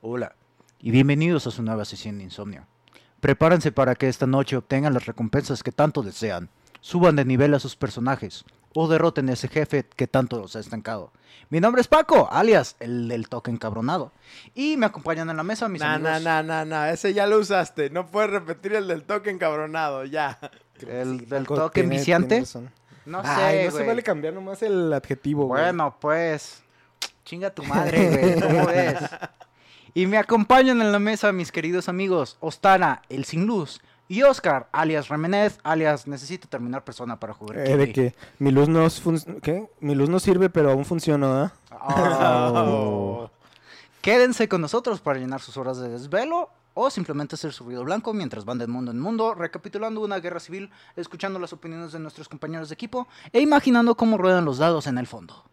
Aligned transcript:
Hola, 0.00 0.34
y 0.80 0.90
bienvenidos 0.90 1.46
a 1.46 1.50
su 1.50 1.62
nueva 1.62 1.84
sesión 1.84 2.18
de 2.18 2.24
insomnio. 2.24 2.66
Prepárense 3.20 3.72
para 3.72 3.94
que 3.94 4.08
esta 4.08 4.26
noche 4.26 4.56
obtengan 4.56 4.94
las 4.94 5.06
recompensas 5.06 5.62
que 5.62 5.72
tanto 5.72 6.02
desean, 6.02 6.48
suban 6.80 7.16
de 7.16 7.24
nivel 7.24 7.54
a 7.54 7.58
sus 7.58 7.74
personajes 7.76 8.44
o 8.74 8.86
derroten 8.86 9.28
a 9.28 9.32
ese 9.32 9.48
jefe 9.48 9.84
que 9.96 10.06
tanto 10.06 10.38
los 10.38 10.54
ha 10.54 10.60
estancado. 10.60 11.10
Mi 11.50 11.58
nombre 11.58 11.80
es 11.80 11.88
Paco, 11.88 12.28
alias 12.30 12.76
el 12.78 13.08
del 13.08 13.28
toque 13.28 13.50
encabronado, 13.50 14.12
y 14.54 14.76
me 14.76 14.86
acompañan 14.86 15.30
en 15.30 15.36
la 15.36 15.42
mesa 15.42 15.68
mis 15.68 15.80
Nah, 15.82 15.94
amigos. 15.94 16.22
nah, 16.22 16.42
nah, 16.42 16.42
nah, 16.42 16.64
nah, 16.64 16.90
ese 16.90 17.12
ya 17.14 17.26
lo 17.26 17.38
usaste. 17.38 17.90
No 17.90 18.06
puedes 18.06 18.30
repetir 18.30 18.74
el 18.74 18.86
del 18.86 19.02
toque 19.02 19.30
encabronado, 19.30 20.04
ya. 20.04 20.38
El 20.86 21.26
del 21.28 21.42
Paco 21.42 21.56
toque 21.56 21.80
tiene- 21.80 21.94
enviciante. 21.96 22.28
tiene 22.28 22.40
razón. 22.42 22.70
No 23.06 23.22
sé, 23.22 23.28
Ay, 23.30 23.64
no 23.64 23.70
se 23.72 23.84
vale 23.86 24.02
cambiar 24.02 24.34
nomás 24.34 24.62
el 24.62 24.92
adjetivo. 24.92 25.46
Bueno, 25.48 25.96
pues. 25.98 26.62
Chinga 27.24 27.50
tu 27.50 27.64
madre, 27.64 28.10
güey. 28.10 28.40
¿Cómo 28.40 28.66
ves? 28.66 28.98
Y 29.98 30.06
me 30.06 30.16
acompañan 30.16 30.80
en 30.80 30.92
la 30.92 31.00
mesa 31.00 31.32
mis 31.32 31.50
queridos 31.50 31.88
amigos 31.88 32.36
Ostana, 32.38 33.02
el 33.08 33.24
sin 33.24 33.46
luz, 33.46 33.80
y 34.06 34.22
Oscar, 34.22 34.68
alias 34.70 35.08
Remenez, 35.08 35.58
alias 35.64 36.06
necesito 36.06 36.46
terminar 36.46 36.84
persona 36.84 37.18
para 37.18 37.34
jugar. 37.34 37.58
Eh, 37.58 37.76
de 37.76 37.92
que 37.92 38.14
mi 38.38 38.52
luz 38.52 38.68
no 38.68 38.86
¿qué? 39.42 39.68
Mi 39.80 39.96
luz 39.96 40.08
no 40.08 40.20
sirve, 40.20 40.50
pero 40.50 40.70
aún 40.70 40.84
funciona. 40.84 41.52
Oh. 41.72 43.28
Quédense 44.00 44.48
con 44.48 44.60
nosotros 44.60 45.00
para 45.00 45.18
llenar 45.18 45.40
sus 45.40 45.56
horas 45.56 45.78
de 45.78 45.88
desvelo 45.88 46.50
o 46.74 46.90
simplemente 46.90 47.34
hacer 47.34 47.52
su 47.52 47.64
ruido 47.64 47.82
blanco 47.82 48.14
mientras 48.14 48.44
van 48.44 48.58
de 48.58 48.68
mundo 48.68 48.92
en 48.92 49.00
mundo, 49.00 49.34
recapitulando 49.34 50.00
una 50.00 50.20
guerra 50.20 50.38
civil, 50.38 50.70
escuchando 50.94 51.40
las 51.40 51.52
opiniones 51.52 51.90
de 51.90 51.98
nuestros 51.98 52.28
compañeros 52.28 52.68
de 52.68 52.74
equipo 52.74 53.08
e 53.32 53.40
imaginando 53.40 53.96
cómo 53.96 54.16
ruedan 54.16 54.44
los 54.44 54.58
dados 54.58 54.86
en 54.86 54.96
el 54.96 55.08
fondo. 55.08 55.47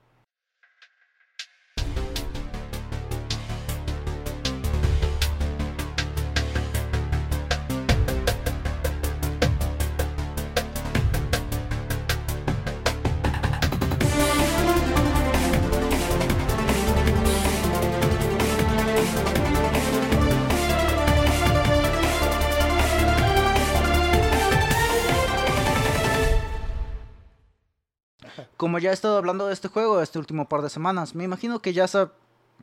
Como 28.66 28.80
ya 28.80 28.90
he 28.90 28.94
estado 28.96 29.18
hablando 29.18 29.46
de 29.46 29.54
este 29.54 29.68
juego 29.68 30.02
este 30.02 30.18
último 30.18 30.50
par 30.50 30.64
de 30.64 30.72
semanas, 30.72 31.14
me 31.14 31.24
imagino 31.24 31.60
que 31.60 31.72
ya 31.72 31.88
sab... 31.88 32.14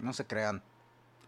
No 0.03 0.13
se 0.13 0.27
crean. 0.27 0.61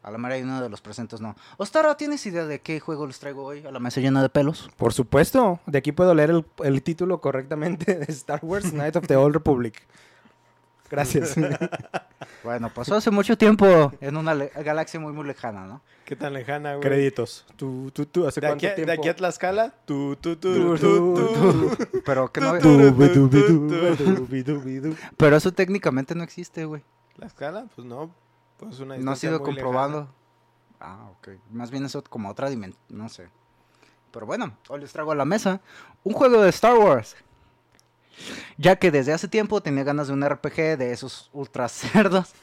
A 0.03 0.11
la 0.11 0.19
mera 0.19 0.35
hay 0.35 0.43
uno 0.43 0.61
de 0.61 0.69
los 0.69 0.81
presentes 0.81 1.21
no. 1.21 1.37
Ostara, 1.59 1.97
¿tienes 1.97 2.27
idea 2.27 2.45
de 2.45 2.61
qué 2.61 2.81
juego 2.81 3.07
les 3.07 3.21
traigo 3.21 3.45
hoy 3.45 3.65
a 3.65 3.71
la 3.71 3.79
mesa 3.79 4.01
llena 4.01 4.21
de 4.21 4.31
pelos? 4.31 4.69
Por 4.77 4.93
supuesto. 4.93 5.61
De 5.67 5.79
aquí 5.79 5.93
puedo 5.93 6.13
leer 6.13 6.31
el, 6.31 6.45
el 6.65 6.83
título 6.83 7.21
correctamente 7.21 7.95
de 8.01 8.07
Star 8.13 8.41
Wars 8.43 8.73
Knight 8.73 8.97
of 8.97 9.07
the 9.07 9.15
Old 9.15 9.35
Republic. 9.35 9.81
Gracias. 10.91 11.35
Bueno, 12.43 12.69
pasó 12.73 12.95
hace 12.95 13.11
mucho 13.11 13.39
tiempo 13.39 13.91
en 14.03 14.19
una 14.19 14.35
galaxia 14.35 15.01
muy 15.01 15.15
muy 15.15 15.27
lejana, 15.27 15.67
¿no? 15.67 15.81
¿Qué 16.05 16.15
tan 16.15 16.35
lejana, 16.35 16.75
güey? 16.75 16.83
Créditos. 16.83 17.47
Tú, 17.57 17.91
tú, 17.91 18.05
tú. 18.05 18.27
¿Hace 18.27 18.41
¿De 18.43 18.49
cuánto 18.49 18.59
aquí, 18.59 18.67
a- 18.67 18.75
tiempo? 18.75 18.93
de 18.93 18.99
aquí 18.99 19.09
a 19.09 19.17
Tlaxcala? 19.17 19.75
Tú, 19.87 20.15
tú, 20.17 20.37
Tú, 20.37 20.77
tú, 20.77 21.17
tú. 21.17 22.01
Pero 22.05 22.31
que 22.31 22.41
no... 22.43 22.53
Pero 25.17 25.37
eso 25.37 25.53
técnicamente 25.53 26.15
no 26.15 26.23
existe, 26.23 26.65
güey. 26.67 26.83
¿Tlaxcala? 27.17 27.67
Pues 27.75 27.87
no. 27.87 28.15
Pues 28.59 28.79
una 28.81 28.99
No 28.99 29.13
ha 29.13 29.17
sido 29.17 29.39
muy 29.39 29.47
comprobado. 29.47 30.09
Ah, 30.81 31.09
ok. 31.13 31.29
Más 31.51 31.71
bien 31.71 31.85
eso 31.87 32.03
como 32.05 32.29
otra 32.29 32.51
dimensión, 32.51 32.83
no 32.91 33.09
sé. 33.09 33.29
Pero 34.11 34.27
bueno, 34.27 34.57
hoy 34.69 34.81
les 34.81 34.93
traigo 34.93 35.13
a 35.13 35.15
la 35.15 35.25
mesa 35.25 35.61
un 36.03 36.13
juego 36.13 36.43
de 36.43 36.51
Star 36.51 36.77
Wars. 36.77 37.17
Ya 38.59 38.77
que 38.77 38.91
desde 38.91 39.13
hace 39.13 39.29
tiempo 39.29 39.61
tenía 39.61 39.85
ganas 39.85 40.09
de 40.09 40.15
un 40.15 40.25
RPG 40.25 40.79
de 40.79 40.93
esos 40.93 41.31
ultra 41.33 41.69
cerdos 41.69 42.35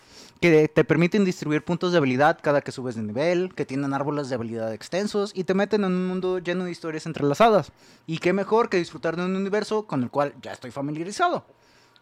que 0.42 0.68
te 0.68 0.84
permiten 0.84 1.24
distribuir 1.24 1.64
puntos 1.64 1.92
de 1.92 2.00
habilidad 2.00 2.40
cada 2.42 2.62
que 2.62 2.72
subes 2.72 2.96
de 2.96 3.04
nivel, 3.04 3.54
que 3.54 3.64
tienen 3.64 3.94
árboles 3.94 4.28
de 4.28 4.36
habilidad 4.36 4.74
extensos 4.74 5.32
y 5.36 5.44
te 5.44 5.54
meten 5.54 5.84
en 5.84 5.92
un 5.92 6.08
mundo 6.08 6.40
lleno 6.40 6.66
de 6.66 6.72
historias 6.72 7.06
entrelazadas. 7.06 7.72
Y 8.08 8.18
qué 8.18 8.34
mejor 8.34 8.68
que 8.68 8.78
disfrutar 8.78 9.16
de 9.16 9.24
un 9.24 9.36
universo 9.36 9.86
con 9.86 10.02
el 10.02 10.10
cual 10.10 10.34
ya 10.42 10.52
estoy 10.52 10.72
familiarizado. 10.72 11.46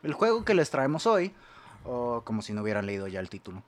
El 0.03 0.13
juego 0.13 0.45
que 0.45 0.53
les 0.53 0.69
traemos 0.69 1.05
hoy, 1.05 1.33
o 1.91 2.21
como 2.23 2.41
si 2.41 2.53
no 2.53 2.61
hubieran 2.61 2.85
leído 2.85 3.07
ya 3.07 3.19
el 3.19 3.29
título, 3.29 3.63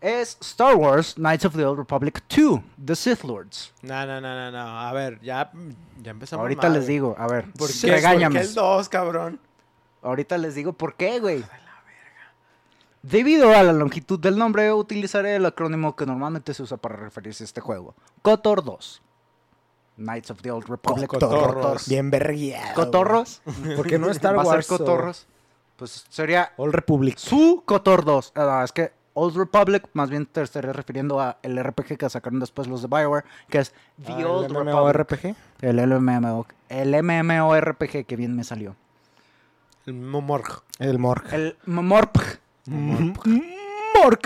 es 0.00 0.36
Star 0.40 0.74
Wars 0.74 1.14
Knights 1.14 1.44
of 1.44 1.54
the 1.56 1.64
Old 1.64 1.78
Republic 1.78 2.22
2, 2.28 2.60
The 2.84 2.96
Sith 2.96 3.22
Lords. 3.24 3.72
No, 3.82 4.04
no, 4.06 4.20
no, 4.20 4.34
no, 4.34 4.50
no. 4.50 4.80
A 4.80 4.92
ver, 4.92 5.20
ya, 5.20 5.50
ya 6.02 6.10
empezamos 6.10 6.42
Ahorita 6.42 6.62
mal, 6.62 6.72
les 6.74 6.84
güey. 6.84 6.94
digo, 6.94 7.14
a 7.18 7.28
ver, 7.28 7.52
¿Por 7.52 7.70
qué? 7.72 7.86
regáñame. 7.92 8.34
¿Por 8.40 8.42
qué 8.42 8.48
el 8.48 8.54
2, 8.54 8.88
cabrón? 8.88 9.40
Ahorita 10.02 10.36
les 10.38 10.54
digo 10.54 10.72
por 10.72 10.94
qué, 10.94 11.20
güey. 11.20 11.44
Debido 13.02 13.54
a 13.54 13.62
la 13.62 13.72
longitud 13.72 14.18
del 14.18 14.36
nombre, 14.36 14.72
utilizaré 14.72 15.36
el 15.36 15.46
acrónimo 15.46 15.96
que 15.96 16.04
normalmente 16.04 16.52
se 16.52 16.62
usa 16.62 16.76
para 16.76 16.96
referirse 16.96 17.44
a 17.44 17.46
este 17.46 17.60
juego. 17.62 17.94
KOTOR 18.22 18.62
2. 18.62 19.02
Knights 19.96 20.30
of 20.30 20.42
the 20.42 20.50
Old 20.50 20.66
Republic. 20.68 21.06
Cotorros. 21.08 21.88
Bien 21.88 22.10
vergueado. 22.10 22.74
¿Cotorros? 22.74 23.42
Porque 23.76 23.98
no 23.98 24.10
Star 24.10 24.34
¿Va 24.36 24.42
a 24.42 24.44
ser 24.44 24.54
Wars. 24.56 24.70
o 24.70 24.78
cotorros? 24.78 25.26
Pues 25.80 26.04
sería 26.10 26.52
Old 26.58 26.74
Republic. 26.74 27.16
su 27.16 27.62
KOTOR 27.64 28.04
2. 28.04 28.32
Ah, 28.36 28.60
es 28.62 28.70
que 28.70 28.92
Old 29.14 29.34
Republic, 29.34 29.88
más 29.94 30.10
bien 30.10 30.26
te 30.26 30.42
estaré 30.42 30.74
refiriendo 30.74 31.18
a 31.20 31.38
el 31.42 31.58
RPG 31.58 31.96
que 31.96 32.10
sacaron 32.10 32.38
después 32.38 32.68
los 32.68 32.82
de 32.82 32.88
Bioware, 32.88 33.24
que 33.48 33.60
es 33.60 33.72
The 34.04 34.12
Ah, 34.12 34.18
el 34.18 34.26
Old 34.26 34.52
Republic. 34.52 34.74
MMORPG. 34.74 35.36
El 35.62 36.00
MMO, 36.00 36.46
el 36.68 37.02
MMORPG 37.02 38.04
que 38.04 38.14
bien 38.14 38.36
me 38.36 38.44
salió. 38.44 38.76
El 39.86 39.94
Momorg. 39.94 40.62
El 40.78 40.98
Morg. 40.98 41.24
El 41.32 41.56
MMORPG. 41.64 42.40
Morg. 42.66 44.20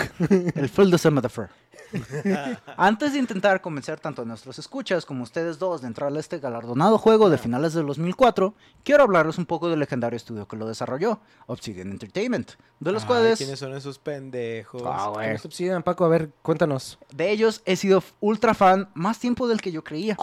El 0.55 0.67
Full 0.67 0.89
de 0.89 1.11
Metaphor. 1.11 1.49
Antes 2.77 3.13
de 3.13 3.19
intentar 3.19 3.61
convencer 3.61 3.99
tanto 3.99 4.21
a 4.21 4.25
nuestros 4.25 4.59
escuchas 4.59 5.05
como 5.05 5.21
a 5.21 5.23
ustedes 5.23 5.59
dos 5.59 5.81
de 5.81 5.87
entrar 5.87 6.13
a 6.13 6.19
este 6.19 6.39
galardonado 6.39 6.97
juego 6.97 7.29
de 7.29 7.37
finales 7.37 7.73
del 7.73 7.85
2004, 7.87 8.53
quiero 8.83 9.03
hablarles 9.03 9.37
un 9.37 9.45
poco 9.45 9.69
del 9.69 9.79
legendario 9.79 10.17
estudio 10.17 10.47
que 10.47 10.57
lo 10.57 10.67
desarrolló, 10.67 11.19
Obsidian 11.47 11.91
Entertainment, 11.91 12.51
de 12.79 12.91
los 12.91 13.03
Ay, 13.03 13.07
cuales 13.07 13.37
¿Quiénes 13.37 13.59
son 13.59 13.73
esos 13.73 13.99
pendejos? 13.99 14.83
Ah, 14.85 15.09
güey. 15.13 15.25
¿Quién 15.25 15.35
es 15.35 15.45
Obsidian, 15.45 15.83
Paco? 15.83 16.05
A 16.05 16.09
ver, 16.09 16.31
cuéntanos. 16.41 16.99
de 17.13 17.31
ellos 17.31 17.61
he 17.65 17.75
sido 17.75 18.03
ultra 18.19 18.53
fan 18.53 18.89
más 18.93 19.19
tiempo 19.19 19.47
del 19.47 19.61
que 19.61 19.71
yo 19.71 19.83
creía. 19.83 20.17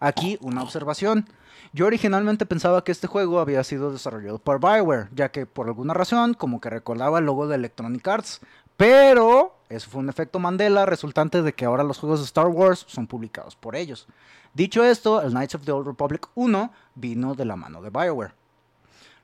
Aquí 0.00 0.38
una 0.40 0.62
observación. 0.62 1.28
Yo 1.72 1.86
originalmente 1.86 2.46
pensaba 2.46 2.84
que 2.84 2.92
este 2.92 3.06
juego 3.06 3.40
había 3.40 3.62
sido 3.64 3.92
desarrollado 3.92 4.38
por 4.38 4.60
Bioware, 4.60 5.08
ya 5.14 5.30
que 5.30 5.46
por 5.46 5.66
alguna 5.66 5.94
razón 5.94 6.34
como 6.34 6.60
que 6.60 6.70
recordaba 6.70 7.18
el 7.18 7.26
logo 7.26 7.48
de 7.48 7.56
Electronic 7.56 8.06
Arts, 8.06 8.40
pero 8.76 9.56
eso 9.68 9.90
fue 9.90 10.00
un 10.00 10.08
efecto 10.08 10.38
Mandela 10.38 10.86
resultante 10.86 11.42
de 11.42 11.52
que 11.54 11.64
ahora 11.64 11.82
los 11.82 11.98
juegos 11.98 12.20
de 12.20 12.26
Star 12.26 12.46
Wars 12.48 12.84
son 12.88 13.06
publicados 13.06 13.56
por 13.56 13.74
ellos. 13.76 14.06
Dicho 14.54 14.84
esto, 14.84 15.20
el 15.22 15.30
Knights 15.30 15.54
of 15.54 15.64
the 15.64 15.72
Old 15.72 15.86
Republic 15.86 16.28
1 16.34 16.72
vino 16.94 17.34
de 17.34 17.44
la 17.44 17.56
mano 17.56 17.82
de 17.82 17.90
Bioware. 17.90 18.32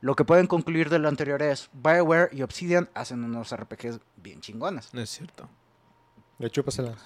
Lo 0.00 0.16
que 0.16 0.24
pueden 0.24 0.46
concluir 0.46 0.90
de 0.90 0.98
lo 0.98 1.08
anterior 1.08 1.40
es, 1.42 1.70
Bioware 1.72 2.28
y 2.32 2.42
Obsidian 2.42 2.88
hacen 2.94 3.22
unos 3.24 3.54
RPGs 3.54 4.00
bien 4.16 4.40
chingones. 4.40 4.92
No 4.92 5.00
es 5.00 5.10
cierto. 5.10 5.48
Le 6.38 6.50
chúpaselas. 6.50 6.96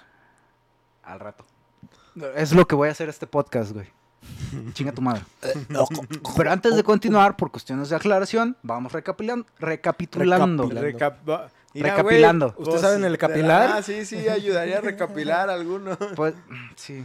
Al 1.03 1.21
rato. 1.21 1.45
Es 2.35 2.53
lo 2.53 2.67
que 2.67 2.75
voy 2.75 2.89
a 2.89 2.93
hacer 2.93 3.09
este 3.11 3.27
podcast, 3.27 3.73
güey. 3.73 3.87
Chinga 4.73 4.93
tu 4.93 5.03
madre. 5.03 5.23
Pero 6.37 6.51
antes 6.51 6.75
de 6.75 6.83
continuar, 6.83 7.37
por 7.37 7.51
cuestiones 7.51 7.91
de 7.91 7.97
aclaración, 7.97 8.57
vamos 8.63 8.93
recapitulando. 8.93 9.47
Recapilando. 9.59 10.69
Recap- 10.71 11.29
va- 11.29 11.51
Mira, 11.77 11.97
Recapilando. 11.97 12.53
güey, 12.53 12.63
¿Ustedes 12.63 12.81
saben 12.81 13.05
el 13.05 13.19
capilar? 13.19 13.71
Ah, 13.75 13.83
sí, 13.83 14.05
sí, 14.05 14.29
ayudaría 14.29 14.79
a 14.79 14.81
recapilar 14.81 15.51
alguno. 15.51 15.97
Pues, 16.17 16.35
sí. 16.75 17.05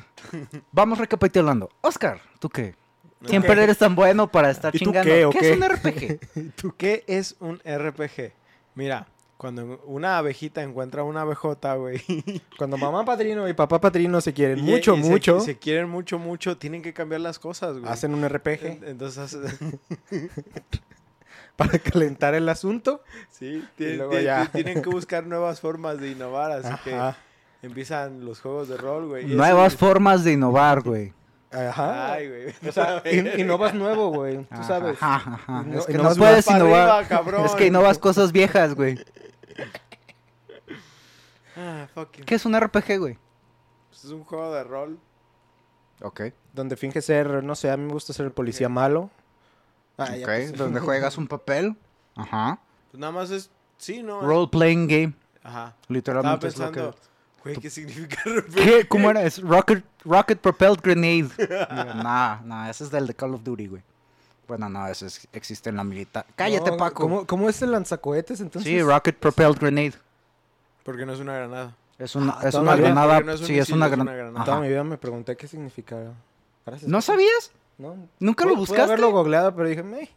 Vamos 0.72 0.98
recapitulando. 0.98 1.70
Oscar, 1.82 2.22
¿tú 2.40 2.50
qué? 2.50 2.76
No. 3.20 3.30
Siempre 3.30 3.54
¿Qué? 3.56 3.64
eres 3.64 3.78
tan 3.78 3.94
bueno 3.96 4.32
para 4.32 4.50
estar 4.50 4.76
¿Y 4.76 4.80
tú 4.80 4.86
chingando. 4.86 5.12
qué, 5.12 5.26
o 5.26 5.30
es 5.32 5.38
qué? 5.38 5.52
un 5.54 5.64
RPG? 5.70 6.54
¿Tú 6.56 6.74
qué 6.76 7.04
es 7.08 7.36
un 7.40 7.60
RPG? 7.64 8.32
Mira, 8.74 9.08
cuando 9.38 9.82
una 9.86 10.18
abejita 10.18 10.64
encuentra 10.64 11.04
una 11.04 11.22
abejota, 11.22 11.76
güey. 11.76 12.02
Cuando 12.58 12.78
mamá 12.78 13.04
padrino 13.06 13.48
y 13.50 13.54
papá 13.54 13.82
padrino 13.82 14.22
se 14.22 14.34
quieren 14.34 14.60
y- 14.60 14.62
mucho, 14.62 14.96
y 14.96 15.00
mucho, 15.00 15.40
Se, 15.42 15.58
quieren 15.58 15.90
mucho, 15.90 16.18
mucho, 16.20 16.58
tienen 16.58 16.82
que 16.82 16.94
cambiar 16.94 17.22
las 17.22 17.40
cosas, 17.40 17.78
güey. 17.78 17.92
hacen 17.92 18.14
un 18.14 18.24
En- 18.24 18.30
RPG 18.30 18.84
Entonces, 18.88 19.38
para 21.56 21.78
calentar 21.80 22.34
el 22.34 22.48
asunto. 22.50 23.04
sí, 23.30 23.64
ya. 23.78 24.46
ti- 24.46 24.64
tienen 24.64 24.82
que 24.82 24.90
buscar 24.90 25.26
nuevas 25.28 25.60
formas 25.60 26.00
de 26.00 26.10
innovar, 26.12 26.52
así 26.52 26.68
Ajá. 26.68 27.18
que 27.62 27.68
empiezan 27.68 28.26
los 28.26 28.40
juegos 28.42 28.68
de 28.68 28.78
rol, 28.78 29.08
güey. 29.08 29.26
Nuevas 29.28 29.74
eso- 29.74 29.86
formas 29.86 30.24
de 30.24 30.34
innovar, 30.34 30.82
güey. 30.82 31.14
Ajá. 31.52 32.14
Ay, 32.14 32.30
güey. 32.30 32.70
O 32.70 32.72
sea, 32.72 33.04
in- 33.12 33.30
innovas 33.40 33.74
nuevo, 33.74 34.10
güey. 34.10 34.38
Tú 34.38 34.48
Ajá, 34.52 34.64
sabes. 34.64 34.98
ajá, 35.02 35.34
ajá. 35.36 35.64
No- 35.64 35.80
es 35.80 35.86
que 35.86 35.94
no, 35.98 36.16
puedes 36.16 36.48
innovar. 36.50 36.90
arriba, 37.12 37.46
es 37.46 37.52
que 37.56 37.68
innovas 37.68 38.00
cosas 38.00 38.32
viejas, 38.32 38.74
güey. 38.74 38.98
Ah, 41.58 41.88
fucking. 41.94 42.24
¿Qué 42.26 42.36
es 42.36 42.46
un 42.46 42.58
RPG, 42.60 42.98
güey? 43.00 43.18
Pues 43.90 44.06
es 44.06 44.12
un 44.12 44.24
juego 44.24 44.54
de 44.54 44.64
rol. 44.64 45.00
Ok. 46.02 46.22
Donde 46.54 46.78
finge 46.78 47.02
ser, 47.02 47.44
no 47.44 47.56
sé, 47.56 47.70
a 47.70 47.78
mí 47.78 47.86
me 47.86 47.94
gusta 47.94 48.14
ser 48.14 48.26
el 48.26 48.32
policía 48.32 48.70
malo. 48.70 49.10
Ah, 50.10 50.16
ya, 50.18 50.26
ok. 50.26 50.26
pues. 50.26 50.54
Donde 50.58 50.80
juegas 50.80 51.18
un 51.18 51.28
papel. 51.28 51.76
Ajá. 52.16 52.60
Pues 52.92 53.00
nada 53.00 53.12
más 53.14 53.32
es. 53.32 53.50
Sí, 53.78 54.04
¿no? 54.04 54.22
Role 54.22 54.48
playing 54.52 54.88
game. 54.88 55.14
Ajá. 55.44 55.68
Estaba 55.68 55.86
Literalmente 55.90 56.48
es 56.48 56.58
lo 56.58 56.72
que. 56.72 56.80
pensando. 56.82 56.98
Güey, 57.44 57.56
¿qué 57.58 57.70
significa 57.72 58.22
¿Qué? 58.56 58.88
¿Cómo 58.88 59.10
era? 59.10 59.24
Es 59.24 59.42
Rocket, 59.42 59.84
rocket 60.06 60.40
Propelled 60.40 60.80
Grenade. 60.82 61.30
nah, 62.04 62.40
nah, 62.44 62.70
ese 62.70 62.84
es 62.84 62.92
del 62.92 63.08
de 63.08 63.16
Call 63.16 63.34
of 63.34 63.44
Duty, 63.44 63.68
güey. 63.68 63.82
Bueno, 64.48 64.70
no, 64.70 64.86
ese 64.88 65.08
es- 65.08 65.28
existe 65.34 65.70
en 65.70 65.78
la 65.78 65.84
militar. 65.84 66.26
Cállate, 66.36 66.72
No, 66.72 66.78
Paco. 66.78 67.04
¿cómo, 67.04 67.26
¿Cómo 67.26 67.50
es 67.50 67.62
el 67.62 67.72
lanzacohetes 67.72 68.42
entonces? 68.42 68.70
Sí, 68.70 68.82
Rocket 68.84 69.18
Propelled 69.18 69.58
Grenade. 69.58 69.94
Porque 70.84 71.06
no 71.06 71.14
es 71.14 71.20
una 71.20 71.34
granada. 71.36 71.76
Es 71.98 72.16
una, 72.16 72.34
Ah, 72.40 72.48
es 72.48 72.56
una 72.56 72.76
granada. 72.76 73.20
no 73.22 73.32
es 73.32 73.42
un 73.42 73.48
sí, 73.48 73.54
es 73.54 73.60
misil, 73.70 73.76
una, 73.76 73.86
es 73.86 73.92
gran- 73.92 74.02
una 74.02 74.14
granada. 74.16 74.46
Toda 74.46 74.60
mi 74.60 74.68
vida 74.68 74.84
me 74.84 74.98
pregunté 74.98 75.38
qué 75.38 75.48
significaba. 75.48 76.14
Gracias. 76.66 76.90
¿No 76.90 77.02
sabías? 77.02 77.52
¿No? 77.82 78.08
¿Nunca 78.20 78.46
lo 78.46 78.52
Pude- 78.52 78.56
pude 78.56 78.60
buscaste? 78.60 78.84
haberlo 78.84 79.12
googleado, 79.12 79.56
pero 79.56 79.68
dije, 79.68 79.82
"Meh, 79.84 80.08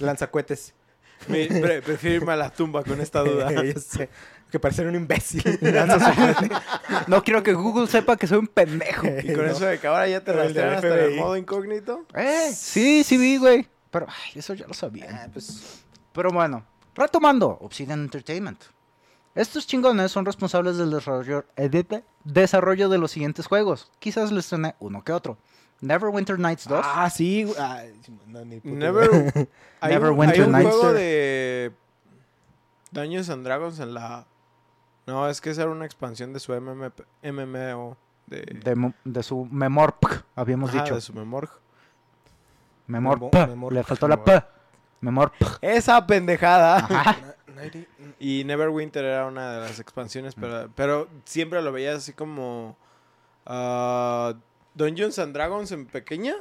lanzacohetes. 0.00 0.74
Me- 1.28 1.46
pre- 1.46 1.80
prefiero 1.80 2.16
irme 2.16 2.32
a 2.32 2.36
la 2.36 2.50
tumba 2.50 2.82
con 2.82 3.00
esta 3.00 3.20
duda. 3.24 3.50
Yo 3.52 3.80
sé. 3.80 4.08
Que 4.50 4.58
parecer 4.60 4.86
un 4.86 4.94
imbécil. 4.94 5.42
No 7.06 7.22
quiero 7.22 7.42
que 7.42 7.52
Google 7.54 7.86
sepa 7.86 8.16
que 8.16 8.26
soy 8.26 8.38
un 8.38 8.46
pendejo. 8.46 9.06
Y 9.06 9.32
con 9.32 9.46
No. 9.46 9.52
eso 9.52 9.64
de 9.66 9.78
que 9.78 9.86
ahora 9.86 10.06
ya 10.08 10.22
te 10.22 10.32
rastrean 10.32 10.74
hasta 10.74 10.88
en 11.06 11.12
el 11.12 11.16
modo 11.16 11.36
incógnito. 11.36 12.04
Eh, 12.14 12.50
sí, 12.54 13.02
sí 13.04 13.16
vi, 13.16 13.36
güey. 13.38 13.66
Pero 13.90 14.06
ay, 14.08 14.38
eso 14.38 14.54
ya 14.54 14.66
lo 14.66 14.74
sabía. 14.74 15.06
Ah, 15.10 15.28
pues, 15.32 15.82
Pero 16.12 16.30
bueno, 16.30 16.64
retomando, 16.94 17.58
Obsidian 17.60 18.00
Entertainment. 18.02 18.60
Estos 19.34 19.66
chingones 19.66 20.12
son 20.12 20.24
responsables 20.24 20.76
del 20.76 20.90
desarrollo, 20.92 21.44
eh, 21.56 21.68
de- 21.68 21.82
de- 21.82 22.04
desarrollo 22.24 22.88
de 22.88 22.98
los 22.98 23.10
siguientes 23.10 23.46
juegos. 23.46 23.90
Quizás 23.98 24.30
les 24.30 24.44
suene 24.46 24.76
uno 24.78 25.02
que 25.02 25.12
otro. 25.12 25.38
Neverwinter 25.80 26.38
Nights 26.38 26.66
2. 26.66 26.80
Ah, 26.84 27.10
sí. 27.10 27.52
Ah, 27.58 27.82
no, 28.28 28.44
ni 28.44 28.60
puta 28.60 28.74
Never. 28.74 29.08
Hay 29.80 29.92
un, 29.94 30.00
Neverwinter 30.00 30.40
hay 30.40 30.46
un 30.46 30.52
Nights. 30.52 30.70
juego 30.70 30.92
de. 30.92 31.72
Dungeons 32.90 33.28
and 33.30 33.44
Dragons 33.44 33.80
en 33.80 33.92
la. 33.94 34.26
No, 35.06 35.28
es 35.28 35.40
que 35.40 35.50
esa 35.50 35.62
era 35.62 35.70
una 35.70 35.84
expansión 35.84 36.32
de 36.32 36.40
su 36.40 36.52
MMP 36.58 37.00
MMO. 37.22 37.96
De, 38.26 38.94
de, 39.04 39.22
su 39.22 39.44
Memorp, 39.50 40.02
habíamos 40.34 40.70
Ajá, 40.70 40.82
dicho. 40.84 40.94
de 40.94 41.02
su 41.02 41.12
Memorg. 41.12 41.50
Memorp. 42.86 43.32
Memo- 43.34 43.46
Memorp. 43.48 43.72
Le 43.74 43.82
faltó 43.84 44.08
la 44.08 44.24
P. 44.24 44.42
Memorp. 45.02 45.34
Esa 45.60 46.06
pendejada. 46.06 46.76
Ajá. 46.76 47.16
Y 48.18 48.42
Neverwinter 48.44 49.04
era 49.04 49.26
una 49.26 49.52
de 49.52 49.60
las 49.60 49.78
expansiones, 49.78 50.34
pero, 50.34 50.68
pero 50.74 51.08
siempre 51.24 51.62
lo 51.62 51.70
veía 51.70 51.94
así 51.94 52.12
como 52.12 52.76
ah, 53.46 54.34
Dungeons 54.74 55.18
and 55.18 55.32
Dragons 55.34 55.72
en 55.72 55.86
pequeña. 55.86 56.34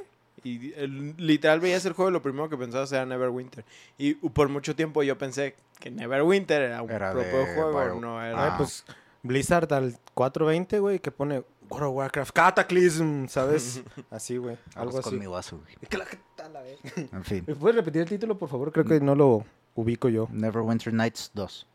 Y 0.43 0.73
el- 0.73 1.15
literal 1.17 1.59
veías 1.61 1.85
el 1.85 1.93
juego 1.93 2.09
y 2.09 2.13
lo 2.13 2.21
primero 2.21 2.49
que 2.49 2.57
pensabas 2.57 2.91
era 2.91 3.05
Neverwinter. 3.05 3.63
Y 3.97 4.15
por 4.15 4.49
mucho 4.49 4.75
tiempo 4.75 5.01
yo 5.03 5.17
pensé 5.17 5.55
que 5.79 5.89
Neverwinter 5.89 6.61
era 6.63 6.81
un 6.81 6.91
Era 6.91 7.11
propio 7.13 7.37
de 7.39 7.53
juego, 7.55 7.71
Bio- 7.79 7.99
no 8.01 8.19
Ay, 8.19 8.31
era... 8.31 8.53
Ah. 8.53 8.57
pues 8.57 8.83
Blizzard 9.21 9.71
al 9.73 9.97
420, 10.15 10.79
güey, 10.79 10.99
que 10.99 11.11
pone 11.11 11.43
World 11.69 11.87
of 11.87 11.95
Warcraft 11.95 12.33
Cataclysm, 12.33 13.27
¿sabes? 13.27 13.81
Así, 14.11 14.35
güey. 14.35 14.57
Algo 14.75 14.91
Vamos 14.91 15.05
con 15.05 15.13
así. 15.13 15.19
mi 15.19 15.27
vaso, 15.27 15.59
güey. 15.59 17.07
En 17.13 17.23
fin. 17.23 17.43
¿Me 17.47 17.55
puedes 17.55 17.77
repetir 17.77 18.01
el 18.01 18.09
título, 18.09 18.37
por 18.37 18.49
favor? 18.49 18.73
Creo 18.73 18.83
que 18.85 18.99
no 18.99 19.15
lo 19.15 19.45
ubico 19.75 20.09
yo. 20.09 20.27
Neverwinter 20.29 20.93
Nights 20.93 21.31
2. 21.35 21.67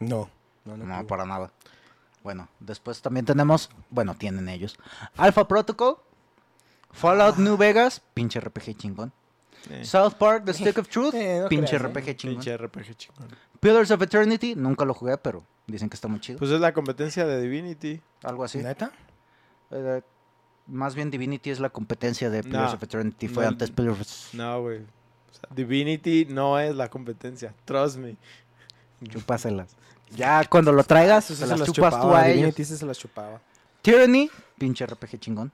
No. 0.00 0.30
No, 0.64 0.76
No, 0.76 0.84
no. 0.84 1.06
para 1.06 1.24
nada. 1.26 1.50
Bueno, 2.22 2.48
después 2.60 3.00
también 3.00 3.24
tenemos, 3.26 3.70
bueno, 3.88 4.14
tienen 4.14 4.48
ellos. 4.48 4.76
Alpha 5.16 5.48
Protocol, 5.48 5.96
Fallout 6.92 7.36
New 7.38 7.56
Vegas, 7.56 8.02
pinche 8.14 8.40
RPG 8.40 8.76
chingón. 8.76 9.12
Eh, 9.70 9.84
South 9.84 10.14
Park, 10.14 10.44
The 10.44 10.54
Stick 10.54 10.78
of 10.78 10.88
Truth, 10.90 11.14
Eh, 11.14 11.40
no 11.42 11.48
pinche 11.48 11.76
creas, 11.78 11.82
¿eh? 11.82 12.00
RPG 12.00 12.16
chingón. 12.16 12.36
pinche 12.36 12.56
RPG 12.56 12.94
chingón. 12.96 13.28
Pillars 13.60 13.90
of 13.90 14.00
Eternity, 14.02 14.54
nunca 14.54 14.84
lo 14.84 14.94
jugué, 14.94 15.18
pero 15.18 15.44
dicen 15.66 15.88
que 15.90 15.94
está 15.94 16.08
muy 16.08 16.20
chido. 16.20 16.38
Pues 16.38 16.50
es 16.50 16.60
la 16.60 16.72
competencia 16.72 17.26
de 17.26 17.40
Divinity. 17.42 18.00
Algo 18.22 18.44
así. 18.44 18.58
¿Neta? 18.58 18.90
Eh, 19.70 20.00
más 20.66 20.94
bien 20.94 21.10
Divinity 21.10 21.50
es 21.50 21.60
la 21.60 21.68
competencia 21.70 22.30
de 22.30 22.42
Pillars 22.42 22.70
No, 22.70 22.76
of 22.76 22.82
Eternity. 22.82 23.28
Fue 23.28 23.44
no, 23.44 23.50
antes 23.50 23.70
Pillars. 23.70 24.30
No, 24.32 24.62
güey. 24.62 24.78
O 24.78 25.34
sea, 25.34 25.48
Divinity 25.54 26.26
no 26.30 26.58
es 26.58 26.74
la 26.74 26.88
competencia. 26.88 27.54
Trust 27.66 27.98
me. 27.98 28.16
Chúpaselas. 29.08 29.76
Ya 30.10 30.44
cuando 30.44 30.72
lo 30.72 30.82
traigas, 30.84 31.24
se 31.26 31.46
las 31.46 31.58
chupas 31.60 31.66
tú 31.66 31.72
chupaba, 31.72 32.20
a 32.20 32.28
ellos. 32.28 32.54
Se 32.54 32.84
las 32.86 32.98
chupaba. 32.98 33.40
Tyranny, 33.82 34.30
pinche 34.58 34.84
RPG 34.86 35.18
chingón. 35.20 35.52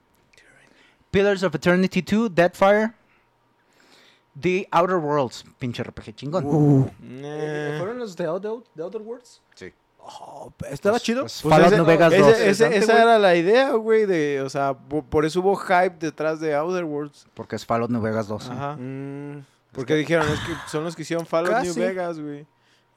Pillars 1.11 1.43
of 1.43 1.53
Eternity 1.55 2.01
2, 2.01 2.33
Deadfire. 2.33 2.91
The 4.39 4.67
Outer 4.71 4.97
Worlds, 4.97 5.45
pinche 5.57 5.81
RPG 5.83 6.13
chingón. 6.15 6.45
Uh, 6.45 6.89
Nah. 7.01 7.77
¿Fueron 7.79 7.97
los 7.99 8.15
de 8.15 8.25
Outer, 8.25 8.51
de 8.75 8.83
Outer 8.83 9.01
Worlds? 9.01 9.41
Sí. 9.55 9.73
Oh, 9.99 10.53
¿Estaba 10.69 10.93
Pues- 10.93 11.03
chido? 11.03 11.21
pues 11.21 11.39
Pues 11.41 11.51
Fallout 11.53 11.67
ese- 11.67 11.75
New 11.77 11.85
Vegas 11.85 12.13
ese- 12.13 12.21
2. 12.21 12.31
ese- 12.31 12.39
Interesante, 12.65 12.77
esa 12.77 13.01
era 13.01 13.19
la 13.19 13.35
idea, 13.35 13.71
güey, 13.71 14.05
de, 14.05 14.41
o 14.41 14.49
sea, 14.49 14.73
po- 14.75 15.03
por 15.03 15.25
eso 15.25 15.39
hubo 15.39 15.55
hype 15.55 15.95
detrás 15.99 16.39
de 16.39 16.53
Outer 16.55 16.83
Worlds. 16.85 17.27
Porque 17.33 17.55
es 17.55 17.65
Fallout 17.65 17.89
New 17.89 18.01
Vegas 18.01 18.27
2. 18.27 18.49
Ajá. 18.49 18.75
Mm, 18.77 19.43
Porque 19.71 19.95
dijeron, 19.95 20.27
es 20.29 20.39
que 20.41 20.53
son 20.71 20.83
los 20.83 20.95
que 20.95 21.01
hicieron 21.01 21.25
Fallout 21.25 21.63
New. 21.63 21.73
Vegas, 21.75 22.19
güey. 22.19 22.45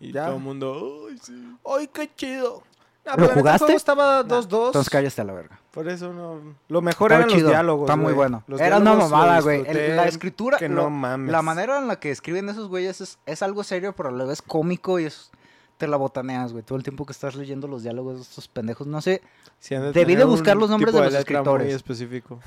Y 0.00 0.12
Ya. 0.12 0.26
todo 0.26 0.36
el 0.36 0.42
mundo, 0.42 1.06
ay, 1.10 1.18
sí. 1.22 1.56
¡Ay, 1.64 1.88
qué 1.92 2.10
chido! 2.16 2.62
No, 3.04 3.12
¿Lo 3.12 3.16
pero 3.16 3.22
en 3.24 3.28
este 3.30 3.40
jugaste? 3.40 3.74
estaba 3.74 4.22
2-2. 4.24 4.66
Entonces 4.66 4.90
cállate 4.90 5.20
a 5.20 5.24
la 5.24 5.32
verga. 5.32 5.60
Por 5.70 5.88
eso 5.88 6.12
no. 6.12 6.40
Lo 6.68 6.82
mejor 6.82 7.12
Estaba 7.12 7.24
eran 7.24 7.28
chido, 7.34 7.48
los 7.48 7.50
diálogos. 7.52 7.84
Está 7.86 7.96
muy 7.96 8.04
güey. 8.06 8.16
bueno. 8.16 8.44
Los 8.46 8.60
Era 8.60 8.76
una 8.76 8.90
diálogos 8.90 9.10
lo 9.10 9.16
mamada, 9.16 9.40
güey. 9.40 9.56
El- 9.60 9.64
disfruté, 9.64 9.96
La 9.96 10.04
escritura, 10.04 10.58
Que 10.58 10.68
lo- 10.68 10.82
no 10.82 10.90
mames. 10.90 11.30
la 11.32 11.42
manera 11.42 11.78
en 11.78 11.86
la 11.88 11.98
que 11.98 12.10
escriben 12.10 12.48
esos 12.48 12.68
güeyes 12.68 13.00
es, 13.00 13.18
es 13.26 13.42
algo 13.42 13.64
serio, 13.64 13.94
pero 13.96 14.10
a 14.10 14.12
la 14.12 14.24
vez 14.24 14.42
cómico 14.42 14.98
y 15.00 15.04
es, 15.06 15.30
te 15.78 15.86
la 15.88 15.96
botaneas, 15.96 16.52
güey. 16.52 16.62
Todo 16.62 16.76
el 16.76 16.84
tiempo 16.84 17.06
que 17.06 17.12
estás 17.12 17.34
leyendo 17.36 17.66
los 17.68 17.82
diálogos 17.82 18.16
de 18.16 18.22
estos 18.22 18.48
pendejos. 18.48 18.86
No 18.86 19.00
sé, 19.00 19.22
sí 19.58 19.74
han 19.74 19.80
Debí 19.92 19.92
de 19.94 20.04
tener 20.04 20.24
un 20.26 20.30
buscar 20.32 20.56
los 20.58 20.68
nombres 20.68 20.90
tipo 20.92 20.98
de 20.98 21.04
los 21.10 21.12
letra 21.14 21.36
escritores. 21.38 21.66
Muy 21.66 21.74
específico. 21.74 22.38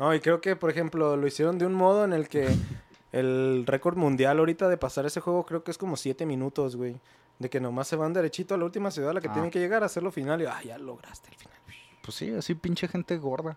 No, 0.00 0.12
y 0.12 0.18
creo 0.20 0.40
que, 0.40 0.56
por 0.56 0.70
ejemplo, 0.70 1.16
lo 1.16 1.26
hicieron 1.26 1.56
de 1.56 1.66
un 1.66 1.74
modo 1.74 2.04
en 2.04 2.12
el 2.12 2.28
que 2.28 2.48
el 3.18 3.64
récord 3.66 3.96
mundial 3.96 4.38
ahorita 4.38 4.68
de 4.68 4.76
pasar 4.76 5.06
ese 5.06 5.20
juego 5.20 5.44
creo 5.46 5.62
que 5.62 5.70
es 5.70 5.78
como 5.78 5.96
7 5.96 6.26
minutos, 6.26 6.76
güey. 6.76 6.96
De 7.38 7.48
que 7.50 7.60
nomás 7.60 7.88
se 7.88 7.96
van 7.96 8.12
derechito 8.12 8.54
a 8.54 8.58
la 8.58 8.64
última 8.64 8.90
ciudad 8.90 9.10
a 9.10 9.14
la 9.14 9.20
que 9.20 9.28
Ah. 9.28 9.32
tienen 9.32 9.50
que 9.50 9.58
llegar 9.58 9.82
a 9.82 9.86
hacerlo 9.86 10.10
final 10.12 10.40
y, 10.42 10.46
ah, 10.46 10.60
ya 10.64 10.78
lograste 10.78 11.30
el 11.30 11.36
final. 11.36 11.56
Pues 12.02 12.16
sí, 12.16 12.30
así 12.30 12.54
pinche 12.54 12.86
gente 12.88 13.16
gorda. 13.16 13.56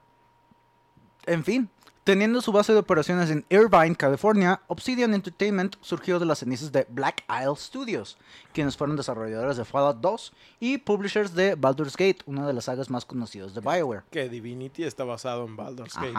En 1.25 1.43
fin, 1.43 1.69
teniendo 2.03 2.39
su 2.41 2.51
base 2.51 2.71
de 2.73 2.79
operaciones 2.79 3.29
en 3.29 3.45
Irvine, 3.49 3.95
California, 3.95 4.61
Obsidian 4.67 5.13
Entertainment 5.13 5.75
surgió 5.81 6.19
de 6.19 6.25
las 6.25 6.39
cenizas 6.39 6.71
de 6.71 6.87
Black 6.89 7.23
Isle 7.29 7.55
Studios, 7.57 8.17
quienes 8.53 8.77
fueron 8.77 8.95
desarrolladores 8.95 9.57
de 9.57 9.65
Fallout 9.65 9.97
2 9.99 10.33
y 10.59 10.77
publishers 10.77 11.33
de 11.33 11.55
Baldur's 11.55 11.97
Gate, 11.97 12.19
una 12.25 12.47
de 12.47 12.53
las 12.53 12.65
sagas 12.65 12.89
más 12.89 13.05
conocidas 13.05 13.53
de 13.53 13.61
BioWare. 13.61 14.03
Que 14.09 14.29
Divinity 14.29 14.83
está 14.85 15.03
basado 15.03 15.45
en 15.45 15.55
Baldur's 15.57 15.95
Gate. 15.95 16.13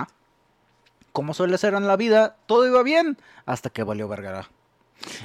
Como 1.13 1.35
suele 1.35 1.59
ser 1.59 1.75
en 1.75 1.87
la 1.87 1.97
vida, 1.97 2.37
todo 2.47 2.67
iba 2.67 2.83
bien 2.83 3.19
hasta 3.47 3.71
que 3.71 3.83
valió 3.83 4.09
vergara. 4.09 4.49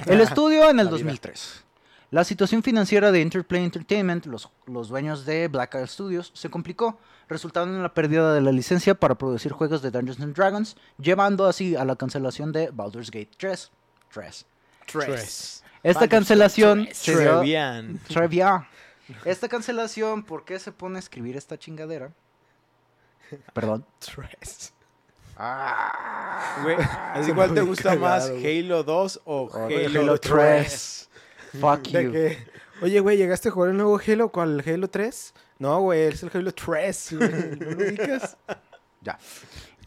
El 0.06 0.20
estudio 0.20 0.70
en 0.70 0.80
el 0.80 0.86
La 0.86 0.92
vida. 0.92 1.04
2003. 1.04 1.64
La 2.10 2.22
situación 2.22 2.62
financiera 2.62 3.10
de 3.10 3.20
Interplay 3.20 3.64
Entertainment, 3.64 4.26
los, 4.26 4.48
los 4.66 4.88
dueños 4.88 5.26
de 5.26 5.48
Black 5.48 5.74
Isle 5.74 5.86
Studios, 5.88 6.30
se 6.34 6.48
complicó, 6.48 6.98
resultando 7.28 7.74
en 7.74 7.82
la 7.82 7.92
pérdida 7.92 8.32
de 8.32 8.40
la 8.40 8.52
licencia 8.52 8.94
para 8.94 9.16
producir 9.16 9.50
juegos 9.50 9.82
de 9.82 9.90
Dungeons 9.90 10.20
and 10.20 10.36
Dragons, 10.36 10.76
llevando 10.98 11.46
así 11.46 11.74
a 11.74 11.84
la 11.84 11.96
cancelación 11.96 12.52
de 12.52 12.70
Baldur's 12.70 13.10
Gate 13.10 13.30
3. 13.36 13.70
3. 14.12 14.46
Tres. 14.86 15.64
Esta 15.82 16.00
Baldur's 16.00 16.10
cancelación 16.10 16.88
se 16.92 17.18
dio... 17.18 17.38
Trevian. 17.40 17.98
Trivia. 18.06 18.68
Esta 19.24 19.48
cancelación, 19.48 20.22
¿por 20.22 20.44
qué 20.44 20.58
se 20.58 20.72
pone 20.72 20.96
a 20.96 21.00
escribir 21.00 21.36
esta 21.36 21.58
chingadera? 21.58 22.12
Perdón. 23.52 23.84
Tres. 23.98 24.72
Ah. 25.36 26.60
Güey, 26.62 26.76
¿así 27.14 27.32
cuál 27.32 27.54
te 27.54 27.60
gusta 27.62 27.96
más, 27.96 28.30
güey. 28.30 28.60
Halo 28.60 28.82
2 28.84 29.20
o 29.24 29.50
Halo, 29.52 30.00
Halo 30.00 30.18
3? 30.20 31.08
3. 31.52 31.60
Fuck 31.60 31.82
you. 31.88 32.12
que, 32.12 32.38
oye, 32.82 33.00
güey, 33.00 33.16
¿llegaste 33.16 33.48
a 33.48 33.52
jugar 33.52 33.70
el 33.70 33.76
nuevo 33.76 34.00
Halo? 34.06 34.28
¿Cuál? 34.30 34.62
¿Halo 34.66 34.88
3? 34.88 35.34
No, 35.58 35.80
güey, 35.80 36.02
es 36.02 36.22
el 36.22 36.30
Halo 36.32 36.52
3, 36.52 37.08
güey. 37.18 37.30
¿No 37.30 37.70
lo 37.70 37.84
ubicas? 37.86 38.36
Ya. 39.02 39.18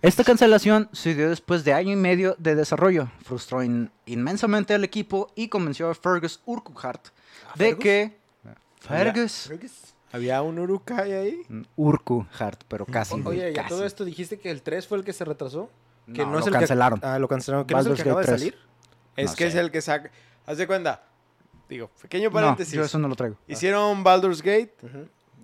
Esta 0.02 0.24
cancelación 0.24 0.90
se 0.92 1.16
dio 1.16 1.30
después 1.30 1.64
de 1.64 1.74
año 1.74 1.92
y 1.92 1.96
medio 1.96 2.36
de 2.38 2.54
desarrollo. 2.56 3.10
Frustró 3.24 3.64
in- 3.64 3.90
inmensamente 4.06 4.74
al 4.76 4.84
equipo 4.84 5.32
y 5.36 5.48
convenció 5.48 5.90
a 5.90 5.96
Fergus 5.96 6.40
Urquhart 6.46 7.08
de 7.56 7.66
Fergus? 7.66 7.84
que... 7.84 8.18
Fergus. 8.80 9.50
¿Había 10.18 10.42
un 10.42 10.60
Urukai 10.60 11.14
ahí? 11.14 11.42
Mm, 11.48 11.62
Urquhart, 11.76 12.64
pero 12.68 12.86
casi. 12.86 13.16
O- 13.16 13.30
Oye, 13.30 13.52
y 13.52 13.54
a 13.54 13.62
casi. 13.64 13.70
todo 13.70 13.86
esto 13.86 14.04
dijiste 14.06 14.40
que 14.40 14.52
el 14.52 14.62
3 14.62 14.86
fue 14.88 14.98
el 14.98 15.04
que 15.04 15.14
se 15.14 15.24
retrasó. 15.26 15.70
Que 16.14 16.24
No, 16.26 16.32
no, 16.32 16.40
es 16.40 16.46
lo 16.46 16.52
el 16.52 16.54
cancelaron. 16.60 17.00
Que, 17.00 17.06
ah, 17.08 17.20
lo 17.20 17.28
cancelaron. 17.28 17.66
¿Que 17.68 17.74
no 17.74 17.80
es 17.82 17.86
el 17.88 17.96
que 17.96 18.02
acaba 18.02 18.22
de 18.22 18.28
Gate 18.28 18.38
3. 18.38 18.40
salir? 18.54 18.58
Es 19.16 19.32
No 19.32 19.36
que 19.36 19.48
es 19.48 19.56
el 19.56 19.72
que 19.72 19.82
saca... 19.82 20.12
Haz 20.46 20.58
de 20.58 20.68
cuenta. 20.68 21.04
Digo, 21.68 21.90
pequeño 22.02 22.30
No, 22.30 22.34
paréntesis. 22.34 22.74
yo 22.74 22.84
eso 22.84 22.98
no 23.00 23.08
lo 23.10 23.16
traigo. 23.16 23.36
Hicieron 23.48 24.04
Baldur's 24.04 24.42
Gate. 24.42 24.74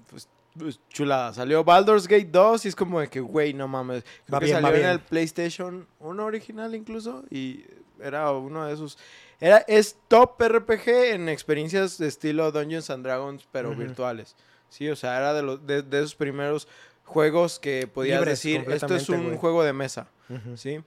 Pues, 0.10 0.30
pues, 0.58 0.80
chulada. 0.90 1.34
Salió 1.34 1.64
Baldur's 1.66 2.08
Gate 2.08 2.30
2 2.32 2.66
y 2.66 2.68
es 2.70 2.76
como 2.76 3.00
de 3.02 3.10
que, 3.10 3.20
güey, 3.20 3.54
no 3.54 3.68
mames. 3.68 4.04
Creo 4.26 4.36
Va 4.36 4.40
que 4.40 4.46
bien, 4.46 4.58
va 4.58 4.62
salió 4.62 4.76
en 4.78 4.82
bien. 4.84 4.90
el 4.92 5.00
PlayStation 5.02 5.88
1 6.00 6.24
original 6.26 6.74
incluso 6.76 7.24
y 7.30 7.66
era 8.02 8.32
uno 8.32 8.66
de 8.66 8.74
esos... 8.74 8.98
Era, 9.42 9.58
es 9.68 9.98
top 10.08 10.42
RPG 10.42 10.88
en 10.88 11.28
experiencias 11.28 11.98
de 11.98 12.08
estilo 12.08 12.50
Dungeons 12.54 12.90
and 12.90 13.04
Dragons, 13.04 13.46
pero 13.52 13.76
virtuales. 13.76 14.38
Sí, 14.74 14.90
o 14.90 14.96
sea, 14.96 15.18
era 15.18 15.34
de, 15.34 15.44
los, 15.44 15.66
de, 15.68 15.84
de 15.84 16.00
esos 16.00 16.16
primeros 16.16 16.68
juegos 17.06 17.60
que 17.60 17.86
podías 17.88 18.20
Libres 18.20 18.40
decir, 18.40 18.66
esto 18.72 18.96
es 18.96 19.08
un 19.10 19.24
güey". 19.26 19.38
juego 19.38 19.64
de 19.64 19.72
mesa. 19.74 20.08
¿sí? 20.56 20.82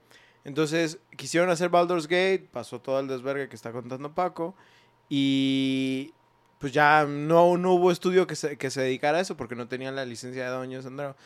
Entonces, 0.44 0.98
quisieron 1.16 1.50
hacer 1.50 1.68
Baldur's 1.68 2.08
Gate, 2.08 2.48
pasó 2.52 2.80
todo 2.80 2.98
el 3.00 3.06
desvergue 3.06 3.48
que 3.48 3.54
está 3.56 3.70
contando 3.70 4.12
Paco, 4.14 4.54
y 5.08 6.12
pues 6.58 6.72
ya 6.72 7.04
no, 7.08 7.56
no 7.58 7.74
hubo 7.74 7.90
estudio 7.92 8.26
que 8.26 8.34
se, 8.34 8.56
que 8.56 8.70
se 8.70 8.80
dedicara 8.80 9.18
a 9.18 9.20
eso 9.20 9.36
porque 9.36 9.54
no 9.54 9.68
tenían 9.68 9.94
la 9.94 10.04
licencia 10.04 10.50
de 10.50 10.56
Dungeons 10.56 10.86
and 10.86 10.96
Dragons. 10.98 11.18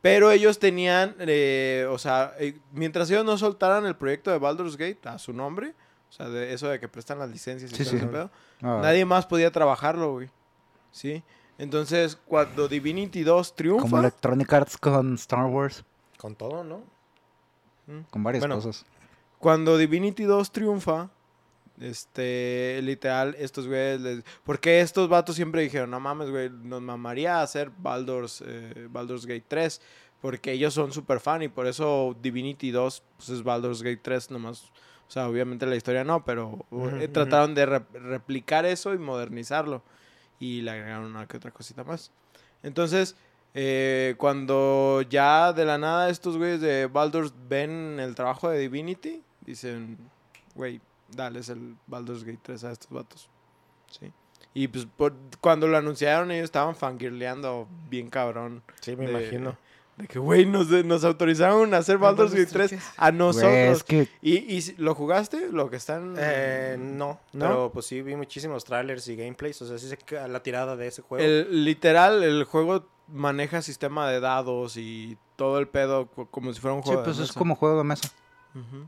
Pero 0.00 0.30
ellos 0.30 0.58
tenían, 0.60 1.16
eh, 1.18 1.86
o 1.90 1.98
sea, 1.98 2.34
eh, 2.38 2.56
mientras 2.72 3.10
ellos 3.10 3.24
no 3.24 3.36
soltaran 3.36 3.84
el 3.84 3.96
proyecto 3.96 4.30
de 4.30 4.38
Baldur's 4.38 4.76
Gate 4.76 5.00
a 5.08 5.18
su 5.18 5.32
nombre, 5.32 5.74
o 6.08 6.12
sea, 6.12 6.28
de 6.28 6.52
eso 6.54 6.68
de 6.68 6.78
que 6.78 6.88
prestan 6.88 7.18
las 7.18 7.28
licencias 7.28 7.72
y 7.72 7.74
Sí, 7.74 7.82
todo 7.82 7.90
sí. 7.90 7.96
ese 7.96 8.06
pedo, 8.06 8.30
Ah, 8.62 8.78
nadie 8.82 9.04
más 9.04 9.26
podía 9.26 9.50
trabajarlo, 9.50 10.12
güey. 10.12 10.30
¿Sí? 10.92 11.22
Entonces, 11.58 12.16
cuando 12.26 12.68
Divinity 12.68 13.22
2 13.24 13.54
triunfa... 13.56 13.82
Como 13.82 13.98
Electronic 13.98 14.52
Arts 14.52 14.76
con 14.78 15.14
Star 15.14 15.44
Wars. 15.46 15.84
Con 16.16 16.34
todo, 16.36 16.62
¿no? 16.64 16.82
Con 18.10 18.22
varias 18.22 18.42
Bueno. 18.42 18.56
cosas. 18.56 18.84
cuando 19.38 19.76
Divinity 19.76 20.24
2 20.24 20.50
triunfa, 20.52 21.10
este, 21.80 22.80
literal, 22.82 23.34
estos 23.38 23.66
güeyes, 23.66 24.00
les- 24.00 24.24
porque 24.44 24.80
estos 24.80 25.08
vatos 25.08 25.36
siempre 25.36 25.62
dijeron, 25.62 25.90
no 25.90 26.00
mames, 26.00 26.28
güey, 26.30 26.50
nos 26.50 26.82
mamaría 26.82 27.40
hacer 27.40 27.70
Baldur's, 27.78 28.42
eh, 28.46 28.88
Baldur's 28.90 29.26
Gate 29.26 29.44
3, 29.46 29.80
porque 30.20 30.52
ellos 30.52 30.74
son 30.74 30.92
super 30.92 31.20
fan 31.20 31.42
y 31.42 31.48
por 31.48 31.66
eso 31.68 32.16
Divinity 32.20 32.72
2 32.72 33.02
pues, 33.16 33.28
es 33.28 33.42
Baldur's 33.44 33.82
Gate 33.82 34.00
3 34.02 34.30
nomás. 34.32 34.64
O 35.06 35.10
sea, 35.10 35.28
obviamente 35.28 35.64
la 35.66 35.76
historia 35.76 36.04
no, 36.04 36.24
pero 36.24 36.66
trataron 37.12 37.54
de 37.54 37.66
rep- 37.66 37.92
replicar 37.92 38.66
eso 38.66 38.92
y 38.92 38.98
modernizarlo. 38.98 39.82
Y 40.40 40.60
le 40.62 40.70
agregaron 40.70 41.06
una 41.06 41.26
que 41.26 41.36
otra 41.36 41.50
cosita 41.50 41.84
más. 41.84 42.10
Entonces, 42.62 43.16
eh, 43.54 44.14
cuando 44.18 45.02
ya 45.02 45.52
de 45.52 45.64
la 45.64 45.78
nada 45.78 46.10
estos 46.10 46.36
güeyes 46.36 46.60
de 46.60 46.86
Baldur's 46.86 47.32
ven 47.48 47.98
el 48.00 48.14
trabajo 48.14 48.48
de 48.48 48.58
Divinity, 48.58 49.22
dicen, 49.44 49.96
güey, 50.54 50.80
dales 51.10 51.48
el 51.48 51.76
Baldur's 51.86 52.24
Gate 52.24 52.40
3 52.42 52.64
a 52.64 52.72
estos 52.72 52.90
vatos. 52.90 53.28
Sí. 53.90 54.12
Y 54.54 54.68
pues 54.68 54.86
por- 54.86 55.14
cuando 55.40 55.66
lo 55.66 55.76
anunciaron 55.76 56.30
ellos 56.30 56.44
estaban 56.44 56.74
fangirleando 56.76 57.68
bien 57.88 58.10
cabrón. 58.10 58.62
Sí, 58.80 58.96
me 58.96 59.06
de- 59.06 59.10
imagino. 59.12 59.56
De 59.98 60.06
que, 60.06 60.18
güey, 60.20 60.46
nos, 60.46 60.68
nos 60.68 61.04
autorizaron 61.04 61.74
a 61.74 61.78
hacer 61.78 61.98
Baldur's 61.98 62.32
Gate 62.32 62.46
3 62.52 62.74
a 62.96 63.10
nosotros. 63.10 63.50
Güey, 63.50 63.66
es 63.68 63.82
que 63.82 64.08
¿Y, 64.22 64.36
y 64.56 64.74
lo 64.78 64.94
jugaste? 64.94 65.48
¿Lo 65.50 65.68
que 65.70 65.76
están...? 65.76 66.14
Eh, 66.16 66.76
no, 66.78 67.18
¿No? 67.32 67.44
pero 67.46 67.70
pues 67.72 67.86
sí 67.86 68.00
vi 68.02 68.14
muchísimos 68.14 68.64
trailers 68.64 69.08
y 69.08 69.16
gameplays, 69.16 69.60
o 69.62 69.66
sea, 69.66 69.76
sí 69.76 69.88
sé 69.88 69.98
la 70.28 70.42
tirada 70.42 70.76
de 70.76 70.86
ese 70.86 71.02
juego. 71.02 71.24
El, 71.24 71.64
literal, 71.64 72.22
el 72.22 72.44
juego 72.44 72.86
maneja 73.08 73.60
sistema 73.60 74.08
de 74.08 74.20
dados 74.20 74.76
y 74.76 75.18
todo 75.34 75.58
el 75.58 75.66
pedo 75.66 76.06
co- 76.06 76.26
como 76.26 76.52
si 76.52 76.60
fuera 76.60 76.74
un 76.76 76.82
sí, 76.82 76.88
juego 76.88 77.02
pues 77.04 77.16
de 77.16 77.24
es 77.24 77.30
mesa. 77.30 77.38
como 77.38 77.56
juego 77.56 77.78
de 77.78 77.84
mesa. 77.84 78.08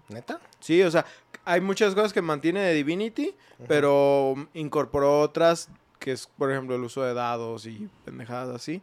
¿Neta? 0.09 0.40
Sí, 0.59 0.83
o 0.83 0.90
sea, 0.90 1.05
hay 1.45 1.61
muchas 1.61 1.95
cosas 1.95 2.12
que 2.12 2.23
mantiene 2.23 2.61
de 2.61 2.75
Divinity, 2.75 3.35
pero 3.69 4.35
incorporó 4.55 5.21
otras, 5.21 5.69
que 5.99 6.12
es, 6.12 6.26
por 6.38 6.50
ejemplo, 6.50 6.75
el 6.76 6.83
uso 6.83 7.02
de 7.02 7.14
dados 7.14 7.67
y 7.67 7.88
pendejadas 8.05 8.55
así. 8.55 8.83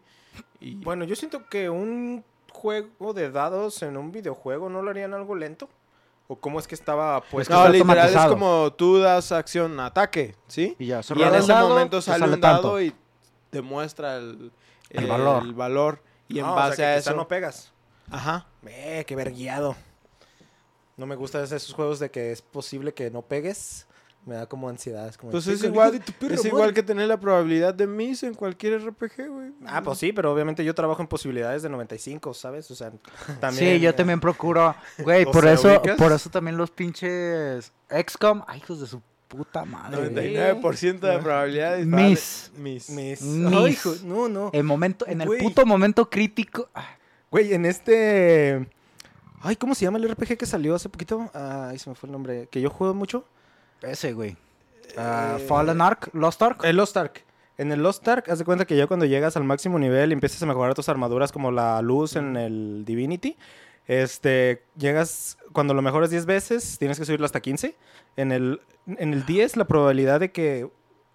Y 0.59 0.75
Bueno, 0.75 1.05
yo 1.05 1.15
siento 1.15 1.47
que 1.49 1.69
un 1.69 2.23
juego 2.51 3.13
de 3.13 3.29
dados 3.31 3.81
en 3.83 3.97
un 3.97 4.11
videojuego 4.11 4.69
no 4.69 4.81
lo 4.81 4.89
harían 4.89 5.13
algo 5.13 5.35
lento. 5.35 5.69
¿O 6.29 6.35
cómo 6.35 6.59
es 6.59 6.67
que 6.67 6.75
estaba 6.75 7.21
pues 7.31 7.47
que 7.47 7.53
no, 7.53 7.69
literal 7.69 8.09
es 8.09 8.25
como 8.25 8.73
tú 8.73 8.97
das 8.99 9.31
acción 9.31 9.79
ataque, 9.79 10.35
¿sí? 10.47 10.75
Y 10.77 10.87
ya, 10.87 10.99
Y 10.99 11.03
solo 11.03 11.25
en 11.25 11.35
ese 11.35 11.53
dado, 11.53 11.69
momento 11.69 12.01
sale, 12.01 12.19
sale 12.19 12.33
un 12.33 12.41
dado 12.41 12.61
tanto. 12.61 12.81
y 12.81 12.93
te 13.49 13.61
muestra 13.61 14.17
el, 14.17 14.51
El 14.89 15.07
valor. 15.07 15.43
el 15.43 15.53
valor. 15.53 16.01
Y 16.27 16.39
en 16.39 16.45
o 16.45 16.53
base 16.55 16.75
sea, 16.75 16.85
que 16.87 16.93
a 16.95 16.97
eso... 16.97 17.13
no 17.15 17.29
pegas. 17.29 17.71
Ajá. 18.11 18.45
Eh, 18.65 19.05
qué 19.07 19.15
verguiado. 19.15 19.77
No 20.97 21.05
me 21.05 21.15
gustan 21.15 21.43
esos 21.43 21.73
juegos 21.73 21.99
de 21.99 22.11
que 22.11 22.33
es 22.33 22.41
posible 22.41 22.93
que 22.93 23.09
no 23.09 23.21
pegues. 23.21 23.86
Me 24.27 24.35
da 24.35 24.45
como 24.45 24.67
ansiedad. 24.67 25.07
Es 25.07 25.17
como, 25.17 25.31
Pues 25.31 25.47
es 25.47 25.61
"Pégale, 25.61 25.67
igual, 25.73 25.95
es 25.95 26.21
madre". 26.21 26.47
igual 26.49 26.73
que 26.73 26.83
tener 26.83 27.07
la 27.07 27.17
probabilidad 27.19 27.73
de 27.73 27.87
miss 27.87 28.23
en 28.23 28.33
cualquier 28.33 28.81
RPG, 28.81 29.29
güey. 29.29 29.51
Ah, 29.65 29.81
pues 29.81 29.97
sí, 29.99 30.11
pero 30.11 30.33
obviamente 30.33 30.65
yo 30.65 30.75
trabajo 30.75 31.01
en 31.01 31.07
posibilidades 31.07 31.63
de 31.63 31.69
95, 31.69 32.33
¿sabes? 32.33 32.69
O 32.69 32.75
sea, 32.75 32.91
también... 33.39 33.75
Sí, 33.75 33.79
yo 33.79 33.89
eh, 33.91 33.93
también 33.93 34.19
procuro. 34.19 34.75
Güey, 34.99 35.23
por 35.25 35.43
sea, 35.43 35.53
eso, 35.53 35.69
¿ubicas? 35.79 35.97
por 35.97 36.11
eso 36.11 36.29
también 36.29 36.57
los 36.57 36.71
pinches 36.71 37.71
XCOM. 37.89 38.43
Ay, 38.47 38.59
hijos 38.59 38.81
de 38.81 38.87
su 38.87 39.01
puta 39.29 39.63
madre. 39.65 40.09
güey. 40.09 40.35
99% 40.35 40.99
de 40.99 41.19
probabilidad 41.19 41.77
de 41.77 41.85
Miss. 41.85 42.51
Miss. 42.57 42.89
Mis... 42.89 43.21
Mis. 43.21 43.53
Ay, 43.53 43.71
hijo, 43.71 43.93
no, 44.03 44.27
no. 44.27 44.49
El 44.53 44.63
momento, 44.65 45.07
en 45.07 45.21
el 45.21 45.27
Güey. 45.27 45.41
puto 45.41 45.65
momento 45.65 46.09
crítico. 46.09 46.69
ah, 46.75 46.85
Güey, 47.31 47.53
en 47.53 47.65
este... 47.65 48.67
Ay, 49.41 49.55
¿cómo 49.55 49.75
se 49.75 49.85
llama 49.85 49.99
el 49.99 50.09
RPG 50.09 50.37
que 50.37 50.45
salió 50.45 50.75
hace 50.75 50.89
poquito? 50.89 51.29
Ah, 51.33 51.69
ahí 51.71 51.79
se 51.79 51.89
me 51.89 51.95
fue 51.95 52.07
el 52.07 52.11
nombre. 52.13 52.47
Que 52.51 52.59
yo 52.59 52.69
juego 52.69 52.93
mucho. 52.93 53.23
Ese, 53.81 54.13
güey. 54.13 54.37
Ah, 54.97 55.37
Eh, 55.39 55.45
Fallen 55.47 55.81
Ark, 55.81 56.09
Lost 56.13 56.41
Ark. 56.41 56.63
El 56.63 56.77
Lost 56.77 56.97
Ark. 56.97 57.23
En 57.57 57.71
el 57.71 57.81
Lost 57.81 58.07
Ark, 58.07 58.29
haz 58.29 58.39
de 58.39 58.45
cuenta 58.45 58.65
que 58.65 58.77
ya 58.77 58.85
cuando 58.87 59.05
llegas 59.05 59.35
al 59.35 59.43
máximo 59.43 59.79
nivel 59.79 60.11
y 60.11 60.13
empiezas 60.13 60.41
a 60.43 60.45
mejorar 60.45 60.75
tus 60.75 60.89
armaduras 60.89 61.31
como 61.31 61.51
la 61.51 61.81
luz 61.81 62.15
en 62.15 62.37
el 62.37 62.85
Divinity, 62.85 63.35
este, 63.87 64.63
llegas, 64.77 65.37
cuando 65.53 65.73
lo 65.73 65.81
mejoras 65.81 66.09
10 66.11 66.25
veces, 66.25 66.77
tienes 66.77 66.99
que 66.99 67.05
subirlo 67.05 67.25
hasta 67.25 67.39
15. 67.39 67.75
En 68.15 68.31
el, 68.31 68.61
en 68.85 69.13
el 69.13 69.25
10, 69.25 69.57
la 69.57 69.65
probabilidad 69.65 70.19
de 70.19 70.31
que 70.31 70.69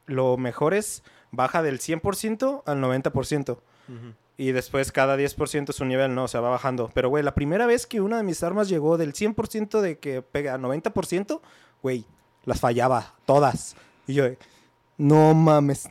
lo 0.07 0.37
mejores 0.37 1.05
baja 1.31 1.63
del 1.63 1.79
100% 1.79 2.63
al 2.67 2.81
90%. 2.81 3.51
Ujú. 3.51 4.15
Y 4.37 4.53
después 4.53 4.91
cada 4.91 5.17
10% 5.17 5.71
es 5.71 5.81
un 5.81 5.89
nivel, 5.89 6.15
no, 6.15 6.25
o 6.25 6.29
sea, 6.29 6.41
va 6.41 6.51
bajando. 6.51 6.91
Pero, 6.95 7.09
güey, 7.09 7.23
la 7.23 7.35
primera 7.35 7.67
vez 7.67 7.87
que 7.87 8.01
una 8.01 8.17
de 8.17 8.23
mis 8.25 8.43
armas 8.43 8.69
llegó 8.69 8.97
del 8.97 9.13
100% 9.13 9.81
de 9.81 9.99
que 9.99 10.23
pega 10.23 10.55
a 10.55 10.59
90%, 10.59 11.41
güey, 11.83 12.07
las 12.45 12.61
fallaba, 12.61 13.15
todas. 13.27 13.77
Y 14.07 14.15
yo, 14.15 14.25
no 14.99 15.35
mames. 15.35 15.89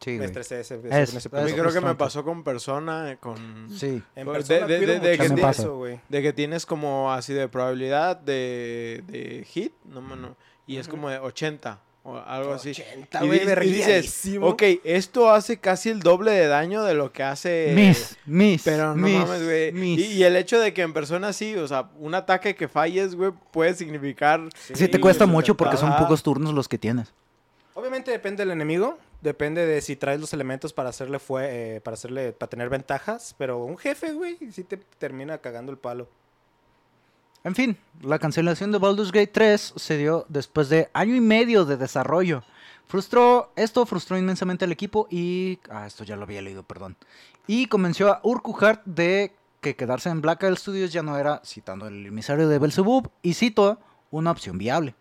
Sí, 0.00 0.18
Me 0.18 0.26
estresé 0.26 0.60
ese, 0.60 0.74
ese- 0.76 1.02
Es- 1.02 1.14
ese 1.14 1.28
A 1.32 1.40
mí 1.40 1.50
Eso 1.52 1.56
creo 1.62 1.72
que 1.72 1.80
me 1.80 1.94
pasó 1.94 2.22
con 2.24 2.44
persona, 2.44 3.16
con... 3.20 3.68
Sí. 3.74 4.02
En 4.14 4.26
Pues, 4.26 4.46
persona 4.46 4.66
de- 4.66 4.72
de- 4.74 4.78
cuido 4.86 4.92
de- 5.00 5.00
de 5.10 5.18
que 5.18 5.28
tienes- 5.30 5.58
eso, 5.58 5.76
güey. 5.78 6.00
De 6.10 6.20
que 6.22 6.32
tienes 6.34 6.66
como 6.66 7.10
así 7.10 7.32
de 7.32 7.48
probabilidad 7.48 8.16
de, 8.18 9.02
de 9.06 9.44
hit, 9.48 9.72
no, 9.86 10.02
no, 10.02 10.14
no, 10.16 10.36
y 10.66 10.76
es 10.76 10.88
como 10.88 11.08
de 11.08 11.18
80 11.18 11.80
o 12.04 12.18
algo 12.18 12.52
así. 12.52 12.70
80, 12.70 13.24
Y, 13.24 13.26
güey, 13.26 13.40
y 13.40 13.72
dices, 13.72 14.36
ok, 14.40 14.62
esto 14.84 15.30
hace 15.30 15.58
casi 15.58 15.88
el 15.88 16.00
doble 16.00 16.30
de 16.30 16.46
daño 16.46 16.84
de 16.84 16.94
lo 16.94 17.12
que 17.12 17.22
hace... 17.22 17.72
Miss, 17.74 18.16
Miss. 18.26 18.62
Pero 18.62 18.94
no 18.94 19.06
miss, 19.06 19.18
mames, 19.18 19.44
güey. 19.44 19.72
miss. 19.72 19.98
Y, 19.98 20.04
y 20.12 20.22
el 20.22 20.36
hecho 20.36 20.60
de 20.60 20.72
que 20.74 20.82
en 20.82 20.92
persona 20.92 21.32
sí, 21.32 21.56
o 21.56 21.66
sea, 21.66 21.90
un 21.98 22.14
ataque 22.14 22.54
que 22.54 22.68
falles, 22.68 23.14
güey, 23.14 23.32
puede 23.50 23.74
significar... 23.74 24.42
Sí, 24.74 24.86
te 24.86 25.00
cuesta 25.00 25.26
mucho 25.26 25.56
porque 25.56 25.76
son 25.76 25.96
pocos 25.96 26.22
turnos 26.22 26.52
los 26.54 26.68
que 26.68 26.78
tienes. 26.78 27.12
Obviamente 27.72 28.12
depende 28.12 28.42
del 28.42 28.52
enemigo, 28.52 28.98
depende 29.20 29.66
de 29.66 29.80
si 29.80 29.96
traes 29.96 30.20
los 30.20 30.32
elementos 30.32 30.72
para 30.72 30.90
hacerle 30.90 31.18
fue, 31.18 31.76
eh, 31.76 31.80
para 31.80 31.94
hacerle, 31.94 32.32
para 32.32 32.48
tener 32.48 32.68
ventajas, 32.68 33.34
pero 33.36 33.64
un 33.64 33.76
jefe, 33.78 34.12
güey, 34.12 34.38
sí 34.52 34.62
te 34.62 34.76
termina 34.76 35.38
cagando 35.38 35.72
el 35.72 35.78
palo. 35.78 36.08
En 37.44 37.54
fin, 37.54 37.76
la 38.00 38.18
cancelación 38.18 38.72
de 38.72 38.78
Baldur's 38.78 39.12
Gate 39.12 39.26
3 39.26 39.74
se 39.76 39.98
dio 39.98 40.24
después 40.30 40.70
de 40.70 40.88
año 40.94 41.14
y 41.14 41.20
medio 41.20 41.66
de 41.66 41.76
desarrollo. 41.76 42.42
Frustró, 42.86 43.52
esto 43.54 43.84
frustró 43.84 44.16
inmensamente 44.16 44.64
al 44.64 44.72
equipo 44.72 45.06
y... 45.10 45.58
Ah, 45.68 45.86
esto 45.86 46.04
ya 46.04 46.16
lo 46.16 46.22
había 46.22 46.40
leído, 46.40 46.62
perdón. 46.62 46.96
Y 47.46 47.66
convenció 47.66 48.10
a 48.10 48.20
Urquhart 48.22 48.82
de 48.86 49.36
que 49.60 49.76
quedarse 49.76 50.08
en 50.08 50.22
Black 50.22 50.42
Isle 50.42 50.56
Studios 50.56 50.92
ya 50.92 51.02
no 51.02 51.18
era, 51.18 51.42
citando 51.44 51.86
el 51.86 52.06
emisario 52.06 52.48
de 52.48 52.58
Belzebub, 52.58 53.10
y 53.20 53.34
cito, 53.34 53.78
una 54.10 54.30
opción 54.30 54.56
viable. 54.56 54.94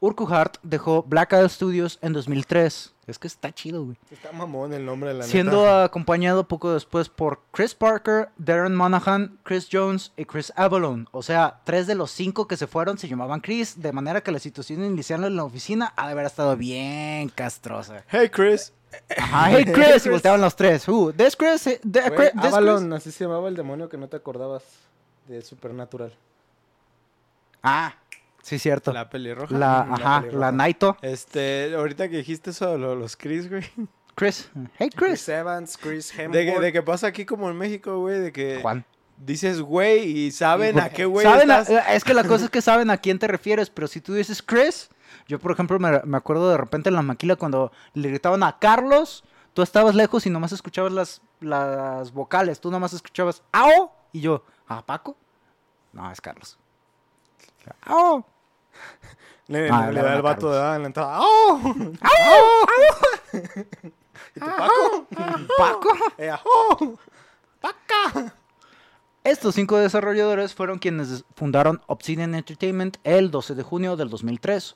Urquhart 0.00 0.58
dejó 0.62 1.02
Black 1.02 1.32
Isle 1.32 1.48
Studios 1.48 1.98
en 2.02 2.12
2003. 2.12 2.94
Es 3.08 3.18
que 3.18 3.26
está 3.26 3.50
chido, 3.52 3.84
güey. 3.84 3.96
Está 4.10 4.32
mamón 4.32 4.72
el 4.74 4.84
nombre 4.84 5.08
de 5.08 5.14
la 5.16 5.24
Siendo 5.24 5.62
neta. 5.62 5.84
acompañado 5.84 6.46
poco 6.46 6.74
después 6.74 7.08
por 7.08 7.40
Chris 7.52 7.74
Parker, 7.74 8.28
Darren 8.36 8.76
Monahan, 8.76 9.38
Chris 9.44 9.66
Jones 9.72 10.12
y 10.18 10.26
Chris 10.26 10.52
Avalon. 10.56 11.08
O 11.12 11.22
sea, 11.22 11.60
tres 11.64 11.86
de 11.86 11.94
los 11.94 12.10
cinco 12.10 12.46
que 12.46 12.58
se 12.58 12.66
fueron 12.66 12.98
se 12.98 13.08
llamaban 13.08 13.40
Chris, 13.40 13.80
de 13.80 13.92
manera 13.92 14.20
que 14.20 14.30
la 14.30 14.38
situación 14.38 14.84
inicial 14.84 15.24
en 15.24 15.36
la 15.36 15.44
oficina 15.44 15.94
ha 15.96 16.04
de 16.06 16.12
haber 16.12 16.26
estado 16.26 16.54
bien 16.56 17.30
castrosa. 17.30 18.04
Hey, 18.08 18.28
Chris. 18.28 18.74
Ajá, 19.16 19.50
hey 19.52 19.64
Chris, 19.74 20.04
y 20.04 20.10
volteaban 20.10 20.40
los 20.42 20.54
tres. 20.54 20.86
Uh, 20.86 21.10
this 21.16 21.34
Chris, 21.34 21.66
eh, 21.66 21.80
Güey, 21.82 22.10
Chris- 22.14 22.32
this 22.42 22.52
Avalon, 22.52 22.92
así 22.92 23.10
se 23.10 23.24
llamaba 23.24 23.48
el 23.48 23.56
demonio 23.56 23.88
que 23.88 23.96
no 23.96 24.06
te 24.08 24.16
acordabas 24.18 24.62
de 25.26 25.40
Supernatural. 25.40 26.10
Chris. 26.10 26.18
Ah, 27.62 27.94
sí, 28.48 28.58
cierto. 28.58 28.92
La, 28.92 29.00
La 29.04 29.10
pelirroja. 29.10 29.56
La 29.56 29.80
ajá, 29.80 30.20
pelirroja. 30.22 30.46
la 30.46 30.52
Naito. 30.52 30.96
Este, 31.02 31.74
ahorita 31.74 32.08
que 32.08 32.16
dijiste 32.18 32.50
eso 32.50 32.72
de 32.72 32.78
lo- 32.78 32.94
los 32.94 33.16
Chris, 33.16 33.48
güey. 33.48 33.62
Chris. 34.14 34.50
Hey, 34.78 34.90
Chris 34.94 35.10
Chris. 35.10 35.28
Evans, 35.28 35.76
Chris 35.78 36.10
De, 36.10 36.16
que- 36.16 36.22
Hemsworth. 36.24 36.60
de 36.62 36.72
que 36.72 36.82
pasa 36.82 37.06
aquí 37.06 37.24
como 37.24 37.48
en 37.50 37.56
México, 37.56 37.98
güey, 38.00 38.18
de 38.18 38.32
que 38.32 38.58
Juan. 38.62 38.84
dices 39.16 39.60
güey 39.60 40.08
y 40.26 40.30
saben 40.32 40.76
Y 40.76 40.80
a 40.80 40.90
qué 40.90 41.04
güey 41.04 41.24
saben 41.24 41.50
a- 41.52 41.60
estás. 41.60 41.86
es 41.94 42.02
que 42.04 42.14
la 42.14 42.24
cosa 42.24 42.44
es 42.46 42.50
que 42.50 42.60
saben 42.62 42.90
a 42.90 42.96
quién 42.98 43.18
te 43.20 43.28
refieres, 43.28 43.70
pero 43.70 43.86
si 43.86 44.00
tú 44.00 44.14
dices 44.14 44.42
Chris, 44.42 44.88
yo 45.28 45.38
por 45.38 45.52
ejemplo 45.52 45.78
me, 45.78 46.00
me 46.04 46.16
acuerdo 46.16 46.50
de 46.50 46.56
repente 46.56 46.88
en 46.88 46.96
la 46.96 47.02
maquila 47.02 47.36
cuando 47.36 47.70
le 47.94 48.08
gritaban 48.08 48.42
a 48.42 48.58
Carlos, 48.58 49.22
tú 49.54 49.62
estabas 49.62 49.94
lejos 49.94 50.26
y 50.26 50.30
nomás 50.30 50.50
escuchabas 50.52 50.92
las, 50.92 51.22
las 51.40 52.12
vocales, 52.12 52.60
tú 52.60 52.70
nomás 52.72 52.92
escuchabas 52.94 53.42
¡Ao! 53.52 53.92
Y 54.12 54.20
yo, 54.20 54.42
¿a 54.66 54.84
Paco? 54.84 55.16
No, 55.92 56.10
es 56.10 56.20
Carlos. 56.20 56.58
¡Ao! 57.82 58.24
Le, 59.48 59.70
Ah, 59.70 59.90
le 59.90 60.02
da 60.02 60.14
el 60.14 60.22
vato 60.22 60.50
de 60.52 60.58
en 60.76 60.82
la 60.82 60.86
entrada. 60.88 61.18
¡Oh! 61.22 61.74
¿Y 64.34 64.40
tu 64.40 64.46
Paco? 64.46 65.06
¡Paco! 65.56 65.88
¡Oh! 66.44 66.98
¡Paca! 67.60 68.34
Estos 69.24 69.54
cinco 69.54 69.76
desarrolladores 69.78 70.54
fueron 70.54 70.78
quienes 70.78 71.24
fundaron 71.34 71.80
Obsidian 71.86 72.34
Entertainment 72.34 72.98
el 73.04 73.30
12 73.30 73.54
de 73.54 73.62
junio 73.62 73.96
del 73.96 74.10
2003. 74.10 74.74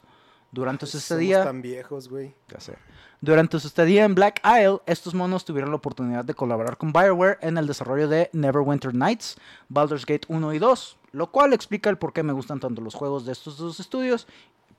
Durante 0.50 0.86
su 0.86 0.92
Somos 0.92 1.02
estadía... 1.04 1.44
tan 1.44 1.62
viejos, 1.62 2.08
güey. 2.08 2.34
Ya 2.48 2.60
sé. 2.60 2.76
Durante 3.22 3.60
su 3.60 3.68
estadía 3.68 4.04
en 4.04 4.16
Black 4.16 4.42
Isle, 4.44 4.80
estos 4.84 5.14
monos 5.14 5.44
tuvieron 5.44 5.70
la 5.70 5.76
oportunidad 5.76 6.24
de 6.24 6.34
colaborar 6.34 6.76
con 6.76 6.92
BioWare 6.92 7.38
en 7.40 7.56
el 7.56 7.68
desarrollo 7.68 8.08
de 8.08 8.28
Neverwinter 8.32 8.92
Nights, 8.92 9.36
Baldur's 9.68 10.04
Gate 10.04 10.26
1 10.26 10.52
y 10.54 10.58
2, 10.58 10.98
lo 11.12 11.30
cual 11.30 11.52
explica 11.52 11.88
el 11.88 11.98
por 11.98 12.12
qué 12.12 12.24
me 12.24 12.32
gustan 12.32 12.58
tanto 12.58 12.82
los 12.82 12.96
juegos 12.96 13.24
de 13.24 13.30
estos 13.30 13.58
dos 13.58 13.78
estudios, 13.78 14.26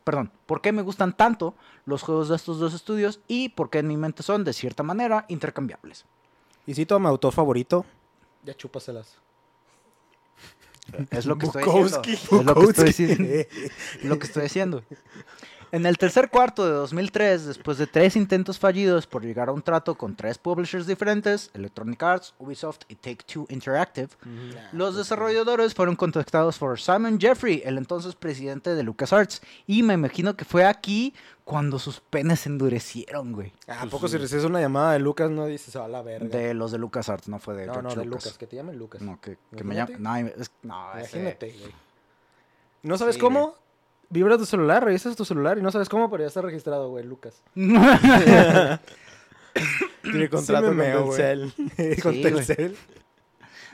perdón, 0.03 0.29
por 0.45 0.59
qué 0.59 0.73
me 0.73 0.81
gustan 0.81 1.15
tanto 1.15 1.55
los 1.85 2.01
juegos 2.01 2.27
de 2.27 2.35
estos 2.35 2.59
dos 2.59 2.73
estudios 2.73 3.21
y 3.29 3.47
por 3.47 3.69
qué 3.69 3.79
en 3.79 3.87
mi 3.87 3.95
mente 3.95 4.23
son, 4.23 4.43
de 4.43 4.51
cierta 4.51 4.83
manera, 4.83 5.23
intercambiables. 5.29 6.03
¿Y 6.67 6.73
cito 6.73 6.95
a 6.95 6.99
mi 6.99 7.07
autor 7.07 7.31
favorito? 7.31 7.85
Ya 8.43 8.53
chúpaselas. 8.53 9.19
Es 11.11 11.25
lo 11.25 11.37
que 11.37 11.45
estoy 11.45 11.63
Bukowski. 11.63 12.11
diciendo. 12.11 12.41
Es 12.41 12.45
lo 12.45 12.55
que 12.55 12.65
estoy 12.65 12.85
diciendo. 12.87 13.33
lo 14.03 14.19
que 14.19 14.25
estoy 14.25 14.43
diciendo. 14.43 14.83
En 15.73 15.87
el 15.87 15.97
tercer 15.97 16.29
cuarto 16.29 16.67
de 16.67 16.71
2003, 16.71 17.45
después 17.47 17.79
de 17.79 17.87
tres 17.87 18.15
intentos 18.15 18.59
fallidos 18.59 19.07
por 19.07 19.23
llegar 19.23 19.49
a 19.49 19.53
un 19.53 19.63
trato 19.63 19.95
con 19.95 20.15
tres 20.15 20.37
publishers 20.37 20.85
diferentes, 20.85 21.49
Electronic 21.55 22.03
Arts, 22.03 22.35
Ubisoft 22.37 22.81
y 22.89 22.95
Take-Two 22.95 23.47
Interactive, 23.49 24.09
los 24.71 24.95
desarrolladores 24.95 25.73
fueron 25.73 25.95
contactados 25.95 26.59
por 26.59 26.79
Simon 26.79 27.19
Jeffrey, 27.19 27.63
el 27.65 27.79
entonces 27.79 28.13
presidente 28.13 28.75
de 28.75 28.83
LucasArts, 28.83 29.41
y 29.65 29.81
me 29.81 29.95
imagino 29.95 30.35
que 30.35 30.45
fue 30.45 30.63
aquí 30.63 31.11
cuando 31.43 31.79
sus 31.79 32.01
penes 32.01 32.41
se 32.41 32.49
endurecieron, 32.49 33.31
güey. 33.33 33.51
Ah, 33.67 33.81
¿A 33.81 33.85
poco 33.87 34.07
si 34.07 34.17
recibes 34.17 34.45
una 34.45 34.61
llamada 34.61 34.93
de 34.93 34.99
Lucas 34.99 35.31
no 35.31 35.47
dices 35.47 35.75
a 35.75 35.87
la 35.87 36.03
verga? 36.03 36.27
De 36.27 36.53
los 36.53 36.71
de 36.71 36.77
LucasArts, 36.77 37.27
no 37.27 37.39
fue 37.39 37.55
de 37.55 37.65
no, 37.65 37.73
George 37.73 37.95
no, 37.95 38.01
de 38.01 38.05
Lucas. 38.05 38.25
Lucas. 38.25 38.37
Que 38.37 38.45
te 38.45 38.55
llamen 38.57 38.77
Lucas. 38.77 39.01
No, 39.01 39.19
que, 39.19 39.39
que 39.57 39.63
me 39.63 39.73
llaman. 39.73 40.03
No, 40.03 40.15
es- 40.17 40.51
no, 40.61 40.91
ese- 40.99 41.17
Imagínate, 41.17 41.51
güey. 41.59 41.73
¿No 42.83 42.95
sabes 42.99 43.15
Sí, 43.15 43.21
cómo? 43.21 43.55
Vibra 44.13 44.37
tu 44.37 44.45
celular, 44.45 44.83
revisas 44.85 45.15
tu 45.15 45.25
celular 45.25 45.57
y 45.57 45.63
no 45.63 45.71
sabes 45.71 45.89
cómo, 45.89 46.07
pero 46.11 46.21
ya 46.23 46.27
está 46.27 46.41
registrado, 46.41 46.89
güey, 46.89 47.03
Lucas. 47.03 47.41
Tiene 47.55 48.79
contrato 50.29 50.67
con 50.67 50.77
meo, 50.77 51.05
güey. 51.07 51.17
Telcel. 51.17 51.53
Con 52.03 52.13
Sí. 52.13 52.21
Telcel. 52.21 52.77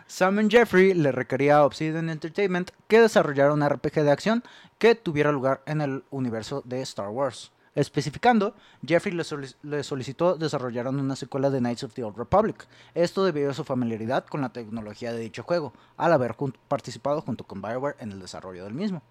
Simon 0.07 0.49
Jeffrey 0.49 0.93
le 0.93 1.11
requería 1.11 1.57
a 1.57 1.65
Obsidian 1.65 2.09
Entertainment 2.09 2.71
que 2.87 3.01
desarrollara 3.01 3.53
un 3.53 3.67
RPG 3.67 4.01
de 4.03 4.11
acción 4.11 4.43
que 4.77 4.95
tuviera 4.95 5.31
lugar 5.31 5.61
en 5.65 5.81
el 5.81 6.03
universo 6.09 6.61
de 6.65 6.81
Star 6.83 7.09
Wars. 7.09 7.51
Especificando, 7.75 8.55
Jeffrey 8.85 9.13
le, 9.13 9.23
solic- 9.23 9.55
le 9.61 9.83
solicitó 9.83 10.35
desarrollaran 10.35 10.99
una 10.99 11.15
secuela 11.15 11.49
de 11.49 11.59
Knights 11.59 11.83
of 11.83 11.93
the 11.93 12.03
Old 12.03 12.17
Republic. 12.17 12.65
Esto 12.95 13.23
debido 13.25 13.51
a 13.51 13.53
su 13.53 13.63
familiaridad 13.63 14.25
con 14.25 14.41
la 14.41 14.49
tecnología 14.49 15.13
de 15.13 15.19
dicho 15.19 15.43
juego, 15.43 15.73
al 15.97 16.13
haber 16.13 16.31
jun- 16.33 16.55
participado 16.67 17.21
junto 17.21 17.43
con 17.43 17.61
BioWare 17.61 17.95
en 17.99 18.11
el 18.11 18.19
desarrollo 18.19 18.63
del 18.63 18.73
mismo. 18.73 19.03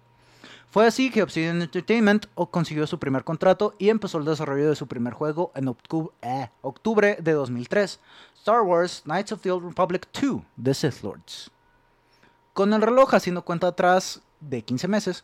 Fue 0.69 0.85
así 0.85 1.09
que 1.09 1.23
Obsidian 1.23 1.61
Entertainment 1.61 2.27
consiguió 2.51 2.85
su 2.85 2.99
primer 2.99 3.23
contrato 3.23 3.75
y 3.79 3.89
empezó 3.89 4.19
el 4.19 4.25
desarrollo 4.25 4.69
de 4.69 4.75
su 4.75 4.87
primer 4.87 5.13
juego 5.13 5.51
en 5.55 5.67
eh, 6.21 6.49
octubre 6.61 7.17
de 7.19 7.31
2003, 7.31 7.99
Star 8.37 8.61
Wars 8.61 9.01
Knights 9.03 9.31
of 9.31 9.41
the 9.41 9.51
Old 9.51 9.65
Republic 9.65 10.07
2, 10.13 10.41
The 10.61 10.73
Sith 10.73 11.03
Lords. 11.03 11.51
Con 12.53 12.73
el 12.73 12.81
reloj 12.81 13.13
haciendo 13.13 13.43
cuenta 13.43 13.67
atrás 13.67 14.21
de 14.41 14.61
15 14.61 14.87
meses, 14.87 15.23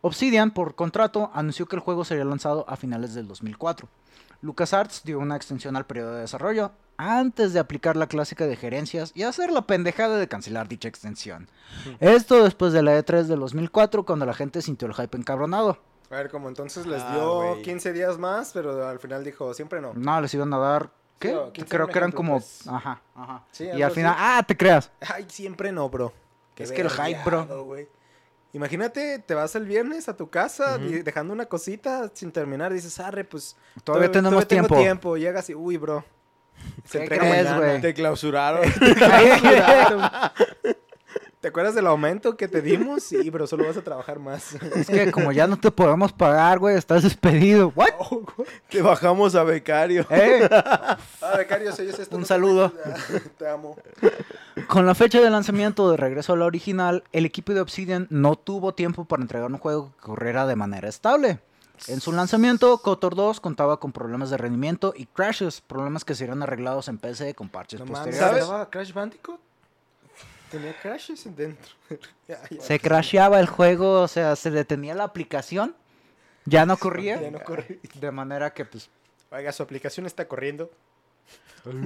Obsidian, 0.00 0.50
por 0.50 0.74
contrato, 0.74 1.30
anunció 1.32 1.66
que 1.66 1.76
el 1.76 1.80
juego 1.80 2.04
sería 2.04 2.26
lanzado 2.26 2.66
a 2.68 2.76
finales 2.76 3.14
del 3.14 3.26
2004. 3.26 3.88
LucasArts 4.44 5.02
dio 5.04 5.18
una 5.18 5.36
extensión 5.36 5.74
al 5.74 5.86
periodo 5.86 6.14
de 6.14 6.20
desarrollo 6.20 6.72
antes 6.98 7.52
de 7.54 7.58
aplicar 7.60 7.96
la 7.96 8.06
clásica 8.06 8.46
de 8.46 8.56
gerencias 8.56 9.10
y 9.14 9.22
hacer 9.22 9.50
la 9.50 9.62
pendejada 9.66 10.18
de 10.18 10.28
cancelar 10.28 10.68
dicha 10.68 10.86
extensión. 10.86 11.48
Esto 11.98 12.44
después 12.44 12.72
de 12.74 12.82
la 12.82 12.96
E3 12.98 13.22
del 13.24 13.40
2004, 13.40 14.04
cuando 14.04 14.26
la 14.26 14.34
gente 14.34 14.60
sintió 14.62 14.86
el 14.86 14.94
hype 14.94 15.16
encabronado. 15.16 15.78
A 16.10 16.16
ver, 16.16 16.30
como 16.30 16.48
entonces 16.48 16.86
les 16.86 17.02
Ah, 17.02 17.12
dio 17.14 17.34
güey. 17.52 17.62
15 17.62 17.92
días 17.94 18.18
más, 18.18 18.52
pero 18.52 18.86
al 18.86 19.00
final 19.00 19.24
dijo, 19.24 19.52
siempre 19.54 19.80
no. 19.80 19.94
No, 19.94 20.20
les 20.20 20.32
iban 20.34 20.52
a 20.52 20.58
dar... 20.58 20.90
¿Qué? 21.18 21.30
Sí, 21.30 21.34
o 21.34 21.52
15 21.52 21.68
Creo 21.70 21.88
que 21.88 21.98
eran 21.98 22.12
como... 22.12 22.32
pues. 22.34 22.68
Ajá, 22.68 23.00
ajá. 23.16 23.44
Sí, 23.50 23.64
y 23.74 23.80
al 23.82 23.90
final... 23.92 24.14
¡Ah, 24.16 24.44
te 24.46 24.56
creas! 24.56 24.90
Ay, 25.00 25.24
siempre 25.28 25.72
no, 25.72 25.88
bro. 25.88 26.12
Es 26.56 26.70
que 26.70 26.82
el 26.82 26.90
hype, 26.90 27.20
bro. 27.24 27.74
Imagínate, 28.54 29.18
te 29.18 29.34
vas 29.34 29.54
el 29.56 29.66
viernes 29.66 30.08
a 30.08 30.16
tu 30.16 30.30
casa 30.30 30.78
y 30.80 31.02
dejando 31.02 31.32
una 31.34 31.46
cosita 31.46 32.10
sin 32.14 32.30
terminar. 32.32 32.72
Dices, 32.72 32.98
arre, 33.00 33.24
pues. 33.24 33.56
Todavía 33.82 34.10
tenemos 34.12 34.46
tengo 34.46 34.68
tiempo. 34.68 34.76
tiempo. 34.76 35.16
Llegas 35.16 35.50
y, 35.50 35.54
uy, 35.54 35.76
bro. 35.76 36.04
Se 36.84 36.98
¿Qué 36.98 37.02
entrega 37.04 37.22
crees, 37.28 37.44
mañana. 37.46 37.66
güey? 37.66 37.80
Te 37.80 37.94
clausuraron. 37.94 38.62
¿Te 41.44 41.48
acuerdas 41.48 41.74
del 41.74 41.86
aumento 41.88 42.38
que 42.38 42.48
te 42.48 42.62
dimos? 42.62 43.02
Sí, 43.02 43.28
bro, 43.28 43.46
solo 43.46 43.66
vas 43.66 43.76
a 43.76 43.82
trabajar 43.82 44.18
más. 44.18 44.54
Es 44.74 44.86
que 44.86 45.12
como 45.12 45.30
ya 45.30 45.46
no 45.46 45.58
te 45.58 45.70
podemos 45.70 46.10
pagar, 46.10 46.58
güey, 46.58 46.74
estás 46.74 47.02
despedido. 47.02 47.70
¿What? 47.76 47.90
Te 48.70 48.80
bajamos 48.80 49.34
a 49.34 49.42
becario. 49.44 50.06
¿Eh? 50.10 50.48
Ah, 50.50 50.96
becario, 51.36 51.70
si 51.72 51.82
oyes 51.82 51.98
esto, 51.98 52.16
Un 52.16 52.24
saludo. 52.24 52.72
Te 53.36 53.46
amo. 53.46 53.76
Con 54.68 54.86
la 54.86 54.94
fecha 54.94 55.20
de 55.20 55.28
lanzamiento 55.28 55.90
de 55.90 55.98
regreso 55.98 56.32
a 56.32 56.38
la 56.38 56.46
original, 56.46 57.04
el 57.12 57.26
equipo 57.26 57.52
de 57.52 57.60
Obsidian 57.60 58.06
no 58.08 58.36
tuvo 58.36 58.72
tiempo 58.72 59.04
para 59.04 59.20
entregar 59.20 59.52
un 59.52 59.58
juego 59.58 59.92
que 59.96 60.00
corriera 60.00 60.46
de 60.46 60.56
manera 60.56 60.88
estable. 60.88 61.40
En 61.88 62.00
su 62.00 62.12
lanzamiento, 62.12 62.78
KOTOR 62.78 63.14
2 63.14 63.40
contaba 63.40 63.80
con 63.80 63.92
problemas 63.92 64.30
de 64.30 64.38
rendimiento 64.38 64.94
y 64.96 65.04
crashes, 65.04 65.60
problemas 65.60 66.06
que 66.06 66.14
serían 66.14 66.42
arreglados 66.42 66.88
en 66.88 66.96
PC 66.96 67.34
con 67.34 67.50
parches 67.50 67.80
No 67.80 67.84
posteriores. 67.86 68.44
¿estaba 68.44 68.70
Crash 68.70 68.94
Bandicoot? 68.94 69.40
Tenía 70.54 70.72
crashes 70.80 71.24
dentro. 71.36 71.72
Ya, 72.28 72.40
ya. 72.48 72.60
Se 72.62 72.78
crasheaba 72.80 73.38
el 73.40 73.46
juego, 73.46 74.00
o 74.00 74.08
sea, 74.08 74.34
se 74.36 74.50
detenía 74.50 74.94
la 74.94 75.04
aplicación, 75.04 75.74
ya 76.46 76.64
no 76.64 76.76
corría. 76.78 77.20
Ya 77.20 77.30
no 77.30 77.40
corría. 77.44 77.76
De 77.94 78.10
manera 78.10 78.54
que, 78.54 78.64
pues, 78.64 78.88
Oiga, 79.30 79.52
su 79.52 79.62
aplicación 79.62 80.06
está 80.06 80.26
corriendo. 80.26 80.70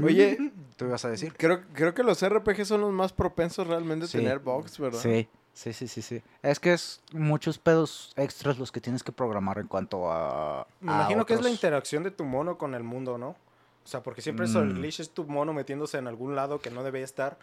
Oye, 0.05 0.53
tú 0.77 0.85
ibas 0.87 1.05
a 1.05 1.09
decir. 1.11 1.33
creo, 1.37 1.63
creo 1.73 1.95
que 1.95 2.03
los 2.03 2.23
RPG 2.23 2.67
son 2.67 2.81
los 2.83 2.93
más 2.93 3.13
propensos 3.13 3.67
realmente 3.67 4.05
a 4.05 4.09
Sí. 4.09 4.19
tener 4.19 4.39
bugs, 4.41 4.79
¿verdad? 4.79 5.01
Sí, 5.01 5.29
sí, 5.55 5.73
sí, 5.73 5.89
sí, 5.89 6.03
sí. 6.03 6.23
Es 6.43 6.61
que 6.61 6.73
es 6.73 7.01
muchos 7.13 7.59
pedos 7.59 8.13
extras 8.17 8.59
los 8.59 8.71
que 8.73 8.81
tienes 8.81 9.03
que 9.03 9.13
programar 9.13 9.59
en 9.59 9.67
cuanto 9.67 10.11
a. 10.13 10.67
Me 10.81 10.93
a 10.93 10.95
imagino 10.97 11.25
que 11.27 11.35
es 11.35 11.43
la 11.43 11.51
interacción 11.51 12.03
de 12.03 12.11
tu 12.11 12.25
mono 12.25 12.59
con 12.59 12.75
el 12.75 12.83
mundo, 12.83 13.19
¿no? 13.19 13.31
O 13.31 13.91
sea, 13.91 14.03
porque 14.03 14.21
siempre 14.21 14.47
eso, 14.47 14.61
el 14.63 14.75
Mm. 14.75 14.77
glitch 14.79 15.01
es 15.01 15.11
tu 15.11 15.25
mono 15.25 15.53
metiéndose 15.53 15.97
en 15.99 16.07
algún 16.07 16.37
lado 16.37 16.61
que 16.61 16.71
no 16.71 16.83
debe 16.85 17.03
estar. 17.03 17.39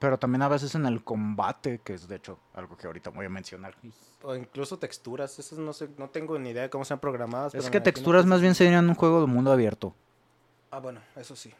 Pero 0.00 0.18
también 0.18 0.40
a 0.40 0.48
veces 0.48 0.74
en 0.74 0.86
el 0.86 1.04
combate, 1.04 1.82
que 1.84 1.92
es 1.92 2.08
de 2.08 2.16
hecho 2.16 2.38
algo 2.54 2.74
que 2.74 2.86
ahorita 2.86 3.10
voy 3.10 3.26
a 3.26 3.28
mencionar. 3.28 3.76
O 4.22 4.34
incluso 4.34 4.78
texturas. 4.78 5.38
Esas 5.38 5.58
no 5.58 5.74
sé, 5.74 5.90
no 5.98 6.08
tengo 6.08 6.38
ni 6.38 6.50
idea 6.50 6.62
de 6.62 6.70
cómo 6.70 6.86
sean 6.86 6.98
programadas. 6.98 7.54
Es 7.54 7.68
que 7.68 7.82
texturas 7.82 8.24
más 8.24 8.40
bien 8.40 8.54
serían 8.54 8.88
un 8.88 8.94
juego 8.94 9.20
de 9.20 9.26
mundo 9.26 9.52
abierto. 9.52 9.94
Ah, 10.70 10.78
bueno, 10.78 11.00
eso 11.16 11.36
sí. 11.36 11.52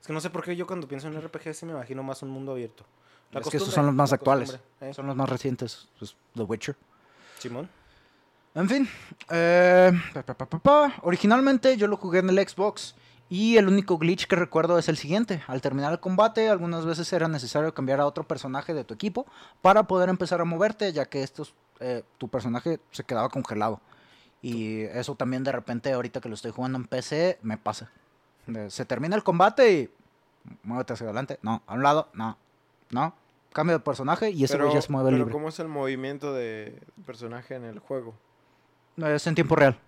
Es 0.00 0.06
que 0.06 0.12
no 0.12 0.20
sé 0.20 0.30
por 0.30 0.44
qué 0.44 0.54
yo 0.54 0.64
cuando 0.64 0.86
pienso 0.86 1.08
en 1.08 1.20
RPG 1.20 1.52
sí 1.54 1.66
me 1.66 1.72
imagino 1.72 2.04
más 2.04 2.22
un 2.22 2.30
mundo 2.30 2.52
abierto. 2.52 2.84
La 3.32 3.40
es 3.40 3.48
que 3.48 3.56
esos 3.56 3.74
son 3.74 3.86
los 3.86 3.94
más 3.94 4.12
actuales. 4.12 4.60
¿eh? 4.80 4.94
Son 4.94 5.04
los 5.04 5.16
más 5.16 5.28
recientes. 5.28 5.88
pues, 5.98 6.14
The 6.34 6.42
Witcher. 6.42 6.76
Simón. 7.40 7.68
En 8.54 8.68
fin. 8.68 8.88
eh, 9.30 9.92
pa. 10.62 10.94
Originalmente 11.02 11.76
yo 11.76 11.88
lo 11.88 11.96
jugué 11.96 12.20
en 12.20 12.30
el 12.30 12.48
Xbox. 12.48 12.94
Y 13.30 13.58
el 13.58 13.68
único 13.68 13.98
glitch 13.98 14.26
que 14.26 14.36
recuerdo 14.36 14.78
es 14.78 14.88
el 14.88 14.96
siguiente. 14.96 15.42
Al 15.48 15.60
terminar 15.60 15.92
el 15.92 16.00
combate, 16.00 16.48
algunas 16.48 16.86
veces 16.86 17.12
era 17.12 17.28
necesario 17.28 17.74
cambiar 17.74 18.00
a 18.00 18.06
otro 18.06 18.24
personaje 18.24 18.72
de 18.72 18.84
tu 18.84 18.94
equipo 18.94 19.26
para 19.60 19.82
poder 19.82 20.08
empezar 20.08 20.40
a 20.40 20.44
moverte, 20.44 20.92
ya 20.92 21.04
que 21.04 21.22
estos, 21.22 21.54
eh, 21.80 22.02
tu 22.16 22.28
personaje 22.28 22.80
se 22.90 23.04
quedaba 23.04 23.28
congelado. 23.28 23.80
Y 24.40 24.82
eso 24.82 25.14
también 25.14 25.44
de 25.44 25.52
repente, 25.52 25.92
ahorita 25.92 26.20
que 26.20 26.28
lo 26.28 26.34
estoy 26.36 26.52
jugando 26.52 26.78
en 26.78 26.86
PC, 26.86 27.38
me 27.42 27.58
pasa. 27.58 27.90
De- 28.46 28.70
se 28.70 28.84
termina 28.86 29.14
el 29.14 29.22
combate 29.22 29.72
y 29.72 29.90
muévete 30.62 30.94
hacia 30.94 31.04
adelante. 31.04 31.38
No, 31.42 31.62
a 31.66 31.74
un 31.74 31.82
lado, 31.82 32.08
no, 32.14 32.38
no. 32.90 33.14
Cambio 33.52 33.76
de 33.78 33.84
personaje 33.84 34.30
y 34.30 34.44
ese 34.44 34.56
ya 34.72 34.80
se 34.80 34.92
mueve 34.92 35.08
pero 35.08 35.18
libre. 35.18 35.32
¿cómo 35.32 35.48
es 35.48 35.58
el 35.58 35.68
movimiento 35.68 36.32
de 36.32 36.80
personaje 37.04 37.56
en 37.56 37.64
el 37.64 37.78
juego? 37.78 38.14
Es 38.96 39.26
en 39.26 39.34
tiempo 39.34 39.56
real. 39.56 39.78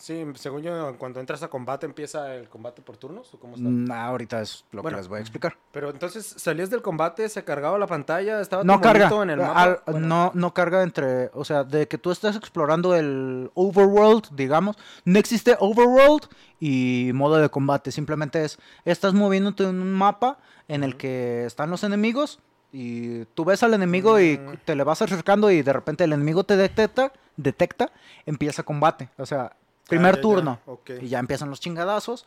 Sí, 0.00 0.24
según 0.36 0.62
yo, 0.62 0.96
cuando 0.96 1.20
entras 1.20 1.42
a 1.42 1.48
combate 1.48 1.84
empieza 1.84 2.34
el 2.34 2.48
combate 2.48 2.80
por 2.80 2.96
turnos, 2.96 3.34
¿o 3.34 3.38
cómo 3.38 3.54
está? 3.56 3.68
Mm, 3.68 3.90
ahorita 3.92 4.40
es 4.40 4.64
lo 4.72 4.80
Bueno. 4.80 4.96
que 4.96 5.00
les 5.02 5.08
voy 5.08 5.18
a 5.18 5.20
explicar. 5.20 5.58
Pero 5.72 5.90
entonces 5.90 6.24
salías 6.38 6.70
del 6.70 6.80
combate, 6.80 7.28
se 7.28 7.44
cargaba 7.44 7.76
la 7.76 7.86
pantalla, 7.86 8.40
estaba 8.40 8.64
No 8.64 8.80
carga. 8.80 9.10
en 9.22 9.28
el 9.30 9.36
mapa. 9.40 9.62
al- 9.62 9.80
Bueno, 9.86 10.06
no, 10.06 10.30
no 10.34 10.54
carga 10.54 10.82
entre. 10.82 11.30
O 11.34 11.44
sea, 11.44 11.64
de 11.64 11.86
que 11.86 11.98
tú 11.98 12.10
estés 12.12 12.34
explorando 12.34 12.94
el 12.94 13.50
overworld, 13.52 14.28
digamos. 14.34 14.76
No 15.04 15.18
existe 15.18 15.54
overworld 15.60 16.22
y 16.58 17.10
modo 17.12 17.36
de 17.36 17.50
combate. 17.50 17.92
Simplemente 17.92 18.42
es. 18.42 18.58
Estás 18.86 19.12
moviéndote 19.12 19.64
en 19.64 19.80
un 19.82 19.92
mapa 19.92 20.38
en 20.66 20.82
el 20.82 20.96
que 20.96 21.44
están 21.44 21.68
los 21.68 21.84
enemigos. 21.84 22.40
Y 22.72 23.24
tú 23.34 23.44
ves 23.44 23.62
al 23.64 23.74
enemigo 23.74 24.18
y 24.18 24.38
Mm. 24.38 24.56
te 24.64 24.76
le 24.76 24.84
vas 24.84 25.02
acercando 25.02 25.50
y 25.50 25.60
de 25.60 25.72
repente 25.74 26.04
el 26.04 26.12
enemigo 26.14 26.44
te 26.44 26.56
detecta, 26.56 27.12
detecta, 27.36 27.90
empieza 28.24 28.62
combate. 28.62 29.10
O 29.18 29.26
sea, 29.26 29.56
primer 29.90 30.14
Ah, 30.14 30.16
ya, 30.16 30.16
ya, 30.16 30.22
turno. 30.22 30.58
ok. 30.66 30.90
Y 31.02 31.08
ya 31.08 31.18
empiezan 31.18 31.50
los 31.50 31.60
chingadazos. 31.60 32.24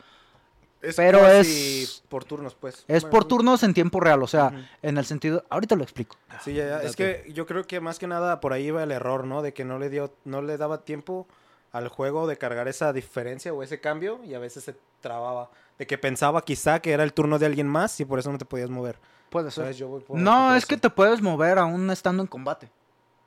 Es 0.82 0.96
pero 0.98 1.26
es- 1.30 2.04
por 2.10 2.26
turnos, 2.26 2.56
pues. 2.56 2.84
Es 2.90 3.04
Bueno, 3.04 3.10
por 3.12 3.24
turnos 3.26 3.64
en 3.64 3.74
tiempo 3.74 4.00
real. 4.02 4.22
O 4.22 4.28
sea, 4.28 4.52
en 4.82 4.98
el 4.98 5.06
sentido. 5.06 5.46
Ahorita 5.50 5.76
lo 5.78 5.84
explico. 5.84 6.18
Sí, 6.44 6.54
ya, 6.54 6.66
ya. 6.68 6.82
Es 6.84 6.96
que 6.98 7.26
yo 7.34 7.46
creo 7.46 7.66
que 7.66 7.80
más 7.80 8.00
que 8.00 8.08
nada 8.08 8.40
por 8.42 8.52
ahí 8.52 8.66
iba 8.68 8.84
el 8.84 8.92
error, 8.92 9.26
¿no? 9.26 9.42
De 9.42 9.54
que 9.54 9.64
no 9.64 9.80
le 9.80 9.90
dio, 9.90 10.14
no 10.26 10.42
le 10.42 10.58
daba 10.58 10.80
tiempo 10.84 11.26
al 11.72 11.88
juego 11.88 12.28
de 12.28 12.38
cargar 12.38 12.68
esa 12.68 12.92
diferencia 12.92 13.54
o 13.54 13.64
ese 13.64 13.80
cambio 13.80 14.20
y 14.26 14.34
a 14.34 14.40
veces 14.40 14.66
se 14.66 14.76
trababa. 15.00 15.50
De 15.80 15.88
que 15.88 15.98
pensaba 15.98 16.44
quizá 16.44 16.82
que 16.82 16.92
era 16.92 17.04
el 17.04 17.14
turno 17.14 17.40
de 17.40 17.46
alguien 17.46 17.68
más 17.68 17.98
y 18.02 18.06
por 18.06 18.20
eso 18.20 18.30
no 18.32 18.38
te 18.38 18.46
podías 18.46 18.70
mover. 18.70 19.00
Puede 19.30 19.52
ser. 19.52 19.64
¿Sabes? 19.64 19.78
Yo 19.78 19.88
voy 19.88 20.02
por- 20.02 20.18
No, 20.20 20.54
es 20.54 20.66
que 20.66 20.76
te 20.78 20.90
puedes 20.90 21.22
mover 21.22 21.58
aún 21.60 21.90
estando 21.92 22.22
en 22.22 22.28
combate. 22.28 22.70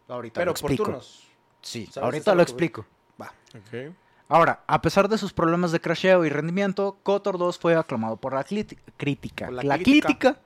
Ahorita 0.09 0.41
Pero 0.41 0.53
lo 0.53 0.61
por 0.61 0.77
turnos. 0.77 1.27
Sí, 1.63 1.89
ahorita 2.01 2.35
lo 2.35 2.43
explico. 2.43 2.85
Va. 3.21 3.33
Ok. 3.57 3.95
Ahora, 4.29 4.61
a 4.67 4.83
pesar 4.83 5.09
de 5.09 5.19
sus 5.19 5.33
problemas 5.33 5.71
de 5.73 5.81
crasheo 5.81 6.25
y 6.25 6.29
rendimiento, 6.31 6.99
KOTOR 7.05 7.39
2 7.39 7.59
fue 7.59 7.77
aclamado 7.77 8.17
por 8.17 8.35
la 8.35 8.43
crítica. 8.45 9.51
La 9.51 9.63
La, 9.63 9.75
crítica. 9.77 10.07
crítica, 10.09 10.41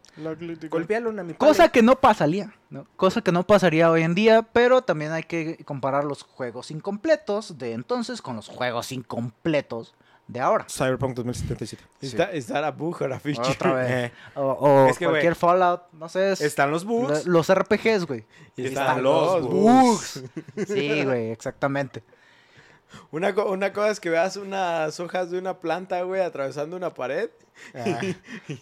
Golpealo 0.69 1.11
a 1.11 1.23
mi 1.25 1.33
cosa 1.35 1.59
padre. 1.63 1.73
que 1.73 1.83
no 1.83 1.97
pasaría, 1.99 2.53
¿no? 2.69 2.87
Cosa 2.97 3.23
que 3.23 3.33
no 3.33 3.47
pasaría 3.47 3.91
hoy 3.91 4.03
en 4.03 4.15
día, 4.15 4.43
pero 4.43 4.83
también 4.83 5.13
hay 5.13 5.23
que 5.23 5.57
comparar 5.65 6.05
los 6.05 6.23
juegos 6.25 6.71
incompletos 6.71 7.57
de 7.57 7.73
entonces 7.73 8.21
con 8.21 8.37
los 8.37 8.49
juegos 8.49 8.93
incompletos 8.93 9.95
de 10.29 10.41
ahora. 10.41 10.67
Cyberpunk 10.69 11.15
2077. 11.17 11.83
Está, 12.03 12.25
está 12.33 12.61
la 12.61 12.71
buja, 12.73 13.09
la 13.09 13.19
ficha. 13.19 13.43
Otra 13.43 13.73
vez. 13.73 13.91
Eh, 13.91 14.13
O, 14.35 14.43
o 14.43 14.87
Es 14.89 14.99
que, 14.99 15.07
güey, 15.07 15.15
cualquier 15.23 15.35
Fallout, 15.37 15.83
no 15.93 16.09
sé. 16.11 16.33
es- 16.33 16.41
están 16.43 16.71
los 16.71 16.85
bugs. 16.85 17.25
lo- 17.25 17.33
los 17.33 17.49
RPGs, 17.55 18.05
güey. 18.07 18.25
Están 18.57 19.03
los 19.03 19.43
bugs. 19.43 20.23
Sí, 20.69 21.03
güey, 21.05 21.31
exactamente. 21.31 22.03
Una, 23.11 23.35
co- 23.35 23.51
una 23.51 23.73
cosa 23.73 23.91
es 23.91 24.01
que 24.01 24.11
veas 24.11 24.37
unas 24.37 24.99
hojas 25.01 25.31
de 25.31 25.39
una 25.39 25.59
planta, 25.61 26.03
güey, 26.03 26.21
atravesando 26.23 26.77
una 26.77 26.93
pared. 26.95 27.31
Ah, 27.75 28.01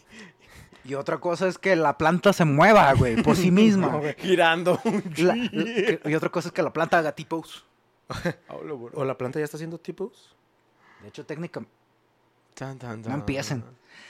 Y 0.84 0.94
otra 0.94 1.18
cosa 1.18 1.48
es 1.48 1.58
que 1.58 1.76
la 1.76 1.98
planta 1.98 2.32
se 2.32 2.46
mueva, 2.46 2.92
güey, 2.94 3.22
por 3.22 3.36
sí 3.36 3.50
misma. 3.50 3.88
No, 3.88 3.98
güey. 4.00 4.14
Girando. 4.18 4.80
La- 5.18 5.34
la- 5.34 6.10
y 6.10 6.14
otra 6.14 6.30
cosa 6.30 6.48
es 6.48 6.54
que 6.54 6.62
la 6.62 6.72
planta 6.72 6.98
haga 6.98 7.12
tipos. 7.12 7.64
O 8.94 9.04
la 9.04 9.18
planta 9.18 9.38
ya 9.38 9.44
está 9.44 9.58
haciendo 9.58 9.78
tipos. 9.78 10.34
De 11.02 11.08
hecho. 11.08 11.26
Tan, 11.26 12.78
tan, 12.78 13.02
No 13.02 13.14
empiecen. 13.14 13.62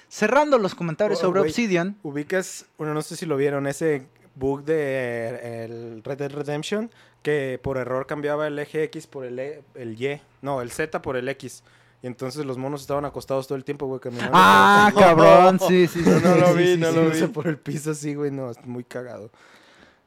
Cerrando 0.09 0.57
los 0.59 0.75
comentarios 0.75 1.19
Oh, 1.19 1.23
sobre 1.23 1.41
güey. 1.41 1.51
Obsidian. 1.51 1.99
Ubicas, 2.03 2.67
bueno, 2.79 2.95
no 2.95 3.03
sé 3.03 3.17
si 3.17 3.27
lo 3.27 3.37
vieron, 3.37 3.67
ese 3.67 4.07
bug 4.39 4.65
de 4.65 5.65
el 5.65 6.03
Red 6.05 6.19
Dead 6.19 6.31
Redemption 6.33 6.91
que 7.23 7.59
por 7.63 7.77
error 7.79 8.07
cambiaba 8.07 8.47
el 8.47 8.59
eje 8.59 8.85
X 8.85 9.07
por 9.07 9.25
el, 9.25 9.39
E- 9.39 9.63
el 9.75 10.01
Y, 10.01 10.21
no, 10.43 10.63
el 10.63 10.71
Z 10.71 11.03
por 11.03 11.17
el 11.17 11.29
X. 11.29 11.63
Y 12.01 12.07
entonces 12.07 12.47
los 12.47 12.57
monos 12.59 12.81
estaban 12.83 13.05
acostados 13.05 13.49
todo 13.49 13.57
el 13.59 13.65
tiempo, 13.65 13.87
güey, 13.87 14.01
caminando. 14.01 14.31
Ah, 14.35 14.93
cabrón, 14.97 15.59
sí, 15.59 15.89
sí, 15.89 16.05
sí. 16.05 16.11
No, 16.23 16.37
lo 16.37 16.55
vi, 16.55 16.77
no 16.77 16.93
lo 16.93 17.11
vi. 17.11 17.27
Por 17.27 17.49
el 17.49 17.59
piso 17.59 17.91
así, 17.91 18.15
güey, 18.15 18.31
no, 18.31 18.51
es 18.51 18.65
muy 18.65 18.85
cagado. 18.85 19.31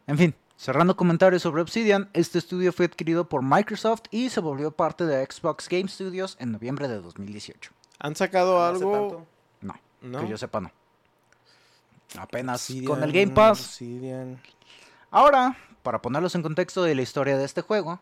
En 0.07 0.17
fin, 0.17 0.33
cerrando 0.55 0.95
comentarios 0.95 1.41
sobre 1.41 1.61
Obsidian, 1.61 2.09
este 2.13 2.37
estudio 2.39 2.71
fue 2.71 2.85
adquirido 2.85 3.27
por 3.27 3.43
Microsoft 3.43 4.03
y 4.09 4.29
se 4.29 4.39
volvió 4.39 4.71
parte 4.71 5.05
de 5.05 5.25
Xbox 5.29 5.67
Game 5.67 5.89
Studios 5.89 6.37
en 6.39 6.53
noviembre 6.53 6.87
de 6.87 7.01
2018. 7.01 7.71
¿Han 7.99 8.15
sacado 8.15 8.63
hace 8.63 8.77
algo? 8.77 8.91
tanto. 8.93 9.25
No, 9.61 9.75
No. 10.01 10.19
que 10.23 10.29
yo 10.29 10.37
sepa, 10.37 10.61
no. 10.61 10.71
Apenas 12.17 12.61
Obsidian, 12.61 12.85
con 12.85 13.03
el 13.03 13.11
Game 13.11 13.31
Pass. 13.31 13.59
Obsidian. 13.59 14.41
Ahora, 15.09 15.57
para 15.83 16.01
ponerlos 16.01 16.35
en 16.35 16.43
contexto 16.43 16.83
de 16.83 16.95
la 16.95 17.01
historia 17.01 17.37
de 17.37 17.45
este 17.45 17.61
juego, 17.61 17.99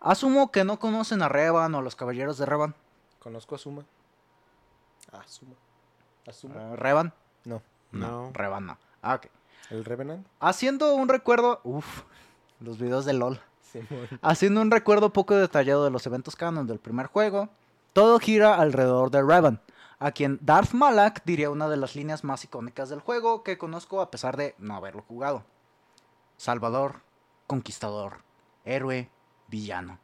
asumo 0.00 0.50
que 0.50 0.64
no 0.64 0.78
conocen 0.78 1.22
a 1.22 1.28
Revan 1.28 1.74
o 1.74 1.78
a 1.78 1.82
los 1.82 1.96
caballeros 1.96 2.38
de 2.38 2.46
Revan. 2.46 2.74
Conozco 3.18 3.54
a 3.54 3.58
Suma. 3.58 3.84
Ah, 5.12 5.22
Suma. 5.26 5.54
¿A 6.26 6.32
Suma? 6.32 6.54
Eh, 6.56 6.76
¿Revan? 6.76 7.12
No. 7.44 7.62
No. 7.92 8.30
Revan 8.32 8.66
no. 8.66 8.78
Ah, 9.02 9.16
ok. 9.16 9.26
¿El 9.70 9.84
Revenant? 9.84 10.26
Haciendo 10.40 10.94
un 10.94 11.08
recuerdo. 11.08 11.60
Uf, 11.64 12.02
los 12.60 12.78
videos 12.78 13.04
de 13.04 13.14
LOL. 13.14 13.40
Haciendo 14.20 14.60
un 14.60 14.70
recuerdo 14.70 15.12
poco 15.12 15.34
detallado 15.34 15.84
de 15.84 15.90
los 15.90 16.06
eventos 16.06 16.36
canon 16.36 16.66
del 16.66 16.78
primer 16.78 17.06
juego, 17.06 17.48
todo 17.92 18.18
gira 18.18 18.56
alrededor 18.56 19.10
de 19.10 19.22
Revan, 19.22 19.60
a 20.02 20.10
quien 20.10 20.40
Darth 20.42 20.72
Malak 20.72 21.24
diría 21.24 21.48
una 21.48 21.68
de 21.68 21.76
las 21.76 21.94
líneas 21.94 22.24
más 22.24 22.42
icónicas 22.42 22.88
del 22.88 22.98
juego 22.98 23.44
que 23.44 23.56
conozco 23.56 24.00
a 24.00 24.10
pesar 24.10 24.36
de 24.36 24.56
no 24.58 24.74
haberlo 24.74 25.02
jugado. 25.06 25.44
Salvador, 26.36 27.02
conquistador, 27.46 28.24
héroe, 28.64 29.08
villano. 29.46 30.00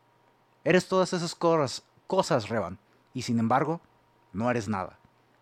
Eres 0.62 0.86
todas 0.86 1.12
esas 1.14 1.34
cosas, 1.34 1.82
cosas, 2.06 2.48
Revan, 2.48 2.78
y 3.12 3.22
sin 3.22 3.40
embargo, 3.40 3.80
no 4.32 4.48
eres 4.48 4.68
nada. 4.68 5.00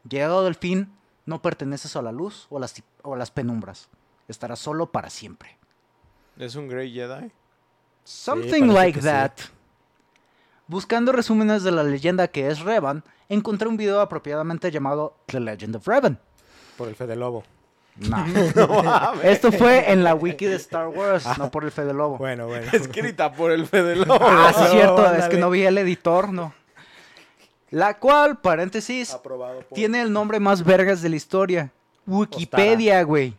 Llegado 0.09 0.42
del 0.42 0.55
fin, 0.55 0.90
no 1.27 1.42
perteneces 1.42 1.95
a 1.95 2.01
la 2.01 2.12
luz 2.12 2.47
o 2.49 2.57
a 2.57 2.61
las, 2.61 2.83
o 3.03 3.12
a 3.12 3.19
las 3.19 3.31
penumbras. 3.31 3.90
Estarás 4.27 4.59
solo 4.59 4.90
para 4.90 5.11
siempre. 5.11 5.59
¿Es 6.38 6.55
un 6.55 6.69
Grey 6.69 6.95
Jedi? 6.95 7.31
Something 8.05 8.69
like 8.69 9.03
sí. 9.03 9.09
Buscando 10.68 11.12
resúmenes 11.12 11.62
de 11.62 11.70
la 11.70 11.85
leyenda 11.85 12.29
que 12.29 12.48
es 12.48 12.61
Revan, 12.61 13.05
encontré 13.29 13.68
un 13.68 13.76
video 13.76 14.00
apropiadamente 14.00 14.70
llamado 14.70 15.16
The 15.26 15.40
Legend 15.40 15.76
of 15.76 15.87
Revan. 15.87 16.18
Por 16.76 16.88
el 16.88 16.94
Fede 16.94 17.16
Lobo. 17.16 17.44
No. 17.98 19.22
Esto 19.22 19.50
fue 19.52 19.90
en 19.90 20.05
la 20.05 20.14
wiki 20.14 20.44
de 20.44 20.57
Star 20.57 20.88
Wars, 20.88 21.26
no 21.38 21.50
por 21.50 21.64
el 21.64 21.70
Fede 21.70 21.94
Lobo. 21.94 22.18
Bueno, 22.18 22.46
bueno. 22.48 22.66
Escrita 22.72 23.33
por 23.33 23.50
el 23.50 23.66
Fede 23.66 23.96
Lobo. 23.96 24.18
ah, 24.20 24.52
sí, 24.55 24.64
no, 24.64 24.70
cierto, 24.70 25.14
es 25.14 25.29
que 25.29 25.38
no 25.38 25.48
vi 25.48 25.62
el 25.62 25.79
editor, 25.79 26.31
no. 26.31 26.52
La 27.70 27.98
cual, 27.98 28.38
paréntesis, 28.38 29.14
Aprobado 29.14 29.61
por... 29.62 29.74
tiene 29.74 30.02
el 30.02 30.12
nombre 30.12 30.40
más 30.40 30.62
vergas 30.62 31.00
de 31.00 31.09
la 31.09 31.16
historia. 31.16 31.72
Wikipedia, 32.07 33.02
güey. 33.02 33.35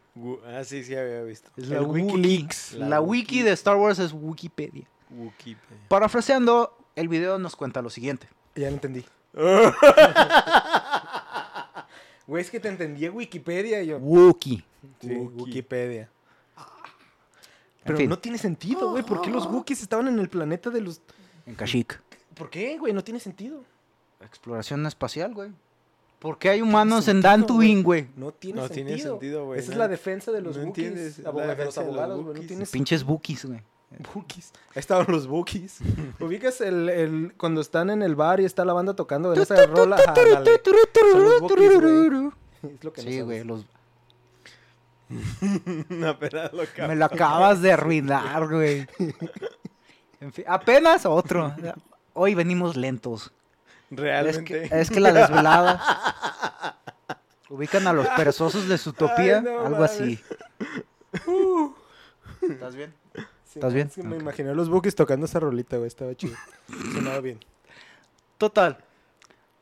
Ah, 0.48 0.63
sí, 0.63 0.84
sí 0.84 0.96
había 0.96 1.22
visto. 1.22 1.52
Es 1.56 1.70
la 1.70 1.82
wiki. 1.84 2.06
Wikileaks. 2.08 2.74
La, 2.74 2.88
La 2.90 3.02
wiki 3.02 3.36
wiki. 3.36 3.44
de 3.44 3.52
Star 3.52 3.76
Wars 3.76 4.00
es 4.00 4.12
Wikipedia. 4.12 4.86
Wikipedia. 5.12 5.86
Parafraseando, 5.88 6.76
el 6.98 7.08
video 7.08 7.40
nos 7.40 7.56
cuenta 7.56 7.82
lo 7.82 7.90
siguiente. 7.90 8.28
Ya 8.56 8.68
lo 8.70 8.76
entendí. 8.76 9.06
Güey, 12.28 12.42
es 12.42 12.52
que 12.52 12.60
te 12.60 12.68
entendí 12.68 13.08
Wikipedia 13.08 13.82
y 13.82 13.88
yo. 13.88 14.00
Wookie. 14.00 14.62
Sí, 15.00 15.08
Wookie. 15.14 15.44
Wikipedia. 15.44 16.10
En 16.58 17.84
Pero 17.86 17.98
fin. 18.00 18.10
no 18.10 18.20
tiene 18.20 18.38
sentido, 18.38 18.92
güey. 18.92 19.04
¿Por 19.04 19.22
qué 19.22 19.30
los 19.30 19.46
Wookiees 19.46 19.82
estaban 19.82 20.10
en 20.10 20.20
el 20.20 20.28
planeta 20.28 20.70
de 20.70 20.82
los... 20.82 21.00
En 21.46 21.56
Kashyyyk. 21.56 22.02
¿Por 22.36 22.50
qué, 22.50 22.78
güey? 22.78 22.92
No 22.92 23.02
tiene 23.02 23.22
sentido. 23.22 23.64
Exploración 24.20 24.86
espacial, 24.86 25.34
güey. 25.34 25.52
¿Por 26.20 26.38
qué 26.38 26.50
hay 26.50 26.62
humanos 26.62 27.08
en 27.08 27.22
sentido, 27.22 27.30
Dantooine, 27.32 27.84
güey? 27.84 28.08
No 28.18 28.34
tiene 28.34 28.60
No 28.60 28.68
sentido. 28.68 28.86
tiene 28.88 29.02
sentido, 29.02 29.46
güey. 29.46 29.60
Esa 29.62 29.72
es 29.72 29.78
la 29.78 29.88
defensa 29.88 30.32
de 30.34 30.42
los 30.42 30.58
no 30.58 30.64
Wookiees. 30.66 30.88
entiendes, 30.90 31.18
de 31.24 31.66
los 31.66 31.78
abogados, 31.78 32.24
güey. 32.26 32.36
No 32.36 32.42
Wookiees. 32.42 32.72
Pinches 32.72 33.04
bookies, 33.06 33.46
güey. 33.46 33.62
Bookies. 34.13 34.52
Ahí 34.69 34.80
estaban 34.80 35.06
los 35.10 35.28
Bookies. 35.28 35.80
¿Ubicas 36.19 36.62
el, 36.62 36.89
el, 36.89 37.34
cuando 37.38 37.62
están 37.62 37.89
en 37.89 38.02
el 38.02 38.15
bar 38.15 38.39
y 38.39 38.45
está 38.45 38.65
la 38.65 38.73
banda 38.73 38.95
tocando 38.95 39.34
en 39.34 39.41
esa 39.41 39.65
rola? 39.65 39.97
Ah, 40.08 40.13
dale. 40.15 40.62
Son 41.12 41.23
los 41.23 41.41
güey. 41.41 42.32
Es 42.63 42.84
lo 42.84 42.93
que 42.93 43.02
no 43.04 43.10
Sí, 43.10 43.21
güey. 43.21 43.43
Los... 43.43 43.65
Me 45.10 46.95
lo 46.95 47.06
acabas 47.06 47.62
de 47.62 47.71
arruinar, 47.73 48.47
güey. 48.47 48.88
En 50.19 50.34
fin, 50.34 50.45
apenas 50.47 51.06
otro. 51.06 51.54
Hoy 52.13 52.34
venimos 52.34 52.76
lentos. 52.76 53.32
Es 53.91 53.95
que, 53.95 53.95
Realmente. 53.95 54.69
es 54.71 54.89
que 54.89 55.00
la 55.00 55.13
desvelada. 55.13 56.76
Ubican 57.50 57.86
a 57.86 57.93
los 57.93 58.08
perezosos 58.08 58.67
de 58.67 58.80
su 58.80 58.89
utopía, 58.89 59.41
no 59.41 59.67
algo 59.67 59.84
así. 59.84 60.19
¿Estás 62.41 62.76
bien? 62.76 62.95
¿Estás 63.58 63.74
bien? 63.74 63.88
es 63.88 63.96
que 63.96 64.04
me 64.04 64.17
imaginé 64.17 64.52
a 64.52 64.54
los 64.54 64.70
Bookies 64.70 64.96
tocando 64.96 65.26
esa 65.26 65.39
rolita, 65.39 65.78
güey. 65.78 65.88
Estaba 65.88 66.13
chido. 66.15 66.36
Sonaba 66.93 67.20
bien. 67.22 67.39
Total. 68.38 68.78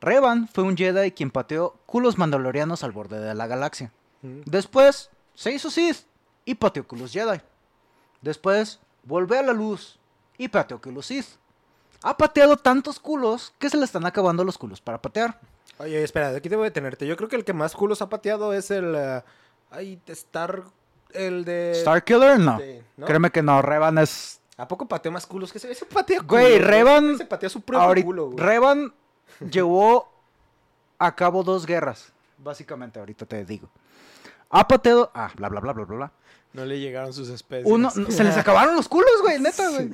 Revan 0.00 0.48
fue 0.48 0.64
un 0.64 0.76
Jedi 0.76 1.12
quien 1.12 1.30
pateó 1.30 1.76
culos 1.86 2.18
mandalorianos 2.18 2.84
al 2.84 2.92
borde 2.92 3.18
de 3.18 3.34
la 3.34 3.46
galaxia. 3.46 3.92
Mm. 4.22 4.40
Después 4.44 5.10
se 5.34 5.52
hizo 5.52 5.70
Sith 5.70 6.04
y 6.44 6.54
pateó 6.56 6.86
culos 6.86 7.12
Jedi. 7.12 7.40
Después 8.20 8.80
volvió 9.04 9.38
a 9.38 9.42
la 9.42 9.52
luz 9.52 9.98
y 10.36 10.48
pateó 10.48 10.80
culos 10.80 11.06
Sith. 11.06 11.26
ha 12.02 12.16
pateado 12.16 12.56
tantos 12.58 13.00
culos 13.00 13.54
que 13.58 13.70
se 13.70 13.78
le 13.78 13.84
están 13.84 14.04
acabando 14.04 14.44
los 14.44 14.58
culos 14.58 14.80
para 14.80 15.00
patear. 15.00 15.40
Oye, 15.78 16.02
espera, 16.02 16.28
aquí 16.28 16.48
debo 16.48 16.62
detenerte. 16.62 17.06
Yo 17.06 17.16
creo 17.16 17.28
que 17.28 17.36
el 17.36 17.44
que 17.44 17.52
más 17.52 17.74
culos 17.74 18.02
ha 18.02 18.08
pateado 18.08 18.52
es 18.52 18.70
el. 18.70 18.94
eh, 18.94 19.22
ay, 19.70 19.98
Star. 20.06 20.64
El 21.12 21.44
de. 21.44 21.72
Star 21.72 22.02
Killer, 22.04 22.38
no. 22.38 22.58
de- 22.58 22.82
¿no? 22.96 23.06
Créeme 23.06 23.30
que 23.30 23.42
no, 23.42 23.60
Revan 23.62 23.98
es... 23.98 24.40
¿A 24.56 24.66
poco 24.66 24.86
pateó 24.88 25.12
más 25.12 25.26
culos 25.26 25.52
que 25.52 25.58
ese? 25.58 25.70
Ese 25.70 25.84
patea 25.84 26.20
Güey, 26.22 26.54
culos, 26.58 26.68
Revan- 26.70 27.18
Se 27.18 27.26
patea 27.26 27.48
su 27.48 27.60
propio 27.60 27.82
Ahorita- 27.86 28.04
culo, 28.06 28.26
güey. 28.30 28.38
Revan 28.44 28.92
llevó 29.50 30.10
a 30.98 31.14
cabo 31.14 31.42
dos 31.42 31.66
guerras, 31.66 32.12
básicamente, 32.38 32.98
ahorita 32.98 33.26
te 33.26 33.44
digo. 33.44 33.68
Ha 34.50 34.66
pateado... 34.66 35.10
Ah, 35.14 35.30
bla, 35.36 35.48
bla, 35.48 35.60
bla, 35.60 35.72
bla, 35.72 35.84
bla, 35.84 35.96
bla. 35.96 36.12
No 36.54 36.64
le 36.64 36.78
llegaron 36.80 37.12
sus 37.12 37.28
especies. 37.28 37.66
Uno, 37.70 37.90
se 38.08 38.24
les 38.24 38.36
acabaron 38.36 38.74
los 38.76 38.88
culos, 38.88 39.10
güey, 39.22 39.38
neta, 39.40 39.68
güey. 39.70 39.92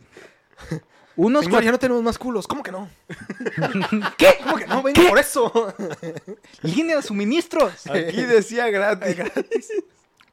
Unos 1.17 1.45
Señor, 1.45 1.63
ya 1.63 1.73
no 1.73 1.79
tenemos 1.79 2.03
más 2.03 2.17
culos. 2.17 2.47
¿Cómo 2.47 2.63
que 2.63 2.73
no? 2.73 2.89
¿Qué? 4.17 4.39
¿Cómo 4.43 4.57
que 4.57 4.67
no? 4.67 4.83
Venga 4.83 5.09
por 5.09 5.19
eso. 5.19 5.75
línea 6.63 6.97
de 6.97 7.03
suministros. 7.03 7.87
Aquí 7.87 8.23
decía 8.23 8.71
gratis. 8.71 9.17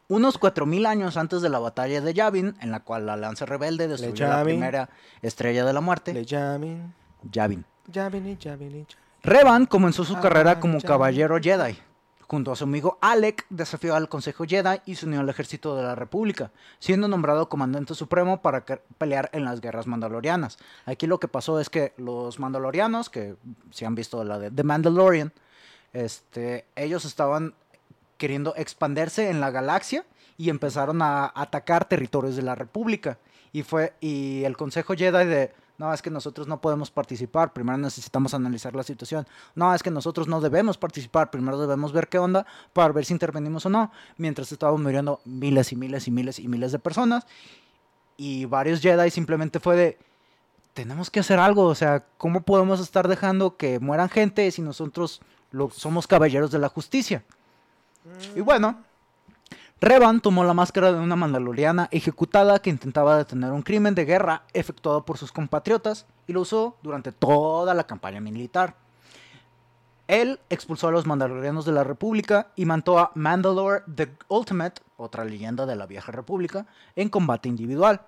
Unos 0.09 0.39
4.000 0.39 0.87
años 0.87 1.17
antes 1.17 1.41
de 1.43 1.49
la 1.49 1.59
batalla 1.59 2.01
de 2.01 2.13
Yavin, 2.15 2.55
en 2.61 2.71
la 2.71 2.79
cual 2.79 3.05
la 3.05 3.15
Lanza 3.15 3.45
Rebelde 3.45 3.87
destruyó 3.87 4.25
la 4.27 4.37
Yavin. 4.37 4.55
primera 4.55 4.89
estrella 5.21 5.63
de 5.63 5.71
la 5.71 5.81
muerte, 5.81 6.13
Le 6.13 6.25
llamen. 6.25 6.93
Yavin. 7.31 7.63
Llamen 7.87 8.27
y 8.27 8.35
llamen 8.37 8.75
y. 8.75 8.87
Revan 9.21 9.67
comenzó 9.67 10.03
su 10.03 10.15
Ah, 10.17 10.21
carrera 10.21 10.59
como 10.59 10.81
caballero 10.81 11.37
Jedi. 11.39 11.77
Junto 12.27 12.51
a 12.51 12.55
su 12.55 12.63
amigo 12.63 12.97
Alec, 13.01 13.45
desafió 13.51 13.95
al 13.95 14.09
Consejo 14.09 14.45
Jedi 14.47 14.81
y 14.85 14.95
se 14.95 15.05
unió 15.05 15.19
al 15.19 15.29
ejército 15.29 15.75
de 15.75 15.83
la 15.83 15.93
República, 15.95 16.51
siendo 16.79 17.07
nombrado 17.07 17.47
comandante 17.49 17.93
supremo 17.95 18.41
para 18.41 18.63
pelear 18.97 19.29
en 19.33 19.45
las 19.45 19.61
guerras 19.61 19.85
mandalorianas. 19.87 20.57
Aquí 20.85 21.05
lo 21.07 21.19
que 21.19 21.27
pasó 21.27 21.59
es 21.59 21.69
que 21.69 21.93
los 21.97 22.39
mandalorianos, 22.39 23.09
que 23.11 23.35
si 23.71 23.85
han 23.85 23.93
visto 23.95 24.23
la 24.23 24.39
de 24.39 24.49
The 24.51 24.63
Mandalorian, 24.63 25.33
este, 25.93 26.65
ellos 26.75 27.05
estaban 27.05 27.53
queriendo 28.19 28.53
expandirse 28.55 29.31
en 29.31 29.41
la 29.41 29.49
galaxia 29.49 30.05
y 30.37 30.51
empezaron 30.51 31.01
a 31.01 31.31
atacar 31.33 31.85
territorios 31.85 32.35
de 32.35 32.43
la 32.43 32.53
República. 32.53 33.17
Y 33.51 33.63
fue 33.63 33.93
y 33.99 34.43
el 34.43 34.55
Consejo 34.55 34.93
Jedi 34.93 35.25
de 35.25 35.51
no, 35.79 35.93
es 35.93 36.01
que 36.01 36.09
nosotros 36.09 36.45
no 36.45 36.59
podemos 36.59 36.91
participar, 36.91 37.53
primero 37.53 37.77
necesitamos 37.77 38.33
analizar 38.33 38.75
la 38.75 38.83
situación. 38.83 39.25
No, 39.55 39.73
es 39.73 39.81
que 39.81 39.89
nosotros 39.89 40.27
no 40.27 40.41
debemos 40.41 40.77
participar, 40.77 41.31
primero 41.31 41.57
debemos 41.57 41.93
ver 41.93 42.09
qué 42.09 42.19
onda 42.19 42.45
para 42.73 42.91
ver 42.93 43.05
si 43.05 43.13
intervenimos 43.13 43.65
o 43.65 43.69
no. 43.69 43.89
Mientras 44.17 44.51
estaban 44.51 44.83
muriendo 44.83 45.21
miles 45.23 45.71
y 45.71 45.77
miles 45.77 46.05
y 46.09 46.11
miles 46.11 46.37
y 46.37 46.49
miles 46.49 46.73
de 46.73 46.79
personas. 46.79 47.25
Y 48.17 48.43
varios 48.43 48.81
Jedi 48.81 49.09
simplemente 49.09 49.61
fue 49.61 49.77
de, 49.77 49.97
tenemos 50.73 51.09
que 51.09 51.21
hacer 51.21 51.39
algo, 51.39 51.63
o 51.63 51.75
sea, 51.75 52.03
¿cómo 52.17 52.41
podemos 52.41 52.81
estar 52.81 53.07
dejando 53.07 53.55
que 53.55 53.79
mueran 53.79 54.09
gente 54.09 54.51
si 54.51 54.61
nosotros 54.61 55.21
lo- 55.51 55.69
somos 55.69 56.07
caballeros 56.07 56.51
de 56.51 56.59
la 56.59 56.67
justicia? 56.67 57.23
Y 58.35 58.41
bueno, 58.41 58.83
Revan 59.81 60.19
tomó 60.19 60.43
la 60.43 60.53
máscara 60.53 60.91
de 60.91 60.99
una 60.99 61.15
mandaloriana 61.15 61.87
ejecutada 61.91 62.59
que 62.59 62.69
intentaba 62.69 63.17
detener 63.17 63.51
un 63.51 63.61
crimen 63.61 63.95
de 63.95 64.03
guerra 64.03 64.43
efectuado 64.53 65.05
por 65.05 65.17
sus 65.17 65.31
compatriotas 65.31 66.05
y 66.27 66.33
lo 66.33 66.41
usó 66.41 66.75
durante 66.83 67.13
toda 67.13 67.73
la 67.73 67.85
campaña 67.85 68.19
militar. 68.19 68.75
Él 70.09 70.39
expulsó 70.49 70.87
a 70.87 70.91
los 70.91 71.05
mandalorianos 71.05 71.65
de 71.65 71.71
la 71.71 71.83
República 71.83 72.47
y 72.55 72.65
mandó 72.65 72.99
a 72.99 73.11
Mandalore 73.15 73.83
the 73.93 74.09
Ultimate, 74.27 74.81
otra 74.97 75.23
leyenda 75.23 75.65
de 75.65 75.75
la 75.75 75.85
vieja 75.85 76.11
República, 76.11 76.65
en 76.95 77.09
combate 77.09 77.47
individual. 77.47 78.01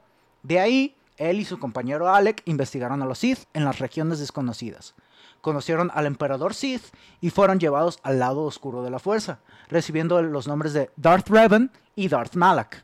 De 0.43 0.59
ahí, 0.59 0.97
él 1.17 1.39
y 1.39 1.45
su 1.45 1.59
compañero 1.59 2.09
Alec 2.09 2.41
investigaron 2.45 3.01
a 3.01 3.05
los 3.05 3.19
Sith 3.19 3.45
en 3.53 3.63
las 3.63 3.79
regiones 3.79 4.19
desconocidas. 4.19 4.95
Conocieron 5.41 5.91
al 5.93 6.05
emperador 6.05 6.53
Sith 6.53 6.83
y 7.19 7.29
fueron 7.29 7.59
llevados 7.59 7.99
al 8.03 8.19
lado 8.19 8.43
oscuro 8.43 8.83
de 8.83 8.91
la 8.91 8.99
fuerza, 8.99 9.39
recibiendo 9.69 10.21
los 10.21 10.47
nombres 10.47 10.73
de 10.73 10.91
Darth 10.95 11.29
Revan 11.29 11.71
y 11.95 12.07
Darth 12.07 12.35
Malak. 12.35 12.83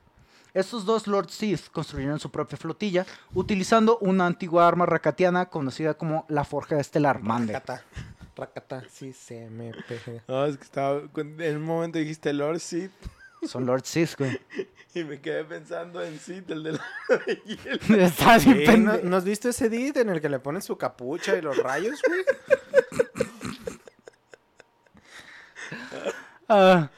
Estos 0.53 0.85
dos 0.85 1.05
Lord 1.05 1.29
Sith 1.29 1.69
construyeron 1.69 2.19
su 2.19 2.31
propia 2.31 2.57
flotilla 2.57 3.05
utilizando 3.33 3.99
una 3.99 4.25
antigua 4.25 4.67
arma 4.67 4.87
rakatiana 4.87 5.47
conocida 5.47 5.93
como 5.93 6.25
la 6.29 6.43
Forja 6.43 6.79
Estelar 6.79 7.21
Mande. 7.21 7.53
Racata. 7.53 7.83
Racata. 8.35 8.83
Sí, 8.89 9.13
se 9.13 9.49
me 9.49 9.71
pega. 9.87 10.23
No, 10.27 10.45
es 10.45 10.57
que 10.57 10.63
estaba. 10.63 11.01
En 11.15 11.57
un 11.57 11.63
momento 11.63 11.99
dijiste 11.99 12.33
Lord 12.33 12.59
Sid 12.59 12.89
Son 13.43 13.65
Lord 13.65 13.83
Sith, 13.85 14.15
güey. 14.17 14.39
y 14.93 15.03
me 15.03 15.19
quedé 15.21 15.43
pensando 15.43 16.01
en 16.03 16.19
Sid, 16.19 16.49
el 16.51 16.63
de 16.63 16.71
la 16.73 16.85
de 17.25 17.35
hielo. 17.45 18.03
Estás 18.03 18.45
bien 18.45 18.57
Sí, 18.57 18.65
pende- 18.65 19.03
¿no, 19.03 19.09
¿no 19.09 19.17
has 19.17 19.23
visto 19.25 19.49
ese 19.49 19.65
edit 19.67 19.97
en 19.97 20.09
el 20.09 20.19
que 20.21 20.29
le 20.29 20.39
ponen 20.39 20.61
su 20.61 20.77
capucha 20.77 21.35
y 21.37 21.41
los 21.41 21.57
rayos, 21.57 22.01
güey? 22.07 22.23
Ah, 26.49 26.89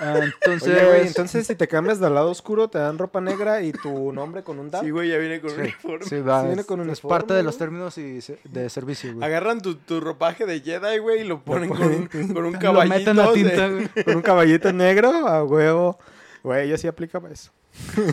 ah, 0.00 0.20
entonces, 0.22 0.74
Oye, 0.76 0.86
güey, 0.86 1.06
entonces 1.06 1.46
si 1.46 1.54
te 1.54 1.66
cambias 1.68 1.98
del 2.00 2.14
lado 2.14 2.30
oscuro 2.30 2.68
te 2.68 2.78
dan 2.78 2.98
ropa 2.98 3.20
negra 3.20 3.62
y 3.62 3.72
tu 3.72 4.12
nombre 4.12 4.42
con 4.42 4.58
un 4.58 4.70
dab. 4.70 4.84
Sí, 4.84 4.90
güey, 4.90 5.10
ya 5.10 5.18
viene 5.18 5.40
con 5.40 5.50
Sí, 5.50 5.56
uniforme. 5.60 6.04
sí, 6.06 6.20
va, 6.20 6.40
Sí 6.42 6.46
viene 6.46 6.60
es- 6.62 6.66
con 6.66 6.80
es 6.80 6.86
uniforme, 6.86 7.14
parte 7.16 7.34
de 7.34 7.42
los 7.42 7.58
términos 7.58 7.98
y 7.98 8.20
se- 8.20 8.38
de 8.44 8.68
servicio, 8.70 9.14
güey. 9.14 9.24
Agarran 9.26 9.60
tu, 9.60 9.74
tu 9.76 10.00
ropaje 10.00 10.46
de 10.46 10.60
Jedi, 10.60 10.98
güey, 10.98 11.20
y 11.20 11.24
lo 11.24 11.40
ponen 11.42 11.68
con, 11.70 11.78
ponen- 11.78 12.08
un- 12.14 12.34
con 12.34 12.44
un 12.46 12.52
Lo 12.52 12.58
caballito. 12.58 12.98
meten 12.98 13.18
a 13.20 13.26
de- 13.28 13.34
tinta, 13.34 13.68
güey. 13.68 13.88
Con 14.04 14.16
un 14.16 14.22
caballito 14.22 14.72
negro 14.72 15.08
a 15.28 15.42
huevo. 15.44 15.98
Güey, 16.42 16.68
yo 16.68 16.76
sí 16.78 16.86
aplicaba 16.88 17.30
eso. 17.30 17.50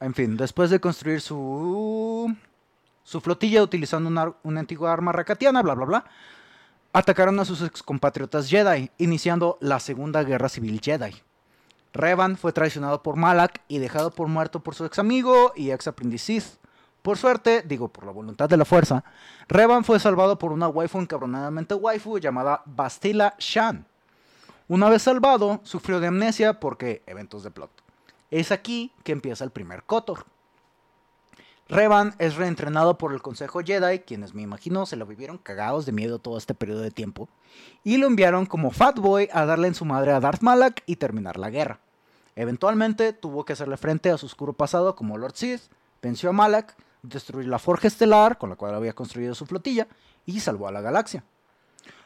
En 0.00 0.14
fin, 0.14 0.36
después 0.36 0.70
de 0.70 0.80
construir 0.80 1.20
su 1.20 2.34
su 3.04 3.20
flotilla 3.20 3.62
utilizando 3.62 4.08
una, 4.08 4.32
una 4.44 4.60
antigua 4.60 4.92
arma 4.92 5.12
rakatiana, 5.12 5.62
bla, 5.62 5.74
bla, 5.74 5.84
bla, 5.84 6.04
atacaron 6.92 7.38
a 7.38 7.44
sus 7.44 7.62
excompatriotas 7.62 8.48
Jedi, 8.48 8.90
iniciando 8.98 9.58
la 9.60 9.80
Segunda 9.80 10.22
Guerra 10.24 10.48
Civil 10.48 10.80
Jedi. 10.82 11.14
Revan 11.92 12.36
fue 12.36 12.52
traicionado 12.52 13.02
por 13.02 13.16
Malak 13.16 13.62
y 13.68 13.78
dejado 13.78 14.10
por 14.10 14.28
muerto 14.28 14.60
por 14.60 14.74
su 14.74 14.84
ex 14.84 14.98
amigo 14.98 15.52
y 15.56 15.70
ex 15.70 15.88
aprendiz 15.88 16.22
Sith. 16.22 16.58
Por 17.02 17.16
suerte, 17.16 17.62
digo 17.62 17.88
por 17.88 18.04
la 18.04 18.12
voluntad 18.12 18.48
de 18.48 18.56
la 18.56 18.64
fuerza, 18.64 19.04
Revan 19.48 19.84
fue 19.84 19.98
salvado 19.98 20.38
por 20.38 20.52
una 20.52 20.68
waifu 20.68 20.98
encabronadamente 20.98 21.74
waifu 21.74 22.18
llamada 22.18 22.62
Bastila 22.66 23.34
Shan. 23.38 23.86
Una 24.68 24.88
vez 24.88 25.02
salvado, 25.02 25.60
sufrió 25.64 25.98
de 25.98 26.08
amnesia 26.08 26.60
porque 26.60 27.02
eventos 27.06 27.42
de 27.42 27.50
plot. 27.50 27.70
Es 28.30 28.52
aquí 28.52 28.92
que 29.02 29.12
empieza 29.12 29.42
el 29.42 29.50
primer 29.50 29.82
Kotor. 29.82 30.26
Revan 31.70 32.16
es 32.18 32.34
reentrenado 32.34 32.98
por 32.98 33.12
el 33.12 33.22
Consejo 33.22 33.60
Jedi, 33.64 34.00
quienes 34.00 34.34
me 34.34 34.42
imagino 34.42 34.86
se 34.86 34.96
lo 34.96 35.06
vivieron 35.06 35.38
cagados 35.38 35.86
de 35.86 35.92
miedo 35.92 36.18
todo 36.18 36.36
este 36.36 36.52
periodo 36.52 36.80
de 36.80 36.90
tiempo, 36.90 37.28
y 37.84 37.96
lo 37.96 38.08
enviaron 38.08 38.44
como 38.44 38.72
Fat 38.72 38.98
Boy 38.98 39.28
a 39.32 39.44
darle 39.44 39.68
en 39.68 39.76
su 39.76 39.84
madre 39.84 40.10
a 40.10 40.18
Darth 40.18 40.42
Malak 40.42 40.82
y 40.86 40.96
terminar 40.96 41.38
la 41.38 41.48
guerra. 41.48 41.78
Eventualmente 42.34 43.12
tuvo 43.12 43.44
que 43.44 43.52
hacerle 43.52 43.76
frente 43.76 44.10
a 44.10 44.18
su 44.18 44.26
oscuro 44.26 44.52
pasado 44.52 44.96
como 44.96 45.16
Lord 45.16 45.36
Sith, 45.36 45.70
venció 46.02 46.30
a 46.30 46.32
Malak, 46.32 46.74
destruyó 47.04 47.48
la 47.48 47.60
Forja 47.60 47.86
Estelar, 47.86 48.36
con 48.36 48.50
la 48.50 48.56
cual 48.56 48.74
había 48.74 48.92
construido 48.92 49.36
su 49.36 49.46
flotilla, 49.46 49.86
y 50.26 50.40
salvó 50.40 50.66
a 50.66 50.72
la 50.72 50.80
galaxia. 50.80 51.22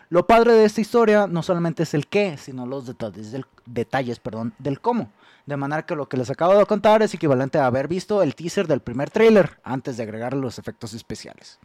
Lo 0.08 0.26
padre 0.26 0.52
de 0.52 0.64
esta 0.64 0.80
historia 0.80 1.26
no 1.26 1.42
solamente 1.42 1.82
es 1.82 1.94
el 1.94 2.06
qué, 2.06 2.36
sino 2.36 2.66
los 2.66 2.86
detalles 2.86 3.32
del, 3.32 3.46
detalles, 3.66 4.20
perdón, 4.20 4.52
del 4.58 4.80
cómo. 4.80 5.10
De 5.46 5.56
manera 5.56 5.84
que 5.84 5.94
lo 5.94 6.08
que 6.08 6.16
les 6.16 6.30
acabo 6.30 6.56
de 6.56 6.66
contar 6.66 7.02
es 7.02 7.12
equivalente 7.14 7.58
a 7.58 7.66
haber 7.66 7.88
visto 7.88 8.22
el 8.22 8.34
teaser 8.34 8.66
del 8.66 8.80
primer 8.80 9.10
tráiler 9.10 9.58
antes 9.62 9.96
de 9.96 10.02
agregarle 10.02 10.40
los 10.40 10.58
efectos 10.58 10.94
especiales. 10.94 11.58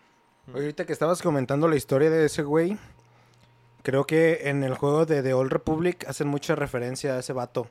Oye, 0.54 0.64
ahorita 0.64 0.86
que 0.86 0.94
estabas 0.94 1.22
comentando 1.22 1.68
la 1.68 1.76
historia 1.76 2.10
de 2.10 2.26
ese 2.26 2.44
güey, 2.44 2.78
creo 3.84 4.06
que 4.06 4.50
en 4.50 4.64
el 4.64 4.74
juego 4.76 5.06
de 5.06 5.22
The 5.22 5.34
Old 5.34 5.52
Republic 5.52 6.06
hacen 6.08 6.28
mucha 6.28 6.56
referencia 6.56 7.14
a 7.14 7.20
ese 7.20 7.34
vato. 7.34 7.68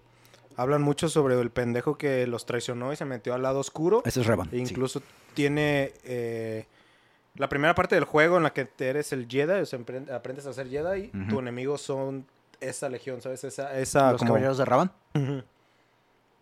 Hablan 0.57 0.83
mucho 0.83 1.09
sobre 1.09 1.39
el 1.41 1.51
pendejo 1.51 1.99
que 1.99 2.27
los 2.27 2.47
traicionó 2.47 2.93
y 2.93 2.97
se 2.97 3.05
metió 3.05 3.35
al 3.35 3.43
lado 3.43 3.61
oscuro. 3.61 4.03
Ese 4.05 4.21
es 4.21 4.27
Revan. 4.27 4.49
E 4.49 4.57
sí. 4.57 4.59
incluso 4.59 5.03
tiene 5.35 5.93
eh, 6.05 6.67
la 7.39 7.49
primera 7.49 7.75
parte 7.75 7.95
del 7.95 8.05
juego 8.05 8.37
en 8.37 8.43
la 8.43 8.53
que 8.53 8.69
eres 8.79 9.13
el 9.13 9.27
Jedi, 9.29 9.61
o 9.63 9.67
sea, 9.67 9.79
emprend- 9.79 10.11
aprendes 10.13 10.47
a 10.47 10.53
ser 10.53 10.69
Jedi. 10.69 11.11
Ujú. 11.15 11.29
Tu 11.29 11.39
enemigo 11.39 11.79
son 11.79 12.27
esa 12.61 12.89
legión, 12.89 13.23
¿sabes? 13.23 13.43
Esa, 13.45 13.79
esa 13.79 14.13
los 14.13 14.19
como- 14.21 14.31
caballeros 14.35 14.59
de. 14.59 14.91
Ujú. 15.15 15.43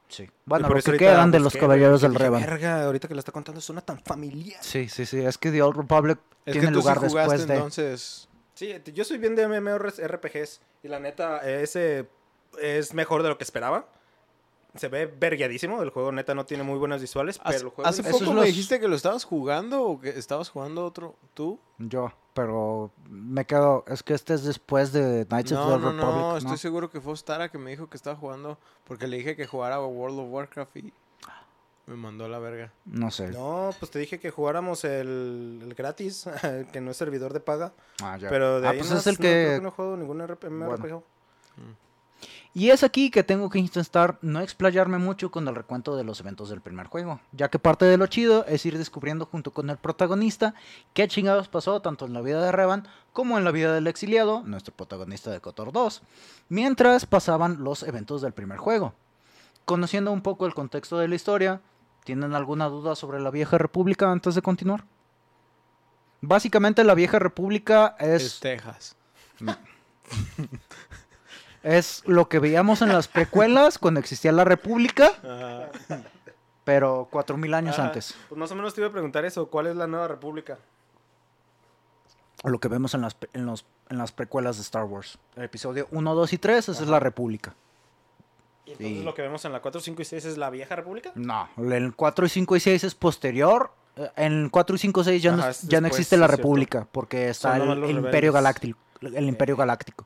Sí. 0.09 0.23
Y 0.23 0.31
Bueno, 0.45 0.69
lo 0.69 0.77
eso 0.79 0.93
que 0.93 0.99
quedan 0.99 1.31
de 1.33 1.41
los 1.41 1.57
caballeros 1.57 2.01
del 2.01 2.15
Revan. 2.15 2.41
Verga, 2.41 2.85
ahorita 2.85 3.09
que 3.09 3.15
lo 3.15 3.21
está 3.21 3.33
contando 3.33 3.61
suena 3.61 3.81
tan 3.81 3.99
familiar. 4.01 4.59
Sí, 4.63 4.89
sí, 4.89 5.05
sí. 5.05 5.19
Es 5.19 5.37
que 5.37 5.51
The 5.51 5.63
Old 5.63 5.77
Republic 5.77 6.19
Es 6.45 6.53
tiene 6.53 6.69
que 6.69 6.73
tú 6.73 6.79
lugar 6.79 7.01
sí 7.01 7.07
jugaste, 7.09 7.33
después 7.33 7.49
de. 7.49 7.55
entonces... 7.55 8.29
Sí, 8.55 8.75
yo 8.95 9.05
soy 9.05 9.19
bien 9.19 9.35
de 9.37 9.47
MMORPGs 9.49 10.61
y 10.83 10.89
la 10.89 10.99
neta, 11.01 11.39
ese 11.41 12.09
es 12.63 12.95
mejor 12.95 13.23
de 13.23 13.29
lo 13.29 13.37
que 13.37 13.45
esperaba. 13.45 13.87
Se 14.79 14.89
ve 14.89 15.07
verguiadísimo, 15.07 15.83
el 15.83 15.91
juego 15.91 16.13
neta 16.13 16.35
no 16.35 16.45
tiene 16.47 16.63
muy 16.63 16.79
buenas 16.79 17.01
visuales, 17.01 17.39
pero 17.39 17.49
Hace, 17.51 17.65
el 17.65 17.71
juego... 17.71 17.89
hace 17.89 18.03
poco 18.05 18.25
los- 18.25 18.35
me 18.35 18.47
dijiste 18.47 18.79
que 18.81 18.89
lo 18.89 18.97
estabas 18.97 19.25
jugando 19.25 19.83
o 19.83 20.01
que 20.01 20.11
estabas 20.11 20.49
jugando 20.51 20.85
otro 20.85 21.15
tú. 21.35 21.59
Yo, 21.79 22.13
pero 22.35 22.91
me 23.09 23.45
quedo. 23.47 23.85
Es 23.87 24.03
que 24.03 24.15
este 24.15 24.35
es 24.35 24.45
después 24.45 24.93
de 24.93 25.27
Knights 25.27 25.53
of 25.53 25.59
No, 25.59 25.65
the 25.65 25.71
no, 25.71 25.91
Republic. 25.93 26.05
no, 26.05 26.31
¿no? 26.33 26.37
estoy 26.39 26.59
seguro 26.59 26.91
que 26.91 27.01
fue 27.01 27.15
Stara 27.17 27.49
que 27.51 27.59
me 27.59 27.71
dijo 27.71 27.89
que 27.89 27.97
estaba 27.97 28.17
jugando 28.17 28.59
porque 28.85 29.07
le 29.07 29.17
dije 29.19 29.37
que 29.37 29.47
jugara 29.47 29.77
a 29.77 29.87
World 29.87 30.19
of 30.21 30.27
Warcraft 30.31 30.77
y 30.77 30.93
Me 31.87 31.95
mandó 31.95 32.25
a 32.25 32.29
la 32.29 32.39
verga. 32.41 32.73
No 32.85 33.11
sé. 33.13 33.29
No, 33.29 33.71
pues 33.79 33.91
te 33.93 33.99
dije 34.01 34.19
que 34.19 34.31
jugáramos 34.33 34.85
el, 34.85 35.61
el 35.63 35.75
gratis, 35.75 36.27
que 36.73 36.81
no 36.81 36.91
es 36.91 36.97
servidor 36.97 37.33
de 37.33 37.39
paga. 37.41 37.73
Ah, 38.03 38.17
ya. 38.19 38.29
Pero 38.29 38.61
de 38.61 38.67
Ah, 38.67 38.71
ahí 38.73 38.79
pues 38.79 38.91
es 38.91 39.07
el 39.07 39.15
no, 39.15 39.19
creo 39.19 39.57
que... 39.59 39.63
no 39.63 39.71
juego 39.71 39.97
ningún 39.97 40.19
Bueno. 40.19 40.35
RPG. 40.77 41.03
Y 42.55 42.71
es 42.71 42.83
aquí 42.83 43.11
que 43.11 43.23
tengo 43.23 43.51
que 43.51 43.59
intentar 43.59 44.19
no 44.23 44.41
explayarme 44.41 44.97
mucho 44.97 45.31
con 45.31 45.47
el 45.47 45.55
recuento 45.55 45.95
de 45.95 46.05
los 46.05 46.21
eventos 46.21 46.49
del 46.49 46.63
primer 46.63 46.87
juego, 46.87 47.21
ya 47.33 47.51
que 47.51 47.59
parte 47.59 47.85
de 47.85 47.99
lo 47.99 48.07
chido 48.07 48.47
es 48.47 48.65
ir 48.65 48.79
descubriendo 48.79 49.27
junto 49.27 49.51
con 49.51 49.69
el 49.69 49.77
protagonista 49.77 50.55
qué 50.95 51.07
chingados 51.07 51.49
pasó 51.49 51.83
tanto 51.83 52.07
en 52.07 52.15
la 52.15 52.23
vida 52.23 52.43
de 52.43 52.53
Revan 52.53 52.89
como 53.13 53.37
en 53.37 53.45
la 53.45 53.51
vida 53.51 53.75
del 53.75 53.87
exiliado, 53.87 54.43
nuestro 54.43 54.75
protagonista 54.75 55.31
de 55.31 55.41
Kotor 55.41 55.71
2, 55.71 56.03
mientras 56.49 57.05
pasaban 57.05 57.63
los 57.63 57.83
eventos 57.83 58.23
del 58.23 58.33
primer 58.33 58.57
juego. 58.57 58.95
Conociendo 59.67 60.11
un 60.11 60.23
poco 60.23 60.47
el 60.47 60.55
contexto 60.55 60.97
de 60.97 61.09
la 61.09 61.15
historia, 61.15 61.61
¿tienen 62.05 62.35
alguna 62.35 62.69
duda 62.69 62.95
sobre 62.95 63.21
la 63.21 63.31
vieja 63.31 63.59
república 63.59 64.11
antes 64.11 64.35
de 64.35 64.41
continuar? 64.41 64.85
Básicamente 66.23 66.85
la 66.85 66.95
vieja 66.95 67.19
república 67.19 67.97
Es, 67.99 68.23
es 68.23 68.41
Texas. 68.41 68.97
Es 71.69 72.05
lo 72.07 72.29
que 72.29 72.39
veíamos 72.39 72.81
en 72.83 72.89
las 72.93 73.09
precuelas 73.09 73.79
cuando 73.81 73.99
existía 73.99 74.31
la 74.31 74.45
República, 74.45 75.11
pero 76.65 77.09
4000 77.11 77.55
años 77.55 77.79
Ajá. 77.79 77.89
antes. 77.89 78.15
Pues 78.29 78.39
más 78.39 78.51
o 78.53 78.55
menos 78.55 78.73
te 78.75 78.81
iba 78.81 78.89
a 78.89 78.93
preguntar 78.93 79.25
eso, 79.25 79.47
¿cuál 79.47 79.67
es 79.67 79.75
la 79.77 79.87
nueva 79.89 80.07
república? 80.07 80.59
Lo 82.45 82.61
que 82.61 82.69
vemos 82.69 82.95
en 82.95 83.01
las, 83.01 83.17
en 83.33 83.47
los, 83.47 83.65
en 83.89 83.99
las 83.99 84.13
precuelas 84.13 84.57
de 84.57 84.63
Star 84.63 84.85
Wars. 84.85 85.19
El 85.35 85.45
episodio 85.45 85.89
1, 85.91 86.15
2 86.15 86.33
y 86.35 86.39
3, 86.39 86.69
esa 86.69 86.83
es 86.83 86.89
la 86.89 87.01
República. 87.01 87.55
¿Y 88.65 88.73
entonces 88.73 88.99
Sí. 88.99 89.03
lo 89.05 89.15
que 89.15 89.23
vemos 89.23 89.45
en 89.45 89.53
la 89.53 89.61
4, 89.61 89.81
5 89.81 90.03
y 90.03 90.05
6 90.05 90.25
es 90.25 90.39
la 90.39 90.51
vieja 90.51 90.77
república? 90.77 91.11
No, 91.15 91.49
el 91.57 91.95
4, 91.97 92.29
5 92.29 92.57
y 92.57 92.61
6 92.61 92.85
es 92.85 92.95
posterior. 92.95 93.73
Eh, 93.97 94.11
En 94.17 94.51
4, 94.51 94.77
5 94.79 95.01
y 95.01 95.05
6 95.05 95.23
ya, 95.23 95.33
no, 95.33 95.39
Ajá, 95.43 95.51
es 95.51 95.63
ya 95.63 95.81
no 95.81 95.85
después, 95.87 96.01
existe 96.01 96.17
la 96.17 96.27
es 96.27 96.31
cierto. 96.31 96.43
República, 96.43 96.87
porque 96.93 97.29
está 97.31 97.57
Son 97.59 97.71
el, 97.71 97.85
el 97.85 97.91
Imperio. 97.97 98.33
Galáctico. 98.33 98.79
El 99.01 99.25
Imperio 99.29 99.57
Galáctico. 99.57 100.05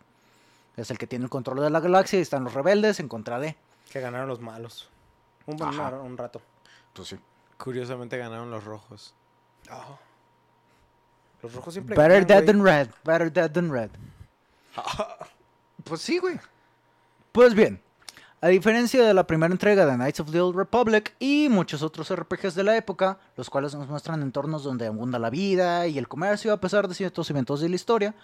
Es 0.81 0.91
el 0.91 0.97
que 0.97 1.07
tiene 1.07 1.25
el 1.27 1.31
control 1.31 1.61
de 1.61 1.69
la 1.69 1.81
galaxia 1.81 2.19
y 2.19 2.23
están 2.23 2.43
los 2.43 2.55
rebeldes 2.55 3.01
en 3.01 3.09
contra 3.09 3.39
de. 3.39 3.55
Que 3.91 4.01
ganaron 4.01 4.29
los 4.29 4.41
malos. 4.41 4.89
Un, 5.45 5.59
buen 5.59 5.69
Ajá. 5.69 5.91
un 5.99 6.17
rato. 6.17 6.41
Pues 6.95 7.09
sí. 7.09 7.19
Curiosamente 7.59 8.17
ganaron 8.17 8.51
los 8.51 8.65
rojos. 8.65 9.15
Los 11.43 11.53
rojos 11.53 11.75
siempre 11.75 11.95
Better 11.95 12.25
ganan, 12.25 12.27
dead 12.27 12.47
than 12.47 12.65
red. 12.65 12.89
Better 13.05 13.31
dead 13.31 13.51
than 13.51 13.71
red. 13.71 13.91
pues 15.85 16.01
sí, 16.01 16.19
güey. 16.19 16.41
Pues 17.33 17.55
bien. 17.55 17.83
A 18.41 18.49
diferencia 18.49 19.05
de 19.05 19.13
la 19.13 19.27
primera 19.27 19.53
entrega 19.53 19.85
de 19.85 19.95
Knights 19.97 20.21
of 20.21 20.31
the 20.31 20.41
Old 20.41 20.57
Republic 20.57 21.15
y 21.19 21.51
muchos 21.51 21.83
otros 21.83 22.11
RPGs 22.11 22.55
de 22.55 22.65
la 22.65 22.75
época, 22.75 23.19
los 23.37 23.51
cuales 23.51 23.75
nos 23.75 23.87
muestran 23.87 24.23
entornos 24.23 24.65
donde 24.65 24.87
abunda 24.87 25.19
la 25.19 25.29
vida 25.29 25.87
y 25.89 25.99
el 25.99 26.09
comercio 26.09 26.55
a 26.55 26.61
pesar 26.61 26.89
de 26.89 26.95
ciertos 26.95 27.29
eventos 27.29 27.61
de 27.61 27.69
la 27.69 27.77
historia, 27.77 28.15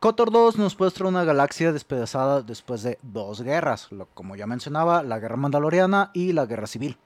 KOTOR 0.00 0.30
2 0.30 0.58
nos 0.58 0.78
muestra 0.78 1.06
una 1.08 1.24
galaxia 1.24 1.72
despedazada 1.72 2.42
después 2.42 2.82
de 2.82 2.98
dos 3.02 3.40
guerras, 3.42 3.90
lo- 3.90 4.06
como 4.14 4.36
ya 4.36 4.46
mencionaba, 4.46 5.02
la 5.02 5.18
guerra 5.18 5.36
mandaloriana 5.36 6.10
y 6.14 6.32
la 6.32 6.46
guerra 6.46 6.66
civil. 6.66 6.98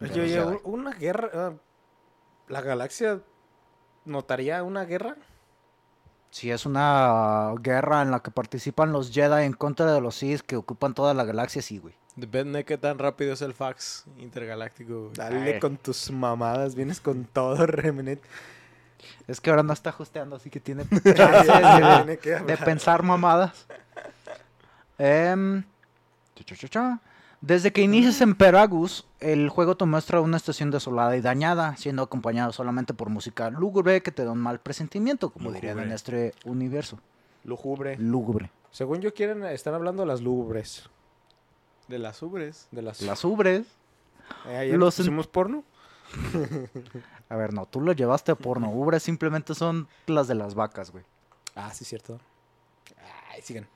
Oye, 0.00 0.20
oye, 0.40 0.60
una 0.64 0.90
guerra. 0.92 1.30
ah, 1.34 1.52
¿La 2.48 2.60
galaxia 2.60 3.20
notaría 4.04 4.62
una 4.64 4.84
guerra? 4.84 5.16
Si 6.30 6.50
es 6.50 6.66
una 6.66 7.52
guerra 7.60 8.02
en 8.02 8.10
la 8.10 8.20
que 8.20 8.30
participan 8.30 8.90
los 8.92 9.12
Jedi 9.12 9.44
en 9.44 9.52
contra 9.52 9.92
de 9.92 10.00
los 10.00 10.16
Sith 10.16 10.40
que 10.40 10.56
ocupan 10.56 10.94
toda 10.94 11.14
la 11.14 11.24
galaxia, 11.24 11.62
sí, 11.62 11.78
güey. 11.78 11.94
Depende 12.16 12.58
de 12.58 12.64
qué 12.64 12.76
tan 12.76 12.98
rápido 12.98 13.32
es 13.34 13.42
el 13.42 13.54
fax 13.54 14.04
intergaláctico. 14.18 14.94
güey. 15.04 15.12
Dale 15.14 15.54
Ay. 15.54 15.60
con 15.60 15.76
tus 15.76 16.10
mamadas, 16.10 16.74
vienes 16.74 17.00
con 17.00 17.24
todo, 17.24 17.64
Remenet. 17.66 18.20
Es 19.26 19.40
que 19.40 19.50
ahora 19.50 19.62
no 19.62 19.72
está 19.72 19.90
ajusteando, 19.90 20.36
así 20.36 20.50
que 20.50 20.60
tiene 20.60 20.84
de, 20.90 21.14
tiene 21.14 22.18
que 22.18 22.36
de 22.36 22.56
pensar 22.56 23.02
mamadas. 23.02 23.66
Em. 24.98 25.64
Desde 27.40 27.72
que 27.72 27.82
inicias 27.82 28.20
en 28.20 28.36
Peragus, 28.36 29.04
el 29.18 29.48
juego 29.48 29.76
te 29.76 29.84
muestra 29.84 30.20
una 30.20 30.36
estación 30.36 30.70
desolada 30.70 31.16
y 31.16 31.20
dañada, 31.20 31.76
siendo 31.76 32.02
acompañado 32.02 32.52
solamente 32.52 32.94
por 32.94 33.08
música 33.08 33.50
lúgubre 33.50 34.00
que 34.02 34.12
te 34.12 34.24
da 34.24 34.30
un 34.30 34.38
mal 34.38 34.60
presentimiento, 34.60 35.30
como 35.30 35.52
dirían 35.52 35.78
en 35.78 35.90
Lúgubre. 35.90 35.94
este 35.94 36.34
universo. 36.44 37.00
Lúgubre. 37.44 37.96
Lúgubre. 37.98 38.50
Según 38.70 39.00
yo 39.00 39.12
quieren, 39.12 39.44
están 39.44 39.74
hablando 39.74 40.02
de 40.02 40.06
las 40.06 40.20
lúgubres. 40.20 40.88
De 41.88 41.98
las 41.98 42.22
ubres. 42.22 42.68
De 42.70 42.82
las... 42.82 43.02
Las 43.02 43.24
ubres. 43.24 43.66
Eh, 44.46 44.72
los 44.76 44.96
pusimos 44.96 45.26
porno. 45.26 45.64
A 47.32 47.36
ver, 47.36 47.54
no, 47.54 47.64
tú 47.64 47.80
lo 47.80 47.92
llevaste 47.92 48.30
a 48.30 48.34
porno. 48.34 48.70
Ubres 48.70 49.04
simplemente 49.04 49.54
son 49.54 49.88
las 50.06 50.28
de 50.28 50.34
las 50.34 50.54
vacas, 50.54 50.90
güey. 50.90 51.02
Ah, 51.56 51.72
sí, 51.72 51.82
cierto. 51.86 52.20
Ay, 53.30 53.40
sigan. 53.40 53.66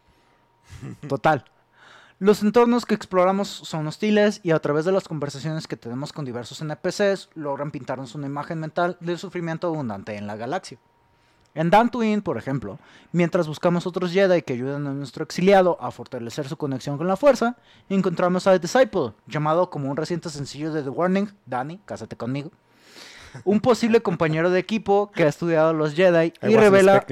Total. 1.08 1.42
Los 2.18 2.42
entornos 2.42 2.84
que 2.84 2.94
exploramos 2.94 3.48
son 3.48 3.86
hostiles 3.86 4.40
y 4.42 4.50
a 4.50 4.58
través 4.58 4.84
de 4.84 4.92
las 4.92 5.08
conversaciones 5.08 5.66
que 5.66 5.78
tenemos 5.78 6.12
con 6.12 6.26
diversos 6.26 6.60
NPCs 6.60 7.30
logran 7.34 7.70
pintarnos 7.70 8.14
una 8.14 8.26
imagen 8.26 8.60
mental 8.60 8.98
del 9.00 9.16
sufrimiento 9.16 9.68
abundante 9.68 10.16
en 10.16 10.26
la 10.26 10.36
galaxia. 10.36 10.78
En 11.54 11.70
Dantooine, 11.70 12.20
por 12.20 12.36
ejemplo, 12.36 12.78
mientras 13.12 13.48
buscamos 13.48 13.86
otros 13.86 14.12
Jedi 14.12 14.42
que 14.42 14.52
ayudan 14.52 14.86
a 14.86 14.92
nuestro 14.92 15.24
exiliado 15.24 15.78
a 15.80 15.90
fortalecer 15.92 16.46
su 16.46 16.58
conexión 16.58 16.98
con 16.98 17.08
la 17.08 17.16
fuerza, 17.16 17.56
encontramos 17.88 18.46
a 18.46 18.58
Disciple, 18.58 19.14
llamado 19.26 19.70
como 19.70 19.90
un 19.90 19.96
reciente 19.96 20.28
sencillo 20.28 20.74
de 20.74 20.82
The 20.82 20.90
Warning, 20.90 21.30
Danny, 21.46 21.80
cásate 21.86 22.16
conmigo, 22.16 22.50
un 23.44 23.60
posible 23.60 24.00
compañero 24.00 24.50
de 24.50 24.58
equipo 24.58 25.10
que 25.12 25.24
ha 25.24 25.28
estudiado 25.28 25.72
los 25.72 25.94
Jedi 25.94 26.32
I 26.42 26.52
y 26.52 26.56
revela 26.56 27.04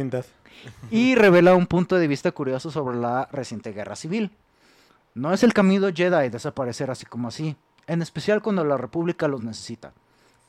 y 0.91 1.15
revela 1.15 1.55
un 1.55 1.67
punto 1.67 1.97
de 1.97 2.09
vista 2.09 2.33
curioso 2.33 2.71
sobre 2.71 2.97
la 2.97 3.29
reciente 3.33 3.73
guerra 3.73 3.97
civil. 3.97 4.31
No 5.15 5.33
es 5.33 5.43
el 5.43 5.53
camino 5.53 5.89
Jedi 5.95 6.29
desaparecer 6.29 6.91
así 6.91 7.07
como 7.07 7.29
así, 7.29 7.57
en 7.87 8.03
especial 8.03 8.43
cuando 8.43 8.65
la 8.65 8.77
República 8.77 9.29
los 9.29 9.43
necesita. 9.43 9.93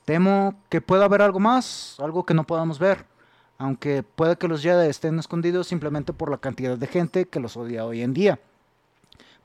Temo 0.06 0.56
que 0.70 0.82
pueda 0.82 1.06
haber 1.06 1.22
algo 1.22 1.40
más, 1.40 1.96
algo 2.00 2.26
que 2.26 2.34
no 2.34 2.46
podamos 2.46 2.80
ver, 2.80 3.06
aunque 3.58 4.04
puede 4.04 4.38
que 4.38 4.48
los 4.48 4.62
Jedi 4.62 4.88
estén 4.88 5.20
escondidos 5.20 5.68
simplemente 5.68 6.14
por 6.14 6.30
la 6.30 6.38
cantidad 6.38 6.78
de 6.78 6.88
gente 6.88 7.26
que 7.26 7.40
los 7.40 7.58
odia 7.58 7.86
hoy 7.86 8.02
en 8.02 8.14
día. 8.14 8.40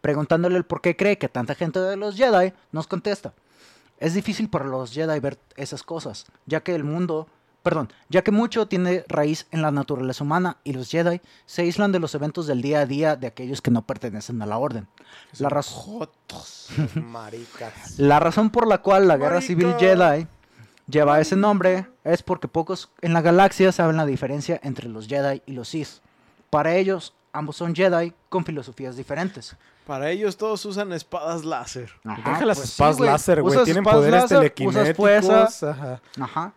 Preguntándole 0.00 0.56
el 0.56 0.64
por 0.64 0.80
qué 0.80 0.96
cree 0.96 1.18
que 1.18 1.28
tanta 1.28 1.54
gente 1.54 1.80
de 1.80 1.96
los 1.96 2.16
Jedi, 2.16 2.52
nos 2.72 2.86
contesta. 2.86 3.34
Es 4.00 4.14
difícil 4.14 4.48
para 4.48 4.64
los 4.64 4.92
Jedi 4.92 5.20
ver 5.20 5.38
esas 5.56 5.82
cosas, 5.82 6.24
ya 6.46 6.60
que 6.62 6.74
el 6.74 6.84
mundo, 6.84 7.28
perdón, 7.62 7.92
ya 8.08 8.22
que 8.22 8.30
mucho 8.30 8.66
tiene 8.66 9.04
raíz 9.08 9.46
en 9.50 9.60
la 9.62 9.70
naturaleza 9.70 10.24
humana 10.24 10.56
y 10.64 10.72
los 10.72 10.90
Jedi 10.90 11.20
se 11.46 11.62
aíslan 11.62 11.92
de 11.92 11.98
los 12.00 12.14
eventos 12.14 12.46
del 12.46 12.62
día 12.62 12.80
a 12.80 12.86
día 12.86 13.16
de 13.16 13.26
aquellos 13.26 13.60
que 13.60 13.70
no 13.70 13.82
pertenecen 13.86 14.40
a 14.40 14.46
la 14.46 14.56
orden. 14.58 14.88
La, 15.38 15.50
raz- 15.50 15.68
Jotos. 15.68 16.68
Maricas. 16.94 17.98
la 17.98 18.18
razón 18.20 18.50
por 18.50 18.66
la 18.66 18.78
cual 18.78 19.06
la 19.06 19.16
guerra 19.18 19.40
civil. 19.42 19.74
Jedi 19.78 20.26
lleva 20.88 21.20
ese 21.20 21.36
nombre 21.36 21.86
es 22.02 22.22
porque 22.22 22.48
pocos 22.48 22.90
en 23.02 23.12
la 23.12 23.20
galaxia 23.20 23.70
saben 23.70 23.96
la 23.98 24.06
diferencia 24.06 24.58
entre 24.62 24.88
los 24.88 25.06
Jedi 25.08 25.42
y 25.46 25.52
los 25.52 25.68
Sith. 25.68 26.00
Para 26.48 26.74
ellos, 26.74 27.12
ambos 27.32 27.56
son 27.56 27.74
Jedi 27.76 28.12
con 28.28 28.44
filosofías 28.44 28.96
diferentes. 28.96 29.56
Para 29.90 30.08
ellos 30.10 30.36
todos 30.36 30.64
usan 30.66 30.92
espadas 30.92 31.44
láser. 31.44 31.90
Ajá, 32.04 32.30
Deja 32.30 32.46
las 32.46 32.58
pues 32.58 32.68
sí, 32.68 32.74
espadas 32.74 33.00
láser, 33.00 33.42
güey. 33.42 33.54
Usas 33.56 33.64
Tienen 33.64 33.82
poderes 33.82 34.22
láser, 34.22 34.38
telequinéticos. 34.38 34.82
Usas 34.84 34.96
fuerza. 34.96 35.70
Ajá. 35.72 36.00
Ajá. 36.20 36.52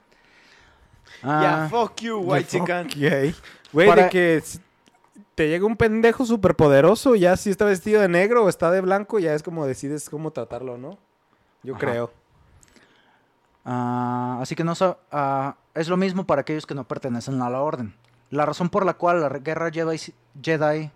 Ya, 1.24 1.64
Ah, 1.64 1.68
fuck 1.68 1.96
you, 2.02 2.20
white 2.20 2.48
chican. 2.48 2.86
Ok. 2.86 3.36
Güey, 3.74 3.88
Para- 3.90 4.04
de 4.04 4.10
que 4.12 4.44
te 5.34 5.50
llega 5.50 5.66
un 5.66 5.76
pendejo 5.78 6.28
súper 6.28 6.56
poderoso, 6.56 7.16
ya 7.16 7.36
si 7.36 7.50
está 7.50 7.66
vestido 7.66 8.02
de 8.02 8.08
negro 8.08 8.44
o 8.46 8.50
está 8.50 8.70
de 8.70 8.82
blanco, 8.82 9.18
ya 9.18 9.34
es 9.34 9.42
como 9.42 9.66
decides 9.66 10.12
cómo 10.12 10.30
tratarlo, 10.30 10.78
¿no? 10.78 11.00
Yo 11.64 11.74
Ajá. 11.74 11.80
creo. 11.88 12.14
Ah, 13.66 14.38
así 14.44 14.54
que 14.54 14.64
no 14.64 14.74
ah, 15.12 15.56
es 15.74 15.88
lo 15.88 15.98
mismo 15.98 16.28
para 16.28 16.42
aquellos 16.42 16.68
que 16.68 16.76
no 16.76 16.84
pertenecen 16.88 17.42
a 17.42 17.50
la 17.50 17.62
orden. 17.62 17.96
La 18.30 18.46
razón 18.46 18.70
por 18.70 18.86
la 18.86 18.94
cual 18.94 19.22
la 19.22 19.30
guerra 19.30 19.72
Jedi, 19.72 19.98
Jedi 20.40 20.92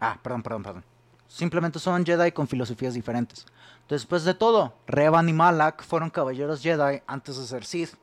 ah, 0.00 0.18
perdón, 0.22 0.42
perdón, 0.42 0.62
perdón. 0.64 0.84
Simplemente 1.28 1.78
son 1.78 2.06
Jedi 2.06 2.32
con 2.32 2.48
filosofías 2.48 2.94
diferentes. 2.94 3.44
Después 3.88 4.24
de 4.24 4.34
todo, 4.34 4.72
Revan 4.86 5.28
y 5.28 5.34
Malak 5.34 5.84
fueron 5.84 6.10
caballeros 6.10 6.62
Jedi 6.62 7.02
antes 7.06 7.36
de 7.36 7.46
ser 7.46 7.64
Sith. 7.64 7.94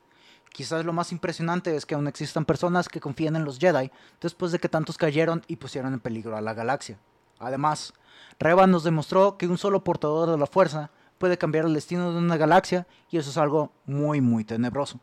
Quizás 0.52 0.84
lo 0.84 0.92
más 0.92 1.12
impresionante 1.12 1.76
es 1.76 1.84
que 1.84 1.96
aún 1.96 2.06
existan 2.06 2.44
personas 2.44 2.88
que 2.88 3.00
confían 3.00 3.36
en 3.36 3.44
los 3.44 3.58
Jedi 3.58 3.90
después 4.20 4.52
de 4.52 4.60
que 4.60 4.68
tantos 4.68 4.96
cayeron 4.96 5.42
y 5.48 5.56
pusieron 5.56 5.92
en 5.92 6.00
peligro 6.00 6.36
a 6.36 6.40
la 6.40 6.54
galaxia. 6.54 6.98
Además, 7.40 7.92
Revan 8.38 8.70
nos 8.70 8.84
demostró 8.84 9.36
que 9.36 9.48
un 9.48 9.58
solo 9.58 9.84
portador 9.84 10.30
de 10.30 10.38
la 10.38 10.46
fuerza 10.46 10.90
puede 11.18 11.36
cambiar 11.36 11.66
el 11.66 11.74
destino 11.74 12.12
de 12.12 12.18
una 12.18 12.36
galaxia 12.36 12.86
y 13.10 13.18
eso 13.18 13.30
es 13.30 13.36
algo 13.36 13.72
muy 13.84 14.20
muy 14.20 14.44
tenebroso. 14.44 15.00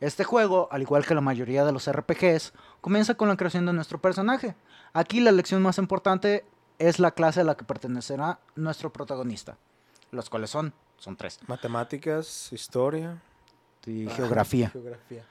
Este 0.00 0.24
juego, 0.24 0.66
al 0.72 0.82
igual 0.82 1.06
que 1.06 1.14
la 1.14 1.20
mayoría 1.20 1.64
de 1.64 1.70
los 1.70 1.90
RPGs, 1.90 2.52
comienza 2.80 3.14
con 3.14 3.28
la 3.28 3.36
creación 3.36 3.66
de 3.66 3.72
nuestro 3.72 4.00
personaje. 4.00 4.56
Aquí 4.92 5.20
la 5.20 5.30
lección 5.30 5.62
más 5.62 5.78
importante 5.78 6.44
es 6.88 6.98
la 6.98 7.10
clase 7.12 7.40
a 7.40 7.44
la 7.44 7.56
que 7.56 7.64
pertenecerá 7.64 8.38
nuestro 8.56 8.92
protagonista. 8.92 9.56
los 10.10 10.28
cuales 10.28 10.50
son, 10.50 10.72
son 10.98 11.16
tres, 11.16 11.38
Matemáticas, 11.46 12.52
historia. 12.52 13.20
y 13.86 14.06
geografía. 14.08 14.70
Geografía. 14.70 15.24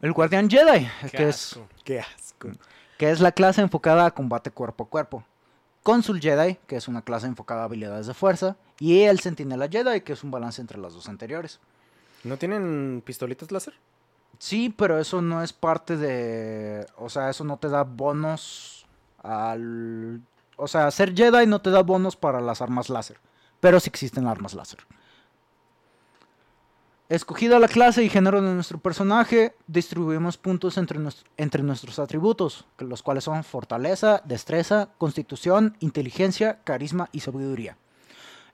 El 0.00 0.12
Guardián 0.12 0.48
Jedi, 0.50 0.88
Qué 1.02 1.10
que 1.16 1.28
es, 1.28 1.52
asco. 1.52 1.68
Qué 1.84 2.00
asco. 2.00 2.48
que 2.98 3.10
es 3.10 3.20
la 3.20 3.32
clase 3.32 3.60
enfocada 3.60 4.06
a 4.06 4.10
combate 4.12 4.50
cuerpo 4.50 4.84
a 4.84 4.88
cuerpo. 4.88 5.24
Consul 5.82 6.20
Jedi, 6.20 6.56
que 6.66 6.76
es 6.76 6.88
una 6.88 7.02
clase 7.02 7.26
enfocada 7.26 7.62
a 7.62 7.64
habilidades 7.64 8.06
de 8.06 8.14
fuerza. 8.14 8.56
Y 8.78 9.02
el 9.02 9.20
Centinela 9.20 9.68
Jedi, 9.68 10.02
que 10.02 10.12
es 10.12 10.22
un 10.22 10.30
balance 10.30 10.60
entre 10.60 10.78
las 10.78 10.92
dos 10.94 11.08
anteriores. 11.08 11.60
¿No 12.24 12.36
tienen 12.36 13.02
pistolitas 13.04 13.50
láser? 13.52 13.74
Sí, 14.38 14.68
pero 14.76 14.98
eso 14.98 15.22
no 15.22 15.42
es 15.42 15.52
parte 15.52 15.96
de... 15.96 16.86
O 16.96 17.08
sea, 17.08 17.30
eso 17.30 17.42
no 17.44 17.56
te 17.56 17.68
da 17.68 17.82
bonos 17.84 18.86
al... 19.22 20.20
O 20.58 20.66
sea, 20.66 20.90
ser 20.90 21.14
Jedi 21.14 21.46
no 21.46 21.60
te 21.62 21.70
da 21.70 21.82
bonos 21.82 22.16
para 22.16 22.40
las 22.40 22.60
armas 22.60 22.90
láser. 22.90 23.18
Pero 23.60 23.80
sí 23.80 23.88
existen 23.88 24.26
armas 24.26 24.54
láser. 24.54 24.80
Escogida 27.08 27.58
la 27.58 27.68
clase 27.68 28.02
y 28.02 28.10
género 28.10 28.42
de 28.42 28.52
nuestro 28.52 28.78
personaje, 28.78 29.54
distribuimos 29.66 30.36
puntos 30.36 30.76
entre, 30.76 30.98
entre 31.38 31.62
nuestros 31.62 31.98
atributos, 31.98 32.66
los 32.76 33.02
cuales 33.02 33.24
son 33.24 33.44
fortaleza, 33.44 34.20
destreza, 34.26 34.90
constitución, 34.98 35.76
inteligencia, 35.80 36.58
carisma 36.64 37.08
y 37.12 37.20
sabiduría. 37.20 37.78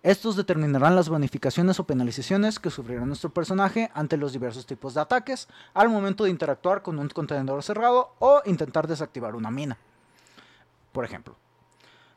Estos 0.05 0.37
determinarán 0.37 0.95
las 0.95 1.09
bonificaciones 1.09 1.81
o 1.81 1.85
penalizaciones 1.85 2.61
que 2.61 2.71
sufrirá 2.71 3.07
nuestro 3.07 3.31
personaje 3.31 3.91
ante 3.95 4.19
los 4.19 4.35
diversos 4.35 4.67
tipos 4.67 4.93
de 4.93 5.01
ataques 5.01 5.49
al 5.73 5.89
momento 5.89 6.25
de 6.25 6.31
interactuar 6.31 6.83
con 6.83 6.99
un 6.99 7.09
contenedor 7.09 7.63
cerrado 7.63 8.15
o 8.19 8.43
intentar 8.45 8.87
desactivar 8.87 9.35
una 9.35 9.51
mina. 9.51 9.79
Por 10.93 11.07
ejemplo, 11.07 11.37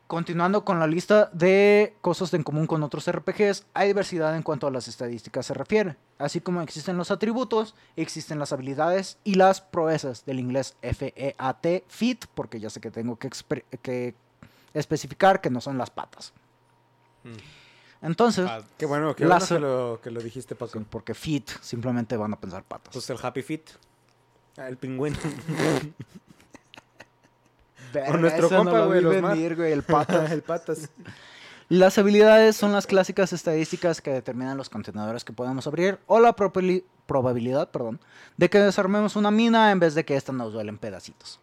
continuando 0.08 0.64
con 0.64 0.80
la 0.80 0.86
lista 0.88 1.30
de 1.32 1.94
cosas 2.00 2.34
en 2.34 2.42
común 2.42 2.66
con 2.66 2.82
otros 2.82 3.08
RPGs, 3.12 3.66
hay 3.74 3.88
diversidad 3.88 4.34
en 4.34 4.42
cuanto 4.42 4.66
a 4.66 4.70
las 4.70 4.88
estadísticas 4.88 5.46
se 5.46 5.54
refiere. 5.54 5.96
Así 6.18 6.40
como 6.40 6.62
existen 6.62 6.96
los 6.96 7.10
atributos, 7.12 7.74
existen 7.94 8.38
las 8.40 8.52
habilidades 8.52 9.18
y 9.22 9.34
las 9.34 9.60
proezas 9.60 10.24
del 10.24 10.40
inglés 10.40 10.76
FEAT, 10.82 11.84
FIT, 11.88 12.24
porque 12.34 12.58
ya 12.58 12.70
sé 12.70 12.80
que 12.80 12.90
tengo 12.90 13.16
que, 13.16 14.14
especificar 14.74 15.40
que 15.40 15.50
no 15.50 15.60
son 15.60 15.78
las 15.78 15.90
patas. 15.90 16.32
Mm. 17.24 18.06
Entonces, 18.06 18.46
Ah, 18.48 18.62
Qué 18.78 18.86
bueno, 18.86 19.14
qué 19.14 19.24
Las- 19.26 19.50
bueno 19.50 19.56
que 19.56 19.60
lo, 19.68 20.00
que 20.02 20.10
lo 20.10 20.20
dijiste, 20.22 20.54
Paco. 20.54 20.82
porque 20.88 21.14
fit 21.14 21.50
simplemente 21.60 22.16
van 22.16 22.32
a 22.32 22.40
pensar 22.40 22.62
patas. 22.64 22.92
Pues 22.92 23.10
el 23.10 23.18
Happy 23.22 23.42
Fit. 23.42 23.68
Ah, 24.56 24.68
el 24.68 24.76
pingüino. 24.78 25.16
Verga, 27.92 28.14
o 28.14 28.16
nuestro 28.18 28.46
eso 28.46 28.56
compa, 28.56 28.86
güey, 28.86 29.04
venir, 29.04 29.56
güey, 29.56 29.72
el 29.72 29.82
patas. 29.82 30.30
el 30.32 30.42
patas. 30.42 30.90
Las 31.68 31.98
habilidades 31.98 32.56
son 32.56 32.72
las 32.72 32.86
clásicas 32.86 33.32
estadísticas 33.32 34.00
que 34.00 34.10
determinan 34.10 34.56
los 34.56 34.70
contenedores 34.70 35.22
que 35.22 35.34
podemos 35.34 35.66
abrir 35.66 35.98
o 36.06 36.18
la 36.18 36.34
probabilidad 36.34 37.70
perdón, 37.70 38.00
de 38.38 38.48
que 38.48 38.58
desarmemos 38.58 39.16
una 39.16 39.30
mina 39.30 39.70
en 39.70 39.78
vez 39.78 39.94
de 39.94 40.04
que 40.04 40.16
ésta 40.16 40.32
nos 40.32 40.54
duele 40.54 40.70
en 40.70 40.78
pedacitos. 40.78 41.38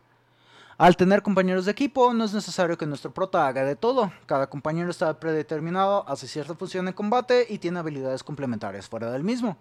Al 0.78 0.98
tener 0.98 1.22
compañeros 1.22 1.66
de 1.66 1.72
equipo, 1.72 2.14
no 2.14 2.26
es 2.26 2.34
necesario 2.34 2.78
que 2.78 2.86
nuestro 2.86 3.14
prota 3.14 3.48
haga 3.48 3.64
de 3.64 3.76
todo. 3.76 4.12
Cada 4.26 4.48
compañero 4.48 4.90
está 4.90 5.20
predeterminado, 5.20 6.04
hace 6.10 6.28
cierta 6.28 6.56
función 6.56 6.88
en 6.88 6.94
combate 6.94 7.46
y 7.48 7.60
tiene 7.60 7.80
habilidades 7.80 8.24
complementarias 8.24 8.90
fuera 8.90 9.12
del 9.12 9.24
mismo. 9.24 9.58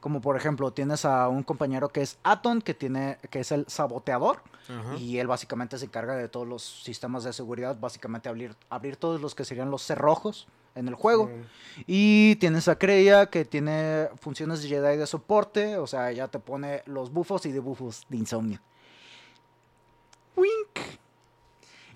Como 0.00 0.20
por 0.20 0.36
ejemplo, 0.36 0.72
tienes 0.72 1.04
a 1.04 1.28
un 1.28 1.42
compañero 1.42 1.88
que 1.88 2.02
es 2.02 2.18
Aton, 2.22 2.62
que, 2.62 2.72
tiene, 2.72 3.18
que 3.30 3.40
es 3.40 3.50
el 3.50 3.66
saboteador, 3.68 4.42
y 4.98 5.18
él 5.18 5.26
básicamente 5.26 5.78
se 5.78 5.86
encarga 5.86 6.14
de 6.14 6.28
todos 6.28 6.46
los 6.46 6.62
sistemas 6.62 7.24
de 7.24 7.32
seguridad, 7.32 7.76
básicamente 7.80 8.28
abrir, 8.28 8.54
abrir 8.68 8.96
todos 8.96 9.20
los 9.20 9.34
que 9.34 9.44
serían 9.44 9.70
los 9.70 9.82
cerrojos 9.82 10.46
en 10.74 10.88
el 10.88 10.94
juego. 10.94 11.30
Y 11.86 12.36
tienes 12.36 12.68
a 12.68 12.78
Kreia 12.78 13.26
que 13.26 13.44
tiene 13.44 14.08
funciones 14.20 14.62
de 14.62 14.68
Jedi 14.68 14.96
de 14.96 15.06
soporte, 15.06 15.78
o 15.78 15.86
sea, 15.86 16.12
ya 16.12 16.28
te 16.28 16.38
pone 16.38 16.82
los 16.86 17.12
bufos 17.12 17.44
y 17.46 17.52
debuffos 17.52 18.06
de 18.08 18.16
insomnio. 18.16 18.60
Wink. 20.36 20.98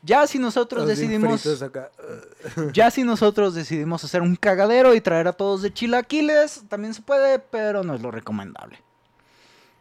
Ya 0.05 0.27
si 0.27 0.39
nosotros 0.41 0.81
Los 0.81 0.89
decidimos, 0.89 1.45
ya 2.73 2.91
si 2.91 3.05
nosotros 3.05 3.55
decidimos 3.55 4.03
hacer 4.03 4.21
un 4.21 4.35
cagadero 4.35 4.95
y 4.95 5.01
traer 5.01 5.29
a 5.29 5.33
todos 5.33 5.63
de 5.63 5.73
chilaquiles, 5.73 6.65
también 6.69 6.93
se 6.93 7.03
puede, 7.03 7.39
pero 7.39 7.85
no 7.85 7.95
es 7.95 8.03
lo 8.03 8.11
recomendable. 8.11 8.83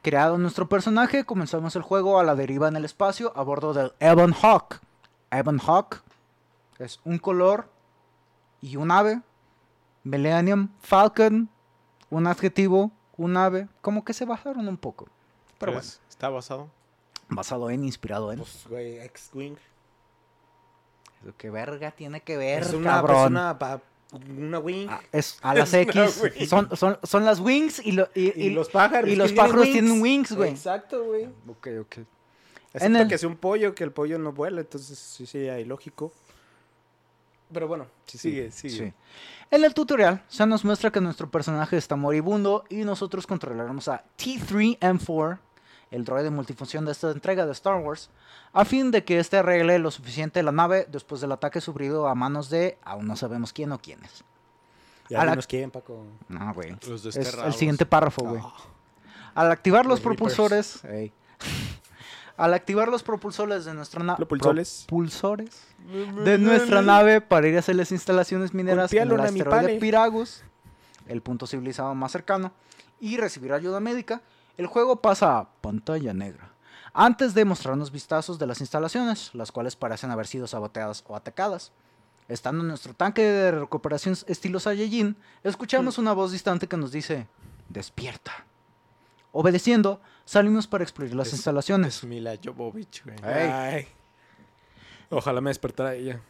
Creado 0.03 0.38
nuestro 0.38 0.69
personaje, 0.69 1.26
comenzamos 1.26 1.76
el 1.76 1.82
juego 1.82 2.19
a 2.19 2.24
la 2.24 2.36
deriva 2.36 2.67
en 2.67 2.76
el 2.76 2.86
espacio 2.86 3.34
a 3.36 3.41
bordo 3.41 3.74
del 3.74 3.93
Ebon 3.99 4.34
Hawk. 4.34 4.80
Ebon 5.32 5.59
Hawk 5.59 6.01
es 6.80 6.99
un 7.03 7.17
color 7.17 7.67
y 8.61 8.76
un 8.76 8.91
ave. 8.91 9.22
Millennium 10.03 10.69
Falcon, 10.82 11.49
un 12.09 12.28
adjetivo, 12.28 12.91
un 13.17 13.38
ave. 13.38 13.67
Como 13.82 14.03
que 14.03 14.13
se 14.13 14.26
bajaron 14.26 14.67
un 14.67 14.78
poco. 14.78 15.07
Pero 15.59 15.74
bueno, 15.74 15.88
Pues, 15.88 15.99
Está 16.09 16.30
basado. 16.30 16.69
basado 17.30 17.69
en, 17.69 17.84
inspirado 17.84 18.32
en. 18.32 18.39
Pues, 18.39 18.65
güey, 18.67 18.99
X-Wing. 18.99 19.55
Lo 21.24 21.36
que 21.38 21.49
verga 21.49 21.91
tiene 21.91 22.22
que 22.22 22.38
ver, 22.38 22.63
Es 22.63 22.74
una, 22.74 22.91
cabrón. 22.91 23.34
pues, 23.59 23.80
una, 24.28 24.59
wing. 24.59 24.88
Ah, 24.89 24.99
es 25.11 25.38
a 25.41 25.53
las 25.53 25.74
Es 25.74 25.88
X. 26.24 26.49
Son, 26.49 26.76
son, 26.76 26.97
son 27.03 27.24
las 27.26 27.39
wings 27.39 27.80
y, 27.86 27.91
lo- 27.93 28.09
y, 28.15 28.30
y, 28.41 28.47
y- 28.47 28.49
los 28.49 28.69
pájaros. 28.69 29.09
y 29.09 29.15
los 29.15 29.32
pájaros 29.34 29.63
tienen 29.65 30.01
wings, 30.01 30.32
güey. 30.34 30.49
Exacto, 30.51 31.03
güey. 31.05 31.26
Ok, 31.47 31.67
ok. 31.82 31.97
Excepto 32.74 32.99
el- 32.99 33.07
que 33.07 33.17
sea 33.17 33.30
un 33.30 33.38
pollo, 33.38 33.76
que 33.76 33.84
el 33.84 33.91
pollo 33.91 34.17
no 34.17 34.32
vuela, 34.34 34.61
entonces 34.61 34.97
sí 34.97 35.26
sería 35.26 35.59
ilógico. 35.59 36.11
Pero 37.53 37.67
bueno, 37.67 37.86
sí, 38.05 38.17
Sigue, 38.17 38.49
sigue. 38.51 38.78
Sí. 38.88 38.93
En 39.51 39.65
el 39.65 39.74
tutorial 39.74 40.24
se 40.30 40.45
nos 40.45 40.63
muestra 40.63 40.89
que 40.89 41.01
nuestro 41.01 41.30
personaje 41.30 41.76
está 41.76 41.97
moribundo 41.97 42.63
y 42.69 42.78
nosotros 42.86 43.28
controlaremos 43.28 43.89
a 43.89 44.05
T3M4, 44.17 45.38
el 45.91 46.05
droide 46.05 46.29
multifunción 46.29 46.85
de 46.85 46.93
esta 46.93 47.11
entrega 47.11 47.45
de 47.45 47.51
Star 47.51 47.75
Wars, 47.81 48.09
a 48.53 48.65
fin 48.65 48.91
de 48.91 49.03
que 49.03 49.19
éste 49.19 49.37
arregle 49.37 49.77
lo 49.77 49.91
suficiente 49.91 50.41
la 50.41 50.51
nave 50.51 50.87
después 50.89 51.21
del 51.21 51.33
ataque 51.33 51.61
sufrido 51.61 52.07
a 52.07 52.15
manos 52.15 52.49
de 52.49 52.77
aún 52.83 53.07
no 53.07 53.15
sabemos 53.15 53.53
quién 53.53 53.71
o 53.73 53.79
quiénes. 53.79 54.23
Ya 55.09 55.21
A 55.21 55.25
la- 55.25 55.35
quién, 55.37 55.69
Paco. 55.69 56.05
No, 56.29 56.53
güey. 56.53 56.75
Los 56.87 57.05
Es 57.05 57.33
el 57.37 57.53
siguiente 57.53 57.85
párrafo, 57.85 58.23
güey. 58.23 58.41
Al 59.35 59.51
activar 59.51 59.85
los, 59.85 59.99
propulsores. 59.99 60.81
Al 62.37 62.53
activar 62.53 62.87
los 62.87 63.03
propulsores 63.03 63.65
de 63.65 63.73
nuestra 63.73 64.03
nave. 64.03 64.17
Propulsores. 64.17 64.85
Propulsores. 64.87 65.67
De 66.23 66.37
nuestra 66.37 66.81
nave 66.81 67.21
para 67.21 67.47
ir 67.47 67.57
hacia 67.57 67.73
las 67.73 67.91
instalaciones 67.91 68.53
mineras 68.53 68.93
en 68.93 69.11
el 69.11 69.19
asteroide. 69.19 69.79
Piragus, 69.79 70.43
el 71.07 71.21
punto 71.21 71.47
civilizado 71.47 71.93
más 71.95 72.11
cercano, 72.11 72.51
y 72.99 73.17
recibir 73.17 73.51
ayuda 73.51 73.79
médica, 73.79 74.21
el 74.57 74.67
juego 74.67 75.01
pasa 75.01 75.37
a 75.39 75.49
pantalla 75.61 76.13
negra. 76.13 76.51
Antes 76.93 77.33
de 77.33 77.45
mostrarnos 77.45 77.91
vistazos 77.91 78.37
de 78.37 78.45
las 78.47 78.59
instalaciones, 78.59 79.33
las 79.33 79.51
cuales 79.51 79.75
parecen 79.75 80.11
haber 80.11 80.27
sido 80.27 80.47
saboteadas 80.47 81.03
o 81.07 81.15
atacadas. 81.15 81.71
Estando 82.27 82.61
en 82.61 82.67
nuestro 82.69 82.93
tanque 82.93 83.21
de 83.23 83.51
recuperación 83.51 84.15
estilo 84.27 84.59
Saiyajin, 84.59 85.17
escuchamos 85.43 85.97
una 85.97 86.13
voz 86.13 86.31
distante 86.31 86.67
que 86.67 86.77
nos 86.77 86.91
dice, 86.91 87.27
despierta. 87.69 88.45
Obedeciendo, 89.33 90.01
salimos 90.25 90.67
para 90.67 90.83
explorar 90.83 91.15
las 91.15 91.27
Es- 91.29 91.33
instalaciones. 91.35 91.97
Es 91.97 92.03
Mila 92.03 92.33
Jovovich, 92.43 93.03
güey. 93.05 93.15
Ey. 93.23 93.49
Ay. 93.49 93.87
Ojalá 95.09 95.39
me 95.41 95.49
despertara 95.49 95.93
ella. 95.95 96.21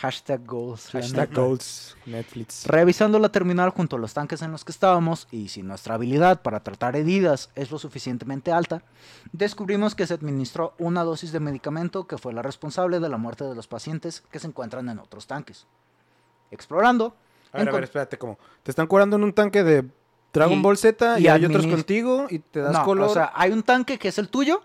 Hashtag 0.00 0.46
goals. 0.46 0.88
Hashtag. 0.90 1.32
Goals, 1.34 1.94
Netflix. 2.06 2.66
Revisando 2.66 3.18
la 3.18 3.28
terminal 3.28 3.68
junto 3.68 3.96
a 3.96 3.98
los 3.98 4.14
tanques 4.14 4.40
en 4.40 4.50
los 4.50 4.64
que 4.64 4.72
estábamos 4.72 5.28
y 5.30 5.48
si 5.48 5.62
nuestra 5.62 5.94
habilidad 5.96 6.40
para 6.40 6.60
tratar 6.62 6.96
heridas 6.96 7.50
es 7.54 7.70
lo 7.70 7.78
suficientemente 7.78 8.50
alta, 8.50 8.82
descubrimos 9.32 9.94
que 9.94 10.06
se 10.06 10.14
administró 10.14 10.72
una 10.78 11.04
dosis 11.04 11.32
de 11.32 11.40
medicamento 11.40 12.06
que 12.06 12.16
fue 12.16 12.32
la 12.32 12.40
responsable 12.40 12.98
de 12.98 13.10
la 13.10 13.18
muerte 13.18 13.44
de 13.44 13.54
los 13.54 13.66
pacientes 13.66 14.22
que 14.30 14.38
se 14.38 14.46
encuentran 14.46 14.88
en 14.88 14.98
otros 14.98 15.26
tanques. 15.26 15.66
Explorando, 16.50 17.14
A 17.52 17.58
ver, 17.58 17.68
a 17.68 17.72
ver, 17.72 17.84
espérate, 17.84 18.16
¿cómo? 18.16 18.38
Te 18.62 18.70
están 18.70 18.86
curando 18.86 19.16
en 19.16 19.24
un 19.24 19.32
tanque 19.34 19.62
de 19.62 19.84
Dragon 20.32 20.58
Y- 20.60 20.62
Ball 20.62 20.78
Z 20.78 21.20
y, 21.20 21.24
y 21.24 21.28
hay 21.28 21.44
otros 21.44 21.66
contigo 21.66 22.26
y 22.30 22.38
te 22.38 22.60
das 22.60 22.72
no, 22.72 22.84
color. 22.84 23.10
o 23.10 23.12
sea, 23.12 23.32
hay 23.34 23.52
un 23.52 23.62
tanque 23.62 23.98
que 23.98 24.08
es 24.08 24.18
el 24.18 24.30
tuyo 24.30 24.62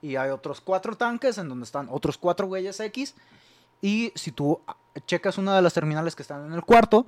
y 0.00 0.14
hay 0.14 0.30
otros 0.30 0.60
cuatro 0.60 0.96
tanques 0.96 1.38
en 1.38 1.48
donde 1.48 1.64
están 1.64 1.88
otros 1.90 2.16
cuatro 2.16 2.46
güeyes 2.46 2.78
X 2.78 3.14
y 3.82 4.12
si 4.14 4.32
tú 4.32 4.60
ah, 4.66 4.76
checas 5.06 5.38
una 5.38 5.56
de 5.56 5.62
las 5.62 5.74
terminales 5.74 6.14
que 6.14 6.22
están 6.22 6.46
en 6.46 6.52
el 6.52 6.62
cuarto 6.62 7.06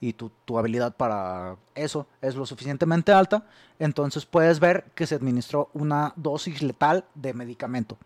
y 0.00 0.12
tu, 0.12 0.30
tu 0.44 0.58
habilidad 0.58 0.96
para 0.96 1.56
eso 1.74 2.06
es 2.20 2.34
lo 2.34 2.46
suficientemente 2.46 3.12
alta, 3.12 3.46
entonces 3.78 4.26
puedes 4.26 4.60
ver 4.60 4.90
que 4.94 5.06
se 5.06 5.14
administró 5.14 5.70
una 5.74 6.12
dosis 6.16 6.62
letal 6.62 7.04
de 7.14 7.34
medicamento. 7.34 7.98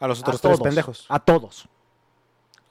a 0.00 0.08
los 0.08 0.18
A 0.18 0.22
otros 0.22 0.40
tres 0.40 0.52
todos, 0.52 0.60
pendejos. 0.60 1.06
A 1.08 1.18
todos. 1.18 1.68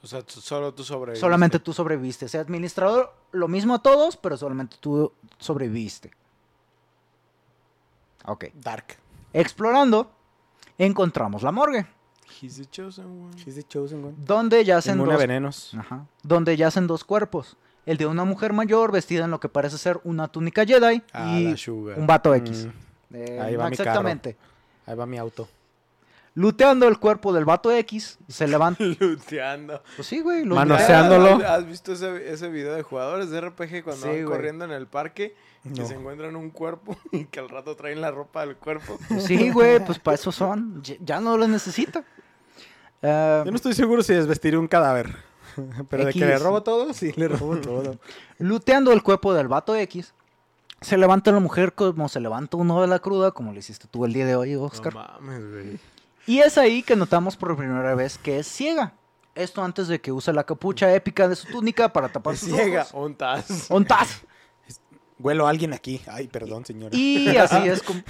O 0.03 0.07
sea, 0.07 0.23
solo 0.27 0.73
tú 0.73 0.83
sobreviviste. 0.83 1.19
Solamente 1.19 1.59
tú 1.59 1.73
sobreviviste. 1.73 2.29
Se 2.29 2.37
ha 2.37 2.41
administrado 2.41 3.13
lo 3.31 3.47
mismo 3.47 3.73
a 3.73 3.79
todos, 3.79 4.15
pero 4.15 4.37
solamente 4.37 4.77
tú 4.79 5.11
sobreviviste. 5.39 6.11
Ok. 8.25 8.45
Dark. 8.53 8.97
Explorando, 9.33 10.11
encontramos 10.77 11.43
la 11.43 11.51
morgue. 11.51 11.87
He's 12.41 12.57
the 12.57 12.65
chosen 12.65 13.05
one. 13.05 13.31
She's 13.37 13.55
the 13.55 13.63
chosen 13.63 14.03
one. 14.03 14.15
donde 14.17 14.63
yacen 14.63 14.97
dos, 14.97 15.17
venenos. 15.17 15.73
Ajá. 15.77 16.05
donde 16.23 16.55
yacen 16.57 16.87
dos 16.87 17.03
cuerpos. 17.03 17.57
El 17.85 17.97
de 17.97 18.05
una 18.05 18.25
mujer 18.25 18.51
mayor 18.53 18.91
vestida 18.91 19.25
en 19.25 19.31
lo 19.31 19.39
que 19.39 19.47
parece 19.49 19.77
ser 19.77 19.99
una 20.03 20.27
túnica 20.27 20.65
Jedi 20.65 21.01
Ah, 21.13 21.39
y 21.39 21.55
un 21.69 22.05
vato 22.05 22.33
X. 22.35 22.65
Mm, 22.65 23.15
Eh, 23.15 23.39
Ahí 23.41 23.55
va 23.55 23.63
no 23.65 23.69
mi 23.69 23.77
carro. 23.77 23.89
exactamente. 23.89 24.37
ahí 24.85 24.95
va 24.95 25.05
mi 25.05 25.17
auto. 25.17 25.47
Luteando 26.35 26.87
el 26.87 26.99
cuerpo 26.99 27.33
del 27.33 27.45
vato 27.45 27.71
X, 27.71 28.19
se 28.27 28.47
levanta. 28.47 28.83
Luteando. 28.83 29.81
Pues 29.95 30.07
sí, 30.07 30.19
güey. 30.21 30.43
lo 30.45 30.55
Manoseando. 30.55 31.17
lutea. 31.17 31.33
Haciéndolo. 31.33 31.53
¿Has, 31.53 31.65
visto 31.65 31.93
ese, 31.93 32.31
ese 32.31 32.49
video 32.49 32.75
de 32.75 32.83
jugadores 32.83 33.29
de 33.31 33.41
RPG 33.41 33.83
cuando 33.83 34.03
Sí, 34.03 34.07
van 34.09 34.25
güey. 34.25 34.25
corriendo 34.25 34.65
en 34.65 34.71
el 34.71 34.85
parque 34.87 35.33
que 35.63 35.69
No. 35.81 35.87
se 35.87 35.95
encuentran 35.95 36.35
un 36.35 36.49
cuerpo 36.51 36.95
y 37.11 37.25
que 37.25 37.39
al 37.39 37.49
rato 37.49 37.75
traen 37.75 38.01
la 38.01 38.11
ropa 38.11 38.45
del 38.45 38.55
cuerpo? 38.57 38.99
Pues 39.07 39.23
sí, 39.23 39.49
güey, 39.49 39.83
pues 39.83 39.97
para 39.97 40.15
eso 40.15 40.31
son. 40.31 40.83
Ya, 40.83 40.95
ya 40.99 41.19
no 41.21 41.37
lo 41.37 41.47
necesita. 41.47 42.03
Eh, 43.01 43.41
Yo 43.45 43.51
no 43.51 43.55
estoy 43.55 43.73
seguro 43.73 44.01
si 44.03 44.13
desvestiré 44.13 44.57
un 44.57 44.67
cadáver. 44.67 45.15
Pero 45.89 46.05
de 46.05 46.13
que 46.13 46.19
le 46.19 46.37
robo 46.39 46.63
todo, 46.63 46.93
sí, 46.93 47.13
le 47.15 47.27
robo 47.27 47.57
todo. 47.61 47.97
Luteando 48.39 48.91
el 48.91 49.03
cuerpo 49.03 49.33
del 49.33 49.47
vato 49.47 49.75
X, 49.75 50.13
se 50.81 50.97
levanta 50.97 51.31
la 51.31 51.39
mujer 51.39 51.73
como 51.73 52.07
se 52.09 52.19
levanta 52.19 52.57
uno 52.57 52.81
de 52.81 52.87
la 52.87 52.99
cruda, 52.99 53.31
como 53.31 53.51
lo 53.53 53.59
hiciste 53.59 53.87
tú 53.89 54.05
el 54.05 54.13
día 54.13 54.25
de 54.25 54.35
hoy, 54.35 54.55
Oscar. 54.55 54.93
No 54.93 55.01
mames, 55.19 55.49
güey. 55.51 55.79
Y 56.27 56.39
es 56.39 56.57
ahí 56.57 56.83
que 56.83 56.95
notamos 56.95 57.37
por 57.37 57.55
primera 57.55 57.95
vez 57.95 58.17
que 58.17 58.39
es 58.39 58.47
ciega. 58.47 58.93
Esto 59.33 59.63
antes 59.63 59.87
de 59.87 60.01
que 60.01 60.11
use 60.11 60.33
la 60.33 60.43
capucha 60.43 60.93
épica 60.93 61.27
de 61.27 61.35
su 61.35 61.47
túnica 61.47 61.93
para 61.93 62.09
tapar 62.09 62.33
Es 62.33 62.41
sus 62.41 62.49
ciega. 62.51 62.81
ojos. 62.81 62.93
Ontas. 62.93 63.71
¡Ontaz! 63.71 64.21
Huelo 65.19 65.47
a 65.47 65.49
alguien 65.49 65.73
aquí. 65.73 66.01
Ay, 66.07 66.27
perdón, 66.27 66.65
señora. 66.65 66.95
Y 66.95 67.35
así 67.37 67.67
es 67.67 67.81
como, 67.81 68.01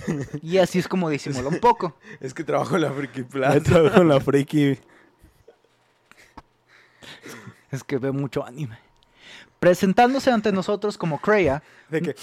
y 0.42 0.58
así 0.58 0.80
es 0.80 0.88
como 0.88 1.10
disimula 1.10 1.48
un 1.48 1.60
poco. 1.60 1.96
Es 2.20 2.34
que 2.34 2.44
trabajo 2.44 2.76
en 2.76 2.82
la 2.82 2.92
Friki 2.92 3.24
Plaza. 3.24 3.60
trabajo 3.62 4.02
en 4.02 4.08
la 4.10 4.20
friki. 4.20 4.78
Es 7.72 7.84
que 7.84 7.98
ve 7.98 8.12
mucho 8.12 8.46
anime. 8.46 8.78
Presentándose 9.60 10.32
ante 10.32 10.52
nosotros 10.52 10.98
como 10.98 11.20
Kreia, 11.20 11.64
De 11.90 12.02
que. 12.02 12.16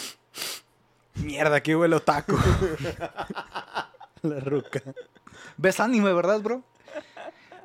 Mierda, 1.16 1.56
aquí 1.56 1.74
huele 1.74 1.98
taco. 2.00 2.36
la 4.22 4.40
ruca. 4.40 4.82
ves 5.56 5.80
anime, 5.80 6.12
¿verdad, 6.12 6.40
bro? 6.40 6.62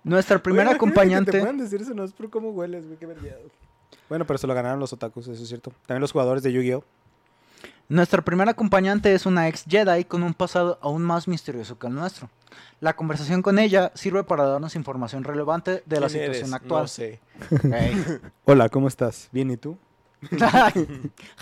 Nuestra 0.03 0.41
primera 0.41 0.69
Oye, 0.71 0.77
imagínate 0.77 1.31
Que 1.31 1.37
acompañante. 1.37 1.57
te 1.57 1.63
decir 1.63 1.81
eso, 1.81 1.93
no 1.93 2.03
es 2.03 2.13
por 2.13 2.29
cómo 2.29 2.51
hueles, 2.51 2.85
güey, 2.85 2.97
qué 2.97 3.05
vergüenza. 3.05 3.37
Bueno, 4.07 4.25
pero 4.25 4.37
se 4.37 4.47
lo 4.47 4.53
ganaron 4.53 4.79
los 4.79 4.93
otakus, 4.93 5.27
eso 5.27 5.41
es 5.41 5.49
cierto. 5.49 5.71
También 5.85 6.01
los 6.01 6.11
jugadores 6.11 6.41
de 6.43 6.51
Yu-Gi-Oh! 6.53 6.83
Nuestra 7.89 8.21
primera 8.21 8.51
acompañante 8.51 9.15
es 9.15 9.25
una 9.25 9.47
ex 9.47 9.65
Jedi 9.67 10.05
con 10.05 10.21
un 10.21 10.35
pasado 10.35 10.77
aún 10.79 11.01
más 11.01 11.27
misterioso 11.27 11.79
que 11.79 11.87
el 11.87 11.95
nuestro. 11.95 12.29
La 12.81 12.95
conversación 12.95 13.41
con 13.41 13.57
ella 13.57 13.91
sirve 13.95 14.23
para 14.23 14.45
darnos 14.45 14.75
información 14.75 15.23
relevante 15.23 15.81
de 15.87 15.99
la 15.99 16.07
¿Quién 16.07 16.21
situación 16.21 16.49
eres? 16.49 16.53
actual. 16.53 16.83
No 16.83 16.87
sé. 16.87 17.19
Hola, 18.45 18.69
¿cómo 18.69 18.87
estás? 18.87 19.27
¿Bien 19.31 19.49
y 19.49 19.57
tú? 19.57 19.75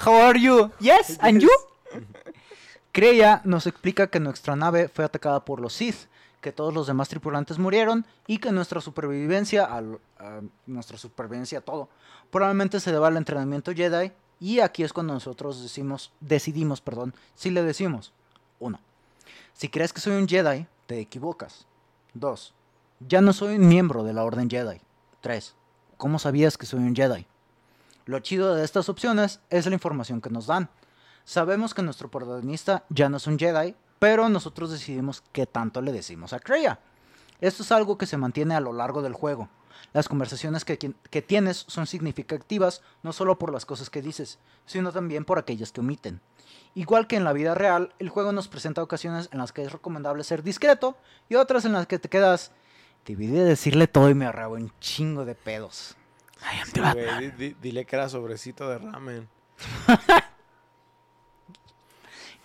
How 0.06 0.14
are 0.14 0.40
you? 0.40 0.72
Yes, 0.80 1.18
and 1.20 1.42
you? 1.42 1.50
Creia 2.94 3.42
nos 3.44 3.68
explica 3.68 4.08
que 4.08 4.22
nuestra 4.22 4.56
nave 4.56 4.88
fue 4.88 5.04
atacada 5.04 5.44
por 5.44 5.60
los 5.60 5.74
Sith, 5.74 6.08
que 6.40 6.54
todos 6.54 6.74
los 6.74 6.88
demás 6.88 7.10
tripulantes 7.10 7.60
murieron 7.60 8.06
y 8.26 8.38
que 8.38 8.54
nuestra 8.54 8.80
supervivencia, 8.80 9.66
al, 9.66 10.00
a 10.18 10.40
nuestra 10.66 10.98
supervivencia 10.98 11.60
a 11.60 11.62
todo, 11.62 11.90
probablemente 12.32 12.80
se 12.80 12.94
deba 12.94 13.10
al 13.10 13.18
entrenamiento 13.18 13.74
Jedi. 13.74 14.14
Y 14.40 14.60
aquí 14.60 14.84
es 14.84 14.94
cuando 14.94 15.14
nosotros 15.14 15.62
decimos, 15.62 16.12
decidimos, 16.20 16.82
perdón, 16.82 17.14
si 17.36 17.50
le 17.50 17.64
decimos, 17.64 18.14
uno, 18.60 18.80
si 19.54 19.70
crees 19.70 19.94
que 19.94 20.02
soy 20.02 20.14
un 20.16 20.28
Jedi, 20.28 20.68
te 20.86 21.00
equivocas. 21.00 21.66
Dos, 22.14 22.54
ya 23.00 23.22
no 23.22 23.34
soy 23.34 23.56
un 23.56 23.68
miembro 23.68 24.04
de 24.04 24.14
la 24.14 24.24
Orden 24.24 24.50
Jedi. 24.50 24.80
Tres, 25.22 25.56
¿cómo 25.98 26.20
sabías 26.20 26.58
que 26.58 26.66
soy 26.66 26.80
un 26.80 26.96
Jedi? 26.96 27.26
Lo 28.06 28.20
chido 28.20 28.56
de 28.56 28.64
estas 28.64 28.90
opciones 28.90 29.40
es 29.50 29.66
la 29.66 29.74
información 29.74 30.22
que 30.22 30.30
nos 30.30 30.48
dan. 30.48 30.70
Sabemos 31.26 31.74
que 31.74 31.82
nuestro 31.82 32.10
protagonista 32.10 32.86
ya 32.90 33.10
no 33.10 33.18
es 33.18 33.28
un 33.28 33.38
Jedi, 33.38 33.76
pero 34.00 34.30
nosotros 34.30 34.72
decidimos 34.72 35.24
qué 35.32 35.46
tanto 35.46 35.82
le 35.82 35.92
decimos 35.92 36.34
a 36.34 36.40
Kreia. 36.40 36.80
Esto 37.42 37.64
es 37.64 37.72
algo 37.72 37.98
que 37.98 38.06
se 38.06 38.18
mantiene 38.18 38.56
a 38.56 38.62
lo 38.62 38.74
largo 38.74 39.02
del 39.02 39.14
juego. 39.14 39.50
Las 39.94 40.08
conversaciones 40.10 40.66
que, 40.66 40.78
que 40.78 41.22
tienes 41.22 41.66
son 41.68 41.88
significativas 41.88 42.82
no 43.04 43.14
solo 43.14 43.38
por 43.40 43.52
las 43.54 43.66
cosas 43.66 43.90
que 43.90 44.02
dices, 44.02 44.40
sino 44.66 44.92
también 44.92 45.26
por 45.26 45.40
aquellas 45.40 45.72
que 45.72 45.82
omiten. 45.82 46.20
Igual 46.76 47.08
que 47.08 47.16
en 47.16 47.24
la 47.24 47.34
vida 47.34 47.56
real, 47.56 47.94
el 48.00 48.10
juego 48.10 48.32
nos 48.32 48.48
presenta 48.48 48.84
ocasiones 48.84 49.30
en 49.32 49.40
las 49.40 49.52
que 49.52 49.64
es 49.64 49.72
recomendable 49.72 50.24
ser 50.24 50.44
discreto 50.44 50.96
y 51.30 51.36
otras 51.36 51.66
en 51.66 51.74
las 51.74 51.88
que 51.88 51.98
te 52.00 52.10
quedas, 52.10 52.52
debí 53.06 53.28
de 53.28 53.44
decirle 53.44 53.88
todo 53.88 54.10
y 54.10 54.14
me 54.16 54.26
arrabo 54.26 54.56
un 54.56 54.72
chingo 54.80 55.26
de 55.26 55.34
pedos. 55.36 55.96
Sí, 56.74 56.80
di- 57.20 57.32
di- 57.32 57.56
dile 57.62 57.86
que 57.86 57.96
era 57.96 58.10
sobrecito 58.10 58.70
de 58.70 58.78
ramen. 58.78 59.28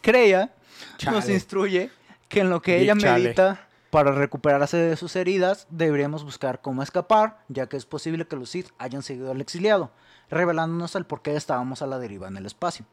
Creia 0.00 0.52
nos 1.06 1.28
instruye 1.28 1.90
que 2.28 2.40
en 2.40 2.50
lo 2.50 2.60
que 2.62 2.78
ella 2.80 2.94
chale. 2.96 3.24
medita 3.24 3.68
para 3.92 4.12
recuperarse 4.12 4.78
de 4.78 4.96
sus 4.96 5.14
heridas, 5.16 5.66
deberíamos 5.68 6.24
buscar 6.24 6.62
cómo 6.62 6.82
escapar, 6.82 7.44
ya 7.48 7.68
que 7.68 7.76
es 7.76 7.84
posible 7.84 8.26
que 8.26 8.36
los 8.36 8.48
Sith 8.48 8.70
hayan 8.78 9.02
seguido 9.02 9.30
al 9.30 9.42
exiliado, 9.42 9.90
revelándonos 10.30 10.94
el 10.94 11.04
por 11.04 11.20
qué 11.20 11.36
estábamos 11.36 11.82
a 11.82 11.86
la 11.86 11.98
deriva 11.98 12.26
en 12.26 12.38
el 12.38 12.46
espacio. 12.46 12.86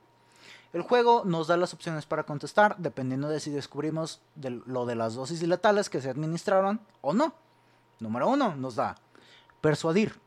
El 0.74 0.82
juego 0.82 1.24
nos 1.24 1.48
da 1.48 1.56
las 1.56 1.74
opciones 1.74 2.06
para 2.06 2.24
contestar, 2.24 2.76
dependiendo 2.80 3.30
de 3.30 3.40
si 3.40 3.50
descubrimos 3.50 4.22
de 4.36 4.62
lo 4.66 4.86
de 4.86 4.96
las 4.96 5.16
dosis 5.16 5.42
letales 5.42 5.90
que 5.90 6.02
se 6.02 6.10
administraron 6.10 6.82
o 7.00 7.14
no. 7.14 7.34
Número 8.02 8.28
uno, 8.28 8.58
nos 8.58 8.76
da 8.76 8.96
persuadir. 9.62 10.20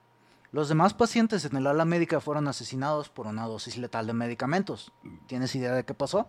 Los 0.52 0.70
demás 0.70 0.94
pacientes 0.94 1.44
en 1.44 1.54
el 1.54 1.66
ala 1.66 1.84
médica 1.84 2.18
fueron 2.18 2.48
asesinados 2.48 3.10
por 3.10 3.26
una 3.26 3.44
dosis 3.44 3.76
letal 3.76 4.06
de 4.06 4.14
medicamentos. 4.14 4.90
¿Tienes 5.26 5.54
idea 5.54 5.74
de 5.74 5.84
qué 5.84 5.92
pasó? 5.92 6.28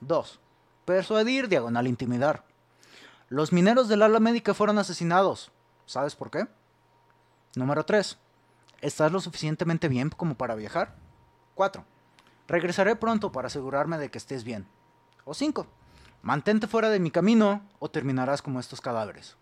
2. 0.00 0.40
Persuadir, 0.86 1.50
diagonal 1.50 1.86
intimidar. 1.86 2.44
Los 3.28 3.52
mineros 3.52 3.88
del 3.88 4.02
ala 4.02 4.20
médica 4.20 4.52
fueron 4.52 4.78
asesinados. 4.78 5.50
¿Sabes 5.86 6.14
por 6.14 6.30
qué? 6.30 6.46
Número 7.56 7.84
3. 7.84 8.18
¿Estás 8.82 9.12
lo 9.12 9.20
suficientemente 9.20 9.88
bien 9.88 10.10
como 10.10 10.34
para 10.34 10.54
viajar? 10.54 10.94
4. 11.54 11.84
Regresaré 12.46 12.96
pronto 12.96 13.32
para 13.32 13.46
asegurarme 13.46 13.96
de 13.96 14.10
que 14.10 14.18
estés 14.18 14.44
bien. 14.44 14.66
O 15.24 15.32
5. 15.32 15.66
Mantente 16.20 16.66
fuera 16.66 16.90
de 16.90 17.00
mi 17.00 17.10
camino 17.10 17.62
o 17.78 17.90
terminarás 17.90 18.42
como 18.42 18.60
estos 18.60 18.82
cadáveres. 18.82 19.36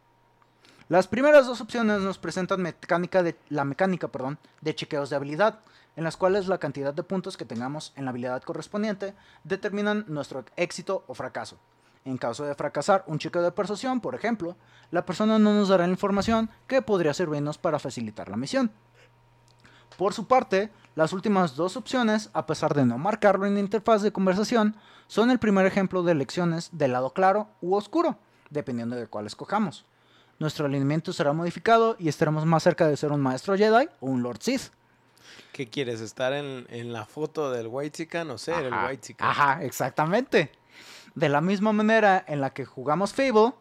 Las 0.88 1.08
primeras 1.08 1.46
dos 1.46 1.60
opciones 1.60 2.00
nos 2.00 2.18
presentan 2.18 2.62
mecánica 2.62 3.22
de, 3.22 3.36
la 3.48 3.64
mecánica 3.64 4.08
perdón, 4.08 4.38
de 4.60 4.74
chequeos 4.74 5.10
de 5.10 5.16
habilidad, 5.16 5.60
en 5.96 6.04
las 6.04 6.16
cuales 6.16 6.46
la 6.46 6.58
cantidad 6.58 6.94
de 6.94 7.02
puntos 7.02 7.36
que 7.36 7.44
tengamos 7.44 7.92
en 7.96 8.04
la 8.04 8.10
habilidad 8.10 8.42
correspondiente 8.42 9.14
determinan 9.42 10.04
nuestro 10.06 10.44
éxito 10.56 11.04
o 11.08 11.14
fracaso. 11.14 11.58
En 12.04 12.18
caso 12.18 12.44
de 12.44 12.54
fracasar 12.54 13.04
un 13.06 13.18
chequeo 13.18 13.42
de 13.42 13.52
persuasión, 13.52 14.00
por 14.00 14.14
ejemplo, 14.14 14.56
la 14.90 15.06
persona 15.06 15.38
no 15.38 15.54
nos 15.54 15.68
dará 15.68 15.86
la 15.86 15.92
información 15.92 16.50
que 16.66 16.82
podría 16.82 17.14
servirnos 17.14 17.58
para 17.58 17.78
facilitar 17.78 18.28
la 18.28 18.36
misión. 18.36 18.72
Por 19.96 20.14
su 20.14 20.26
parte, 20.26 20.70
las 20.94 21.12
últimas 21.12 21.54
dos 21.54 21.76
opciones, 21.76 22.30
a 22.32 22.46
pesar 22.46 22.74
de 22.74 22.84
no 22.84 22.98
marcarlo 22.98 23.46
en 23.46 23.54
la 23.54 23.60
interfaz 23.60 24.02
de 24.02 24.12
conversación, 24.12 24.74
son 25.06 25.30
el 25.30 25.38
primer 25.38 25.66
ejemplo 25.66 26.02
de 26.02 26.12
elecciones 26.12 26.70
del 26.72 26.92
lado 26.92 27.12
claro 27.12 27.48
u 27.60 27.74
oscuro, 27.74 28.18
dependiendo 28.50 28.96
de 28.96 29.06
cuál 29.06 29.26
escojamos. 29.26 29.84
Nuestro 30.38 30.66
alineamiento 30.66 31.12
será 31.12 31.32
modificado 31.32 31.94
y 31.98 32.08
estaremos 32.08 32.44
más 32.46 32.64
cerca 32.64 32.88
de 32.88 32.96
ser 32.96 33.12
un 33.12 33.20
maestro 33.20 33.56
Jedi 33.56 33.88
o 34.00 34.06
un 34.06 34.22
Lord 34.22 34.38
Sith. 34.40 34.72
¿Qué 35.52 35.68
quieres? 35.68 36.00
¿Estar 36.00 36.32
en, 36.32 36.66
en 36.70 36.92
la 36.92 37.04
foto 37.04 37.50
del 37.50 37.68
White 37.68 37.98
Chicken 37.98 38.30
o 38.30 38.38
ser 38.38 38.64
el 38.64 38.72
Ajá, 38.72 38.88
White 38.88 39.02
Chicken? 39.02 39.26
Ajá, 39.26 39.62
exactamente. 39.62 40.50
De 41.14 41.28
la 41.28 41.40
misma 41.40 41.72
manera 41.72 42.24
en 42.26 42.40
la 42.40 42.50
que 42.54 42.64
jugamos 42.64 43.12
Fable, 43.12 43.52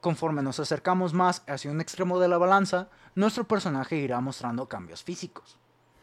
conforme 0.00 0.42
nos 0.42 0.60
acercamos 0.60 1.14
más 1.14 1.42
hacia 1.46 1.70
un 1.70 1.80
extremo 1.80 2.20
de 2.20 2.28
la 2.28 2.38
balanza, 2.38 2.88
nuestro 3.14 3.44
personaje 3.44 3.96
irá 3.96 4.20
mostrando 4.20 4.68
cambios 4.68 5.02
físicos. 5.02 5.56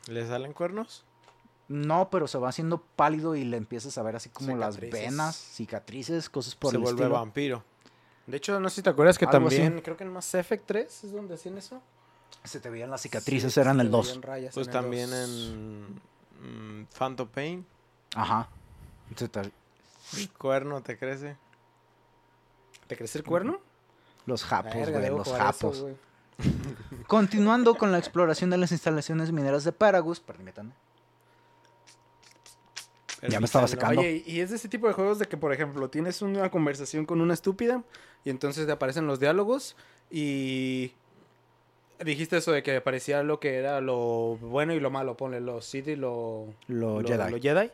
¿Le 0.07 0.25
salen 0.27 0.53
cuernos? 0.53 1.05
No, 1.67 2.09
pero 2.09 2.27
se 2.27 2.37
va 2.37 2.49
haciendo 2.49 2.81
pálido 2.95 3.35
y 3.35 3.43
le 3.43 3.57
empiezas 3.57 3.97
a 3.97 4.01
ver 4.03 4.15
así 4.15 4.29
como 4.29 4.55
las 4.55 4.79
venas, 4.79 5.35
cicatrices, 5.35 6.29
cosas 6.29 6.55
por 6.55 6.71
Se 6.71 6.77
el 6.77 6.81
vuelve 6.83 7.01
estilo. 7.01 7.15
vampiro. 7.15 7.63
De 8.25 8.37
hecho, 8.37 8.59
no 8.59 8.69
sé 8.69 8.77
si 8.77 8.81
te 8.83 8.89
acuerdas 8.89 9.17
que 9.17 9.25
Algo 9.25 9.33
también, 9.49 9.73
así. 9.73 9.81
creo 9.81 9.97
que 9.97 10.03
en 10.05 10.13
Mass 10.13 10.33
Effect 10.35 10.65
3 10.65 11.03
es 11.03 11.11
donde 11.11 11.35
hacían 11.35 11.57
eso. 11.57 11.81
Se 12.43 12.59
te 12.59 12.69
veían 12.69 12.89
las 12.89 13.01
cicatrices, 13.01 13.53
Sí, 13.53 13.59
eran 13.59 13.77
se 13.77 13.81
el 13.83 13.87
te 13.87 13.91
2. 13.91 14.07
veían 14.07 14.21
rayas 14.21 14.53
Pues 14.53 14.67
el 14.67 14.73
también 14.73 15.09
dos. 15.09 15.19
en 15.29 16.81
mm, 16.81 16.87
Phantom 16.97 17.27
Pain. 17.27 17.65
Ajá. 18.15 18.49
Se 19.15 19.27
te- 19.29 19.51
El 20.15 20.29
cuerno 20.31 20.81
te 20.81 20.97
crece. 20.97 21.35
¿Te 22.87 22.95
crece 22.95 23.17
el 23.17 23.23
cuerno? 23.25 23.59
Los 24.25 24.43
japos, 24.43 24.73
Verga, 24.75 24.99
güey, 24.99 25.11
los 25.11 25.27
eso, 25.27 25.37
japos. 25.37 25.81
güey. 25.81 25.95
Continuando 27.07 27.75
con 27.75 27.91
la 27.91 27.97
exploración 27.97 28.49
de 28.49 28.57
las 28.57 28.71
instalaciones 28.71 29.31
mineras 29.31 29.63
de 29.63 29.71
Paragus, 29.71 30.19
permítanme. 30.19 30.71
El 33.21 33.31
Ya 33.31 33.39
me 33.39 33.45
estaba 33.45 33.67
secando. 33.67 33.99
Oye, 34.01 34.23
y 34.25 34.41
es 34.41 34.51
de 34.51 34.57
ese 34.57 34.69
tipo 34.69 34.87
de 34.87 34.93
juegos 34.93 35.17
de 35.17 35.25
que, 35.25 35.37
por 35.37 35.51
ejemplo, 35.51 35.89
tienes 35.89 36.21
una 36.21 36.51
conversación 36.51 37.05
con 37.05 37.19
una 37.19 37.33
estúpida 37.33 37.83
y 38.23 38.29
entonces 38.29 38.67
te 38.67 38.71
aparecen 38.71 39.07
los 39.07 39.19
diálogos 39.19 39.75
y 40.11 40.91
dijiste 42.05 42.37
eso 42.37 42.51
de 42.51 42.61
que 42.61 42.75
aparecía 42.77 43.23
lo 43.23 43.39
que 43.39 43.55
era 43.55 43.81
lo 43.81 44.37
bueno 44.39 44.73
y 44.73 44.79
lo 44.79 44.91
malo, 44.91 45.17
ponle 45.17 45.39
lo 45.41 45.61
Sith 45.61 45.87
y 45.87 45.95
lo, 45.95 46.53
Lo 46.67 47.01
Jedi. 47.01 47.31
lo 47.31 47.39
Jedi. 47.39 47.71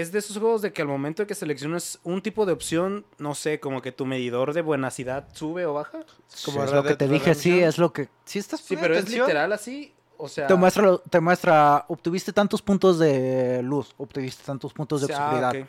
Es 0.00 0.12
de 0.12 0.18
esos 0.18 0.36
juegos 0.38 0.62
de 0.62 0.72
que 0.72 0.82
al 0.82 0.88
momento 0.88 1.22
de 1.22 1.26
que 1.26 1.34
seleccionas 1.34 1.98
un 2.04 2.20
tipo 2.22 2.44
de 2.46 2.52
opción, 2.52 3.06
no 3.18 3.34
sé, 3.34 3.60
como 3.60 3.80
que 3.82 3.92
tu 3.92 4.04
medidor 4.06 4.52
de 4.52 4.62
buenacidad 4.62 5.28
sube 5.32 5.64
o 5.66 5.74
baja. 5.74 6.00
como 6.44 6.62
es 6.64 6.72
lo 6.72 6.82
que 6.82 6.96
te 6.96 7.08
dije, 7.08 7.34
sí, 7.34 7.60
es 7.60 7.78
lo 7.78 7.92
que... 7.92 8.08
Sí, 8.24 8.38
estás 8.38 8.60
Sí, 8.60 8.76
pero 8.76 8.94
es 8.94 9.08
literal 9.08 9.52
así. 9.52 9.94
O 10.18 10.28
sea, 10.28 10.46
Te 10.46 10.54
muestra, 10.54 10.98
te 11.10 11.20
muestra, 11.20 11.84
obtuviste 11.88 12.32
tantos 12.32 12.62
puntos 12.62 12.98
de 12.98 13.62
luz, 13.62 13.94
obtuviste 13.98 14.42
tantos 14.44 14.72
puntos 14.72 15.00
de 15.02 15.04
o 15.04 15.08
sea, 15.08 15.24
obscuridad. 15.26 15.50
ok. 15.62 15.68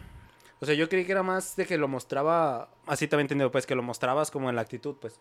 O 0.62 0.66
sea, 0.66 0.74
yo 0.74 0.90
creí 0.90 1.06
que 1.06 1.12
era 1.12 1.22
más 1.24 1.56
de 1.56 1.66
que 1.66 1.78
lo 1.78 1.88
mostraba, 1.88 2.70
así 2.86 3.08
también 3.08 3.26
entendido, 3.26 3.52
pues 3.52 3.66
que 3.66 3.76
lo 3.76 3.84
mostrabas 3.84 4.32
como 4.32 4.50
en 4.50 4.56
la 4.56 4.62
actitud, 4.62 4.96
pues. 5.00 5.20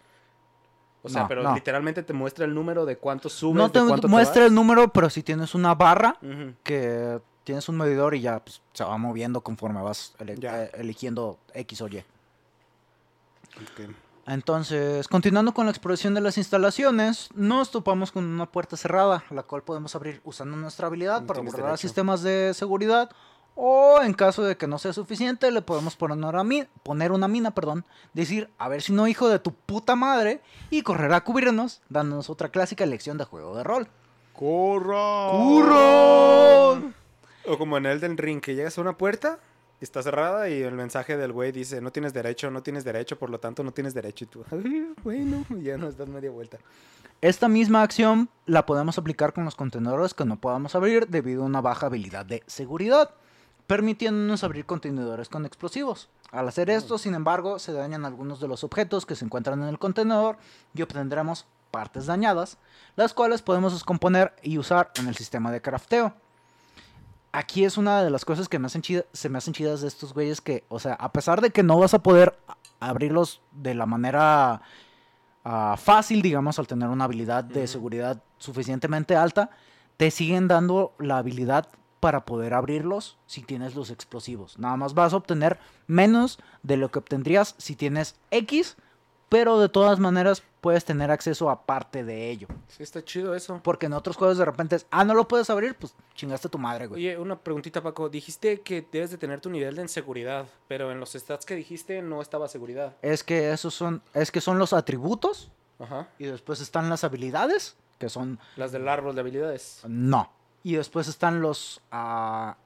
O 1.03 1.09
sea, 1.09 1.23
No, 1.23 1.29
pero 1.29 1.43
no. 1.43 1.55
literalmente 1.55 2.03
te 2.03 2.13
muestra 2.13 2.45
el 2.45 2.55
número 2.55 2.87
de 2.87 2.97
cuánto 2.99 3.29
subes, 3.29 3.57
No 3.57 3.71
te 3.71 3.81
de 3.81 3.87
cuánto 3.87 4.09
muestra 4.09 4.43
vas. 4.43 4.49
el 4.49 4.55
número, 4.55 4.93
pero 4.93 5.11
si 5.11 5.23
tienes 5.23 5.55
una 5.55 5.75
barra 5.75 6.19
que 6.63 7.21
tienes 7.47 7.69
un 7.69 7.77
medidor 7.79 8.15
y 8.17 8.21
ya 8.23 8.41
pues, 8.41 8.61
se 8.75 8.83
va 8.83 8.99
moviendo 8.99 9.41
conforme 9.41 9.81
vas 9.81 10.15
ele- 10.19 10.37
eh, 10.43 10.71
eligiendo 10.75 11.39
X 11.55 11.81
o 11.81 11.87
Y. 11.89 11.99
Ok. 11.99 13.91
Entonces, 14.27 15.07
continuando 15.07 15.55
con 15.55 15.67
la 15.67 15.71
exploración 15.71 16.13
de 16.13 16.21
las 16.21 16.37
instalaciones, 16.37 17.29
nos 17.37 17.71
topamos 17.71 18.11
con 18.11 18.25
una 18.25 18.47
puerta 18.47 18.77
cerrada, 18.77 19.23
la 19.31 19.45
cual 19.45 19.63
podemos 19.63 19.95
abrir 19.95 20.21
usando 20.25 20.57
nuestra 20.57 20.89
habilidad 20.89 21.21
No 21.21 21.27
para 21.29 21.41
derecho. 21.43 21.77
sistemas 21.77 22.23
de 22.23 22.53
seguridad. 22.53 23.09
O 23.55 24.03
en 24.03 24.13
caso 24.13 24.43
de 24.43 24.57
que 24.59 24.67
no 24.67 24.79
sea 24.79 24.93
suficiente, 24.93 25.51
le 25.53 25.63
podemos 25.63 25.95
poner 25.97 26.19
una, 26.19 26.43
mi- 26.45 26.67
poner 26.83 27.13
una 27.13 27.29
mina, 27.29 27.53
perdón, 27.53 27.85
decir, 28.13 28.51
a 28.59 28.69
ver 28.69 28.83
si 28.83 28.93
no 28.93 29.07
hijo 29.09 29.29
de 29.29 29.39
tu 29.39 29.53
puta 29.55 29.95
madre, 29.97 30.43
y 30.69 30.83
correr 30.83 31.13
a 31.15 31.23
cubrirnos, 31.23 31.81
dándonos 31.89 32.29
otra 32.29 32.49
clásica 32.51 32.85
lección 32.85 33.17
de 33.17 33.25
juego 33.25 33.57
de 33.57 33.63
rol. 33.65 33.89
¡Corra! 34.35 35.31
¡Curro! 35.31 36.93
O 37.49 37.59
como 37.59 37.77
en 37.77 37.87
Elden 37.87 38.17
Ring, 38.17 38.41
que 38.41 38.55
llegas 38.55 38.77
a 38.79 38.81
una 38.81 38.97
puerta, 38.97 39.39
está 39.81 40.03
cerrada 40.03 40.49
y 40.49 40.63
el 40.63 40.75
mensaje 40.75 41.17
del 41.17 41.33
güey 41.33 41.53
dice, 41.53 41.81
no 41.81 41.93
tienes 41.93 42.13
derecho, 42.13 42.51
no 42.51 42.63
tienes 42.63 42.85
derecho, 42.85 43.19
por 43.19 43.31
lo 43.31 43.39
tanto 43.39 43.63
no 43.63 43.73
tienes 43.73 43.95
derecho. 43.95 44.25
Y 44.25 44.29
tú, 44.29 44.45
"Ay, 44.51 44.93
bueno, 45.05 45.45
ya 45.63 45.77
nos 45.77 45.97
das 45.97 46.09
media 46.09 46.31
vuelta. 46.31 46.59
Esta 47.21 47.49
misma 47.49 47.83
acción 47.83 48.29
la 48.45 48.67
podemos 48.67 48.99
aplicar 48.99 49.33
con 49.33 49.45
los 49.45 49.55
contenedores 49.55 50.13
que 50.13 50.25
no 50.25 50.39
podamos 50.41 50.75
abrir 50.75 51.07
debido 51.09 51.43
a 51.43 51.47
una 51.47 51.61
baja 51.61 51.87
habilidad 51.87 52.27
de 52.27 52.43
seguridad, 52.47 53.11
permitiéndonos 53.67 54.45
abrir 54.45 54.67
contenedores 54.67 55.29
con 55.29 55.47
explosivos. 55.47 56.11
Al 56.31 56.49
hacer 56.49 56.69
esto, 56.69 56.99
sin 56.99 57.15
embargo, 57.15 57.59
se 57.59 57.73
dañan 57.73 58.05
algunos 58.05 58.41
de 58.41 58.49
los 58.49 58.65
objetos 58.65 59.07
que 59.07 59.15
se 59.15 59.25
encuentran 59.25 59.63
en 59.63 59.69
el 59.69 59.79
contenedor 59.79 60.37
y 60.75 60.83
obtendremos 60.83 61.47
partes 61.71 62.07
dañadas, 62.07 62.59
las 62.97 63.15
cuales 63.15 63.43
podemos 63.43 63.73
descomponer 63.73 64.35
y 64.43 64.59
usar 64.59 64.91
en 64.97 65.09
el 65.09 65.17
sistema 65.17 65.51
de 65.51 65.63
crafteo. 65.63 66.15
Aquí 67.37 67.67
es 67.67 67.77
una 67.77 68.03
de 68.03 68.09
las 68.09 68.25
cosas 68.25 68.49
que 68.49 68.59
me 68.59 68.67
hacen 68.67 68.81
chida- 68.81 69.05
se 69.13 69.29
me 69.29 69.37
hacen 69.37 69.53
chidas 69.53 69.83
de 69.83 69.89
estos 69.89 70.15
güeyes 70.15 70.41
que, 70.41 70.65
o 70.69 70.79
sea, 70.79 70.95
a 70.95 71.13
pesar 71.13 71.43
de 71.43 71.51
que 71.51 71.63
no 71.63 71.79
vas 71.79 71.93
a 71.93 71.99
poder 72.03 72.35
abrirlos 72.81 73.43
de 73.53 73.75
la 73.75 73.85
manera 73.85 74.63
ah, 75.45 75.77
fácil, 75.77 76.23
digamos, 76.23 76.59
al 76.59 76.67
tener 76.67 76.89
una 76.89 77.05
habilidad 77.05 77.45
de 77.45 77.67
seguridad 77.67 78.23
suficientemente 78.39 79.17
alta, 79.17 79.51
te 79.99 80.11
siguen 80.11 80.49
dando 80.49 80.95
la 80.99 81.19
habilidad 81.19 81.69
para 82.01 82.25
poder 82.25 82.55
abrirlos 82.55 83.19
si 83.27 83.43
tienes 83.43 83.75
los 83.75 83.91
explosivos. 83.91 84.59
Nada 84.59 84.77
más 84.79 84.95
vas 84.95 85.13
a 85.13 85.17
obtener 85.17 85.59
menos 85.87 86.39
de 86.63 86.79
lo 86.79 86.91
que 86.91 87.01
obtendrías 87.01 87.55
si 87.59 87.77
tienes 87.77 88.17
X, 88.31 88.77
pero 89.29 89.59
de 89.59 89.69
todas 89.69 89.99
maneras 89.99 90.43
puedes 90.67 90.85
tener 90.85 91.13
acceso 91.13 91.49
a 91.49 91.65
parte 91.65 92.03
de 92.03 92.29
ello. 92.29 92.49
Sí, 92.67 92.83
está 92.83 93.01
chido 93.05 93.37
eso. 93.37 93.61
Porque 93.63 93.87
en 93.87 93.93
otros 93.93 94.17
juegos 94.17 94.37
de 94.37 94.45
repente 94.45 94.75
es, 94.75 94.85
ah, 94.91 95.05
no 95.05 95.15
lo 95.15 95.29
puedes 95.29 95.49
abrir, 95.49 95.77
pues 95.77 95.95
chingaste 96.17 96.49
a 96.49 96.51
tu 96.51 96.59
madre, 96.59 96.89
güey. 96.89 97.07
Oye, 97.07 97.17
una 97.19 97.39
preguntita, 97.39 97.81
Paco. 97.81 98.09
Dijiste 98.09 98.63
que 98.63 98.85
debes 98.91 99.13
de 99.13 99.17
tener 99.17 99.41
tu 99.41 99.49
nivel 99.49 99.77
de 99.77 99.83
inseguridad, 99.83 100.49
pero 100.67 100.91
en 100.91 100.99
los 100.99 101.13
stats 101.13 101.47
que 101.47 101.55
dijiste 101.55 102.03
no 102.03 102.21
estaba 102.21 102.49
seguridad. 102.49 102.97
Es 103.01 103.23
que 103.23 103.53
esos 103.53 103.75
son, 103.75 104.03
es 104.13 104.33
que 104.33 104.41
son 104.41 104.59
los 104.59 104.73
atributos 104.73 105.53
Ajá. 105.79 106.09
y 106.19 106.25
después 106.25 106.61
están 106.61 106.91
las 106.91 107.05
habilidades, 107.05 107.77
que 108.01 108.09
son 108.09 108.41
Las 108.57 108.73
del 108.73 108.89
árbol 108.89 109.15
de 109.15 109.21
habilidades. 109.21 109.83
No. 109.87 110.33
Y 110.65 110.75
después 110.75 111.07
están 111.07 111.41
los, 111.41 111.81
ah, 111.93 112.57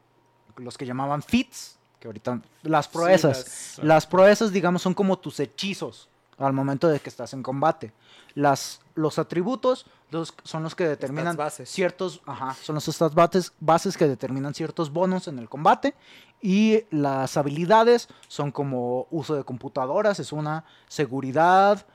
los 0.57 0.79
que 0.79 0.87
llamaban 0.87 1.23
feats, 1.23 1.77
que 1.99 2.09
ahorita 2.09 2.41
las 2.63 2.89
proezas. 2.89 3.45
Sí, 3.45 3.81
las... 3.83 3.87
las- 3.87 4.07
proezas, 4.07 4.53
digamos, 4.53 4.81
son 4.81 4.95
como 4.95 5.19
tus 5.19 5.39
hechizos 5.39 6.09
al 6.47 6.53
momento 6.53 6.89
de 6.89 7.01
que 7.01 7.09
estás 7.09 7.33
en 7.33 7.43
combate. 7.43 7.93
Las, 8.35 8.81
los 8.95 9.19
atributos 9.19 9.87
los, 10.11 10.35
son 10.43 10.63
los 10.63 10.75
que 10.75 10.87
determinan 10.89 11.37
bases. 11.37 11.69
ciertos, 11.69 12.23
ajá, 12.27 12.55
son 12.55 12.75
los 12.75 12.85
stats 12.87 13.15
bases, 13.15 13.53
bases 13.61 13.97
que 13.97 14.09
determinan 14.09 14.55
ciertos 14.55 14.91
bonos 14.93 15.29
en 15.29 15.39
el 15.39 15.49
combate. 15.49 15.95
Y 16.41 16.85
las 16.91 17.37
habilidades 17.37 18.09
son 18.29 18.51
como 18.51 19.07
uso 19.11 19.35
de 19.35 19.45
computadoras, 19.45 20.19
es 20.21 20.33
una 20.33 20.65
seguridad, 20.89 21.87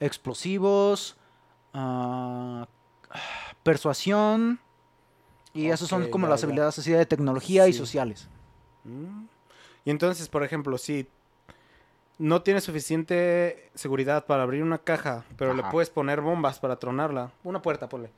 explosivos, 0.00 1.16
ah, 1.72 2.66
persuasión. 3.62 4.60
Y 5.54 5.70
esos 5.70 5.88
son 5.88 6.02
Ok, 6.04 6.10
como 6.10 6.26
ya, 6.26 6.30
las 6.30 6.40
ya. 6.40 6.46
habilidades 6.46 6.78
así 6.78 6.90
de 6.92 7.06
tecnología 7.06 7.68
y 7.68 7.72
sociales. 7.72 8.28
Mm. 8.84 9.24
Y 9.84 9.90
entonces, 9.90 10.28
por 10.28 10.42
ejemplo, 10.42 10.76
si 10.78 11.08
no 12.18 12.42
tienes 12.42 12.64
suficiente 12.64 13.70
seguridad 13.74 14.24
para 14.26 14.42
abrir 14.42 14.62
una 14.62 14.78
caja, 14.78 15.24
pero 15.36 15.52
le 15.54 15.62
puedes 15.64 15.90
poner 15.90 16.20
bombas 16.20 16.58
para 16.58 16.76
tronarla, 16.76 17.30
una 17.44 17.60
puerta, 17.62 17.88
ponle. 17.88 18.10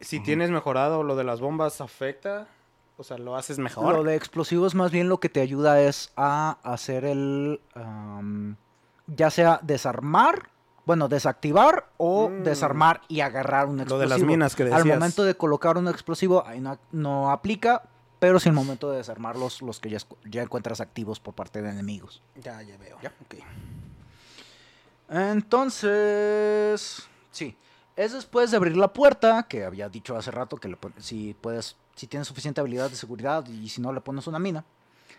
Si 0.00 0.20
tienes 0.20 0.50
mejorado 0.50 1.02
lo 1.02 1.14
de 1.16 1.24
las 1.24 1.40
bombas, 1.40 1.80
¿afecta? 1.80 2.48
O 2.96 3.04
sea, 3.04 3.18
¿lo 3.18 3.36
haces 3.36 3.58
mejor? 3.58 3.94
Lo 3.94 4.04
de 4.04 4.14
explosivos 4.16 4.74
más 4.74 4.90
bien 4.90 5.08
lo 5.08 5.18
que 5.18 5.28
te 5.28 5.40
ayuda 5.40 5.80
es 5.80 6.12
a 6.16 6.58
hacer 6.62 7.04
el, 7.04 7.60
am, 7.74 8.56
ya 9.06 9.30
sea 9.30 9.58
desarmar, 9.62 10.50
bueno, 10.84 11.08
desactivar 11.08 11.86
o 11.96 12.28
Mm. 12.28 12.42
desarmar 12.42 13.00
y 13.08 13.20
agarrar 13.20 13.66
un 13.66 13.76
Lo 13.76 13.82
explosivo. 13.82 14.00
de 14.00 14.06
las 14.08 14.22
minas 14.22 14.54
que 14.56 14.64
Al 14.64 14.70
decías. 14.70 14.98
momento 14.98 15.24
de 15.24 15.36
colocar 15.36 15.78
un 15.78 15.88
explosivo, 15.88 16.44
ahí 16.46 16.60
no, 16.60 16.78
no 16.90 17.30
aplica, 17.30 17.82
pero 18.22 18.38
al 18.38 18.52
momento 18.52 18.92
de 18.92 18.98
desarmarlos, 18.98 19.62
los 19.62 19.80
que 19.80 19.90
ya, 19.90 19.98
ya 20.24 20.42
encuentras 20.42 20.80
activos 20.80 21.18
por 21.18 21.34
parte 21.34 21.60
de 21.60 21.70
enemigos. 21.70 22.22
Ya, 22.36 22.62
ya 22.62 22.76
veo. 22.76 22.96
Ya. 23.02 23.12
Ok. 23.20 23.34
Entonces, 25.08 27.08
sí, 27.32 27.56
es 27.96 28.12
después 28.12 28.52
de 28.52 28.58
abrir 28.58 28.76
la 28.76 28.92
puerta, 28.92 29.42
que 29.48 29.64
había 29.64 29.88
dicho 29.88 30.16
hace 30.16 30.30
rato 30.30 30.56
que 30.56 30.68
le 30.68 30.78
si 30.98 31.34
puedes, 31.34 31.74
si 31.96 32.06
tienes 32.06 32.28
suficiente 32.28 32.60
habilidad 32.60 32.90
de 32.90 32.94
seguridad 32.94 33.44
y 33.48 33.68
si 33.68 33.80
no 33.80 33.92
le 33.92 34.00
pones 34.00 34.28
una 34.28 34.38
mina. 34.38 34.64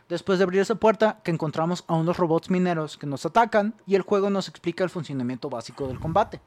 Después 0.08 0.39
de 0.39 0.45
abrir 0.45 0.62
esa 0.62 0.76
puerta, 0.76 1.20
que 1.26 1.32
encontramos 1.32 1.84
a 1.88 1.95
unos 1.95 2.16
robots 2.16 2.49
mineros 2.49 2.97
que 2.97 3.06
nos 3.06 3.26
atacan 3.26 3.74
y 3.86 3.95
el 3.95 4.04
juego 4.04 4.30
nos 4.30 4.47
explica 4.47 4.86
el 4.86 4.89
funcionamiento 4.89 5.49
básico 5.49 5.89
del 5.89 5.99
combate. 5.99 6.39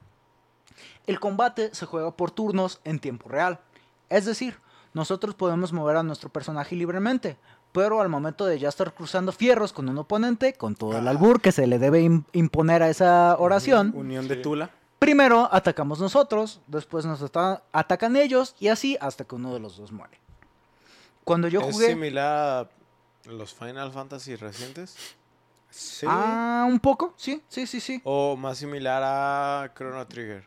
El 1.07 1.21
combate 1.21 1.75
se 1.75 1.85
juega 1.85 2.17
por 2.17 2.31
turnos 2.31 2.81
en 2.85 2.99
tiempo 2.99 3.29
real, 3.29 3.61
es 4.09 4.25
decir, 4.25 4.59
nosotros 4.97 5.35
podemos 5.35 5.73
mover 5.75 5.97
a 5.99 6.03
nuestro 6.03 6.31
personaje 6.31 6.75
libremente, 6.75 7.37
pero 7.73 8.01
al 8.01 8.09
momento 8.09 8.47
de 8.47 8.59
ya 8.59 8.71
estar 8.71 8.95
cruzando 8.95 9.31
fierros 9.31 9.73
con 9.75 9.89
un 9.91 9.99
oponente, 9.99 10.55
con 10.55 10.75
todo 10.75 10.97
el 10.97 11.07
Ah. 11.07 11.11
albur 11.11 11.41
que 11.43 11.53
se 11.53 11.67
le 11.67 11.79
debe 11.79 12.03
im- 12.03 12.25
imponer 12.33 12.83
a 12.83 12.89
esa 12.89 13.37
oración, 13.39 13.93
Unión 13.95 14.27
de 14.27 14.37
Sí. 14.37 14.43
Tula. 14.43 14.71
primero 14.99 15.49
atacamos 15.53 16.01
nosotros, 16.01 16.61
después 16.67 17.05
nos 17.05 17.21
ata- 17.21 17.63
atacan 17.73 18.17
ellos 18.17 18.57
y 18.59 18.69
así 18.69 18.97
hasta 19.01 19.25
que 19.25 19.35
uno 19.35 19.53
de 19.53 19.61
los 19.61 19.77
dos 19.77 19.93
muere. 19.93 20.19
Cuando 21.25 21.49
yo 21.49 21.61
¿Es 21.61 21.75
jugué... 21.75 21.89
similar 21.89 22.71
a 23.27 23.31
los 23.31 23.53
Final 23.53 23.93
Fantasy 23.93 24.35
recientes? 24.37 24.97
Sí. 25.69 26.07
Ah, 26.09 26.65
un 26.67 26.81
poco, 26.81 27.13
sí, 27.19 27.43
sí, 27.49 27.67
sí, 27.67 27.81
sí. 27.81 28.01
¿O 28.05 28.35
más 28.37 28.57
similar 28.57 29.03
a 29.05 29.71
Chrono 29.77 30.07
Trigger? 30.07 30.47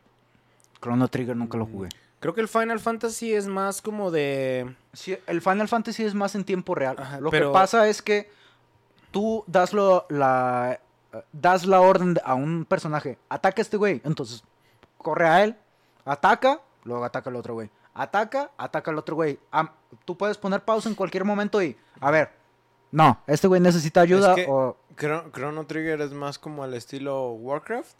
Chrono 0.81 1.07
Trigger 1.07 1.35
nunca 1.35 1.55
lo 1.57 1.67
Mm. 1.67 1.71
jugué. 1.71 1.89
Creo 2.19 2.33
que 2.33 2.41
el 2.41 2.47
Final 2.49 2.79
Fantasy 2.79 3.33
es 3.33 3.47
más 3.47 3.81
como 3.81 4.11
de... 4.11 4.75
Sí, 4.93 5.17
el 5.27 5.41
Final 5.41 5.67
Fantasy 5.67 6.03
es 6.03 6.13
más 6.13 6.35
en 6.35 6.43
tiempo 6.43 6.75
real. 6.75 6.95
Ajá, 6.99 7.19
lo 7.19 7.29
pero- 7.29 7.49
que 7.49 7.53
pasa 7.53 7.87
es 7.87 8.01
que 8.01 8.29
tú 9.11 9.43
das, 9.47 9.71
lo- 9.73 10.05
la, 10.09 10.79
das 11.31 11.65
la 11.65 11.79
orden 11.81 12.15
de- 12.15 12.21
a 12.25 12.33
un 12.35 12.65
personaje, 12.65 13.17
ataca 13.29 13.61
a 13.61 13.63
este 13.63 13.77
güey, 13.77 14.01
entonces 14.03 14.43
corre 14.97 15.27
a 15.27 15.43
él, 15.43 15.55
ataca, 16.05 16.59
luego 16.83 17.05
ataca 17.05 17.29
al 17.29 17.35
otro 17.37 17.53
güey. 17.53 17.69
Ataca, 17.93 18.51
ataca 18.57 18.91
al 18.91 18.97
otro 18.97 19.15
güey. 19.15 19.39
Tú 20.05 20.17
puedes 20.17 20.37
poner 20.37 20.61
pausa 20.63 20.87
en 20.89 20.95
cualquier 20.95 21.25
momento 21.25 21.61
y, 21.61 21.75
a 21.99 22.11
ver, 22.11 22.29
No, 22.91 23.21
este 23.27 23.47
güey 23.47 23.61
necesita 23.61 24.01
ayuda 24.01 24.35
que- 24.35 24.45
o... 24.49 24.77
Chrono, 24.97 25.65
Trigger 25.65 26.01
es 26.01 26.11
más 26.11 26.37
como 26.39 26.63
al 26.63 26.73
estilo 26.73 27.31
Warcraft. 27.33 27.95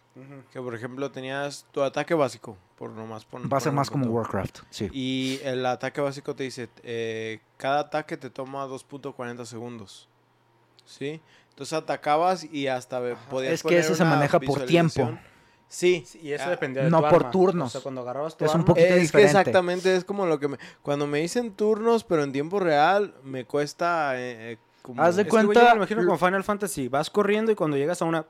Que 0.52 0.60
por 0.60 0.76
ejemplo 0.76 1.12
tenías 1.12 1.66
tu 1.72 1.82
ataque 1.82 2.14
básico. 2.14 2.58
Por 2.78 2.90
nomás 2.92 3.24
pon- 3.24 3.44
Va 3.44 3.58
a 3.58 3.60
ser 3.62 3.68
poner 3.68 3.70
un 3.70 3.76
más 3.76 3.90
como 3.90 4.04
punto. 4.04 4.18
Warcraft, 4.18 4.58
sí. 4.70 4.90
Y 4.92 5.40
el 5.44 5.66
ataque 5.66 6.02
básico 6.02 6.36
te 6.36 6.44
dice, 6.44 6.68
eh, 6.84 7.40
cada 7.56 7.80
ataque 7.82 8.18
te 8.18 8.30
toma 8.30 8.66
2.40 8.68 9.46
segundos. 9.46 10.10
¿Sí? 10.86 11.22
Entonces 11.52 11.72
atacabas 11.74 12.44
y 12.44 12.68
hasta 12.68 13.00
ve- 13.00 13.16
podías 13.30 13.54
Es 13.54 13.62
que 13.62 13.68
poner 13.70 13.80
ese 13.80 13.96
se 13.96 14.04
maneja 14.04 14.40
por 14.42 14.66
tiempo. 14.66 15.12
Sí, 15.70 16.04
Y 16.22 16.32
eso 16.34 16.46
Ah, 16.48 16.50
dependía 16.50 16.84
de 16.84 16.90
no 16.90 17.02
tu 17.02 17.10
por 17.10 17.20
arma. 17.20 17.32
turnos. 17.32 17.68
O 17.68 17.70
sea, 17.70 17.82
cuando 17.82 18.02
agarrabas 18.02 18.36
tu 18.36 18.44
Es 18.44 18.54
un 18.56 18.66
poquito 18.66 18.88
es 18.88 18.94
que 18.96 19.00
diferente. 19.02 19.28
exactamente 19.40 19.96
es 19.96 20.04
como 20.04 20.26
lo 20.26 20.40
que 20.40 20.48
me... 20.50 20.58
Cuando 20.82 21.06
me 21.06 21.20
dicen 21.20 21.52
turnos, 21.54 22.04
pero 22.04 22.24
en 22.24 22.32
tiempo 22.34 22.60
real, 22.60 23.14
me 23.24 23.46
cuesta... 23.46 24.18
eh, 24.20 24.54
eh, 24.54 24.58
como- 24.82 25.02
Haz 25.02 25.16
de 25.16 25.24
Es 25.24 25.28
que, 25.28 25.36
yo 25.36 25.46
cuenta- 25.46 25.62
me 25.64 25.70
lo 25.70 25.76
imagino 25.78 26.06
como 26.06 26.18
Final 26.18 26.44
Fantasy. 26.44 26.88
Vas 26.88 27.10
corriendo 27.10 27.52
y 27.52 27.56
cuando 27.56 27.78
llegas 27.78 28.02
a 28.02 28.06
una... 28.06 28.26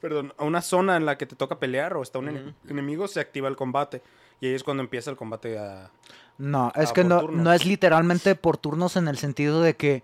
Perdón, 0.00 0.34
a 0.36 0.44
una 0.44 0.60
zona 0.60 0.96
en 0.96 1.06
la 1.06 1.16
que 1.16 1.24
te 1.26 1.36
toca 1.36 1.58
pelear 1.58 1.96
o 1.96 2.02
está 2.02 2.18
un 2.18 2.54
enemigo, 2.68 3.08
se 3.08 3.18
activa 3.18 3.48
el 3.48 3.56
combate. 3.56 4.02
Y 4.40 4.46
ahí 4.46 4.54
es 4.54 4.62
cuando 4.62 4.82
empieza 4.82 5.10
el 5.10 5.16
combate 5.16 5.58
a... 5.58 5.90
No, 6.38 6.70
es 6.74 6.92
que 6.92 7.02
no, 7.02 7.20
turnos. 7.20 7.42
no 7.42 7.52
es 7.52 7.64
literalmente 7.64 8.34
por 8.34 8.58
turnos 8.58 8.96
en 8.96 9.08
el 9.08 9.16
sentido 9.16 9.62
de 9.62 9.74
que 9.74 10.02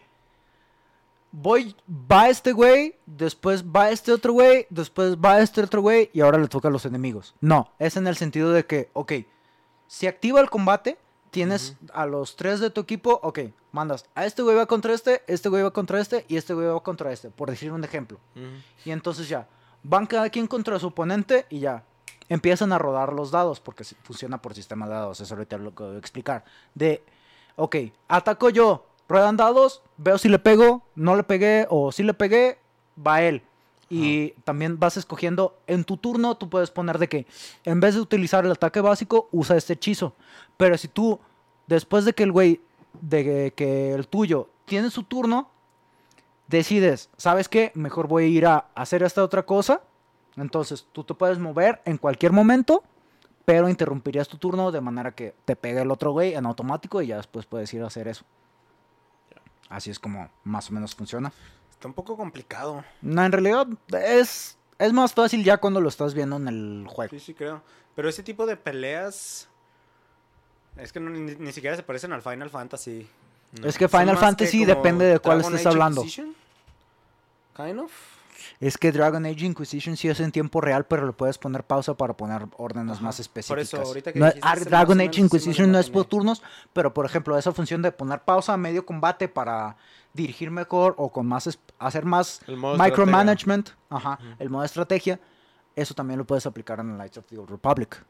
voy, 1.31 1.75
va 1.89 2.29
este 2.29 2.53
güey, 2.53 2.97
después 3.07 3.65
va 3.65 3.91
este 3.91 4.13
otro 4.13 4.33
güey, 4.33 4.67
después 4.71 5.17
va 5.17 5.41
este 5.41 5.61
otro 5.63 5.81
güey 5.83 6.11
y 6.13 6.21
ahora 6.21 6.39
le 6.39 6.49
toca 6.49 6.69
a 6.69 6.71
los 6.71 6.87
enemigos. 6.87 7.35
No, 7.41 7.71
es 7.79 7.97
en 7.97 8.07
el 8.07 8.17
sentido 8.17 8.51
de 8.53 8.65
que, 8.65 8.89
ok, 8.95 9.13
si 9.87 10.07
activa 10.07 10.41
el 10.41 10.51
combate, 10.51 10.97
tienes 11.33 11.77
a 11.95 12.05
los 12.05 12.37
tres 12.37 12.61
de 12.61 12.69
tu 12.69 12.83
equipo, 12.83 13.19
ok, 13.23 13.41
mandas, 13.73 14.05
a 14.15 14.27
este 14.27 14.43
güey 14.43 14.55
va 14.55 14.67
contra 14.67 14.93
este, 14.93 15.23
este 15.27 15.49
güey 15.49 15.63
va 15.63 15.73
contra 15.73 15.99
este 15.99 16.27
y 16.29 16.37
este 16.37 16.53
güey 16.53 16.67
va 16.67 16.81
contra 16.81 17.11
este, 17.11 17.31
por 17.31 17.49
decir 17.49 17.73
un 17.73 17.83
ejemplo. 17.83 18.21
Y 18.85 18.91
entonces 18.91 19.29
ya, 19.29 19.49
van 19.83 20.07
cada 20.07 20.29
quien 20.29 20.47
contra 20.47 20.79
su 20.79 20.89
oponente 20.89 21.47
y 21.49 21.61
ya. 21.61 21.85
Empiezan 22.29 22.73
a 22.73 22.79
rodar 22.79 23.13
los 23.15 23.31
dados, 23.31 23.61
porque 23.61 23.83
funciona 24.03 24.41
por 24.41 24.55
sistema 24.55 24.87
de 24.87 24.93
dados, 24.93 25.21
eso 25.21 25.35
ahorita 25.35 25.57
lo 25.59 25.75
que 25.75 25.83
voy 25.83 25.97
a 25.97 25.99
explicar. 25.99 26.45
De, 26.75 27.03
ok, 27.57 27.77
ataco 28.09 28.51
yo, 28.51 28.87
ruedan 29.09 29.37
dados, 29.37 29.83
veo 29.97 30.19
si 30.19 30.29
le 30.29 30.39
pego, 30.39 30.83
no 30.95 31.17
le 31.17 31.25
pegué, 31.25 31.67
o 31.71 31.93
si 31.93 32.03
le 32.03 32.13
pegué, 32.15 32.59
va 32.95 33.23
él. 33.23 33.43
Y 33.95 34.31
también 34.45 34.79
vas 34.79 34.97
escogiendo, 34.97 35.61
en 35.67 35.85
tu 35.85 35.99
turno 35.99 36.35
tú 36.39 36.49
puedes 36.49 36.71
poner 36.71 36.99
de 36.99 37.11
que, 37.11 37.27
en 37.65 37.79
vez 37.79 37.95
de 37.95 38.01
utilizar 38.01 38.43
el 38.47 38.53
ataque 38.53 38.81
básico, 38.81 39.29
usa 39.33 39.55
este 39.55 39.75
hechizo. 39.75 40.17
Pero 40.57 40.79
si 40.79 40.89
tú, 40.89 41.21
después 41.67 42.07
de 42.07 42.15
que 42.15 42.23
el 42.23 42.33
güey, 42.33 42.63
de 43.03 43.53
que 43.55 43.93
el 43.93 44.09
tuyo 44.09 44.49
tiene 44.65 44.89
su 44.89 45.03
turno, 45.03 45.51
decides, 46.49 47.11
¿sabes 47.19 47.51
qué? 47.51 47.71
Mejor 47.75 48.09
voy 48.09 48.25
a 48.25 48.29
ir 48.29 48.47
a 48.47 48.67
hacer 48.75 49.03
esta 49.03 49.23
otra 49.23 49.45
cosa. 49.45 49.83
Entonces, 50.37 50.87
tú 50.93 51.05
te 51.05 51.13
puedes 51.13 51.39
mover 51.39 51.83
en 51.85 51.99
cualquier 51.99 52.33
momento, 52.33 52.83
pero 53.45 53.69
interrumpirías 53.69 54.27
tu 54.27 54.39
turno 54.39 54.73
de 54.73 54.81
manera 54.81 55.15
que 55.15 55.35
te 55.45 55.55
pegue 55.55 55.83
el 55.83 55.91
otro 55.91 56.13
güey 56.13 56.33
en 56.33 56.47
automático 56.47 57.03
y 57.03 57.09
ya 57.09 57.19
después 57.19 57.45
puedes 57.45 57.75
ir 57.75 57.83
a 57.83 57.89
hacer 57.89 58.09
eso. 58.09 58.25
Así 59.69 59.91
es 59.91 59.99
como 59.99 60.31
más 60.45 60.71
o 60.71 60.73
menos 60.73 60.95
funciona. 60.95 61.31
Está 61.83 61.89
un 61.89 61.95
poco 61.95 62.17
complicado. 62.17 62.85
No, 63.01 63.25
en 63.25 63.33
realidad 63.33 63.67
es, 64.05 64.57
es 64.79 64.93
más 64.93 65.13
fácil 65.13 65.43
ya 65.43 65.57
cuando 65.57 65.81
lo 65.81 65.89
estás 65.89 66.15
viendo 66.15 66.37
en 66.37 66.47
el 66.47 66.87
juego. 66.89 67.11
Sí, 67.11 67.19
sí, 67.19 67.35
creo. 67.35 67.61
Pero 67.97 68.09
ese 68.09 68.23
tipo 68.23 68.47
de 68.47 68.57
peleas... 68.57 69.49
Es 70.77 70.93
que 70.93 71.01
no- 71.01 71.11
ni, 71.11 71.35
ni 71.35 71.51
siquiera 71.51 71.75
se 71.75 71.83
parecen 71.83 72.13
al 72.13 72.23
Final 72.23 72.51
Fantasy. 72.51 73.09
Es 73.65 73.77
que 73.77 73.89
Final 73.89 74.15
que 74.15 74.21
Fantasy 74.21 74.65
depende 74.65 75.07
de 75.07 75.19
cuál 75.19 75.39
Dragon 75.39 75.55
estés 75.57 75.67
Age 75.67 75.75
hablando. 75.75 76.03
Kind 77.57 77.81
of. 77.81 77.91
Es 78.61 78.79
que 78.79 78.93
Dragon 78.93 79.25
Age 79.25 79.47
Inquisition 79.47 79.97
sí 79.97 80.09
es 80.09 80.21
en 80.21 80.33
tiempo 80.33 80.61
real, 80.61 80.87
pero 80.87 81.07
le 81.07 81.13
puedes 81.13 81.39
poner 81.39 81.65
pausa 81.65 81.95
para 81.95 82.15
poner 82.17 82.47
órdenes 82.57 82.97
Ajá. 82.97 83.05
más 83.05 83.17
Por 83.17 83.23
específicas. 83.23 83.73
eso, 83.73 83.81
ahorita 83.83 84.13
que 84.13 84.19
No, 84.21 84.27
ah, 84.43 84.57
Dragon 84.57 85.01
Age 85.01 85.21
Inquisition 85.21 85.67
lo 85.69 85.73
no 85.75 85.79
es 85.79 85.91
por 85.91 86.05
turnos, 86.05 86.43
pero 86.73 86.93
por 86.95 87.07
ejemplo, 87.07 87.37
esa 87.39 87.53
función 87.53 87.83
de 87.83 87.93
poner 87.93 88.21
pausa 88.21 88.55
a 88.55 88.57
medio 88.57 88.87
combate 88.87 89.29
para 89.29 89.77
dirigir 90.13 90.51
mejor 90.51 90.95
o 90.99 91.11
con 91.11 91.27
más 91.27 91.59
hacer 91.79 92.05
más 92.05 92.41
micromanagement, 92.47 93.71
el 94.39 94.51
modo 94.51 94.65
estrategia, 94.65 95.21
eso 95.75 95.95
también 95.95 96.19
lo 96.19 96.27
puedes 96.27 96.47
aplicar 96.47 96.81
en 96.81 96.95
Knights 96.95 97.19
of 97.19 97.27
the 97.27 97.39
Old 97.39 97.51
Republic. 97.51 98.05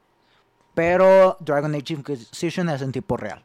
Pero 0.75 1.37
Dragon 1.41 1.75
Age 1.75 1.95
Inquisition 1.95 2.69
es 2.71 2.83
en 2.83 2.93
tiempo 2.93 3.17
real. 3.17 3.45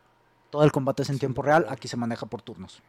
Todo 0.49 0.63
el 0.63 0.71
combate 0.71 1.03
es 1.03 1.09
en 1.09 1.19
tiempo 1.19 1.41
real, 1.41 1.65
aquí 1.69 1.87
se 1.87 1.97
maneja 1.97 2.25
por 2.25 2.41
turnos. 2.41 2.81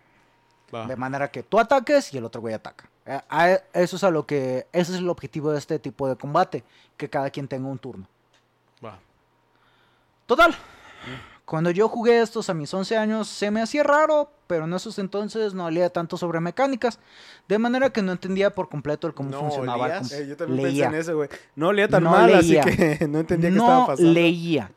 Va. 0.73 0.87
De 0.87 0.97
manera 0.97 1.31
que 1.31 1.43
tú 1.43 1.59
ataques 1.59 2.13
y 2.15 2.19
el 2.19 2.25
otro 2.25 2.41
güey 2.41 2.55
ataca. 2.55 2.89
Eh, 3.09 3.21
a- 3.29 3.59
Eso 3.73 3.97
es 3.97 4.05
a 4.05 4.11
lo 4.11 4.27
que. 4.27 4.67
Ese 4.73 4.93
es 4.93 4.99
el 4.99 5.09
objetivo 5.09 5.51
de 5.51 5.59
este 5.59 5.79
tipo 5.79 6.09
de 6.09 6.15
combate. 6.17 6.63
Que 6.97 7.09
cada 7.11 7.31
quien 7.31 7.49
tenga 7.49 7.67
un 7.69 7.79
turno. 7.79 8.07
Total. 10.27 10.55
Cuando 11.47 11.71
yo 11.71 11.89
jugué 11.89 12.21
estos 12.21 12.51
a 12.51 12.55
mis 12.55 12.73
11 12.75 12.99
años 12.99 13.27
se 13.29 13.51
me 13.51 13.63
hacía 13.63 13.83
raro, 13.83 14.31
pero 14.47 14.65
en 14.67 14.75
esos 14.75 14.99
entonces 14.99 15.55
no 15.55 15.71
leía 15.71 15.89
tanto 15.89 16.19
sobre 16.19 16.41
mecánicas, 16.41 16.99
de 17.49 17.59
manera 17.59 17.89
que 17.91 18.03
no 18.03 18.13
entendía 18.13 18.55
por 18.55 18.69
completo 18.69 19.07
el 19.07 19.15
cómo 19.15 19.31
¿No 19.31 19.39
funcionaba. 19.41 19.87
el 19.97 20.13
Eh, 20.13 20.27
yo 20.29 20.37
también 20.37 20.63
leía. 20.65 20.85
pensé 20.91 20.97
en 20.97 21.01
eso, 21.01 21.17
güey. 21.17 21.31
No 21.57 21.73
leía 21.73 21.89
tan 21.89 22.05
No 22.05 22.11
mal, 22.11 22.27
leía. 22.31 22.61
así 22.63 22.77
que 22.77 23.09
no 23.09 23.21
entendía 23.21 23.49
qué 23.49 23.57
no 23.57 23.63
estaba 23.63 23.87
pasando. 23.87 24.13
leía. 24.13 24.71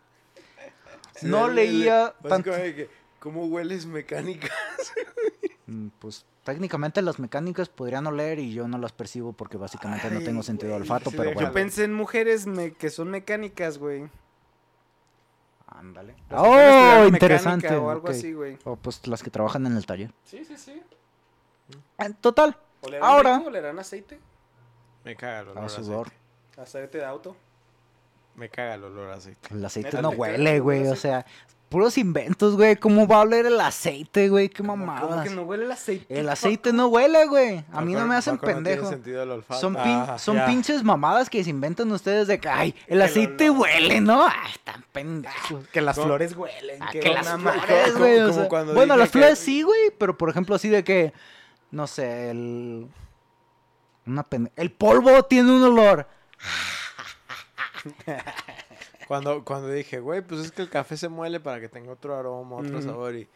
Sí, 1.18 1.28
no 1.28 1.44
el- 1.48 1.50
el- 1.50 1.56
leía 1.56 2.14
tanto. 2.26 2.52
que, 2.52 2.90
¿Cómo 3.20 3.46
hueles 3.48 3.86
mecánica? 3.86 4.48
Mm, 5.68 5.88
Pues 6.00 6.26
técnicamente 6.44 7.02
las 7.02 7.20
mecánicas 7.20 7.70
podrían 7.70 8.08
oler 8.08 8.40
y 8.40 8.54
yo 8.54 8.68
no 8.68 8.78
las 8.78 8.92
percibo 8.92 9.34
porque 9.34 9.58
básicamente 9.58 10.10
no 10.12 10.22
tengo 10.22 10.44
sentido 10.44 10.72
güey, 10.72 10.80
de 10.80 10.92
olfato, 10.92 11.10
sí, 11.12 11.18
pero 11.18 11.34
bueno. 11.34 11.50
Yo 11.50 11.54
pensé 11.54 11.84
en 11.84 11.94
mujeres 11.94 12.48
me- 12.48 12.74
que 12.74 12.90
son 12.90 13.10
mecánicas, 13.10 13.78
güey. 13.78 14.10
Ándale. 15.68 16.16
Las 16.30 16.42
Oh, 16.44 17.08
interesante. 17.08 17.74
O 17.76 17.90
algo 17.90 18.10
así, 18.10 18.34
güey. 18.34 18.58
O 18.66 18.76
pues 18.76 19.08
las 19.08 19.24
que 19.24 19.30
trabajan 19.30 19.66
en 19.66 19.78
el 19.78 19.86
taller. 19.86 20.14
Sí, 20.26 20.44
sí, 20.46 20.58
sí. 20.58 20.82
En 21.98 22.14
total, 22.16 22.58
¿Olerán 22.82 23.10
Ahora- 23.10 23.38
rico? 23.38 23.48
¿Olerán 23.50 23.80
aceite? 23.80 24.20
Me 25.06 25.16
caga 25.16 25.40
el 25.42 25.48
olor 25.50 25.64
a 25.66 25.70
sudor. 25.70 26.08
aceite. 26.08 26.62
¿Aceite 26.62 26.98
de 26.98 27.06
auto? 27.06 27.36
Me 28.36 28.50
caga 28.50 28.74
el 28.76 28.84
olor 28.84 29.10
a 29.12 29.16
aceite. 29.16 29.54
El 29.54 29.64
aceite 29.64 29.90
¿Neta 29.90 30.02
no 30.02 30.10
huele, 30.10 30.56
el 30.56 30.62
güey. 30.62 30.88
O 30.88 30.96
sea, 30.96 31.26
puros 31.72 31.98
inventos, 31.98 32.56
güey. 32.56 32.76
¿Cómo 32.76 33.08
va 33.08 33.16
a 33.16 33.20
oler 33.22 33.48
el 33.48 33.60
aceite, 33.60 34.30
güey? 34.30 34.50
Qué 34.50 34.58
¿Cómo- 34.62 34.76
mamadas. 34.78 35.02
¿Cómo 35.10 35.24
que 35.24 35.30
no 35.32 35.42
huele 35.44 35.66
el 35.66 35.72
aceite? 35.72 36.20
El 36.20 36.30
aceite 36.30 36.72
no 36.74 36.88
huele, 36.88 37.26
güey. 37.26 37.64
A 37.72 37.82
mí 37.82 37.94
no 37.94 38.06
me 38.06 38.16
hacen 38.16 38.36
no 38.36 38.42
pendejo. 38.42 38.92
son 39.60 39.76
pin- 39.76 40.06
Ah, 40.08 40.20
son 40.20 40.38
pinches 40.46 40.84
mamadas 40.84 41.30
que 41.30 41.44
se 41.44 41.50
inventan 41.50 41.92
ustedes 41.92 42.28
de 42.28 42.40
que, 42.40 42.50
ay, 42.50 42.76
el 42.88 43.02
aceite 43.02 43.50
huele, 43.50 44.02
¿no? 44.02 44.26
Ay, 44.28 44.52
están 44.54 44.86
pendejos. 44.92 45.66
Que 45.70 45.82
las 45.82 45.96
¿Cómo? 45.96 46.08
flores 46.08 46.36
huelen. 46.36 46.84
Ah, 46.84 46.90
que 46.92 47.00
que 47.00 47.10
las 47.10 47.28
flores, 47.30 47.98
güey. 47.98 48.20
o 48.20 48.34
sea, 48.34 48.48
bueno, 48.74 48.98
las 48.98 49.10
que- 49.10 49.20
flores 49.20 49.40
sí, 49.40 49.64
güey. 49.64 49.92
Pero 49.98 50.18
por 50.18 50.30
ejemplo, 50.30 50.54
así 50.56 50.70
de 50.70 50.84
que, 50.84 51.14
no 51.72 51.88
sé, 51.88 52.30
el. 52.32 52.88
Una 54.06 54.24
pende- 54.30 54.52
El 54.58 54.72
polvo 54.72 55.24
tiene 55.24 55.52
un 55.52 55.64
olor. 55.64 56.06
Cuando, 59.12 59.44
cuando 59.44 59.70
dije, 59.70 60.00
güey, 60.00 60.22
pues 60.22 60.40
es 60.40 60.52
que 60.54 60.62
el 60.62 60.70
café 60.70 60.96
se 60.96 61.10
muele 61.10 61.42
para 61.42 61.60
que 61.60 61.68
tenga 61.68 61.92
otro 61.92 62.16
aroma, 62.16 62.56
otro 62.56 62.82
sabor 62.82 63.14
y... 63.14 63.28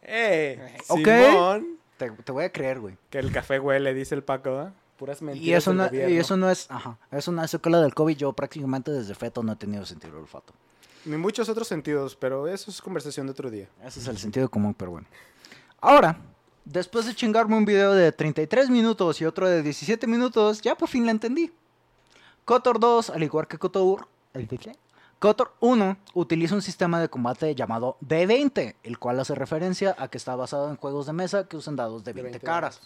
¡Eh! 0.00 0.78
Ok. 0.88 1.06
Simón. 1.06 1.78
Te, 1.98 2.10
te 2.10 2.32
voy 2.32 2.44
a 2.44 2.50
creer, 2.50 2.80
güey. 2.80 2.96
Que 3.10 3.18
el 3.18 3.30
café 3.30 3.60
huele, 3.60 3.92
dice 3.92 4.14
el 4.14 4.22
Paco, 4.22 4.62
¿eh? 4.62 4.72
Puras 4.96 5.20
mentiras 5.20 5.46
Y 5.46 5.52
eso, 5.52 5.74
del 5.74 5.92
no, 5.92 6.08
y 6.08 6.16
eso 6.16 6.38
no 6.38 6.48
es, 6.48 6.70
ajá, 6.70 6.96
eso 7.12 7.32
no 7.32 7.44
es 7.44 7.50
secuela 7.50 7.82
del 7.82 7.92
COVID. 7.92 8.16
Yo 8.16 8.32
prácticamente 8.32 8.92
desde 8.92 9.14
feto 9.14 9.42
no 9.42 9.52
he 9.52 9.56
tenido 9.56 9.84
sentido 9.84 10.14
del 10.14 10.22
olfato. 10.22 10.54
Ni 11.04 11.18
muchos 11.18 11.50
otros 11.50 11.68
sentidos, 11.68 12.16
pero 12.16 12.48
eso 12.48 12.70
es 12.70 12.80
conversación 12.80 13.26
de 13.26 13.32
otro 13.32 13.50
día. 13.50 13.68
Ese 13.84 14.00
es 14.00 14.08
el 14.08 14.16
sentido 14.16 14.48
común, 14.48 14.72
pero 14.72 14.92
bueno. 14.92 15.06
Ahora, 15.82 16.16
después 16.64 17.04
de 17.04 17.14
chingarme 17.14 17.58
un 17.58 17.66
video 17.66 17.92
de 17.92 18.10
33 18.10 18.70
minutos 18.70 19.20
y 19.20 19.26
otro 19.26 19.50
de 19.50 19.62
17 19.62 20.06
minutos, 20.06 20.62
ya 20.62 20.74
por 20.74 20.88
fin 20.88 21.04
la 21.04 21.10
entendí. 21.10 21.52
Kotor 22.46 22.80
2, 22.80 23.10
al 23.10 23.22
igual 23.22 23.46
que 23.46 23.58
Kotor, 23.58 24.08
¿el 24.32 24.46
de 24.46 24.56
qué? 24.56 24.83
Kotor 25.18 25.52
1 25.60 25.96
utiliza 26.14 26.54
un 26.54 26.62
sistema 26.62 27.00
de 27.00 27.08
combate 27.08 27.54
llamado 27.54 27.96
D20, 28.06 28.74
el 28.82 28.98
cual 28.98 29.20
hace 29.20 29.34
referencia 29.34 29.94
a 29.98 30.08
que 30.08 30.18
está 30.18 30.36
basado 30.36 30.68
en 30.70 30.76
juegos 30.76 31.06
de 31.06 31.12
mesa 31.14 31.48
que 31.48 31.56
usan 31.56 31.76
dados 31.76 32.04
de 32.04 32.12
20, 32.12 32.40
caras. 32.40 32.80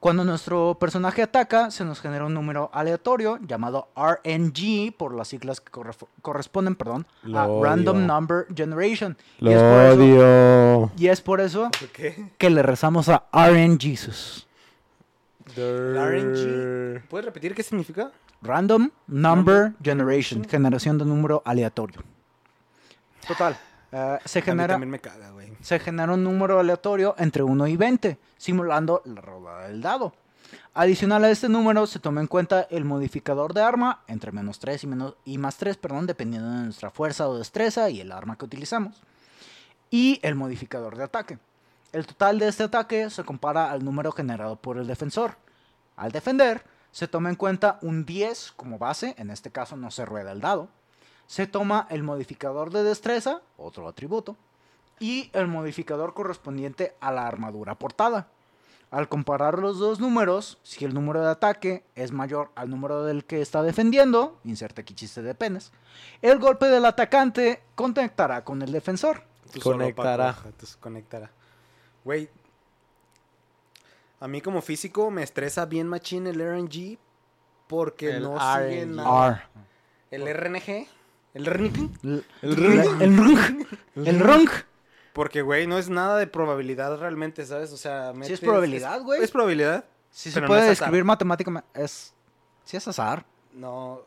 Cuando 0.00 0.22
nuestro 0.24 0.76
personaje 0.78 1.22
ataca, 1.22 1.70
se 1.70 1.82
nos 1.86 2.00
genera 2.02 2.26
un 2.26 2.34
número 2.34 2.68
aleatorio 2.74 3.38
llamado 3.40 3.88
RNG, 3.96 4.92
por 4.94 5.14
las 5.14 5.28
siglas 5.28 5.62
que 5.62 5.72
corre- 5.72 5.96
corresponden 6.20 6.74
perdón, 6.74 7.06
Lo 7.22 7.38
a 7.38 7.46
odio. 7.46 7.64
Random 7.64 8.06
Number 8.06 8.46
Generation. 8.54 9.16
Lo 9.38 9.50
y, 9.50 9.54
es 9.54 9.62
por 9.62 9.80
eso, 9.80 9.94
odio. 10.02 10.90
y 10.98 11.08
es 11.08 11.20
por 11.22 11.40
eso 11.40 11.70
que 12.36 12.50
le 12.50 12.62
rezamos 12.62 13.08
a 13.08 13.24
RNGesus. 13.32 14.46
¿Puedes 15.54 17.24
repetir 17.24 17.54
qué 17.54 17.62
significa? 17.62 18.10
Random 18.42 18.90
Number 19.06 19.72
Generation, 19.82 20.44
generación 20.44 20.98
de 20.98 21.04
número 21.04 21.42
aleatorio. 21.44 22.02
Total. 23.26 23.56
Eh, 23.92 24.18
genera 24.42 24.76
me 24.76 24.98
caga, 24.98 25.32
se 25.60 25.78
genera 25.78 26.12
un 26.12 26.24
número 26.24 26.58
aleatorio 26.58 27.14
entre 27.16 27.44
1 27.44 27.68
y 27.68 27.76
20, 27.76 28.18
simulando 28.36 29.02
la 29.04 29.20
rodada 29.20 29.68
del 29.68 29.80
dado. 29.80 30.12
Adicional 30.74 31.22
a 31.24 31.30
este 31.30 31.48
número 31.48 31.86
se 31.86 32.00
toma 32.00 32.20
en 32.20 32.26
cuenta 32.26 32.66
el 32.70 32.84
modificador 32.84 33.54
de 33.54 33.62
arma 33.62 34.02
entre 34.08 34.32
menos 34.32 34.58
3 34.58 34.82
y, 34.82 34.86
menos, 34.88 35.14
y 35.24 35.38
más 35.38 35.56
3, 35.56 35.76
perdón, 35.76 36.06
dependiendo 36.06 36.50
de 36.50 36.64
nuestra 36.64 36.90
fuerza 36.90 37.28
o 37.28 37.38
destreza 37.38 37.88
y 37.88 38.00
el 38.00 38.10
arma 38.10 38.36
que 38.36 38.44
utilizamos. 38.44 39.00
Y 39.90 40.18
el 40.22 40.34
modificador 40.34 40.96
de 40.96 41.04
ataque. 41.04 41.38
El 41.94 42.08
total 42.08 42.40
de 42.40 42.48
este 42.48 42.64
ataque 42.64 43.08
se 43.08 43.22
compara 43.22 43.70
al 43.70 43.84
número 43.84 44.10
generado 44.10 44.56
por 44.56 44.78
el 44.78 44.88
defensor. 44.88 45.36
Al 45.94 46.10
defender, 46.10 46.64
se 46.90 47.06
toma 47.06 47.28
en 47.28 47.36
cuenta 47.36 47.78
un 47.82 48.04
10 48.04 48.54
como 48.56 48.78
base, 48.78 49.14
en 49.16 49.30
este 49.30 49.52
caso 49.52 49.76
no 49.76 49.92
se 49.92 50.04
rueda 50.04 50.32
el 50.32 50.40
dado. 50.40 50.68
Se 51.28 51.46
toma 51.46 51.86
el 51.90 52.02
modificador 52.02 52.72
de 52.72 52.82
destreza, 52.82 53.42
otro 53.56 53.86
atributo, 53.86 54.36
y 54.98 55.30
el 55.34 55.46
modificador 55.46 56.14
correspondiente 56.14 56.96
a 57.00 57.12
la 57.12 57.28
armadura 57.28 57.76
portada. 57.76 58.26
Al 58.90 59.08
comparar 59.08 59.60
los 59.60 59.78
dos 59.78 60.00
números, 60.00 60.58
si 60.64 60.84
el 60.84 60.94
número 60.94 61.20
de 61.20 61.30
ataque 61.30 61.84
es 61.94 62.10
mayor 62.10 62.50
al 62.56 62.70
número 62.70 63.04
del 63.04 63.24
que 63.24 63.40
está 63.40 63.62
defendiendo, 63.62 64.40
inserte 64.42 64.80
aquí 64.80 64.94
chiste 64.94 65.22
de 65.22 65.36
penes, 65.36 65.70
el 66.22 66.40
golpe 66.40 66.66
del 66.66 66.86
atacante 66.86 67.62
conectará 67.76 68.42
con 68.42 68.62
el 68.62 68.72
defensor. 68.72 69.22
Conectará. 69.62 70.34
Conectará. 70.80 71.30
Güey, 72.04 72.28
a 74.20 74.28
mí 74.28 74.40
como 74.40 74.62
físico 74.62 75.10
me 75.10 75.22
estresa 75.22 75.66
bien 75.66 75.88
machín 75.88 76.26
el 76.26 76.38
RNG 76.40 76.98
porque 77.66 78.16
El 78.16 78.22
no 78.22 78.36
RNG. 78.36 78.68
sigue 78.70 78.86
nada. 78.86 79.48
R. 80.10 80.22
El 80.22 80.34
RNG. 80.34 80.86
El 81.34 81.46
RNG. 81.46 81.90
El, 82.42 82.56
rung. 82.56 83.02
El 83.02 83.16
rung. 83.16 83.66
El 83.96 84.20
rung. 84.20 84.48
Porque, 85.12 85.42
güey, 85.42 85.66
no 85.66 85.78
es 85.78 85.88
nada 85.90 86.18
de 86.18 86.26
probabilidad 86.26 86.98
realmente, 86.98 87.44
¿sabes? 87.46 87.72
O 87.72 87.76
sea, 87.76 88.12
Sí 88.12 88.18
metes- 88.18 88.30
es 88.34 88.40
probabilidad, 88.40 89.00
güey. 89.02 89.22
Es, 89.22 89.30
probabilidad. 89.30 89.84
Si 90.10 90.30
se 90.30 90.40
no 90.40 90.46
puede 90.46 90.62
es 90.62 90.68
describir 90.78 91.04
matemáticamente, 91.04 91.68
es... 91.74 92.12
Sí 92.64 92.76
es 92.76 92.86
azar. 92.88 93.24
No, 93.52 94.00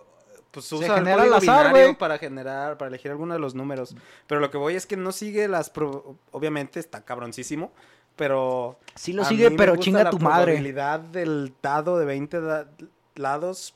pues 0.51 0.65
Se 0.65 0.75
usa 0.75 0.87
el 0.87 0.93
genera 1.03 1.23
al 1.23 1.33
azar, 1.33 1.67
binario 1.67 1.87
güey. 1.87 1.97
para 1.97 2.17
generar, 2.17 2.77
para 2.77 2.89
elegir 2.89 3.11
alguno 3.11 3.33
de 3.33 3.39
los 3.39 3.53
números. 3.55 3.95
Pero 4.27 4.41
lo 4.41 4.49
que 4.51 4.57
voy 4.57 4.75
es 4.75 4.85
que 4.85 4.97
no 4.97 5.11
sigue 5.11 5.47
las... 5.47 5.69
pro- 5.69 6.15
Obviamente 6.31 6.79
está 6.79 7.03
cabroncísimo, 7.05 7.71
pero... 8.15 8.79
Sí 8.95 9.13
lo 9.13 9.23
sigue, 9.25 9.51
pero 9.51 9.75
chinga 9.75 10.03
la 10.05 10.09
tu 10.09 10.19
madre. 10.19 10.45
probabilidad 10.53 10.99
del 10.99 11.53
dado 11.61 11.99
de 11.99 12.05
20 12.05 12.41
da- 12.41 12.67
lados 13.15 13.75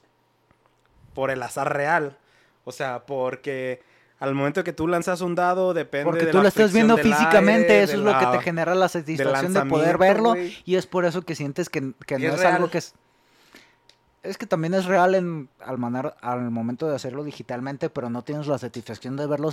por 1.14 1.30
el 1.32 1.42
azar 1.44 1.74
real. 1.76 2.18
O 2.64 2.72
sea, 2.72 3.06
porque 3.06 3.82
al 4.20 4.34
momento 4.36 4.64
que 4.64 4.72
tú 4.74 4.88
lanzas 4.88 5.22
un 5.22 5.34
dado 5.36 5.74
depende 5.74 6.06
Porque 6.06 6.26
de 6.26 6.32
tú 6.32 6.38
la 6.38 6.44
lo 6.44 6.50
estás 6.50 6.72
viendo 6.74 6.96
físicamente, 6.98 7.72
aire, 7.74 7.84
eso 7.84 7.94
es 7.94 8.00
lo 8.00 8.18
que 8.18 8.26
la- 8.26 8.32
te 8.34 8.40
genera 8.42 8.76
la 8.76 8.88
satisfacción 8.88 9.54
de 9.54 9.66
poder 9.66 9.98
verlo 9.98 10.36
y 10.64 10.76
es 10.76 10.86
por 10.88 11.06
eso 11.06 11.24
que 11.24 11.36
sientes 11.36 11.70
que, 11.70 11.94
que 12.06 12.20
no 12.20 12.28
es 12.34 12.40
es, 12.40 12.46
algo 12.46 12.70
que 12.70 12.78
es... 12.78 12.94
Es 14.24 14.38
que 14.38 14.46
también 14.46 14.76
es 14.76 14.86
real 14.86 15.16
en, 15.16 15.50
al, 15.60 15.80
manar- 15.80 16.16
al 16.22 16.52
momento 16.52 16.88
de 16.88 16.96
hacerlo 16.96 17.24
digitalmente, 17.24 17.90
pero 17.90 18.10
no 18.12 18.24
tienes 18.24 18.46
la 18.46 18.60
satisfacción 18.60 19.18
de 19.18 19.26
verlo 19.26 19.50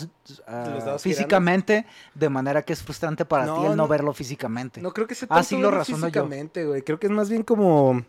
ah, 0.46 0.66
¿Lo 0.68 0.76
estabas 0.78 1.02
físicamente, 1.02 1.86
de 2.14 2.28
manera 2.28 2.62
que 2.62 2.74
es 2.74 2.82
frustrante 2.82 3.24
para 3.24 3.44
ti 3.44 3.60
el 3.62 3.68
no, 3.68 3.76
no. 3.76 3.88
verlo 3.88 4.12
físicamente. 4.12 4.82
No 4.82 4.92
creo 4.92 5.06
que 5.06 5.14
sea 5.14 5.26
Ah, 5.30 5.36
tanto 5.36 5.48
sí 5.48 5.56
lo 5.56 5.70
razono 5.70 5.98
físicamente, 6.06 6.66
güey. 6.66 6.82
Creo 6.82 6.98
que 7.00 7.06
es 7.06 7.12
más 7.12 7.30
bien 7.30 7.44
como... 7.44 8.04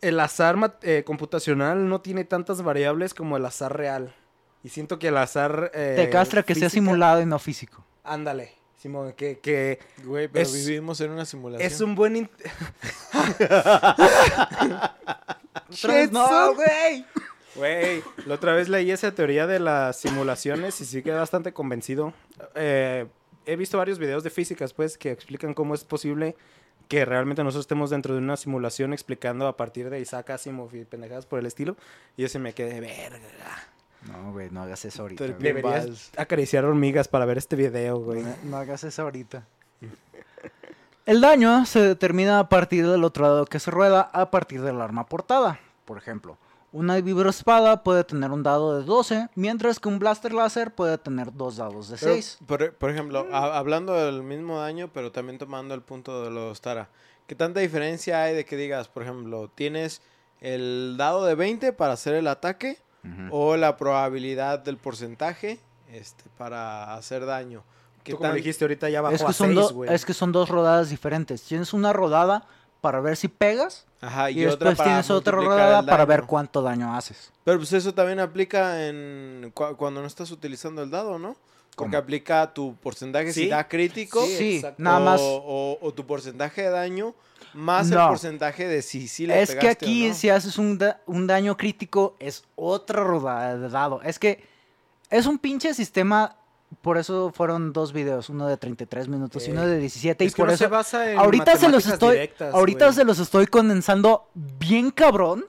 El 0.00 0.18
azar 0.18 0.56
eh, 0.82 1.04
computacional 1.06 1.88
no 1.88 2.00
tiene 2.00 2.24
tantas 2.24 2.60
variables 2.62 3.14
como 3.14 3.36
el 3.36 3.46
azar 3.46 3.76
real. 3.76 4.12
Y 4.64 4.70
siento 4.70 4.98
que 4.98 5.08
el 5.08 5.16
azar... 5.16 5.70
eh, 5.74 5.94
te 5.96 6.10
castra 6.10 6.42
que 6.42 6.56
sea 6.56 6.68
simulado 6.68 7.22
y 7.22 7.26
no 7.26 7.38
físico. 7.38 7.84
Ándale, 8.02 8.52
Simón, 8.82 9.12
que, 9.12 9.38
que 9.38 9.78
Güey, 10.04 10.26
pero 10.26 10.42
Es- 10.42 10.66
vivimos 10.66 11.00
en 11.00 11.12
una 11.12 11.24
simulación. 11.24 11.64
es 11.70 11.80
un 11.80 11.94
buen... 11.94 12.14
no, 16.10 16.54
güey. 16.54 17.04
Güey, 17.54 18.02
la 18.26 18.34
otra 18.34 18.54
vez 18.54 18.68
leí 18.68 18.90
esa 18.90 19.14
teoría 19.14 19.46
de 19.46 19.60
las 19.60 20.00
simulaciones 20.00 20.80
y 20.80 20.84
sí 20.84 21.00
quedé 21.02 21.14
bastante 21.14 21.52
convencido. 21.52 22.12
Eh, 22.56 23.06
he 23.46 23.54
visto 23.56 23.78
varios 23.78 23.98
videos 24.00 24.24
de 24.24 24.30
físicas, 24.30 24.72
pues, 24.72 24.98
que 24.98 25.12
explican 25.12 25.54
cómo 25.54 25.74
es 25.74 25.84
posible 25.84 26.34
que 26.88 27.04
realmente 27.04 27.44
nosotros 27.44 27.62
estemos 27.64 27.90
dentro 27.90 28.14
de 28.14 28.20
una 28.20 28.36
simulación 28.36 28.92
explicando 28.92 29.46
a 29.46 29.56
partir 29.56 29.90
de 29.90 30.00
Isaac 30.00 30.30
Asimov 30.30 30.74
y 30.74 30.84
pendejadas 30.84 31.26
por 31.26 31.38
el 31.38 31.46
estilo. 31.46 31.76
Y 32.16 32.22
yo 32.22 32.28
se 32.28 32.40
me 32.40 32.52
quedé, 32.52 32.80
verga. 32.80 33.68
No, 34.10 34.32
güey, 34.32 34.50
no 34.50 34.62
hagas 34.62 34.84
eso 34.84 35.02
ahorita. 35.02 35.26
Güey. 35.26 35.38
Deberías 35.38 35.84
Vals. 35.86 36.10
acariciar 36.16 36.64
hormigas 36.64 37.08
para 37.08 37.24
ver 37.24 37.38
este 37.38 37.54
video, 37.56 37.98
güey. 37.98 38.22
No, 38.22 38.34
no 38.44 38.56
hagas 38.56 38.82
eso 38.84 39.02
ahorita. 39.02 39.46
El 41.06 41.20
daño 41.20 41.66
se 41.66 41.80
determina 41.80 42.38
a 42.38 42.48
partir 42.48 42.86
del 42.88 43.02
otro 43.04 43.26
dado 43.28 43.44
que 43.46 43.58
se 43.58 43.70
rueda 43.70 44.02
a 44.02 44.30
partir 44.30 44.62
del 44.62 44.80
arma 44.80 45.06
portada. 45.06 45.58
Por 45.84 45.98
ejemplo, 45.98 46.38
una 46.70 47.00
vibroespada 47.00 47.82
puede 47.82 48.04
tener 48.04 48.30
un 48.30 48.42
dado 48.44 48.78
de 48.78 48.84
12, 48.84 49.28
mientras 49.34 49.80
que 49.80 49.88
un 49.88 49.98
blaster 49.98 50.32
láser 50.32 50.72
puede 50.72 50.98
tener 50.98 51.32
dos 51.34 51.56
dados 51.56 51.88
de 51.88 51.96
Pero, 51.98 52.12
6. 52.12 52.38
por, 52.46 52.74
por 52.74 52.90
ejemplo, 52.90 53.26
a- 53.32 53.58
hablando 53.58 53.94
del 53.94 54.22
mismo 54.22 54.60
daño, 54.60 54.90
pero 54.92 55.10
también 55.10 55.38
tomando 55.38 55.74
el 55.74 55.82
punto 55.82 56.22
de 56.24 56.30
los 56.30 56.60
Tara. 56.60 56.88
¿Qué 57.26 57.34
tanta 57.34 57.60
diferencia 57.60 58.22
hay 58.22 58.34
de 58.34 58.44
que 58.44 58.56
digas, 58.56 58.88
por 58.88 59.02
ejemplo, 59.02 59.50
tienes 59.54 60.02
el 60.40 60.94
dado 60.96 61.24
de 61.24 61.34
20 61.34 61.72
para 61.72 61.94
hacer 61.94 62.14
el 62.14 62.26
ataque 62.28 62.78
o 63.30 63.56
la 63.56 63.76
probabilidad 63.76 64.58
del 64.60 64.76
porcentaje 64.76 65.58
este, 65.92 66.24
para 66.38 66.94
hacer 66.94 67.26
daño? 67.26 67.62
¿Qué 68.04 68.12
Tú 68.12 68.18
como 68.18 68.30
tan- 68.30 68.36
dijiste 68.36 68.64
ahorita 68.64 68.88
ya 68.90 69.00
bajó 69.00 69.14
Es 69.14 69.22
que, 69.22 69.30
a 69.30 69.32
son 69.32 69.46
6, 69.54 69.60
do- 69.60 69.74
güey. 69.74 69.92
es 69.94 70.04
que 70.04 70.12
son 70.14 70.32
dos 70.32 70.48
rodadas 70.48 70.90
diferentes. 70.90 71.42
Tienes 71.42 71.72
una 71.72 71.92
rodada 71.92 72.44
para 72.80 73.00
ver 73.00 73.16
si 73.16 73.28
pegas 73.28 73.86
Ajá, 74.00 74.28
y, 74.30 74.40
y, 74.40 74.46
otra 74.46 74.70
después 74.70 74.78
para 74.78 74.90
tienes 74.90 75.10
otra 75.10 75.32
rodada 75.36 75.82
para 75.86 76.04
ver 76.04 76.24
cuánto 76.24 76.62
daño 76.62 76.94
haces. 76.96 77.30
Pero 77.44 77.58
pues 77.58 77.72
eso 77.72 77.94
también 77.94 78.18
aplica 78.18 78.88
en 78.88 79.52
cu- 79.54 79.76
cuando 79.76 80.00
no 80.00 80.06
estás 80.08 80.32
utilizando 80.32 80.82
el 80.82 80.90
dado, 80.90 81.18
¿no? 81.20 81.36
Porque 81.76 81.92
¿Cómo? 81.92 81.96
aplica 82.02 82.52
tu 82.52 82.74
porcentaje 82.76 83.32
si 83.32 83.44
Sí. 83.44 83.48
da 83.48 83.66
crítico 83.68 84.20
Sí, 84.26 84.56
exacto. 84.56 84.82
nada 84.82 84.98
o, 84.98 85.04
más. 85.04 85.20
o- 85.22 85.78
o 85.80 85.94
tu 85.94 86.04
porcentaje 86.06 86.62
de 86.62 86.70
daño 86.70 87.14
más 87.54 87.88
No. 87.88 88.02
el 88.02 88.08
porcentaje 88.08 88.66
de 88.68 88.82
si 88.82 89.08
sí 89.08 89.26
le 89.26 89.42
Es 89.42 89.50
que 89.50 89.56
pegaste 89.60 89.84
o 89.84 89.88
aquí 89.88 90.08
no. 90.08 90.14
si 90.14 90.28
haces 90.30 90.58
un, 90.58 90.78
da- 90.78 91.00
un 91.06 91.26
daño 91.26 91.56
crítico 91.56 92.16
es 92.18 92.44
otra 92.56 93.02
rodada 93.04 93.56
de 93.58 93.68
dado. 93.68 94.00
Es 94.02 94.18
que 94.18 94.44
es 95.10 95.26
un 95.26 95.38
pinche 95.38 95.74
sistema, 95.74 96.36
por 96.80 96.96
eso 96.98 97.30
fueron 97.34 97.72
dos 97.72 97.92
videos, 97.92 98.30
uno 98.30 98.46
de 98.48 98.56
33 98.56 99.08
minutos 99.08 99.46
y 99.46 99.50
uno 99.50 99.66
de 99.66 99.78
17 99.78 100.24
Es 100.24 100.32
y 100.32 100.34
que 100.34 100.40
por 100.42 100.48
no 100.48 100.54
eso 100.54 100.64
se 100.64 100.68
basa 100.68 101.10
en 101.12 101.18
ahorita 101.18 101.56
se 101.56 101.68
los 101.68 101.86
estoy 101.86 102.14
directas, 102.14 102.54
ahorita 102.54 102.86
güey. 102.86 102.94
se 102.96 103.04
los 103.04 103.18
estoy 103.18 103.46
condensando 103.46 104.28
bien 104.34 104.90
cabrón. 104.90 105.44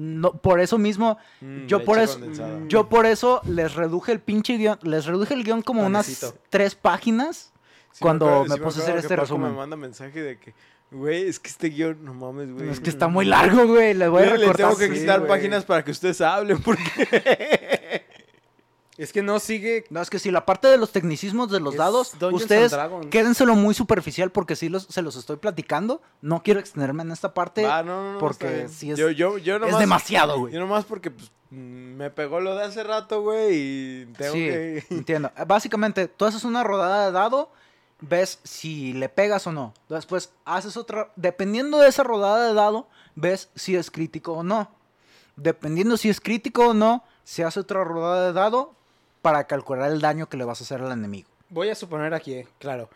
No, 0.00 0.30
por 0.32 0.60
eso 0.60 0.78
mismo 0.78 1.18
Mm, 1.40 1.66
yo 1.66 1.84
por 1.84 1.98
eso 1.98 2.18
condensada. 2.20 2.60
yo 2.68 2.88
por 2.88 3.04
eso 3.04 3.40
les 3.46 3.74
reduje 3.74 4.12
el 4.12 4.20
pinche 4.20 4.56
guion, 4.56 4.78
les 4.82 5.06
reduje 5.06 5.34
el 5.34 5.42
guion 5.42 5.60
como 5.62 5.82
Panecito. 5.82 6.28
unas 6.28 6.38
tres 6.50 6.74
páginas. 6.76 7.52
Sí 7.90 7.98
cuando 8.00 8.26
acuerdo- 8.26 8.44
me 8.50 8.54
sí 8.56 8.60
puse 8.60 8.78
a 8.78 8.82
hacer 8.82 8.94
que 8.94 9.00
este 9.00 9.16
resumen. 9.16 9.50
me 9.50 9.56
manda 9.56 9.74
mensaje 9.76 10.22
de 10.22 10.38
que, 10.38 10.54
güey, 10.90 11.28
es 11.28 11.38
que 11.38 11.48
este 11.50 11.68
guion, 11.68 12.04
no 12.04 12.14
mames, 12.14 12.52
güey. 12.52 12.68
Es 12.70 12.80
que 12.80 12.90
está 12.90 13.08
muy 13.08 13.24
largo, 13.24 13.66
güey. 13.66 13.94
Le 13.94 14.08
voy 14.08 14.22
a 14.22 14.26
Le- 14.26 14.30
le 14.32 14.38
recortar. 14.38 14.74
tengo 14.74 14.78
que 14.78 14.90
quitar 14.98 15.26
páginas 15.26 15.64
para 15.64 15.84
que 15.84 15.90
ustedes 15.90 16.20
hablen, 16.20 16.60
porque... 16.62 18.02
Es 18.96 19.12
que 19.12 19.22
no 19.22 19.38
sigue... 19.38 19.84
No, 19.90 20.02
es 20.02 20.10
que 20.10 20.18
si 20.18 20.32
la 20.32 20.44
parte 20.44 20.66
de 20.66 20.76
los 20.76 20.90
tecnicismos 20.90 21.52
de 21.52 21.60
los 21.60 21.74
Es 21.74 21.78
dados, 21.78 22.18
Dungeons 22.18 22.42
ustedes 22.42 22.76
quédenselo 23.10 23.54
muy 23.54 23.72
superficial 23.72 24.32
porque 24.32 24.56
sí 24.56 24.68
los, 24.68 24.84
se 24.90 25.02
los 25.02 25.14
estoy 25.14 25.36
platicando. 25.36 26.02
No 26.20 26.42
quiero 26.42 26.58
extenderme 26.58 27.04
en 27.04 27.12
esta 27.12 27.32
parte 27.32 27.62
Va, 27.62 27.84
no, 27.84 28.02
no, 28.02 28.12
no, 28.14 28.18
porque 28.18 28.66
sí 28.68 28.90
es, 28.90 28.98
yo, 28.98 29.10
yo, 29.10 29.38
yo 29.38 29.56
es 29.58 29.78
demasiado, 29.78 30.40
güey. 30.40 30.52
Yo 30.52 30.58
nomás 30.58 30.84
porque 30.84 31.12
pues, 31.12 31.30
me 31.50 32.10
pegó 32.10 32.40
lo 32.40 32.56
de 32.56 32.64
hace 32.64 32.82
rato, 32.82 33.22
güey, 33.22 33.54
y 33.54 34.06
tengo 34.18 34.32
Sí, 34.32 34.40
que... 34.40 34.84
entiendo. 34.90 35.30
Básicamente, 35.46 36.08
tú 36.08 36.24
haces 36.24 36.42
una 36.42 36.64
rodada 36.64 37.06
de 37.06 37.12
dado, 37.12 37.52
ves 38.00 38.40
si 38.44 38.92
le 38.92 39.08
pegas 39.08 39.46
o 39.46 39.52
no. 39.52 39.74
Después 39.88 40.32
haces 40.44 40.76
otra, 40.76 41.10
dependiendo 41.16 41.78
de 41.78 41.88
esa 41.88 42.02
rodada 42.02 42.48
de 42.48 42.54
dado, 42.54 42.88
ves 43.14 43.50
si 43.54 43.76
es 43.76 43.90
crítico 43.90 44.32
o 44.32 44.42
no. 44.42 44.70
Dependiendo 45.36 45.96
si 45.96 46.08
es 46.08 46.20
crítico 46.20 46.68
o 46.68 46.74
no, 46.74 47.04
se 47.24 47.44
hace 47.44 47.60
otra 47.60 47.84
rodada 47.84 48.26
de 48.26 48.32
dado 48.32 48.74
para 49.22 49.44
calcular 49.44 49.90
el 49.90 50.00
daño 50.00 50.28
que 50.28 50.36
le 50.36 50.44
vas 50.44 50.60
a 50.60 50.64
hacer 50.64 50.80
al 50.80 50.92
enemigo. 50.92 51.28
Voy 51.50 51.70
a 51.70 51.74
suponer 51.74 52.14
aquí, 52.14 52.34
eh, 52.34 52.48
claro. 52.58 52.88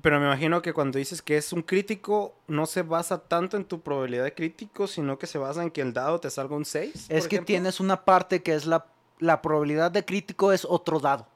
Pero 0.00 0.18
me 0.18 0.26
imagino 0.26 0.62
que 0.62 0.72
cuando 0.72 0.98
dices 0.98 1.22
que 1.22 1.36
es 1.36 1.52
un 1.52 1.62
crítico, 1.62 2.34
no 2.48 2.66
se 2.66 2.82
basa 2.82 3.18
tanto 3.18 3.56
en 3.56 3.64
tu 3.64 3.80
probabilidad 3.80 4.24
de 4.24 4.34
crítico, 4.34 4.86
sino 4.86 5.18
que 5.18 5.26
se 5.26 5.38
basa 5.38 5.62
en 5.62 5.70
que 5.70 5.82
el 5.82 5.92
dado 5.92 6.18
te 6.18 6.30
salga 6.30 6.56
un 6.56 6.64
6. 6.64 7.06
Es 7.08 7.28
que 7.28 7.40
tienes 7.40 7.78
una 7.78 8.04
parte 8.04 8.42
que 8.42 8.54
es 8.54 8.64
la, 8.66 8.86
la 9.18 9.42
probabilidad 9.42 9.90
de 9.90 10.04
crítico 10.04 10.52
es 10.52 10.64
otro 10.64 10.98
dado. 10.98 11.26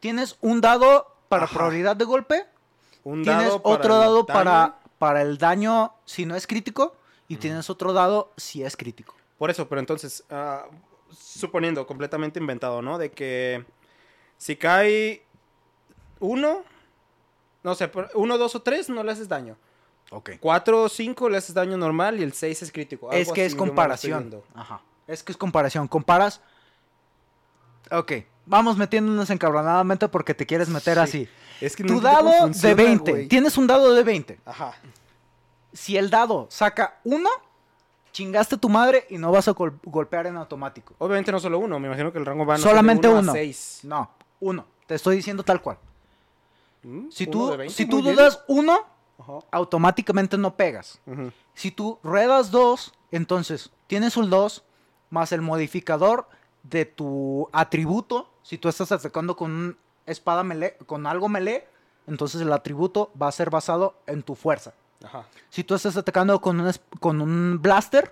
Tienes 0.00 0.36
un 0.40 0.60
dado 0.60 1.14
para 1.28 1.44
Ajá. 1.44 1.54
probabilidad 1.54 1.96
de 1.96 2.04
golpe, 2.04 2.46
un 3.04 3.22
tienes 3.22 3.44
dado 3.44 3.62
para 3.62 3.74
otro 3.74 3.94
el 3.94 4.00
dado 4.00 4.22
daño. 4.22 4.26
para, 4.26 4.78
para 4.98 5.22
el 5.22 5.38
daño 5.38 5.92
si 6.04 6.26
no 6.26 6.36
es 6.36 6.46
crítico 6.46 6.96
y 7.28 7.36
tienes 7.36 7.68
otro 7.70 7.92
dado 7.92 8.32
si 8.36 8.62
es 8.62 8.76
crítico. 8.76 9.14
Por 9.38 9.50
eso, 9.50 9.68
pero 9.68 9.80
entonces, 9.80 10.24
ah, 10.30 10.66
suponiendo, 11.16 11.86
completamente 11.86 12.40
inventado, 12.40 12.82
¿no? 12.82 12.98
De 12.98 13.10
que 13.10 13.64
si 14.36 14.56
cae 14.56 15.24
uno, 16.20 16.64
no 17.62 17.74
sé, 17.74 17.90
uno, 18.14 18.38
dos 18.38 18.54
o 18.54 18.62
tres, 18.62 18.88
no 18.88 19.02
le 19.02 19.12
haces 19.12 19.28
daño. 19.28 19.56
Ok. 20.10 20.30
Cuatro 20.40 20.84
o 20.84 20.88
cinco 20.88 21.28
le 21.28 21.36
haces 21.36 21.54
daño 21.54 21.76
normal 21.76 22.18
y 22.18 22.22
el 22.22 22.32
seis 22.32 22.62
es 22.62 22.72
crítico. 22.72 23.12
Es 23.12 23.30
que 23.30 23.44
es 23.44 23.54
comparación. 23.54 24.42
Ajá. 24.54 24.80
Es 25.06 25.22
que 25.22 25.32
es 25.32 25.38
comparación. 25.38 25.86
Comparas. 25.86 26.40
Ok. 27.90 28.12
Vamos 28.48 28.76
metiéndonos 28.76 29.28
encabronadamente 29.30 30.08
porque 30.08 30.34
te 30.34 30.46
quieres 30.46 30.68
meter 30.68 30.94
Sí. 30.96 31.00
así. 31.00 31.28
Es 31.60 31.76
que 31.76 31.82
no 31.84 31.94
Tu 31.94 32.00
dado 32.00 32.30
funciona, 32.32 32.68
de 32.68 32.82
20. 32.82 33.10
güey. 33.10 33.28
Tienes 33.28 33.56
un 33.58 33.66
dado 33.66 33.92
de 33.94 34.02
20. 34.02 34.38
Ajá. 34.44 34.74
Si 35.72 35.96
el 35.96 36.08
dado 36.10 36.46
saca 36.50 36.98
uno, 37.04 37.28
chingaste 38.12 38.54
a 38.54 38.58
tu 38.58 38.68
madre 38.68 39.06
y 39.10 39.18
no 39.18 39.30
vas 39.30 39.48
a 39.48 39.52
gol- 39.52 39.78
golpear 39.84 40.26
en 40.26 40.36
automático. 40.36 40.94
Obviamente 40.98 41.30
no 41.30 41.38
solo 41.40 41.58
uno, 41.58 41.78
me 41.78 41.88
imagino 41.88 42.10
que 42.12 42.18
el 42.18 42.26
rango 42.26 42.46
va 42.46 42.56
de 42.56 42.62
Solamente 42.62 43.06
uno. 43.08 43.18
a 43.18 43.20
uno. 43.20 43.32
seis. 43.32 43.80
No, 43.82 44.10
uno. 44.40 44.64
Te 44.86 44.94
estoy 44.94 45.16
diciendo 45.16 45.42
tal 45.42 45.60
cual. 45.60 45.76
Mm, 46.82 47.10
Si 47.10 47.26
tú, 47.26 47.50
de 47.50 47.56
20, 47.58 47.74
si 47.74 47.86
tú 47.86 48.00
dudas 48.00 48.40
uno, 48.48 48.78
Ajá. 49.18 49.32
automáticamente 49.50 50.38
no 50.38 50.54
pegas. 50.56 51.00
Si 51.54 51.70
tú 51.70 51.98
ruedas 52.02 52.50
dos, 52.50 52.94
entonces 53.10 53.70
tienes 53.88 54.16
un 54.16 54.30
2 54.30 54.62
más 55.10 55.32
el 55.32 55.42
modificador 55.42 56.28
de 56.62 56.84
tu 56.86 57.48
atributo. 57.52 58.30
Si 58.48 58.56
tú 58.56 58.70
estás 58.70 58.90
atacando 58.92 59.36
con 59.36 59.50
un 59.50 59.76
espada 60.06 60.42
melee, 60.42 60.74
con 60.86 61.06
algo 61.06 61.28
melee, 61.28 61.68
entonces 62.06 62.40
el 62.40 62.50
atributo 62.50 63.10
va 63.20 63.28
a 63.28 63.32
ser 63.32 63.50
basado 63.50 63.96
en 64.06 64.22
tu 64.22 64.34
fuerza. 64.34 64.72
Ajá. 65.04 65.26
Si 65.50 65.64
tú 65.64 65.74
estás 65.74 65.98
atacando 65.98 66.40
con 66.40 66.58
un, 66.58 66.66
es- 66.68 66.80
con 66.98 67.20
un 67.20 67.60
blaster, 67.60 68.10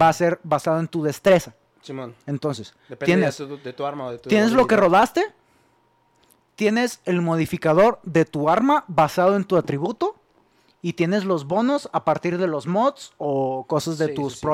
va 0.00 0.10
a 0.10 0.12
ser 0.12 0.38
basado 0.44 0.78
en 0.78 0.86
tu 0.86 1.02
destreza. 1.02 1.54
Simón. 1.82 2.14
Entonces, 2.24 2.72
Depende 2.88 3.04
tienes, 3.16 3.36
de, 3.36 3.46
tu, 3.48 3.58
de 3.60 3.72
tu 3.72 3.84
arma 3.84 4.06
o 4.06 4.10
de 4.12 4.18
tu 4.18 4.28
tienes 4.28 4.52
lo 4.52 4.68
que 4.68 4.76
rodaste, 4.76 5.34
tienes 6.54 7.00
el 7.04 7.20
modificador 7.20 7.98
de 8.04 8.24
tu 8.24 8.48
arma 8.48 8.84
basado 8.86 9.34
en 9.34 9.44
tu 9.44 9.56
atributo 9.56 10.14
y 10.82 10.92
tienes 10.92 11.24
los 11.24 11.46
bonos 11.46 11.88
a 11.92 12.04
partir 12.04 12.38
de 12.38 12.46
los 12.46 12.68
mods 12.68 13.12
o 13.18 13.64
cosas 13.66 13.98
de 13.98 14.06
Sí, 14.08 14.14
tus 14.14 14.34
sí, 14.34 14.38
sí. 14.38 14.46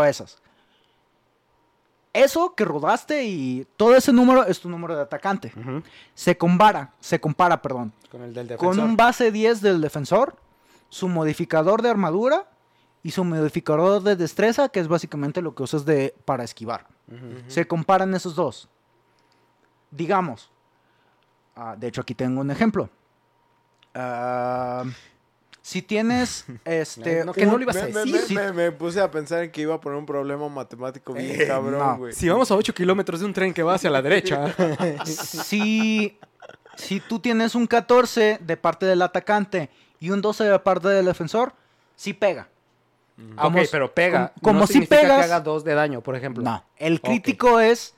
Eso 2.13 2.55
que 2.57 2.65
rodaste 2.65 3.25
y 3.25 3.67
todo 3.77 3.95
ese 3.97 4.13
número 4.13 4.45
es 4.45 4.61
tu 4.61 4.69
número 4.69 4.97
de 4.97 5.03
atacante. 5.03 5.53
Se 6.15 6.37
compara, 6.37 6.93
se 6.99 7.21
compara, 7.21 7.63
perdón, 7.63 7.93
Con 8.11 8.23
el 8.23 8.35
del 8.35 8.49
defensor. 8.49 8.77
con 8.77 8.85
un 8.85 8.97
base 8.97 9.31
10 9.31 9.61
del 9.61 9.81
defensor, 9.81 10.37
su 10.89 11.09
modificador 11.09 11.83
de 11.83 11.91
armadura 11.91 12.49
y 13.05 13.13
su 13.13 13.23
modificador 13.23 14.03
de 14.03 14.17
destreza, 14.17 14.69
que 14.71 14.81
es 14.81 14.89
básicamente 14.89 15.41
lo 15.41 15.55
que 15.55 15.63
usas 15.63 15.85
de, 15.85 16.15
para 16.25 16.43
esquivar. 16.45 16.87
Se 17.49 17.67
comparan 17.67 18.15
esos 18.15 18.35
dos. 18.37 18.69
Digamos, 19.91 20.51
ah, 21.57 21.75
de 21.77 21.89
hecho 21.89 22.01
aquí 22.01 22.15
tengo 22.15 22.41
un 22.41 22.51
ejemplo. 22.51 22.89
Si 25.63 25.83
tienes 25.83 26.45
este 26.65 27.25
No, 27.25 27.33
que 27.33 27.45
no 27.47 27.57
lo 27.57 27.63
ibas 27.63 27.77
a 27.77 27.87
Me, 27.87 27.93
decir. 27.93 28.37
me- 28.37 28.47
me- 28.47 28.53
me 28.53 28.73
puse 28.73 29.01
a 29.01 29.11
pensar 29.11 29.43
en 29.45 29.51
que 29.51 29.61
iba 29.61 29.75
a 29.75 29.81
poner 29.81 29.99
un 29.99 30.07
problema 30.07 30.49
matemático 30.49 31.13
bien 31.13 31.41
Eh, 31.41 31.47
cabrón, 31.47 31.79
no. 31.79 31.99
güey. 31.99 32.13
Si 32.13 32.29
vamos 32.29 32.51
a 32.51 32.57
8 32.57 32.73
kilómetros 32.75 33.21
de 33.21 33.27
un 33.27 33.33
tren 33.33 33.53
que 33.53 33.63
va 33.63 33.75
hacia 33.75 33.91
la 33.91 34.01
derecha. 34.03 34.55
si, 35.05 36.19
si 36.77 37.01
tú 37.01 37.19
tienes 37.19 37.55
un 37.55 37.67
14 37.67 38.39
de 38.41 38.57
parte 38.57 38.87
del 38.87 39.03
atacante 39.03 39.69
y 40.01 40.11
un 40.11 40.23
12 40.23 40.45
de 40.45 40.59
parte 40.61 40.89
del 40.89 41.05
defensor, 41.05 41.53
sí 41.95 42.15
pega. 42.15 42.49
Ah, 43.37 43.49
ok, 43.49 43.57
pero 43.71 43.93
pega. 43.93 44.33
como- 44.41 44.43
como 44.43 44.61
no 44.61 44.67
si 44.67 44.81
pegas- 44.87 45.19
que 45.19 45.25
haga 45.25 45.41
2 45.41 45.63
de 45.63 45.75
daño, 45.75 46.01
por 46.01 46.17
ejemplo. 46.17 46.43
No, 46.43 46.65
el 46.79 47.03
crítico 47.03 47.61
es. 47.61 47.95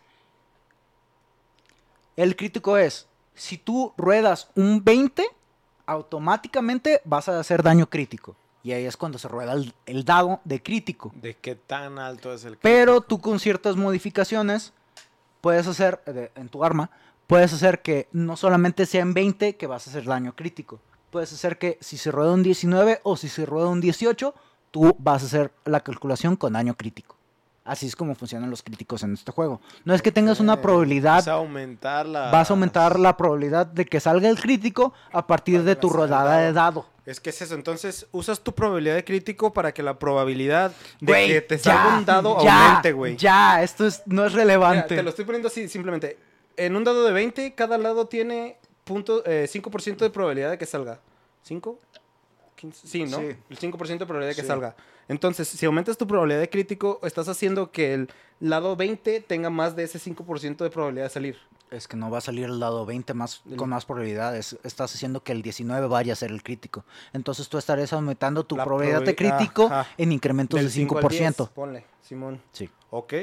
El 2.16 2.34
crítico 2.36 2.76
es. 2.76 3.06
Si 3.34 3.56
tú 3.56 3.94
ruedas 3.96 4.48
un 4.56 4.82
20, 4.84 5.24
automáticamente 5.92 7.00
vas 7.04 7.28
a 7.28 7.38
hacer 7.38 7.62
daño 7.62 7.88
crítico. 7.88 8.36
Y 8.64 8.72
ahí 8.72 8.84
es 8.84 8.96
cuando 8.96 9.18
se 9.18 9.26
rueda 9.28 9.52
el, 9.54 9.74
el 9.86 10.04
dado 10.04 10.40
de 10.44 10.62
crítico. 10.62 11.12
De 11.16 11.34
qué 11.36 11.56
tan 11.56 11.98
alto 11.98 12.32
es 12.32 12.44
el 12.44 12.56
Pero 12.58 12.92
crítico. 13.00 13.06
tú 13.08 13.20
con 13.20 13.40
ciertas 13.40 13.76
modificaciones 13.76 14.72
puedes 15.40 15.66
hacer, 15.66 16.00
de- 16.06 16.30
en 16.36 16.48
tu 16.48 16.64
arma, 16.64 16.90
puedes 17.26 17.52
hacer 17.52 17.82
que 17.82 18.08
no 18.12 18.36
solamente 18.36 18.86
sea 18.86 19.02
en 19.02 19.14
20 19.14 19.56
que 19.56 19.66
vas 19.66 19.86
a 19.86 19.90
hacer 19.90 20.04
daño 20.04 20.34
crítico. 20.36 20.80
Puedes 21.10 21.32
hacer 21.32 21.58
que 21.58 21.76
si 21.80 21.98
se 21.98 22.10
rueda 22.10 22.32
un 22.32 22.42
19 22.42 23.00
o 23.02 23.16
si 23.16 23.28
se 23.28 23.44
rueda 23.46 23.66
un 23.68 23.80
18, 23.80 24.34
tú 24.70 24.94
vas 24.98 25.22
a 25.22 25.26
hacer 25.26 25.52
la 25.64 25.80
calculación 25.80 26.36
con 26.36 26.52
daño 26.52 26.74
crítico. 26.74 27.16
Así 27.64 27.86
es 27.86 27.94
como 27.94 28.16
funcionan 28.16 28.50
los 28.50 28.62
críticos 28.62 29.04
en 29.04 29.12
este 29.14 29.30
juego. 29.30 29.60
No 29.84 29.94
es 29.94 30.02
que 30.02 30.10
tengas 30.10 30.40
una 30.40 30.60
probabilidad, 30.60 31.18
Vas 31.18 31.28
a 31.28 31.34
aumentar 31.34 32.06
la... 32.06 32.30
vas 32.32 32.50
a 32.50 32.54
aumentar 32.54 32.98
la 32.98 33.16
probabilidad 33.16 33.66
de 33.66 33.84
que 33.86 34.00
salga 34.00 34.28
el 34.28 34.40
crítico 34.40 34.92
a 35.12 35.26
partir 35.28 35.62
de 35.62 35.76
tu 35.76 35.88
rodada 35.88 36.38
de 36.38 36.52
dado. 36.52 36.86
Es 37.06 37.20
que 37.20 37.30
es 37.30 37.40
eso. 37.40 37.54
Entonces, 37.54 38.06
usas 38.10 38.40
tu 38.40 38.52
probabilidad 38.52 38.96
de 38.96 39.04
crítico 39.04 39.52
para 39.52 39.72
que 39.72 39.82
la 39.82 39.96
probabilidad 39.98 40.72
de 41.00 41.26
que 41.28 41.40
te 41.40 41.58
salga 41.58 41.84
ya, 41.90 41.98
un 41.98 42.04
dado 42.04 42.42
ya, 42.44 42.66
aumente, 42.68 42.92
güey. 42.92 43.16
Ya, 43.16 43.62
esto 43.62 43.86
es, 43.86 44.02
no 44.06 44.24
es 44.24 44.32
Mira, 44.32 44.42
relevante. 44.44 44.96
te 44.96 45.02
lo 45.02 45.10
estoy 45.10 45.24
poniendo 45.24 45.46
así, 45.48 45.68
simplemente. 45.68 46.18
En 46.56 46.74
un 46.76 46.82
dado 46.84 47.04
de 47.04 47.12
20, 47.12 47.54
cada 47.54 47.78
lado 47.78 48.06
tiene 48.06 48.58
punto, 48.84 49.24
eh, 49.24 49.48
5% 49.48 49.98
de 49.98 50.10
probabilidad 50.10 50.50
de 50.50 50.58
que 50.58 50.66
salga. 50.66 50.98
¿5? 51.48 51.76
15, 52.56 52.86
sí, 52.88 53.04
¿no? 53.04 53.18
Sí. 53.18 53.36
El 53.50 53.58
5% 53.58 53.98
de 53.98 54.06
probabilidad 54.06 54.28
de 54.30 54.34
que 54.36 54.42
Sí. 54.42 54.46
salga. 54.48 54.74
Entonces, 55.08 55.48
si 55.48 55.66
aumentas 55.66 55.96
tu 55.98 56.06
probabilidad 56.06 56.40
de 56.40 56.48
crítico, 56.50 57.00
estás 57.02 57.28
haciendo 57.28 57.70
que 57.72 57.94
el 57.94 58.08
lado 58.40 58.76
20 58.76 59.20
tenga 59.20 59.50
más 59.50 59.76
de 59.76 59.84
ese 59.84 59.98
5% 59.98 60.64
de 60.64 60.70
probabilidad 60.70 61.04
de 61.06 61.10
salir. 61.10 61.36
Es 61.70 61.88
que 61.88 61.96
no 61.96 62.10
va 62.10 62.18
a 62.18 62.20
salir 62.20 62.44
el 62.44 62.60
dado 62.60 62.84
20 62.84 63.14
más, 63.14 63.42
El- 63.50 63.56
con 63.56 63.70
más 63.70 63.84
probabilidades. 63.86 64.58
Estás 64.62 64.94
haciendo 64.94 65.22
que 65.22 65.32
el 65.32 65.40
19 65.42 65.86
vaya 65.86 66.12
a 66.12 66.16
ser 66.16 66.30
el 66.30 66.42
crítico. 66.42 66.84
Entonces 67.14 67.48
tú 67.48 67.56
estarías 67.58 67.92
aumentando 67.94 68.44
tu 68.44 68.56
La 68.56 68.64
probabilidad 68.64 69.02
de 69.02 69.16
crítico 69.16 69.70
en 69.96 70.12
incrementos 70.12 70.58
Del 70.58 70.66
de 70.66 70.72
5 70.72 70.98
al 70.98 71.08
10, 71.08 71.22
5%. 71.36 71.50
ponle, 71.54 71.84
Simón. 72.02 72.42
Sí. 72.52 72.68
Ok. 72.90 73.14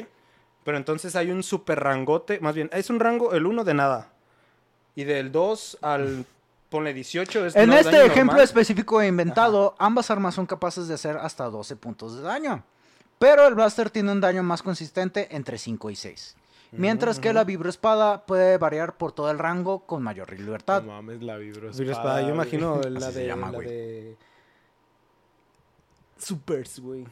Pero 0.63 0.77
entonces 0.77 1.15
hay 1.15 1.32
un 1.32 1.43
super 1.43 1.80
rangote, 1.80 2.39
más 2.39 2.55
bien, 2.55 2.69
es 2.73 2.89
un 2.89 2.99
rango, 2.99 3.34
el 3.34 3.45
1 3.45 3.63
de 3.63 3.73
nada. 3.75 4.09
Y 4.95 5.03
del 5.03 5.32
2 5.32 5.77
al, 5.82 6.25
ponle 6.70 6.93
18 6.93 7.45
es 7.47 7.55
En 7.55 7.70
no 7.70 7.76
este 7.76 7.91
daño 7.91 8.03
ejemplo 8.03 8.34
normal. 8.34 8.43
específico 8.43 9.01
e 9.01 9.07
inventado, 9.07 9.76
ambas 9.80 10.09
armas 10.11 10.36
son 10.36 10.45
capaces 10.45 10.88
de 10.88 10.93
hacer 10.93 11.17
hasta 11.17 11.45
12 11.45 11.76
puntos 11.76 12.15
de 12.15 12.22
daño. 12.22 12.63
Pero 13.17 13.47
el 13.47 13.55
blaster 13.55 13.89
tiene 13.89 14.11
un 14.11 14.22
daño 14.22 14.43
más 14.43 14.63
consistente 14.63 15.36
entre 15.36 15.57
5 15.57 15.89
y 15.89 15.95
6. 15.95 16.36
Mientras 16.72 17.20
que 17.20 17.34
la 17.34 17.43
vibroespada 17.43 18.26
puede 18.26 18.57
variar 18.57 18.95
por 18.95 19.11
todo 19.11 19.32
el 19.32 19.39
rango 19.39 19.80
con 19.88 20.03
mayor 20.03 20.32
libertad. 20.32 20.84
No 20.84 20.93
mames, 20.93 21.22
la 21.24 21.38
vibro 21.38 21.72
Vibro 21.72 21.91
espada, 21.91 22.22
yo 22.22 22.30
imagino 22.30 22.80
la 22.82 23.07
Así 23.07 23.13
se 23.13 23.20
de, 23.22 23.28
llama, 23.28 23.47
la 23.51 23.57
güey. 23.57 23.67
de... 23.67 24.17
Supers, 26.17 26.80
güey. 26.80 27.07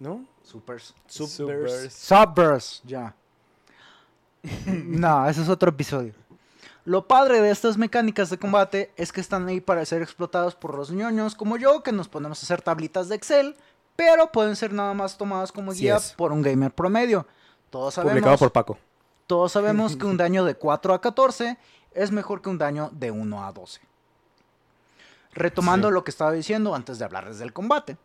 ¿No? 0.00 0.24
Supers. 0.42 0.94
Supers. 1.06 1.92
Subburst, 1.92 2.84
ya. 2.84 3.14
no, 4.66 5.28
ese 5.28 5.42
es 5.42 5.48
otro 5.48 5.70
episodio. 5.70 6.12
Lo 6.84 7.08
padre 7.08 7.40
de 7.40 7.50
estas 7.50 7.78
mecánicas 7.78 8.28
de 8.28 8.38
combate 8.38 8.92
es 8.96 9.10
que 9.12 9.20
están 9.22 9.48
ahí 9.48 9.60
para 9.60 9.84
ser 9.86 10.02
explotadas 10.02 10.54
por 10.54 10.74
los 10.74 10.90
ñoños 10.90 11.34
como 11.34 11.56
yo, 11.56 11.82
que 11.82 11.92
nos 11.92 12.08
ponemos 12.08 12.42
a 12.42 12.44
hacer 12.44 12.60
tablitas 12.60 13.08
de 13.08 13.14
Excel, 13.16 13.56
pero 13.96 14.30
pueden 14.32 14.54
ser 14.54 14.72
nada 14.72 14.92
más 14.92 15.16
tomadas 15.16 15.50
como 15.50 15.72
guía 15.72 15.96
es. 15.96 16.12
por 16.12 16.32
un 16.32 16.42
gamer 16.42 16.72
promedio. 16.74 17.26
Todos 17.70 17.94
Publicado 17.94 18.20
sabemos, 18.20 18.38
por 18.40 18.52
Paco. 18.52 18.78
todos 19.26 19.52
sabemos 19.52 19.96
que 19.96 20.04
un 20.04 20.16
daño 20.18 20.44
de 20.44 20.56
4 20.56 20.92
a 20.94 21.00
14 21.00 21.56
es 21.92 22.10
mejor 22.10 22.42
que 22.42 22.50
un 22.50 22.58
daño 22.58 22.90
de 22.92 23.10
1 23.10 23.46
a 23.46 23.52
12. 23.52 23.80
Retomando 25.32 25.88
Sí. 25.88 25.94
lo 25.94 26.04
que 26.04 26.10
estaba 26.10 26.32
diciendo 26.32 26.74
antes 26.74 26.98
de 26.98 27.04
hablarles 27.06 27.38
del 27.38 27.52
combate. 27.52 27.96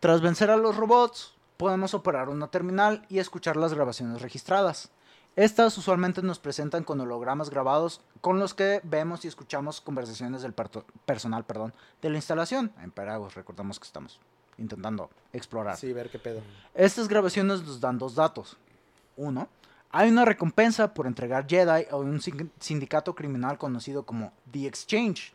Tras 0.00 0.20
vencer 0.20 0.50
a 0.50 0.56
los 0.56 0.76
robots, 0.76 1.34
podemos 1.56 1.94
operar 1.94 2.28
una 2.28 2.48
terminal 2.48 3.06
y 3.08 3.20
escuchar 3.20 3.56
las 3.56 3.72
grabaciones 3.72 4.20
registradas. 4.20 4.90
Estas 5.34 5.78
usualmente 5.78 6.20
nos 6.22 6.38
presentan 6.38 6.84
con 6.84 7.00
hologramas 7.00 7.48
grabados 7.48 8.02
con 8.20 8.38
los 8.38 8.52
que 8.52 8.80
vemos 8.84 9.24
y 9.24 9.28
escuchamos 9.28 9.80
conversaciones 9.80 10.42
del 10.42 10.52
personal 11.06 11.44
perdón, 11.44 11.72
de 12.02 12.10
la 12.10 12.16
instalación. 12.16 12.70
En 12.82 12.90
Peragos, 12.90 13.34
recordamos 13.34 13.80
que 13.80 13.86
estamos 13.86 14.20
intentando 14.58 15.08
explorar. 15.32 15.78
Sí, 15.78 15.92
ver 15.94 16.10
qué 16.10 16.18
pedo. 16.18 16.42
Estas 16.74 17.08
grabaciones 17.08 17.62
nos 17.62 17.80
dan 17.80 17.98
dos 17.98 18.14
datos. 18.14 18.58
Uno, 19.16 19.48
hay 19.90 20.10
una 20.10 20.26
recompensa 20.26 20.92
por 20.92 21.06
entregar 21.06 21.46
Jedi 21.48 21.86
a 21.90 21.96
un 21.96 22.20
sin- 22.20 22.52
sindicato 22.60 23.14
criminal 23.14 23.56
conocido 23.56 24.04
como 24.04 24.32
The 24.50 24.66
Exchange. 24.66 25.32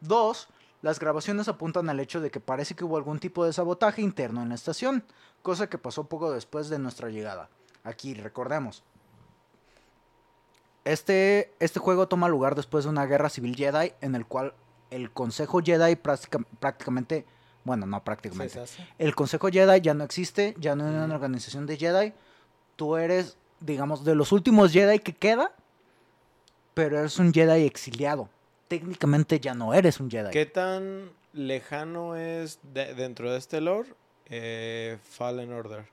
Dos, 0.00 0.48
las 0.82 1.00
grabaciones 1.00 1.48
apuntan 1.48 1.90
al 1.90 1.98
hecho 1.98 2.20
de 2.20 2.30
que 2.30 2.38
parece 2.38 2.76
que 2.76 2.84
hubo 2.84 2.96
algún 2.96 3.18
tipo 3.18 3.44
de 3.44 3.52
sabotaje 3.52 4.02
interno 4.02 4.40
en 4.42 4.50
la 4.50 4.54
estación, 4.54 5.04
cosa 5.42 5.68
que 5.68 5.78
pasó 5.78 6.04
poco 6.04 6.30
después 6.30 6.68
de 6.68 6.78
nuestra 6.78 7.08
llegada. 7.10 7.48
Aquí, 7.82 8.14
recordemos. 8.14 8.84
Este, 10.84 11.52
este 11.60 11.78
juego 11.78 12.08
toma 12.08 12.28
lugar 12.28 12.54
después 12.54 12.84
de 12.84 12.90
una 12.90 13.06
guerra 13.06 13.28
civil 13.28 13.54
Jedi 13.56 13.92
en 14.00 14.14
el 14.14 14.26
cual 14.26 14.54
el 14.90 15.10
Consejo 15.12 15.60
Jedi 15.62 15.94
práctica- 15.96 16.44
prácticamente 16.60 17.24
Bueno, 17.64 17.86
no 17.86 18.02
prácticamente. 18.02 18.60
El 18.98 19.14
Consejo 19.14 19.48
Jedi 19.48 19.80
ya 19.80 19.94
no 19.94 20.02
existe, 20.02 20.54
ya 20.58 20.74
no 20.74 20.84
hay 20.84 20.94
una 20.96 21.14
organización 21.14 21.64
de 21.66 21.76
Jedi. 21.76 22.12
Tú 22.74 22.96
eres, 22.96 23.36
digamos, 23.60 24.04
de 24.04 24.16
los 24.16 24.32
últimos 24.32 24.72
Jedi 24.72 24.98
que 24.98 25.12
queda, 25.14 25.52
pero 26.74 26.98
eres 26.98 27.18
un 27.20 27.32
Jedi 27.32 27.64
exiliado. 27.64 28.28
Técnicamente 28.66 29.38
ya 29.38 29.54
no 29.54 29.74
eres 29.74 30.00
un 30.00 30.10
Jedi. 30.10 30.30
¿Qué 30.32 30.46
tan 30.46 31.10
lejano 31.32 32.16
es 32.16 32.58
de- 32.74 32.94
dentro 32.94 33.30
de 33.30 33.38
este 33.38 33.60
lore 33.60 33.94
eh, 34.28 34.98
Fallen 35.04 35.52
Order? 35.52 35.84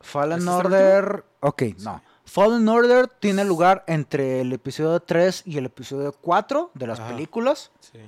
Fallen 0.00 0.38
¿Este 0.40 0.50
es 0.50 0.56
Order. 0.56 1.24
Ok, 1.40 1.62
no. 1.78 2.02
Fallen 2.30 2.68
Order 2.68 3.08
tiene 3.08 3.44
lugar 3.44 3.82
entre 3.88 4.42
el 4.42 4.52
episodio 4.52 5.00
3 5.00 5.42
y 5.46 5.58
el 5.58 5.66
episodio 5.66 6.12
4 6.12 6.70
de 6.74 6.86
las 6.86 7.00
Ajá. 7.00 7.08
películas. 7.10 7.72
Sí. 7.80 7.98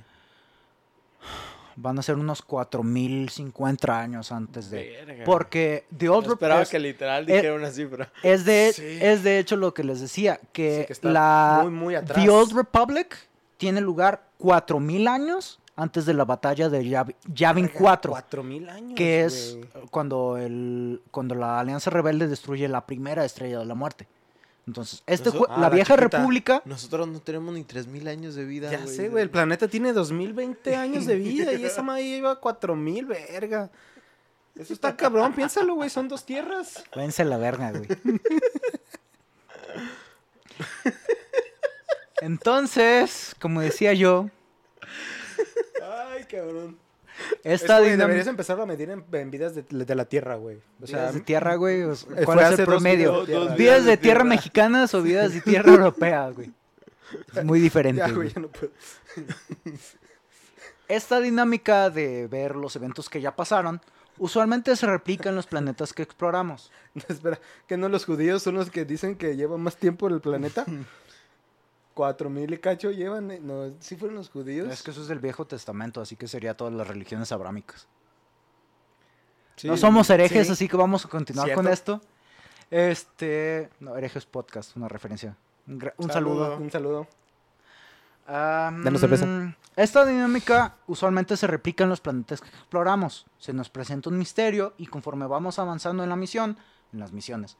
Van 1.75 1.99
a 1.99 2.03
ser 2.03 2.15
unos 2.15 2.41
4050 2.41 3.99
años 3.99 4.31
antes 4.31 4.69
de. 4.69 5.03
Verga. 5.05 5.23
Porque 5.25 5.85
The 5.97 6.07
Old 6.07 6.27
esperaba 6.27 6.61
Republic 6.61 6.71
que 6.71 6.79
literal 6.79 7.25
dijera 7.25 7.53
una 7.53 7.69
cifra. 7.69 8.13
es 8.23 8.45
de, 8.45 8.71
Sí. 8.73 8.97
es 9.01 9.23
de 9.23 9.39
hecho 9.39 9.57
lo 9.57 9.73
que 9.73 9.83
les 9.83 9.99
decía, 9.99 10.39
que, 10.53 10.85
Sí, 10.87 11.01
que 11.01 11.09
la 11.09 11.59
muy, 11.63 11.71
muy 11.73 11.95
atrás. 11.95 12.23
The 12.23 12.29
Old 12.29 12.53
Republic 12.53 13.17
tiene 13.57 13.81
lugar 13.81 14.23
4000 14.37 15.07
años 15.09 15.59
antes 15.75 16.05
de 16.05 16.13
la 16.13 16.23
batalla 16.25 16.69
de 16.69 16.83
Yav- 16.83 17.15
Yavin 17.33 17.67
4, 17.67 18.11
Cuatro 18.11 18.43
mil 18.43 18.69
años. 18.69 18.93
que 18.95 19.23
es 19.25 19.57
cuando 19.89 20.37
el 20.37 21.01
cuando 21.11 21.35
la 21.35 21.59
Alianza 21.59 21.89
Rebelde 21.89 22.27
destruye 22.27 22.67
la 22.67 22.85
primera 22.85 23.25
estrella 23.25 23.59
de 23.59 23.65
la 23.65 23.75
muerte. 23.75 24.07
Entonces, 24.65 25.03
este 25.07 25.29
Eso- 25.29 25.45
ah, 25.49 25.55
la 25.55 25.61
la 25.63 25.69
vieja 25.69 25.95
chiquita. 25.95 26.17
república 26.17 26.61
Nosotros 26.65 27.07
no 27.07 27.19
tenemos 27.19 27.53
ni 27.53 27.63
3000 27.63 28.07
años 28.07 28.35
de 28.35 28.45
vida. 28.45 28.71
Ya 28.71 28.87
sé, 28.87 29.09
güey. 29.09 29.23
El 29.23 29.29
planeta 29.29 29.67
tiene 29.67 29.91
2020 29.93 30.75
años 30.77 31.05
de 31.05 31.15
vida 31.15 31.51
y 31.53 31.65
esa 31.65 31.81
madre 31.81 32.03
lleva 32.05 32.39
4000, 32.39 33.05
verga. 33.05 33.69
Eso 34.55 34.71
está 34.73 34.95
cabrón, 34.95 35.33
piénsalo, 35.35 35.73
güey. 35.75 35.89
Son 35.89 36.07
dos 36.07 36.23
tierras. 36.23 36.83
Vence 36.95 37.25
la 37.25 37.37
verga, 37.37 37.71
güey. 37.71 37.87
Entonces, 42.21 43.35
como 43.39 43.61
decía 43.61 43.93
yo, 43.93 44.29
cabrón. 46.35 46.77
esta 47.43 47.79
deberías 47.79 48.27
empezar 48.27 48.59
a 48.59 48.65
medir 48.65 48.89
en, 48.89 49.03
en 49.11 49.31
vidas 49.31 49.55
de, 49.55 49.63
de 49.63 49.95
la 49.95 50.05
tierra, 50.05 50.35
güey. 50.35 50.57
O 50.81 50.87
sea, 50.87 50.99
vidas 50.99 51.13
de 51.15 51.21
tierra, 51.21 51.55
güey. 51.55 51.83
¿Cuál 52.25 52.39
es 52.39 52.59
el 52.59 52.65
promedio? 52.65 53.25
¿Vidas 53.25 53.85
de 53.85 53.91
de 53.91 53.97
tierra 53.97 53.97
tierra. 53.97 54.23
mexicanas 54.23 54.93
o 54.93 55.01
vidas 55.01 55.33
de 55.33 55.41
tierra 55.41 55.71
europeas, 55.73 56.35
güey? 56.35 56.51
Es 57.35 57.43
muy 57.43 57.59
diferente. 57.59 57.99
ya, 57.99 58.05
güey. 58.05 58.15
güey, 58.15 58.33
ya 58.33 58.41
no 58.41 58.47
puedo. 58.47 58.71
Esta 60.87 61.19
dinámica 61.19 61.89
de 61.89 62.27
ver 62.27 62.55
los 62.55 62.75
eventos 62.75 63.09
que 63.09 63.21
ya 63.21 63.35
pasaron, 63.35 63.81
usualmente 64.17 64.75
se 64.75 64.85
replica 64.85 65.29
en 65.29 65.35
los 65.35 65.47
planetas 65.47 65.93
que 65.93 66.03
exploramos. 66.03 66.71
No, 66.93 67.03
espera, 67.07 67.39
que 67.67 67.77
no 67.77 67.89
los 67.89 68.05
judíos 68.05 68.43
son 68.43 68.53
los 68.53 68.69
que 68.69 68.85
dicen 68.85 69.15
que 69.15 69.35
llevan 69.35 69.61
más 69.61 69.77
tiempo 69.77 70.07
en 70.07 70.13
el 70.13 70.21
planeta. 70.21 70.65
Cuatro 71.93 72.29
mil 72.29 72.51
y 72.53 72.57
cacho 72.57 72.91
llevan. 72.91 73.29
eh, 73.31 73.39
No, 73.41 73.73
sí 73.79 73.95
fueron 73.95 74.17
los 74.17 74.29
judíos. 74.29 74.71
Es 74.71 74.81
que 74.81 74.91
eso 74.91 75.01
es 75.01 75.07
del 75.07 75.19
Viejo 75.19 75.45
Testamento, 75.45 76.01
así 76.01 76.15
que 76.15 76.27
sería 76.27 76.55
todas 76.55 76.73
las 76.73 76.87
religiones 76.87 77.31
abrámicas. 77.31 77.87
Sí, 79.55 79.67
no 79.67 79.77
somos 79.77 80.09
herejes, 80.09 80.47
sí. 80.47 80.53
así 80.53 80.67
que 80.67 80.75
vamos 80.77 81.05
a 81.05 81.09
continuar 81.09 81.53
con 81.53 81.67
esto. 81.67 82.01
Este. 82.71 83.69
No, 83.79 83.95
herejes 83.95 84.25
podcast, 84.25 84.75
una 84.75 84.87
referencia. 84.87 85.37
Un, 85.67 86.09
saludo. 86.11 86.57
Un 86.57 86.71
saludo. 86.71 87.07
Am, 88.25 88.83
Danos 88.83 88.99
cerveza. 89.01 89.55
Esta 89.75 90.05
dinámica 90.05 90.75
usualmente 90.87 91.37
se 91.37 91.45
replica 91.47 91.83
en 91.83 91.89
los 91.91 92.01
planetas 92.01 92.41
que 92.41 92.47
exploramos. 92.49 93.25
Se 93.37 93.53
nos 93.53 93.69
presenta 93.69 94.09
un 94.09 94.17
misterio 94.17 94.73
y 94.77 94.87
conforme 94.87 95.27
vamos 95.27 95.59
avanzando 95.59 96.03
en 96.03 96.09
la 96.09 96.15
misión, 96.15 96.57
en 96.91 96.99
las 96.99 97.11
misiones, 97.11 97.57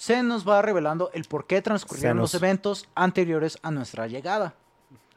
se 0.00 0.22
nos 0.22 0.48
va 0.48 0.62
revelando 0.62 1.10
el 1.12 1.24
por 1.24 1.46
qué 1.46 1.60
transcurrieron 1.60 2.16
los 2.16 2.34
eventos 2.34 2.88
anteriores 2.94 3.58
a 3.62 3.70
nuestra 3.70 4.06
llegada. 4.06 4.54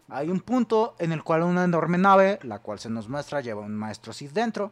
Hay 0.10 0.28
un 0.30 0.42
punto 0.42 0.94
en 1.00 1.14
el 1.14 1.24
cual 1.24 1.44
una 1.44 1.64
enorme 1.64 1.98
nave, 1.98 2.38
la 2.44 2.60
cual 2.60 2.80
se 2.80 2.90
nos 2.90 3.08
muestra 3.08 3.40
lleva 3.40 3.62
un 3.62 3.74
maestro 3.78 4.12
Sith 4.12 4.34
dentro, 4.34 4.72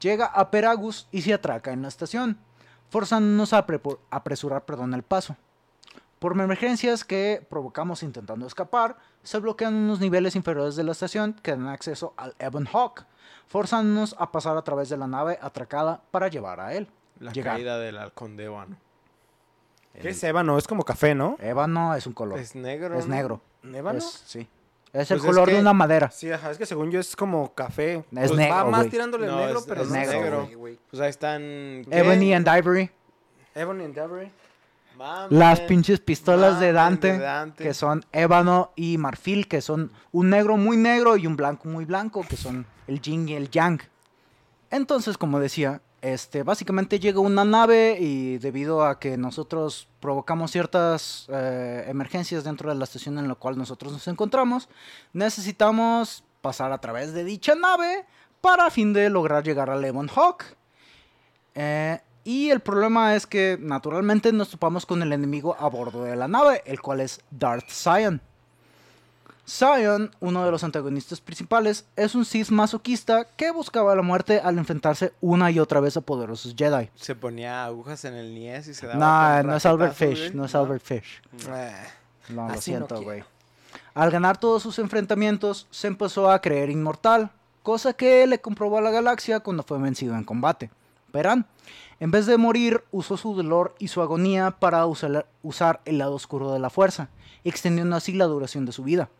llega 0.00 0.26
a 0.26 0.50
Peragus 0.50 1.06
y 1.12 1.22
se 1.22 1.32
atraca 1.32 1.70
en 1.70 1.82
la 1.82 1.88
estación, 1.88 2.36
forzándonos 2.90 3.52
a 3.52 3.64
apre- 3.64 3.98
apresurar 4.10 4.64
perdón, 4.64 4.92
el 4.92 5.04
paso. 5.04 5.36
Por 6.18 6.32
emergencias 6.32 7.04
que 7.04 7.46
provocamos 7.48 8.02
intentando 8.02 8.48
escapar, 8.48 8.96
se 9.22 9.38
bloquean 9.38 9.72
unos 9.72 10.00
niveles 10.00 10.34
inferiores 10.34 10.74
de 10.74 10.82
la 10.82 10.90
estación 10.90 11.34
que 11.34 11.52
dan 11.52 11.68
acceso 11.68 12.12
al 12.16 12.34
Ebon 12.40 12.66
Hawk, 12.72 13.04
forzándonos 13.46 14.16
a 14.18 14.32
pasar 14.32 14.56
a 14.56 14.62
través 14.62 14.88
de 14.88 14.96
la 14.96 15.06
nave 15.06 15.38
atracada 15.40 16.02
para 16.10 16.26
llevar 16.26 16.58
a 16.58 16.74
él. 16.74 16.88
La 17.20 17.30
llegar. 17.30 17.54
caída 17.54 17.78
del 17.78 17.98
halcón 17.98 18.36
de 18.36 18.46
Ébano. 18.46 18.76
¿Qué 20.00 20.08
es 20.10 20.22
ébano? 20.24 20.58
Es 20.58 20.66
como 20.66 20.84
café, 20.84 21.14
¿no? 21.14 21.36
Ébano 21.40 21.94
es 21.94 22.06
un 22.06 22.12
color. 22.12 22.38
Es 22.38 22.54
negro. 22.54 22.98
Es 22.98 23.06
negro. 23.06 23.40
¿Ébano? 23.62 23.98
Es, 23.98 24.22
sí. 24.26 24.46
Es 24.92 25.10
el 25.10 25.18
Pues 25.18 25.24
es 25.30 25.34
color 25.36 25.50
de 25.50 25.58
una 25.58 25.72
madera. 25.72 26.10
Sí, 26.10 26.30
ajá, 26.30 26.50
es 26.52 26.58
que 26.58 26.66
según 26.66 26.90
yo 26.90 27.00
es 27.00 27.16
como 27.16 27.52
café. 27.54 27.94
Es 27.96 28.04
Pues 28.12 28.32
negro, 28.32 28.54
Va 28.54 28.64
más 28.66 28.88
tirándole 28.88 29.26
No, 29.26 29.38
negro, 29.38 29.58
es- 29.58 29.64
pero 29.66 29.82
es 29.82 29.88
no 29.88 29.94
negro. 29.94 30.48
Pues 30.90 31.02
ahí 31.02 31.10
están. 31.10 31.40
¿qué? 31.42 31.86
Ebony 31.98 32.32
and 32.34 32.46
Ivory. 32.46 32.90
Ebony 33.54 33.84
and 33.84 33.96
Ivory. 33.96 34.30
Mames. 34.96 35.32
Las 35.32 35.60
pinches 35.62 35.98
pistolas 35.98 36.60
de 36.60 36.70
Dante, 36.72 37.12
de 37.14 37.18
Dante. 37.18 37.64
que 37.64 37.74
son 37.74 38.04
ébano 38.12 38.70
y 38.76 38.96
marfil, 38.98 39.48
que 39.48 39.60
son 39.60 39.90
un 40.12 40.30
negro 40.30 40.56
muy 40.56 40.76
negro 40.76 41.16
y 41.16 41.26
un 41.26 41.34
blanco 41.34 41.68
muy 41.68 41.84
blanco, 41.84 42.24
que 42.28 42.36
son 42.36 42.64
el 42.86 43.00
yin 43.00 43.28
y 43.28 43.34
el 43.34 43.50
yang. 43.50 43.80
Entonces, 44.70 45.18
como 45.18 45.40
decía, 45.40 45.80
este, 46.04 46.42
básicamente 46.42 47.00
llega 47.00 47.18
una 47.18 47.46
nave 47.46 47.96
y 47.98 48.36
debido 48.36 48.84
a 48.84 49.00
que 49.00 49.16
nosotros 49.16 49.88
provocamos 50.00 50.50
ciertas 50.50 51.26
eh, 51.30 51.86
emergencias 51.88 52.44
dentro 52.44 52.68
de 52.68 52.76
la 52.76 52.84
estación 52.84 53.16
en 53.16 53.26
la 53.26 53.34
cual 53.36 53.56
nosotros 53.56 53.90
nos 53.90 54.06
encontramos, 54.06 54.68
necesitamos 55.14 56.22
pasar 56.42 56.72
a 56.72 56.78
través 56.78 57.14
de 57.14 57.24
dicha 57.24 57.54
nave 57.54 58.04
para 58.42 58.70
fin 58.70 58.92
de 58.92 59.08
lograr 59.08 59.44
llegar 59.44 59.70
a 59.70 59.76
Lemon 59.76 60.10
Hawk. 60.14 60.44
Eh, 61.54 61.98
y 62.22 62.50
el 62.50 62.60
problema 62.60 63.14
es 63.14 63.26
que 63.26 63.56
naturalmente 63.58 64.30
nos 64.30 64.50
topamos 64.50 64.84
con 64.84 65.00
el 65.00 65.10
enemigo 65.10 65.56
a 65.58 65.70
bordo 65.70 66.04
de 66.04 66.16
la 66.16 66.28
nave, 66.28 66.62
el 66.66 66.82
cual 66.82 67.00
es 67.00 67.22
Darth 67.30 67.70
Sion. 67.70 68.20
Sion, 69.46 70.10
uno 70.20 70.44
de 70.44 70.50
los 70.50 70.64
antagonistas 70.64 71.20
principales, 71.20 71.84
es 71.96 72.14
un 72.14 72.24
Sith 72.24 72.48
masoquista 72.48 73.24
que 73.36 73.50
buscaba 73.50 73.94
la 73.94 74.02
muerte 74.02 74.40
al 74.40 74.56
enfrentarse 74.58 75.12
una 75.20 75.50
y 75.50 75.58
otra 75.58 75.80
vez 75.80 75.96
a 75.96 76.00
poderosos 76.00 76.54
Jedi. 76.56 76.88
Se 76.94 77.14
ponía 77.14 77.64
agujas 77.66 78.04
en 78.06 78.14
el 78.14 78.34
niés 78.34 78.66
y 78.68 78.74
se 78.74 78.86
daba. 78.86 79.38
Con 79.42 79.48
no 79.48 79.56
es 79.56 79.66
Albert 79.66 79.94
Fish, 79.94 80.18
güey. 80.18 80.34
no 80.34 80.44
es 80.46 80.54
Albert 80.54 80.82
Fish. 80.82 81.22
Eh, 81.48 81.72
No, 82.30 82.48
lo 82.48 82.54
no 82.54 82.60
siento, 82.60 83.02
güey. 83.02 83.22
Al 83.92 84.10
ganar 84.10 84.38
todos 84.38 84.62
sus 84.62 84.78
enfrentamientos, 84.78 85.66
se 85.70 85.88
empezó 85.88 86.30
a 86.30 86.40
creer 86.40 86.70
inmortal, 86.70 87.30
cosa 87.62 87.92
que 87.92 88.26
le 88.26 88.40
comprobó 88.40 88.78
a 88.78 88.82
la 88.82 88.90
galaxia 88.90 89.40
cuando 89.40 89.62
fue 89.62 89.78
vencido 89.78 90.16
en 90.16 90.24
combate. 90.24 90.70
Verán, 91.12 91.46
en 92.00 92.10
vez 92.10 92.26
de 92.26 92.38
morir, 92.38 92.82
usó 92.90 93.16
su 93.16 93.34
dolor 93.34 93.74
y 93.78 93.88
su 93.88 94.00
agonía 94.00 94.52
para 94.58 94.84
usar 94.86 95.80
el 95.84 95.98
lado 95.98 96.14
oscuro 96.14 96.52
de 96.52 96.58
la 96.58 96.70
fuerza, 96.70 97.08
extendiendo 97.44 97.94
así 97.94 98.14
la 98.14 98.24
duración 98.24 98.64
de 98.64 98.72
su 98.72 98.82
vida. 98.82 99.10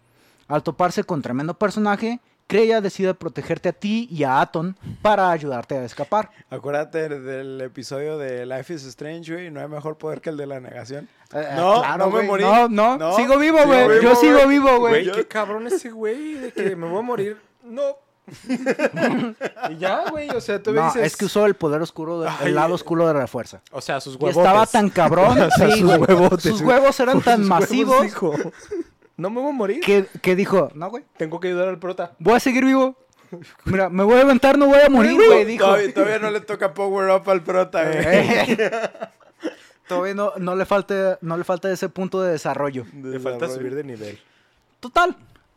Al 0.49 0.63
toparse 0.63 1.05
con 1.05 1.23
tremendo 1.23 1.55
personaje, 1.55 2.21
Kreia 2.47 2.81
decide 2.83 3.15
protegerte 3.15 3.71
a 3.71 3.73
ti 3.73 4.07
y 4.11 4.25
a 4.25 4.41
Aton 4.43 4.77
para 5.01 5.31
ayudarte 5.31 5.79
a 5.79 5.85
escapar. 5.85 6.31
Acuérdate 6.51 7.09
del 7.09 7.61
episodio 7.63 8.19
de 8.19 8.45
Life 8.45 8.75
is 8.75 8.85
Strange, 8.85 9.33
güey. 9.33 9.51
No 9.51 9.61
hay 9.61 9.69
mejor 9.69 9.97
poder 9.97 10.21
que 10.21 10.29
el 10.31 10.37
de 10.37 10.47
la 10.47 10.61
negación. 10.61 11.09
Eh, 11.33 11.49
No, 11.57 11.81
claro, 11.81 12.07
no 12.07 12.11
me 12.11 12.23
morí. 12.25 12.45
No, 12.45 12.69
no, 12.69 12.99
No, 12.99 13.17
sigo 13.17 13.39
vivo, 13.39 13.59
güey. 13.65 14.03
Yo 14.03 14.15
sigo 14.17 14.47
vivo, 14.47 14.79
güey. 14.79 15.05
Güey, 15.07 15.17
qué 15.17 15.27
cabrón 15.27 15.67
ese 15.67 15.91
güey 15.91 16.35
de 16.35 16.53
que 16.53 16.77
me 16.77 16.87
voy 16.87 16.99
a 16.99 17.03
morir. 17.03 17.41
No. 17.65 17.83
y 19.71 19.77
ya, 19.77 20.11
güey, 20.11 20.31
o 20.31 20.41
sea, 20.41 20.63
tú 20.63 20.71
me 20.71 20.81
No, 20.81 20.87
dices... 20.87 21.03
es 21.13 21.17
que 21.17 21.27
usó 21.27 21.45
el 21.47 21.55
poder 21.55 21.83
oscuro, 21.83 22.21
de- 22.23 22.29
Ay, 22.29 22.47
el 22.49 22.55
lado 22.55 22.71
eh, 22.71 22.75
oscuro 22.75 23.07
de 23.07 23.15
la 23.15 23.27
fuerza. 23.27 23.61
O 23.71 23.81
sea, 23.83 24.01
sus 24.01 24.15
Y 24.15 24.19
huevos. 24.19 24.37
estaba 24.39 24.67
tan 24.67 24.89
cabrón, 24.91 25.39
sí, 25.57 25.81
sus 25.81 25.91
huevotes, 25.97 26.61
huevos 26.63 26.99
eran 27.01 27.21
tan 27.21 27.47
masivos 27.47 28.07
no 29.17 29.31
me 29.31 29.41
voy 29.41 29.51
a 29.51 29.53
morir. 29.55 29.81
que, 29.81 30.07
que 30.23 30.35
dijo, 30.37 30.71
no, 30.75 30.91
güey, 30.91 31.05
Tengo 31.17 31.41
que 31.41 31.49
ayudar 31.49 31.69
al 31.69 31.79
prota. 31.79 32.13
voy 32.19 32.35
a 32.35 32.41
seguir 32.41 32.65
vivo. 32.65 32.97
Mira, 33.65 33.89
me 33.89 34.05
voy 34.05 34.19
a 34.19 34.21
aventar, 34.23 34.57
no 34.57 34.67
voy 34.67 34.79
a 34.85 34.89
morir, 34.89 35.15
güey, 35.15 35.45
dijo. 35.45 35.65
Todavía, 35.65 35.93
todavía 35.93 36.19
no 36.21 36.31
le 36.31 36.41
toca 36.41 36.73
power 36.73 37.11
up 37.11 37.29
al 37.29 37.43
prota, 37.43 37.83
güey. 37.85 38.05
Eh, 38.07 38.91
Todavía 39.89 40.15
no, 40.15 40.33
no 40.39 40.57
le 40.57 40.65
falta, 40.65 41.19
no 41.21 41.37
le 41.37 41.45
falta 41.45 41.71
ese 41.71 41.89
punto 41.91 42.23
de 42.23 42.33
desarrollo. 42.33 42.87
Le 43.03 43.21
falta 43.21 43.49
subir 43.49 43.75
de 43.75 43.85
nivel. 43.85 44.19
Total, 44.81 45.15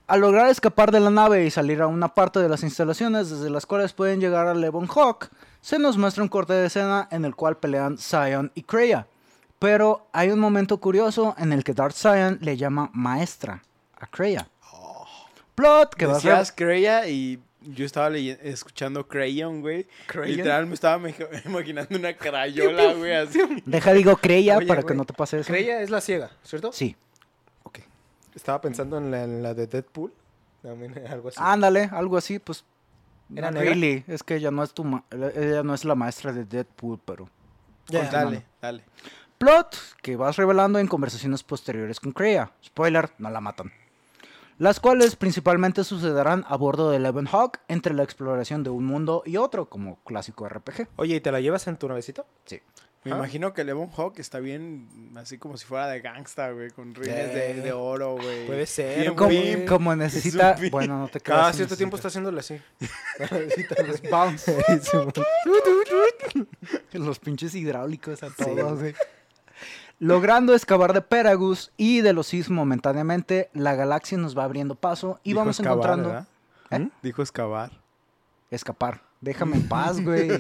al 0.08 0.20
lograr 0.20 0.50
escapar 0.50 0.92
de 0.92 1.00
la 1.00 1.10
nave 1.10 1.46
y 1.46 1.52
salir 1.52 1.82
a 1.82 1.88
una 1.88 2.10
parte 2.14 2.40
de 2.40 2.50
las 2.50 2.64
instalaciones 2.64 3.30
desde 3.30 3.50
las 3.50 3.66
cuales 3.66 3.94
pueden 3.94 4.20
llegar 4.20 4.48
a 4.48 4.54
Levon 4.54 4.88
Hawk, 4.88 5.30
se 5.62 5.80
nos 5.80 5.98
muestra 5.98 6.24
un 6.24 6.30
corte 6.30 6.54
de 6.54 6.66
escena 6.68 7.08
en 7.12 7.24
el 7.26 7.36
cual 7.36 7.58
pelean 7.58 7.98
Sion 7.98 8.52
y 8.54 8.64
Kreia. 8.64 9.08
Pero 9.60 10.08
hay 10.14 10.30
un 10.30 10.40
momento 10.40 10.78
curioso 10.80 11.36
en 11.38 11.52
el 11.54 11.64
que 11.64 11.74
Darth 11.74 11.96
Sion 11.96 12.38
le 12.42 12.58
llama 12.58 12.90
maestra 12.94 13.64
a 14.00 14.06
Kreia. 14.08 14.48
Plot 15.56 15.96
que 15.96 16.06
va 16.06 16.18
a 16.18 16.20
ser... 16.20 16.32
Decías 16.32 16.52
Kreia 16.52 17.08
y 17.08 17.42
yo 17.62 17.84
estaba 17.86 18.10
leye- 18.12 18.38
escuchando 18.44 19.08
Crayon, 19.08 19.62
güey. 19.62 19.88
Literal 20.26 20.68
me 20.68 20.76
estaba 20.76 21.00
me- 21.00 21.16
imaginando 21.46 21.98
una 21.98 22.16
crayola, 22.16 22.94
güey, 22.94 23.14
así. 23.16 23.40
Deja, 23.66 23.94
digo, 23.94 24.16
creía 24.18 24.58
Oye, 24.58 24.68
para 24.68 24.84
que 24.84 24.94
no 24.94 25.06
te 25.06 25.14
pase 25.14 25.40
eso. 25.40 25.48
Creia 25.48 25.82
es 25.82 25.90
la 25.90 26.00
ciega, 26.02 26.30
¿cierto? 26.44 26.72
Sí. 26.72 26.96
Ok. 27.64 27.80
Estaba 28.36 28.62
pensando 28.62 29.00
en 29.00 29.10
la, 29.10 29.24
en 29.24 29.42
la 29.42 29.54
de 29.56 29.66
Deadpool. 29.66 30.14
También 30.62 30.94
algo 31.10 31.30
así. 31.30 31.38
Ándale, 31.42 31.90
algo 31.92 32.18
así, 32.18 32.38
pues. 32.38 32.64
¿Era 33.36 33.50
no 33.52 33.60
negra? 33.60 33.74
really, 33.74 34.06
es 34.08 34.24
que 34.24 34.36
ella 34.36 34.52
no 34.52 34.64
es 34.64 34.74
tu 34.74 34.84
ma- 34.86 35.04
ella 35.12 35.62
no 35.64 35.74
es 35.74 35.84
la 35.84 35.96
maestra 35.96 36.32
de 36.32 36.46
Deadpool, 36.46 37.00
pero. 37.04 37.28
Ya, 37.88 38.00
Pues 38.02 38.12
dale, 38.12 38.46
dale. 38.62 38.84
Plot 39.38 39.78
que 40.02 40.16
vas 40.16 40.36
revelando 40.36 40.80
en 40.80 40.88
conversaciones 40.88 41.44
posteriores 41.44 42.00
con 42.00 42.12
Kreia. 42.12 42.52
Spoiler, 42.66 43.12
no 43.20 43.30
la 43.30 43.42
matan. 43.42 43.72
Las 44.58 44.80
cuales 44.80 45.16
principalmente 45.16 45.84
sucederán 45.84 46.44
a 46.48 46.58
bordo 46.58 46.90
del 46.90 47.06
Hawk 47.06 47.60
entre 47.68 47.94
la 47.94 48.02
exploración 48.04 48.64
de 48.64 48.72
un 48.72 48.86
mundo 48.86 49.22
y 49.26 49.38
otro, 49.38 49.70
como 49.70 50.00
clásico 50.04 50.50
RPG. 50.50 50.88
Oye, 50.96 51.16
¿y 51.18 51.20
te 51.22 51.32
la 51.32 51.40
llevas 51.40 51.68
en 51.68 51.78
tu 51.78 51.88
navecito? 51.88 52.26
Sí. 52.46 52.60
Me 53.04 53.12
imagino 53.12 53.54
que 53.54 53.64
Levon 53.64 53.90
Hawk 53.96 54.20
está 54.20 54.40
bien 54.40 54.90
así 55.16 55.38
como 55.38 55.56
si 55.56 55.66
fuera 55.66 55.88
de 55.88 56.02
gangsta, 56.02 56.52
güey, 56.52 56.72
con 56.72 56.94
rines 56.94 57.34
de, 57.34 57.52
Eh, 57.52 57.54
de 57.62 57.72
oro, 57.72 58.16
güey. 58.16 58.48
puede 58.48 58.66
ser, 58.66 59.14
Como, 59.16 59.30
como 59.68 59.96
necesita. 59.96 60.58
Bueno, 60.72 61.00
no 61.00 61.08
te 61.08 61.20
creas. 61.22 61.40
Cada 61.40 61.52
sí 61.54 61.58
cierto 61.58 61.78
tiempo 61.78 61.96
está 61.96 62.10
haciéndole 62.10 62.40
así. 62.40 62.60
bounce. 64.12 64.62
Simón. 64.82 65.14
Los 66.94 67.20
pinches 67.20 67.56
hidráulicos 67.56 68.24
a 68.24 68.30
todos, 68.32 68.80
güey. 68.80 68.94
Logrando 70.00 70.54
excavar 70.54 70.94
de 70.94 71.02
Peragus 71.02 71.72
y 71.76 72.02
de 72.02 72.14
los 72.14 72.28
Sith 72.28 72.50
momentáneamente, 72.50 73.50
la 73.54 73.76
galaxia 73.76 74.18
nos 74.18 74.38
va 74.38 74.44
abriendo 74.44 74.76
paso 74.76 75.20
y 75.24 75.30
Dijo 75.30 75.40
vamos 75.40 75.60
excavar, 75.60 76.00
encontrando. 76.00 76.28
¿Eh? 76.70 76.90
Dijo 77.02 77.22
excavar. 77.24 77.72
Escapar. 78.52 79.02
Déjame 79.22 79.56
en 79.56 79.68
paz, 79.68 80.00
güey. 80.04 80.40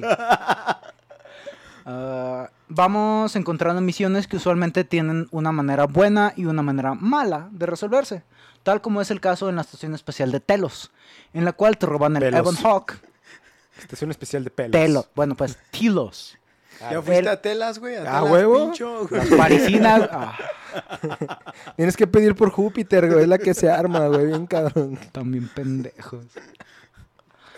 Ah, 1.85 2.51
vamos 2.67 3.35
encontrando 3.35 3.81
misiones 3.81 4.27
que 4.27 4.37
usualmente 4.37 4.83
tienen 4.83 5.27
una 5.31 5.51
manera 5.51 5.85
buena 5.85 6.33
y 6.35 6.45
una 6.45 6.61
manera 6.61 6.93
mala 6.93 7.49
de 7.51 7.65
resolverse. 7.65 8.23
Tal 8.61 8.81
como 8.81 9.01
es 9.01 9.09
el 9.09 9.21
caso 9.21 9.49
en 9.49 9.55
la 9.55 9.61
estación 9.61 9.95
especial 9.95 10.31
de 10.31 10.39
Telos, 10.39 10.91
en 11.33 11.45
la 11.45 11.53
cual 11.53 11.77
te 11.77 11.85
roban 11.85 12.15
el 12.17 12.31
Pelos. 12.31 12.63
Hawk. 12.63 12.99
Estación 13.79 14.11
especial 14.11 14.43
de 14.43 14.49
pelos. 14.49 14.71
Telos. 14.71 15.09
Bueno, 15.15 15.35
pues 15.35 15.57
Tilos. 15.71 16.37
¿Ya 16.79 17.01
fuiste 17.01 17.19
el- 17.19 17.27
a 17.27 17.41
telas, 17.41 17.79
güey? 17.79 17.95
¿A 17.95 18.01
¿A 18.01 18.03
telas, 18.03 18.31
huevo? 18.31 18.65
pincho, 18.65 19.07
güey? 19.07 19.21
Las 19.21 19.29
parisinas. 19.37 20.09
ah, 20.11 20.37
Tienes 21.75 21.97
que 21.97 22.07
pedir 22.07 22.35
por 22.35 22.49
Júpiter, 22.51 23.07
güey. 23.09 23.23
Es 23.23 23.27
la 23.27 23.37
que 23.37 23.53
se 23.53 23.69
arma, 23.69 24.07
güey. 24.07 24.27
Bien 24.27 24.45
cabrón. 24.45 24.97
también 25.11 25.47
pendejos. 25.49 26.25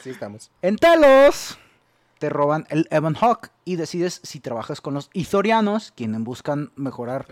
Sí, 0.02 0.12
estamos. 0.12 0.50
En 0.62 0.78
Telos 0.78 1.58
te 2.20 2.30
roban 2.30 2.66
el 2.70 2.88
Ebon 2.92 3.16
Hawk 3.20 3.50
y 3.66 3.76
decides 3.76 4.20
si 4.24 4.40
trabajas 4.40 4.82
con 4.82 4.94
los 4.94 5.10
Ithorianos, 5.14 5.92
quienes 5.96 6.22
buscan 6.22 6.72
mejorar, 6.76 7.28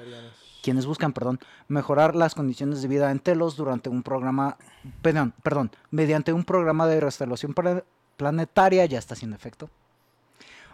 quienes 0.63 0.85
buscan, 0.85 1.13
perdón, 1.13 1.39
mejorar 1.67 2.15
las 2.15 2.35
condiciones 2.35 2.81
de 2.81 2.87
vida 2.87 3.11
en 3.11 3.19
Telos 3.19 3.55
durante 3.55 3.89
un 3.89 4.03
programa, 4.03 4.57
perdón, 5.01 5.33
perdón, 5.43 5.71
mediante 5.91 6.33
un 6.33 6.43
programa 6.43 6.87
de 6.87 6.99
restauración 7.01 7.53
pla- 7.53 7.83
planetaria, 8.17 8.85
ya 8.85 8.99
está 8.99 9.13
haciendo 9.13 9.35
efecto. 9.35 9.69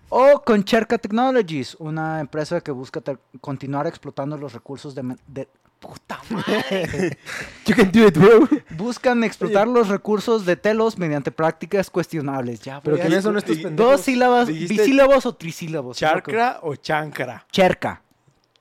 O 0.10 0.42
con 0.44 0.64
Cherka 0.64 0.98
Technologies, 0.98 1.76
una 1.80 2.20
empresa 2.20 2.62
que 2.62 2.72
busca 2.72 3.02
continuar 3.42 3.88
explotando 3.88 4.38
los 4.38 4.54
recursos 4.54 4.94
de, 4.94 5.48
puta 5.80 6.22
madre. 6.30 7.18
You 7.66 7.76
can 7.76 7.92
do 7.92 8.08
it, 8.08 8.18
bro. 8.18 8.48
Buscan 8.78 9.24
explotar 9.24 9.68
los 9.68 9.88
recursos 9.90 10.46
de 10.46 10.56
Telos 10.56 10.98
mediante 10.98 11.32
prácticas 11.32 11.90
cuestionables. 11.90 12.60
Ya, 12.62 12.80
Pero 12.82 12.98
¿quiénes 12.98 13.24
son 13.24 13.38
estos 13.38 13.58
pendejos? 13.58 13.92
Dos 13.92 14.02
sílabas, 14.02 14.48
bisílabos 14.48 15.26
o 15.26 15.36
trisílabos. 15.36 15.98
¿Charcra 15.98 16.60
o 16.62 16.76
chancra? 16.76 17.46
Cherca. 17.52 18.02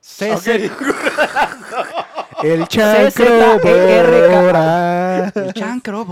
C 0.01 0.37
C- 0.37 0.71
El 2.43 2.67
chancro 2.69 3.61
El 3.63 5.55
chancro 5.55 6.05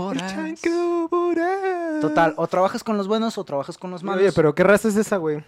voraz. 1.09 2.01
Total, 2.01 2.33
o 2.37 2.47
trabajas 2.47 2.83
con 2.83 2.97
los 2.97 3.07
buenos 3.07 3.37
o 3.37 3.43
trabajas 3.43 3.77
con 3.77 3.91
los 3.91 4.03
malos. 4.03 4.21
Oye, 4.21 4.31
pero 4.31 4.55
¿qué 4.55 4.63
raza 4.63 4.87
es 4.87 4.95
esa, 4.95 5.17
güey? 5.17 5.43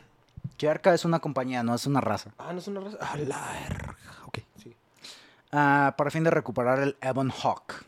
Cherca 0.58 0.94
es 0.94 1.06
una 1.06 1.20
compañía, 1.20 1.64
no 1.64 1.74
es 1.74 1.86
una 1.88 2.02
raza. 2.02 2.32
Ah, 2.38 2.52
no 2.54 2.60
es 2.60 2.68
una 2.68 2.82
raza. 2.82 2.98
Ah, 3.02 3.16
la. 3.18 3.96
Ok, 4.26 4.40
sí. 4.62 4.76
Ah, 5.52 5.94
para 5.98 6.12
fin 6.12 6.24
de 6.24 6.30
recuperar 6.30 6.80
el 6.80 6.96
Ebon 7.02 7.32
Hawk. 7.32 7.84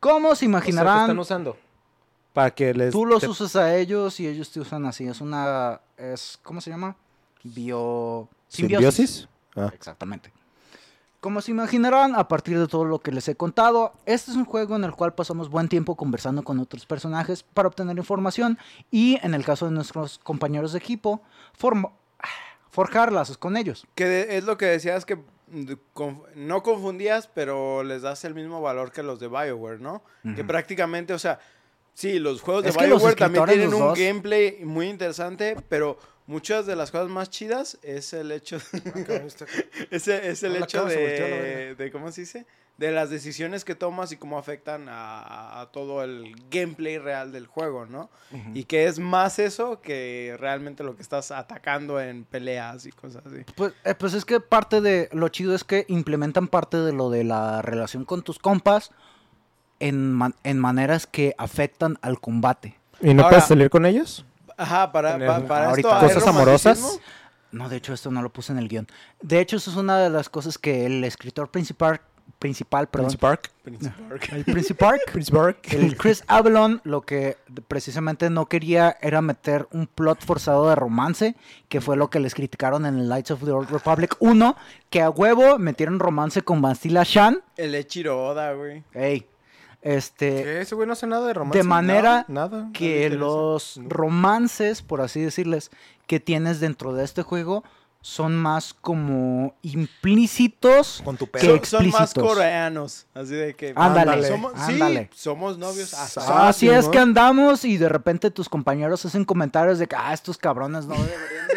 ¿Cómo 0.00 0.28
se 0.28 0.32
O 0.32 0.36
sea, 0.36 0.46
imaginarán? 0.46 0.94
¿qué 0.96 1.00
están 1.02 1.18
usando? 1.18 1.56
Para 2.32 2.50
que 2.52 2.72
les... 2.72 2.92
Tú 2.92 3.04
los 3.04 3.20
te- 3.20 3.28
usas 3.28 3.54
a 3.56 3.76
ellos 3.76 4.18
y 4.20 4.26
ellos 4.26 4.50
te 4.50 4.60
usan 4.60 4.86
así. 4.86 5.06
Es 5.06 5.20
una. 5.20 5.80
Es, 5.96 6.38
¿Cómo 6.42 6.60
se 6.60 6.70
llama? 6.70 6.96
Bio. 7.42 8.28
¿Simbiosis? 8.48 9.28
Ah. 9.56 9.70
Exactamente. 9.74 10.32
Como 11.20 11.42
se 11.42 11.50
imaginarán, 11.50 12.14
a 12.14 12.28
partir 12.28 12.58
de 12.58 12.66
todo 12.66 12.84
lo 12.86 12.98
que 13.00 13.12
les 13.12 13.28
he 13.28 13.34
contado, 13.34 13.92
este 14.06 14.30
es 14.30 14.36
un 14.38 14.46
juego 14.46 14.76
en 14.76 14.84
el 14.84 14.92
cual 14.92 15.14
pasamos 15.14 15.50
buen 15.50 15.68
tiempo 15.68 15.94
conversando 15.94 16.42
con 16.42 16.58
otros 16.58 16.86
personajes 16.86 17.42
para 17.42 17.68
obtener 17.68 17.98
información 17.98 18.58
y, 18.90 19.18
en 19.22 19.34
el 19.34 19.44
caso 19.44 19.66
de 19.66 19.72
nuestros 19.72 20.18
compañeros 20.18 20.72
de 20.72 20.78
equipo, 20.78 21.20
forjar 22.70 23.12
lazos 23.12 23.36
con 23.36 23.56
ellos. 23.56 23.86
Que 23.94 24.36
es 24.36 24.44
lo 24.44 24.56
que 24.56 24.66
decías 24.66 25.04
que 25.04 25.18
no 26.36 26.62
confundías, 26.62 27.28
pero 27.34 27.82
les 27.82 28.02
das 28.02 28.24
el 28.24 28.34
mismo 28.34 28.60
valor 28.60 28.92
que 28.92 29.02
los 29.02 29.18
de 29.20 29.28
BioWare, 29.28 29.80
¿no? 29.80 30.02
Que 30.36 30.44
prácticamente, 30.44 31.12
o 31.12 31.18
sea, 31.18 31.38
sí, 31.92 32.18
los 32.18 32.40
juegos 32.40 32.64
de 32.64 32.70
BioWare 32.70 33.16
también 33.16 33.44
tienen 33.46 33.74
un 33.74 33.80
dos- 33.80 33.98
gameplay 33.98 34.64
muy 34.64 34.88
interesante, 34.88 35.56
pero 35.68 35.98
muchas 36.26 36.66
de 36.66 36.76
las 36.76 36.90
cosas 36.90 37.08
más 37.08 37.30
chidas 37.30 37.78
es 37.82 38.12
el 38.12 38.30
hecho 38.32 38.56
es, 39.90 40.08
el- 40.08 40.24
es 40.24 40.42
el 40.42 40.56
Ah, 40.56 40.64
hecho 40.64 40.84
de, 40.84 41.74
de, 41.76 41.90
¿cómo 41.90 42.10
se 42.12 42.22
dice? 42.22 42.46
De 42.78 42.90
las 42.92 43.10
decisiones 43.10 43.66
que 43.66 43.74
tomas 43.74 44.10
y 44.10 44.16
cómo 44.16 44.38
afectan 44.38 44.88
a, 44.88 45.60
a 45.60 45.70
todo 45.70 46.02
el 46.02 46.34
gameplay 46.50 46.96
real 46.96 47.30
del 47.30 47.46
juego, 47.46 47.84
¿no? 47.84 48.08
Y 48.54 48.64
que 48.64 48.86
es 48.86 48.98
más 48.98 49.38
eso 49.38 49.82
que 49.82 50.34
realmente 50.40 50.82
lo 50.82 50.96
que 50.96 51.02
estás 51.02 51.30
atacando 51.30 52.00
en 52.00 52.24
peleas 52.24 52.86
y 52.86 52.90
cosas 52.92 53.26
así. 53.26 53.42
Pues, 53.54 53.74
eh, 53.84 53.94
pues 53.94 54.14
es 54.14 54.24
que 54.24 54.40
parte 54.40 54.80
de 54.80 55.10
lo 55.12 55.28
chido 55.28 55.54
es 55.54 55.62
que 55.62 55.84
implementan 55.88 56.48
parte 56.48 56.78
de 56.78 56.94
lo 56.94 57.10
de 57.10 57.22
la 57.24 57.60
relación 57.60 58.06
con 58.06 58.22
tus 58.22 58.38
compas 58.38 58.92
en, 59.78 60.12
man- 60.14 60.34
en 60.42 60.58
maneras 60.58 61.06
que 61.06 61.34
afectan 61.36 61.98
al 62.00 62.18
combate. 62.18 62.78
¿Y 63.02 63.12
no 63.12 63.24
Ahora- 63.24 63.28
puedes 63.36 63.44
salir 63.48 63.68
con 63.68 63.84
ellos? 63.84 64.24
Ajá, 64.60 64.92
para, 64.92 65.18
para 65.46 65.70
ahorita 65.70 65.88
esto 65.88 66.06
¿hay 66.06 66.14
cosas 66.14 66.28
amorosas. 66.28 67.00
No, 67.50 67.68
de 67.68 67.76
hecho, 67.76 67.94
esto 67.94 68.10
no 68.10 68.20
lo 68.22 68.30
puse 68.30 68.52
en 68.52 68.58
el 68.58 68.68
guion. 68.68 68.86
De 69.22 69.40
hecho, 69.40 69.56
eso 69.56 69.70
es 69.70 69.76
una 69.76 69.98
de 69.98 70.10
las 70.10 70.28
cosas 70.28 70.58
que 70.58 70.84
el 70.84 71.02
escritor 71.02 71.50
principal, 71.50 72.00
principal, 72.38 72.88
perdón, 72.88 73.06
Prince 73.06 73.18
Park. 73.18 73.50
Prince 73.62 73.90
Park. 73.90 74.28
el 74.32 74.44
Prince 74.44 74.74
Park. 75.32 75.58
el 75.72 75.96
Chris 75.96 76.22
Avalon, 76.26 76.80
lo 76.84 77.00
que 77.00 77.38
precisamente 77.68 78.28
no 78.28 78.46
quería 78.46 78.98
era 79.00 79.22
meter 79.22 79.66
un 79.72 79.86
plot 79.86 80.22
forzado 80.24 80.68
de 80.68 80.74
romance, 80.74 81.36
que 81.68 81.80
fue 81.80 81.96
lo 81.96 82.10
que 82.10 82.20
les 82.20 82.34
criticaron 82.34 82.84
en 82.84 82.98
el 82.98 83.06
Knights 83.06 83.30
of 83.30 83.42
the 83.42 83.50
Old 83.50 83.70
Republic 83.70 84.14
1, 84.20 84.56
que 84.90 85.00
a 85.00 85.08
huevo 85.08 85.58
metieron 85.58 85.98
romance 85.98 86.42
con 86.42 86.60
Bastila 86.60 87.02
Shan. 87.04 87.42
El 87.56 87.74
Echiro 87.74 88.26
Oda, 88.26 88.52
güey. 88.52 88.84
Ey, 88.92 89.26
este. 89.82 90.60
Ese 90.60 90.74
güey 90.74 90.86
no 90.86 90.92
hace 90.92 91.06
nada 91.06 91.26
de 91.26 91.34
romance. 91.34 91.58
de 91.58 91.64
manera 91.64 92.24
Nada. 92.28 92.58
nada. 92.58 92.70
que 92.72 93.08
los 93.10 93.76
No. 93.78 93.88
romances, 93.88 94.82
por 94.82 95.00
así 95.00 95.20
decirles, 95.20 95.70
que 96.06 96.20
tienes 96.20 96.60
dentro 96.60 96.92
de 96.92 97.04
este 97.04 97.22
juego 97.22 97.64
son 98.02 98.34
más 98.34 98.72
como 98.72 99.54
implícitos 99.62 101.02
Con 101.04 101.16
tu 101.18 101.30
que. 101.30 101.38
Son, 101.40 101.64
son 101.64 101.86
más 101.90 102.02
explícitos. 102.02 102.22
coreanos. 102.34 103.06
Así 103.14 103.34
de 103.34 103.54
que. 103.54 103.72
Ándale, 103.76 104.26
Somos, 104.26 104.52
ándale. 104.56 105.10
Sí, 105.12 105.18
somos 105.20 105.58
novios. 105.58 105.92
Así 105.94 106.60
sí, 106.60 106.68
es 106.70 106.86
¿no? 106.86 106.90
que 106.90 106.98
andamos 106.98 107.64
y 107.64 107.76
de 107.76 107.88
repente 107.88 108.30
tus 108.30 108.48
compañeros 108.48 109.04
hacen 109.04 109.24
comentarios 109.24 109.78
de 109.78 109.86
que 109.86 109.96
ah, 109.98 110.12
estos 110.14 110.38
cabrones 110.38 110.86
no 110.86 110.94
deberían 110.94 111.48
de... 111.48 111.54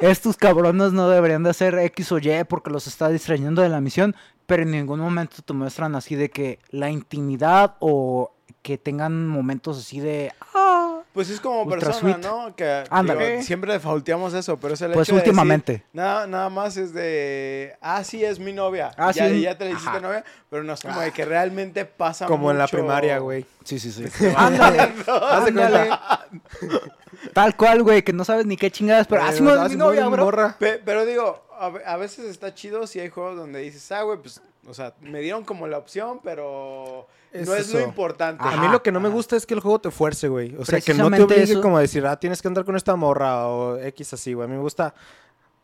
estos 0.00 0.36
cabrones 0.36 0.92
no 0.92 1.08
deberían 1.08 1.42
de 1.42 1.50
hacer 1.50 1.78
X 1.78 2.12
o 2.12 2.18
Y 2.18 2.44
porque 2.48 2.70
los 2.70 2.86
está 2.86 3.08
distrayendo 3.08 3.62
de 3.62 3.68
la 3.68 3.80
misión, 3.80 4.16
pero 4.46 4.62
en 4.62 4.70
ningún 4.70 5.00
momento 5.00 5.42
te 5.42 5.52
muestran 5.52 5.94
así 5.94 6.14
de 6.14 6.30
que 6.30 6.58
la 6.70 6.90
intimidad 6.90 7.76
o 7.80 8.32
que 8.62 8.78
tengan 8.78 9.28
momentos 9.28 9.78
así 9.78 10.00
de 10.00 10.32
ah, 10.54 10.99
Pues 11.12 11.28
es 11.28 11.40
como 11.40 11.62
Ultra 11.62 11.80
persona, 11.80 12.14
sweet. 12.14 12.24
¿no? 12.24 12.54
Que 12.54 12.84
Ándale. 12.88 13.30
digo, 13.32 13.42
siempre 13.42 13.80
faulteamos 13.80 14.32
eso, 14.32 14.56
pero 14.58 14.74
es 14.74 14.80
el 14.80 14.92
Pues 14.92 15.08
hecho 15.08 15.16
de 15.16 15.20
decir, 15.22 15.30
últimamente. 15.32 15.84
nada, 15.92 16.26
nada 16.28 16.48
más 16.50 16.76
es 16.76 16.94
de, 16.94 17.76
ah, 17.80 18.04
sí, 18.04 18.24
es 18.24 18.38
mi 18.38 18.52
novia. 18.52 18.92
Ah, 18.96 19.10
ya, 19.10 19.28
sí. 19.28 19.34
y 19.34 19.40
ya 19.42 19.58
te 19.58 19.64
le 19.64 19.72
hiciste 19.72 19.88
Ajá. 19.90 20.00
novia, 20.00 20.24
pero 20.48 20.62
no 20.62 20.72
es 20.74 20.80
como 20.80 21.00
de 21.00 21.10
que 21.10 21.24
realmente 21.24 21.84
pasa 21.84 22.26
Como 22.26 22.50
en 22.52 22.58
la 22.58 22.68
primaria, 22.68 23.18
güey. 23.18 23.44
Sí, 23.64 23.80
sí, 23.80 23.90
sí. 23.90 24.04
Ándale. 24.36 24.92
Cuenta. 25.04 26.26
Tal 27.34 27.56
cual, 27.56 27.82
güey, 27.82 28.02
que 28.02 28.12
no 28.12 28.24
sabes 28.24 28.46
ni 28.46 28.56
qué 28.56 28.70
chingadas, 28.70 29.06
pero 29.08 29.22
así 29.22 29.42
no 29.42 29.50
ah, 29.50 29.66
es 29.66 29.72
mi 29.72 29.76
novia, 29.78 30.06
bro. 30.08 30.24
morra. 30.24 30.56
Pe- 30.58 30.80
pero 30.84 31.04
digo, 31.04 31.44
a 31.84 31.96
veces 31.96 32.24
está 32.26 32.54
chido 32.54 32.86
si 32.86 33.00
hay 33.00 33.08
juegos 33.08 33.36
donde 33.36 33.60
dices, 33.60 33.90
ah, 33.92 34.02
güey, 34.02 34.18
pues, 34.18 34.40
o 34.66 34.74
sea, 34.74 34.94
me 35.00 35.20
dieron 35.20 35.44
como 35.44 35.66
la 35.66 35.78
opción, 35.78 36.20
pero 36.22 37.06
Es 37.32 37.46
no 37.48 37.54
es 37.54 37.72
lo 37.72 37.80
importante. 37.80 38.42
A 38.44 38.56
mí 38.56 38.68
lo 38.68 38.82
que 38.82 38.90
no 38.90 38.98
me 39.00 39.08
gusta 39.08 39.36
es 39.36 39.46
que 39.46 39.54
el 39.54 39.60
juego 39.60 39.80
te 39.80 39.90
fuerce, 39.90 40.28
güey. 40.28 40.56
O 40.56 40.64
sea, 40.64 40.80
que 40.80 40.94
no 40.94 41.10
te 41.10 41.22
obligue 41.22 41.42
eso- 41.44 41.60
como 41.60 41.76
a 41.76 41.80
decir, 41.80 42.04
ah, 42.06 42.18
tienes 42.18 42.42
que 42.42 42.48
andar 42.48 42.64
con 42.64 42.74
esta 42.76 42.96
morra 42.96 43.46
o 43.46 43.78
X 43.78 44.12
así, 44.14 44.32
güey. 44.32 44.46
A 44.46 44.48
mí 44.48 44.56
me 44.56 44.62
gusta. 44.62 44.94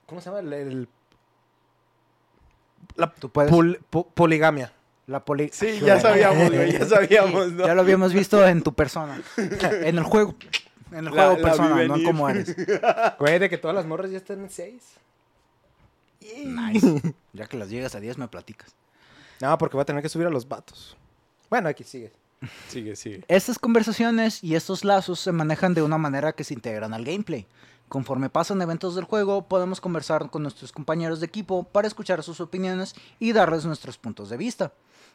¿Cómo 0.06 0.20
se 0.20 0.26
llama? 0.30 0.40
El. 0.40 0.52
el- 0.52 0.88
la 2.94 3.12
Tú 3.12 3.28
puedes. 3.30 3.50
pol- 3.50 3.80
po- 3.90 4.06
poligamia. 4.08 4.72
La 5.08 5.24
poli... 5.24 5.50
Sí, 5.52 5.78
ya 5.84 6.00
sabíamos, 6.00 6.50
güey, 6.50 6.72
ya 6.72 6.84
sabíamos, 6.88 7.52
¿no? 7.52 7.66
Ya 7.66 7.74
lo 7.74 7.80
habíamos 7.82 8.12
visto 8.12 8.44
en 8.46 8.62
tu 8.62 8.72
persona. 8.74 9.20
En 9.36 9.98
el 9.98 10.02
juego. 10.04 10.34
En 10.90 10.98
el 10.98 11.04
La- 11.06 11.10
juego 11.10 11.36
la 11.36 11.42
persona, 11.42 11.84
no 11.84 11.96
en 11.96 12.04
cómo 12.04 12.28
eres. 12.28 12.54
Güey, 13.18 13.38
de 13.38 13.48
que 13.48 13.58
todas 13.58 13.74
las 13.74 13.86
morras 13.86 14.10
ya 14.10 14.16
están 14.18 14.40
en 14.40 14.50
6. 14.50 14.82
Nice. 16.44 17.02
Ya 17.32 17.46
que 17.46 17.56
las 17.56 17.68
llegas 17.70 17.94
a 17.94 18.00
10 18.00 18.18
me 18.18 18.26
platicas. 18.28 18.74
No, 19.40 19.56
porque 19.58 19.76
va 19.76 19.82
a 19.82 19.86
tener 19.86 20.02
que 20.02 20.08
subir 20.08 20.26
a 20.26 20.30
los 20.30 20.48
vatos. 20.48 20.96
Bueno, 21.50 21.68
aquí 21.68 21.84
sigue. 21.84 22.12
Sigue, 22.68 22.96
sigue. 22.96 23.24
Estas 23.28 23.58
conversaciones 23.58 24.44
y 24.44 24.56
estos 24.56 24.84
lazos 24.84 25.20
se 25.20 25.32
manejan 25.32 25.72
de 25.72 25.82
una 25.82 25.96
manera 25.96 26.32
que 26.32 26.44
se 26.44 26.52
integran 26.52 26.92
al 26.92 27.04
gameplay. 27.04 27.46
Conforme 27.88 28.28
pasan 28.28 28.60
eventos 28.60 28.94
del 28.94 29.04
juego, 29.04 29.48
podemos 29.48 29.80
conversar 29.80 30.28
con 30.28 30.42
nuestros 30.42 30.72
compañeros 30.72 31.20
de 31.20 31.26
equipo 31.26 31.62
para 31.64 31.86
escuchar 31.86 32.22
sus 32.22 32.40
opiniones 32.40 32.94
y 33.20 33.32
darles 33.32 33.64
nuestros 33.64 33.96
puntos 33.96 34.28
de 34.28 34.36
vista. 34.36 34.72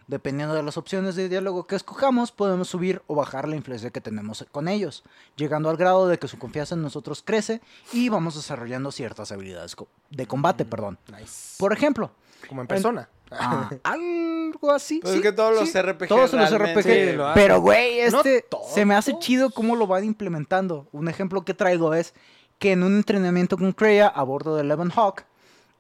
Dependiendo 0.08 0.56
de 0.56 0.64
las 0.64 0.78
opciones 0.78 1.16
de 1.16 1.30
diálogo 1.30 1.68
que 1.68 1.76
escojamos, 1.76 2.32
podemos 2.32 2.70
subir 2.70 3.02
o 3.08 3.16
bajar 3.16 3.48
la 3.48 3.56
influencia 3.56 3.91
que 3.91 4.02
tenemos 4.02 4.45
con 4.52 4.68
ellos, 4.68 5.03
llegando 5.36 5.70
al 5.70 5.78
grado 5.78 6.08
de 6.08 6.18
que 6.18 6.28
su 6.28 6.40
confianza 6.40 6.76
en 6.76 6.82
nosotros 6.82 7.22
crece 7.24 7.62
y 7.94 8.10
vamos 8.10 8.36
desarrollando 8.36 8.91
ciertas 8.91 9.32
habilidades 9.32 9.76
de 10.10 10.28
combate, 10.28 10.66
perdón. 10.66 10.98
Nice. 11.12 11.56
Por 11.60 11.72
ejemplo, 11.74 12.12
Como 12.48 12.62
en 12.62 12.68
persona. 12.68 13.10
Ah, 13.32 13.70
algo 13.84 14.72
así. 14.72 14.99
Pues 14.99 15.14
sí, 15.14 15.20
es 15.20 15.24
que 15.24 15.32
todos 15.32 15.56
los 15.56 15.70
sí. 15.70 15.82
RPG 15.82 16.08
Todos 16.08 16.34
los 16.34 16.58
RPG. 16.58 16.84
Sí, 16.84 17.12
lo 17.14 17.28
hacen. 17.28 17.41
Pero, 17.41 17.62
güey, 17.62 17.99
este 17.99 18.45
se 18.74 18.86
me 18.86 18.95
hace 18.95 19.18
chido 19.20 19.49
cómo 19.52 19.76
lo 19.76 19.88
van 19.88 20.03
implementando. 20.03 20.88
Un 20.91 21.08
ejemplo 21.08 21.44
que 21.44 21.53
traigo 21.53 21.94
es 21.94 22.14
que 22.60 22.74
en 22.74 22.84
un 22.84 22.95
entrenamiento 22.95 23.58
con 23.58 23.72
Kreia 23.74 24.08
a 24.08 24.24
bordo 24.24 24.56
de 24.56 24.62
Eleven 24.62 24.91
Hawk, 24.95 25.24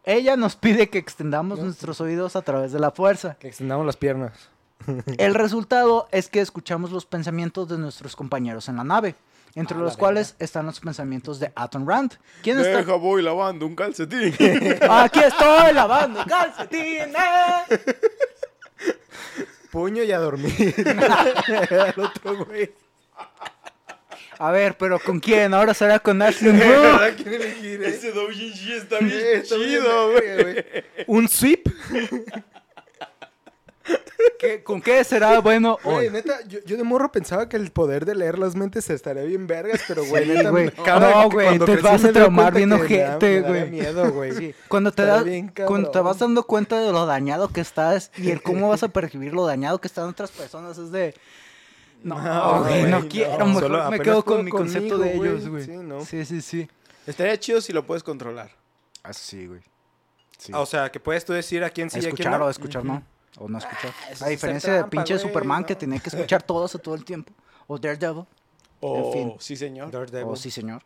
ella 0.03 0.35
nos 0.35 0.55
pide 0.55 0.89
que 0.89 0.97
extendamos 0.97 1.59
nuestros 1.59 2.01
oídos 2.01 2.35
a 2.35 2.41
través 2.41 2.71
de 2.71 2.79
la 2.79 2.91
fuerza. 2.91 3.35
Que 3.39 3.49
extendamos 3.49 3.85
las 3.85 3.97
piernas. 3.97 4.49
El 5.17 5.35
resultado 5.35 6.07
es 6.11 6.27
que 6.27 6.41
escuchamos 6.41 6.91
los 6.91 7.05
pensamientos 7.05 7.69
de 7.69 7.77
nuestros 7.77 8.15
compañeros 8.15 8.67
en 8.67 8.77
la 8.77 8.83
nave, 8.83 9.15
entre 9.55 9.77
Ah, 9.77 9.81
los 9.81 9.97
cuales 9.97 10.35
están 10.39 10.65
los 10.65 10.79
pensamientos 10.79 11.39
de 11.39 11.51
Aton 11.55 11.87
Rand. 11.87 12.13
¿Quién 12.41 12.57
está? 12.59 12.77
Deja, 12.77 12.93
voy 12.95 13.21
lavando 13.21 13.65
un 13.65 13.75
calcetín. 13.75 14.33
Aquí 14.89 15.19
estoy 15.19 15.73
lavando 15.73 16.23
calcetines. 16.25 17.15
Puño 19.71 20.03
y 20.03 20.11
a 20.11 20.19
dormir. 20.19 20.73
El 20.77 22.01
otro, 22.03 22.45
güey. 22.45 22.71
A 24.39 24.51
ver, 24.51 24.75
pero 24.75 24.99
¿con 24.99 25.19
quién? 25.19 25.53
Ahora 25.53 25.73
será 25.73 25.99
con 25.99 26.19
Ashley 26.21 26.51
Moore. 26.51 26.67
¿Verdad? 26.79 27.13
¿Quién 27.15 27.33
elegir, 27.35 27.83
eh? 27.83 27.89
Ese 27.89 28.11
doujinshi 28.11 28.73
está 28.73 28.97
bien 28.99 29.13
Está 29.37 29.55
chido, 29.55 30.11
güey. 30.11 30.65
Un 31.07 31.27
sweep. 31.29 31.67
¿Qué- 34.39 34.63
¿Con 34.63 34.81
qué 34.81 35.03
será 35.03 35.39
bueno 35.39 35.77
Güey, 35.83 36.07
hoy? 36.07 36.09
neta, 36.13 36.41
yo, 36.47 36.59
yo 36.65 36.77
de 36.77 36.83
morro 36.83 37.11
pensaba 37.11 37.47
que 37.49 37.57
el 37.57 37.71
poder 37.71 38.05
de 38.05 38.15
leer 38.15 38.37
las 38.39 38.55
mentes 38.55 38.89
estaría 38.89 39.23
bien 39.23 39.47
vergas, 39.47 39.81
pero 39.87 40.03
güey, 40.05 40.25
Sí, 40.25 40.29
neta, 40.31 40.49
güey. 40.49 40.71
cada- 40.71 41.23
No, 41.23 41.29
güey, 41.29 41.47
cuando 41.47 41.65
te 41.65 41.71
crecí 41.73 41.87
vas 41.87 42.05
a 42.05 42.11
traumar 42.13 42.53
bien 42.53 42.71
ojete, 42.71 43.41
güey. 43.41 43.69
miedo, 43.71 44.11
güey. 44.11 44.31
Sí, 44.33 44.55
Cuando 44.67 44.91
te, 44.91 45.05
das, 45.05 45.23
bien 45.23 45.51
cuando 45.65 45.89
te 45.91 45.99
vas 45.99 46.19
dando 46.19 46.43
cuenta 46.43 46.79
de 46.79 46.91
lo 46.91 47.05
dañado 47.05 47.49
que 47.49 47.61
estás 47.61 48.11
y 48.17 48.29
el 48.31 48.41
cómo 48.41 48.69
vas 48.69 48.83
a 48.83 48.87
percibir 48.93 49.33
lo 49.33 49.45
dañado 49.45 49.79
que 49.81 49.87
están 49.87 50.07
otras 50.09 50.31
personas 50.31 50.77
es 50.77 50.91
de... 50.91 51.13
No, 52.03 52.19
No, 52.19 52.63
güey, 52.63 52.83
no 52.83 53.07
quiero. 53.07 53.37
no. 53.37 53.45
Mejor 53.45 53.61
Solo 53.63 53.91
me 53.91 53.99
quedo 53.99 54.25
con 54.25 54.43
mi 54.43 54.49
concepto 54.51 54.97
conmigo, 54.97 55.11
de 55.11 55.17
güey. 55.17 55.29
ellos, 55.31 55.47
güey. 55.49 55.65
Sí, 55.65 55.71
¿no? 55.77 56.03
Sí, 56.03 56.25
sí, 56.25 56.41
sí. 56.41 56.67
Estaría 57.05 57.39
chido 57.39 57.61
si 57.61 57.73
lo 57.73 57.85
puedes 57.85 58.01
controlar. 58.03 58.49
Así, 59.03 59.45
güey. 59.45 59.61
Sí. 60.39 60.51
Ah, 60.55 60.61
o 60.61 60.65
sea, 60.65 60.89
que 60.91 60.99
puedes 60.99 61.23
tú 61.25 61.33
decir 61.33 61.63
a 61.63 61.69
quién 61.69 61.91
sí 61.91 61.97
y 61.97 61.99
a 61.99 62.01
quién 62.01 62.13
escuchar 62.13 62.39
no. 62.39 62.45
o 62.45 62.49
escuchar 62.49 62.83
no. 62.85 63.03
O 63.39 63.47
no 63.47 63.57
escuchar. 63.57 63.91
eso 64.05 64.11
es 64.11 64.21
a 64.21 64.27
diferencia 64.27 64.71
de 64.73 64.79
trampa, 64.79 64.89
pinche 64.91 65.13
güey, 65.15 65.25
Superman 65.27 65.63
que 65.63 65.73
no. 65.73 65.79
tenía 65.79 65.99
que 65.99 66.09
escuchar 66.13 66.43
todos 66.43 66.75
a 66.75 66.79
todo 66.79 66.95
el 66.95 67.05
tiempo. 67.05 67.33
O 67.67 67.77
Daredevil. 67.77 68.25
O 68.81 68.97
En 69.07 69.13
fin. 69.13 69.35
sí, 69.39 69.55
señor. 69.55 69.89
Daredevil. 69.91 70.27
O 70.31 70.35
sí, 70.35 70.51
señor. 70.51 70.81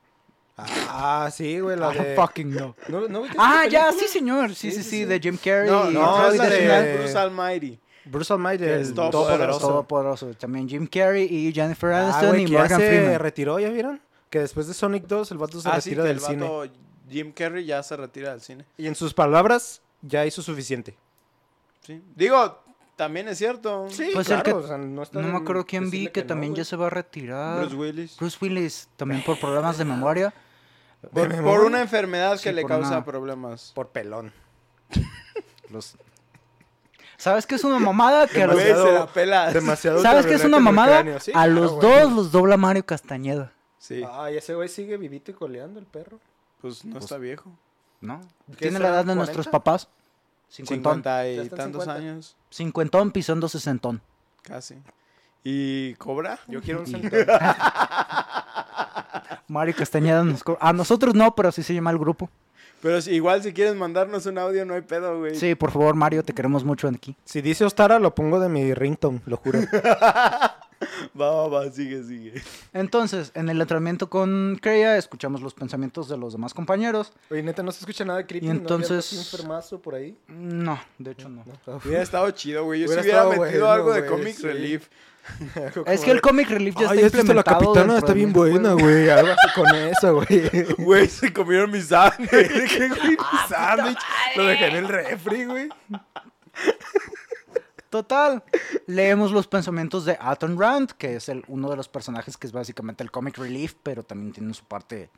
Ah, 0.58 1.30
sí, 1.34 1.60
güey, 1.60 1.76
la 1.78 1.94
I 1.94 1.98
de... 1.98 2.16
fucking 2.16 2.54
no. 2.54 2.76
¿No, 2.88 3.08
no 3.10 3.24
Ah, 3.38 3.66
ya, 3.70 3.92
sí, 3.92 4.08
señor. 4.08 4.56
Sí, 4.56 4.72
sí, 4.72 4.84
sí, 4.84 5.04
de 5.06 5.20
Jim 5.20 5.38
Carrey. 5.38 5.70
No, 5.70 5.92
y 5.92 5.94
no, 5.94 6.02
no, 6.18 6.28
es 6.32 6.38
la 6.38 6.46
de 6.48 6.62
de- 6.68 6.98
Bruce 6.98 7.18
Almighty. 7.18 7.80
Bruce 8.06 8.32
Almighty, 8.32 8.64
Que 8.64 8.74
el 8.76 8.82
es 8.82 8.94
todopoderoso. 8.94 9.60
todopoderoso. 9.60 10.34
También 10.36 10.70
Jim 10.70 10.88
Carrey 10.88 11.26
y 11.26 11.52
Jennifer 11.52 11.92
Ah, 11.92 12.04
Aniston 12.04 12.30
güey, 12.30 12.42
y 12.44 12.46
que 12.46 12.52
ya 12.54 12.60
Morgan 12.60 12.80
se 12.80 12.88
Freeman. 12.88 13.20
retiró, 13.20 13.60
¿ya 13.60 13.70
vieron? 13.70 14.00
Que 14.30 14.40
después 14.40 14.68
de 14.68 14.74
Sonic 14.74 15.08
2 15.08 15.32
el 15.32 15.38
vato 15.40 15.60
se 15.60 15.68
Ah, 15.68 15.82
sí, 15.82 15.90
retira 15.90 16.04
que 16.04 16.08
del 16.10 16.18
el 16.18 16.24
cine. 16.24 16.44
vato 16.44 16.72
Jim 17.10 17.32
Carrey 17.34 17.66
ya 17.66 17.84
se 17.84 17.98
retira 17.98 18.32
del 18.32 18.42
cine. 18.42 18.66
Y 18.78 18.88
en 18.88 18.96
sus 18.96 19.14
palabras, 19.14 19.82
ya 20.04 20.26
hizo 20.26 20.42
suficiente. 20.42 20.96
Sí. 21.86 22.04
Digo, 22.16 22.64
también 22.96 23.28
es 23.28 23.38
cierto. 23.38 23.88
Sí, 23.90 24.10
Pues 24.14 24.30
el 24.30 24.42
que- 24.44 24.54
o 24.54 24.66
sea, 24.66 24.78
no, 24.78 25.04
me 25.14 25.38
acuerdo 25.38 25.66
quién 25.66 25.90
vi 25.90 26.08
que, 26.08 26.24
también 26.24 26.56
ya 26.56 26.64
se 26.66 26.76
va 26.76 26.88
a 26.88 26.90
retirar. 26.90 27.60
Bruce 27.60 27.76
Willis. 27.76 28.18
Bruce 28.18 28.38
Willis, 28.42 28.90
también 28.96 29.24
por 29.24 29.40
problemas 29.40 29.78
de 29.78 29.86
memoria. 29.86 30.34
Por, 31.02 31.12
¿De 31.12 31.36
por 31.36 31.36
memoria? 31.36 31.68
una 31.68 31.82
enfermedad 31.82 32.38
Sí, 32.38 32.46
que 32.46 32.54
le 32.54 32.66
causa 32.66 32.90
una- 32.90 33.06
problemas. 33.06 33.72
Por 33.76 33.90
pelón. 33.90 34.34
Los... 35.70 35.96
¿Sabes 37.18 37.46
qué 37.46 37.56
es 37.56 37.64
una 37.64 37.78
mamada? 37.80 38.28
Que 38.28 38.42
a 38.44 38.48
los... 38.48 38.60
Se 39.14 39.26
la. 39.26 39.52
Demasiado 39.52 40.02
¿Sabes 40.02 40.26
qué 40.26 40.34
es 40.34 40.44
una 40.44 40.60
mamada? 40.60 41.20
Sí, 41.20 41.32
a 41.32 41.34
claro, 41.34 41.52
los 41.54 41.80
dos 41.80 42.12
los 42.12 42.32
dobla 42.32 42.58
Mario 42.58 42.86
Castañeda. 42.86 43.54
Sí, 43.78 44.04
Ay, 44.12 44.38
ese 44.38 44.56
güey 44.56 44.68
sigue 44.68 44.98
vivito 44.98 45.32
y 45.32 45.34
coleando 45.36 45.80
el 45.80 45.86
perro. 45.86 46.20
pues 46.62 46.84
no 46.84 46.98
está 46.98 47.18
viejo. 47.18 47.52
¿No? 48.02 48.22
¿Qué 48.52 48.56
Tiene 48.70 48.80
la 48.80 48.88
edad 48.90 48.98
de 49.06 49.14
40? 49.14 49.16
nuestros 49.16 49.48
papás. 49.48 49.88
Cincuentón. 50.50 50.94
Cincuenta 50.96 51.24
Ya 51.24 51.30
y 51.30 51.38
están 51.40 51.58
tantos 51.60 51.84
50. 51.84 51.94
años, 51.94 52.38
Cincuentón 52.52 53.12
pisando 53.12 53.48
sesentón. 53.50 54.02
casi. 54.42 54.76
¿Y 55.44 55.94
cobra? 55.96 56.40
Yo 56.48 56.62
quiero 56.62 56.80
un 56.82 56.88
centón. 56.88 57.12
Mario 59.48 59.76
Castañeda 59.78 60.24
nos... 60.24 60.44
co- 60.44 60.58
A 60.60 60.74
nosotros 60.74 61.14
no, 61.14 61.36
pero 61.36 61.50
así 61.50 61.62
se 61.64 61.74
llama 61.74 61.92
el 61.92 62.00
grupo. 62.00 62.30
Pero 62.82 63.02
si, 63.02 63.12
igual 63.12 63.42
si 63.44 63.54
quieres 63.54 63.76
mandarnos 63.76 64.26
un 64.26 64.38
audio, 64.38 64.66
no 64.66 64.74
hay 64.74 64.82
pedo, 64.82 65.20
güey. 65.20 65.36
Sí, 65.36 65.56
por 65.56 65.72
favor, 65.72 65.96
Mario, 65.96 66.24
te 66.24 66.34
queremos 66.34 66.64
mucho 66.64 66.88
aquí. 66.88 67.16
Si 67.26 67.42
dice 67.42 67.64
Ostara, 67.66 68.00
lo 68.00 68.14
pongo 68.16 68.40
de 68.40 68.50
mi 68.50 68.74
ringtone, 68.74 69.22
lo 69.26 69.38
juro. 69.38 69.60
Va, 71.20 71.32
va, 71.32 71.48
va, 71.48 71.72
sigue, 71.72 72.04
sigue. 72.04 72.42
Entonces, 72.74 73.32
en 73.36 73.50
el 73.50 73.60
entrenamiento 73.62 74.10
con 74.10 74.58
Kreia, 74.62 74.98
escuchamos 74.98 75.42
los 75.42 75.54
pensamientos 75.54 76.08
de 76.10 76.18
los 76.18 76.34
demás 76.34 76.54
compañeros. 76.54 77.14
Oye, 77.30 77.44
neta, 77.44 77.64
no 77.64 77.72
se 77.72 77.80
escucha 77.80 78.04
nada 78.06 78.20
de 78.20 78.26
creepy. 78.26 78.46
Y 78.46 78.50
¿no? 78.50 78.54
¿Había 78.56 78.62
algo 78.68 78.76
entonces- 78.84 79.06
así 79.06 79.18
enfermazo 79.18 79.82
por 79.82 79.96
ahí? 79.96 80.18
No, 80.28 80.80
de 80.98 81.12
hecho 81.12 81.30
no. 81.30 81.44
No. 81.68 81.78
Hubiera 81.86 82.02
estado 82.04 82.30
chido, 82.32 82.64
güey. 82.66 82.82
Yo 82.82 82.88
Hubiera 82.88 83.02
si 83.04 83.10
hubiera 83.10 83.24
estado 83.24 83.42
metido 83.44 83.66
bueno, 83.68 83.74
algo 83.74 83.94
de 83.94 84.06
Comic 84.06 84.36
sí. 84.36 84.44
Relief. 84.44 84.88
Es 85.88 86.02
que 86.02 86.12
el 86.12 86.22
Comic 86.22 86.50
Relief 86.50 86.76
ya 86.76 86.90
Ay, 86.92 86.98
está 87.00 87.08
¿has 87.08 87.14
visto 87.14 87.34
la 87.34 87.40
implementado. 87.42 87.74
capitana? 87.74 87.98
Está 87.98 88.14
bien 88.14 88.32
buena, 88.32 88.74
güey. 88.74 89.10
Algo 89.10 89.32
así 89.32 89.54
con 89.56 89.76
eso, 89.76 90.14
güey. 90.16 90.66
Güey, 90.78 91.08
se 91.08 91.34
comieron 91.34 91.72
mi 91.72 91.82
sándwich. 91.82 92.30
¿Qué, 92.30 92.90
güey? 92.90 93.10
Mi 93.10 93.16
Ah, 93.20 93.46
sándwich. 93.50 93.98
Lo 94.36 94.46
dejé 94.46 94.68
en 94.68 94.76
el 94.76 94.88
refri, 94.88 95.46
güey. 95.46 95.70
Total, 97.96 98.44
leemos 98.88 99.32
los 99.32 99.48
pensamientos 99.48 100.04
de 100.04 100.18
Aton 100.20 100.60
Rand, 100.60 100.92
que 100.92 101.16
es 101.16 101.30
el, 101.30 101.46
uno 101.48 101.70
de 101.70 101.78
los 101.78 101.88
personajes 101.88 102.36
que 102.36 102.46
es 102.46 102.52
básicamente 102.52 103.04
el 103.04 103.10
Comic 103.12 103.38
Relief, 103.38 103.76
pero 103.84 104.04
también 104.04 104.34
tiene 104.34 104.54
su 104.54 104.66
parte 104.66 105.10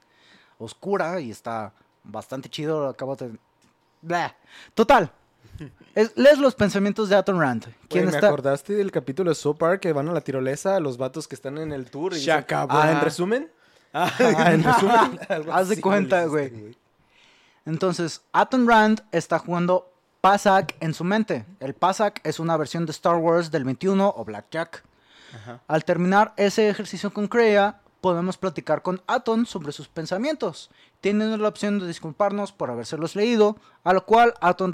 oscura 0.59 1.19
y 1.19 1.31
está 1.31 1.73
bastante 2.03 2.49
chido. 2.49 2.81
Lo 2.81 2.89
acabo 2.89 3.15
de... 3.15 3.35
Blah. 4.03 4.35
Total, 4.75 5.11
es- 5.95 6.15
lees 6.15 6.37
los 6.37 6.53
pensamientos 6.53 7.09
de 7.09 7.15
Aton 7.15 7.39
Rand. 7.41 7.63
¿Quién 7.89 8.03
Güey, 8.03 8.05
me 8.05 8.11
está? 8.11 8.27
acordaste 8.27 8.73
del 8.73 8.91
capítulo 8.91 9.31
de 9.31 9.35
Soap 9.35 9.57
Park 9.57 9.81
que 9.81 9.91
van 9.91 10.07
a 10.09 10.13
la 10.13 10.21
tirolesa, 10.21 10.79
los 10.79 10.97
vatos 10.99 11.27
que 11.27 11.33
están 11.33 11.57
en 11.57 11.71
el 11.71 11.89
tour. 11.89 12.13
y 12.13 12.17
dicen. 12.17 12.45
Ah, 12.69 12.91
en 12.91 13.01
resumen. 13.01 13.51
Ah, 13.91 14.11
Ah, 14.19 14.51
en 14.53 14.63
resumen. 14.63 15.19
algo 15.29 15.51
Haz 15.51 15.69
de 15.69 15.81
cuenta, 15.81 16.25
güey. 16.25 16.77
Entonces, 17.65 18.21
Aton 18.33 18.67
Rand 18.67 19.01
está 19.11 19.39
jugando 19.39 19.91
Pasak 20.27 20.75
en 20.81 20.93
su 20.93 21.05
mente. 21.05 21.45
El 21.61 21.73
Pasak 21.73 22.19
es 22.25 22.41
una 22.41 22.57
versión 22.57 22.85
de 22.85 22.91
Star 22.91 23.15
Wars 23.15 23.49
del 23.49 23.63
21 23.63 24.13
o 24.13 24.25
Blackjack. 24.25 24.83
Ajá. 25.33 25.61
Al 25.69 25.85
terminar 25.85 26.33
ese 26.35 26.67
ejercicio 26.67 27.13
con 27.13 27.29
Kreia, 27.29 27.79
podemos 28.01 28.37
platicar 28.37 28.81
con 28.81 29.01
Aton 29.07 29.45
sobre 29.45 29.71
sus 29.71 29.87
pensamientos, 29.87 30.69
teniendo 30.99 31.37
la 31.37 31.47
opción 31.47 31.79
de 31.79 31.87
disculparnos 31.87 32.51
por 32.51 32.69
habérselos 32.69 33.15
leído, 33.15 33.55
a 33.85 33.93
lo 33.93 34.05
cual 34.05 34.33
Aton 34.41 34.73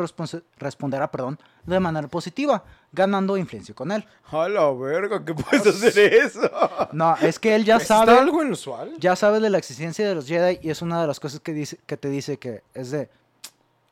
responderá 0.57 1.11
perdón, 1.11 1.37
de 1.67 1.79
manera 1.79 2.07
positiva, 2.07 2.63
ganando 2.91 3.37
influencia 3.37 3.75
con 3.75 3.91
él. 3.91 4.07
A 4.31 4.49
la 4.49 4.71
verga, 4.71 5.23
¿qué 5.23 5.35
puedes 5.35 5.67
hacer 5.67 6.15
eso? 6.15 6.49
No, 6.93 7.15
es 7.17 7.37
que 7.37 7.53
él 7.53 7.63
ya 7.63 7.75
¿Está 7.75 7.99
sabe, 7.99 8.17
algo 8.17 8.43
inusual? 8.43 8.95
ya 8.97 9.15
sabe 9.15 9.39
de 9.39 9.51
la 9.51 9.59
existencia 9.59 10.07
de 10.07 10.15
los 10.15 10.25
Jedi 10.25 10.57
y 10.63 10.71
es 10.71 10.81
una 10.81 10.99
de 10.99 11.05
las 11.05 11.19
cosas 11.19 11.41
que, 11.41 11.53
dice, 11.53 11.77
que 11.85 11.95
te 11.95 12.09
dice 12.09 12.39
que 12.39 12.63
es 12.73 12.89
de, 12.89 13.11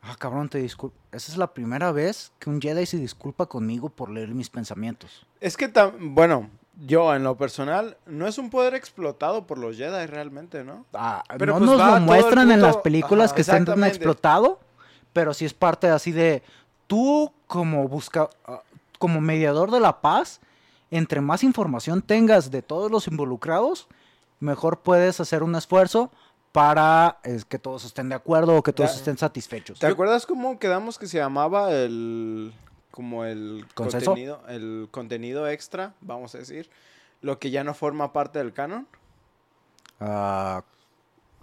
Ah, 0.02 0.16
cabrón, 0.18 0.50
te 0.50 0.58
disculpo. 0.58 0.98
Esa 1.12 1.32
es 1.32 1.38
la 1.38 1.54
primera 1.54 1.92
vez 1.92 2.32
que 2.40 2.50
un 2.50 2.60
Jedi 2.60 2.86
se 2.86 2.98
disculpa 2.98 3.46
conmigo 3.46 3.90
por 3.90 4.10
leer 4.10 4.30
mis 4.30 4.50
pensamientos. 4.50 5.26
Es 5.40 5.56
que, 5.58 5.72
bueno, 6.00 6.50
yo 6.86 7.14
en 7.14 7.24
lo 7.24 7.38
personal, 7.38 7.98
no 8.08 8.28
es 8.28 8.38
un 8.38 8.50
poder 8.50 8.74
explotado 8.74 9.46
por 9.46 9.58
los 9.60 9.78
Jedi 9.78 10.08
realmente, 10.08 10.64
¿no? 10.64 10.86
Ah, 10.94 11.24
Pero 11.38 11.54
no 11.54 11.66
pues 11.66 11.78
nos 11.78 11.94
lo 11.94 12.00
muestran 12.02 12.52
en 12.52 12.62
las 12.62 12.78
películas 12.78 13.28
Ajá, 13.28 13.36
que 13.36 13.42
están 13.42 13.58
tan 13.58 13.62
exactamente. 13.74 13.98
explotado, 13.98 14.60
pero 15.14 15.34
sí 15.34 15.46
es 15.46 15.54
parte 15.54 15.90
así 15.90 16.12
de 16.12 16.42
tú 16.88 17.32
como 17.46 17.88
busca 17.88 18.30
ah, 18.46 18.62
como 18.98 19.22
mediador 19.22 19.70
de 19.72 19.80
la 19.80 20.02
paz, 20.02 20.42
entre 20.90 21.22
más 21.22 21.44
información 21.44 22.02
tengas 22.02 22.52
de 22.52 22.62
todos 22.62 22.92
los 22.92 23.08
involucrados, 23.08 23.88
mejor 24.40 24.80
puedes 24.80 25.20
hacer 25.20 25.44
un 25.44 25.56
esfuerzo 25.56 26.12
para 26.52 27.20
que 27.48 27.58
todos 27.60 27.86
estén 27.86 28.10
de 28.10 28.16
acuerdo 28.16 28.56
o 28.58 28.64
que 28.64 28.74
todos 28.74 28.92
Ya. 28.92 28.98
estén 28.98 29.18
satisfechos. 29.18 29.80
¿Te 29.80 29.88
acuerdas 29.88 30.26
cómo 30.26 30.60
quedamos 30.60 30.98
que 31.00 31.08
se 31.08 31.18
llamaba 31.18 31.72
el 31.72 32.54
como 32.92 33.24
el 33.24 33.66
¿Consenso? 33.74 34.08
contenido 34.08 34.42
el 34.50 34.88
contenido 34.92 35.48
extra, 35.48 35.94
vamos 36.02 36.36
a 36.36 36.40
decir, 36.40 36.70
lo 37.22 37.40
que 37.40 37.50
ya 37.52 37.64
no 37.64 37.74
forma 37.74 38.12
parte 38.12 38.40
del 38.40 38.52
canon? 38.52 38.86
Ah, 40.00 40.64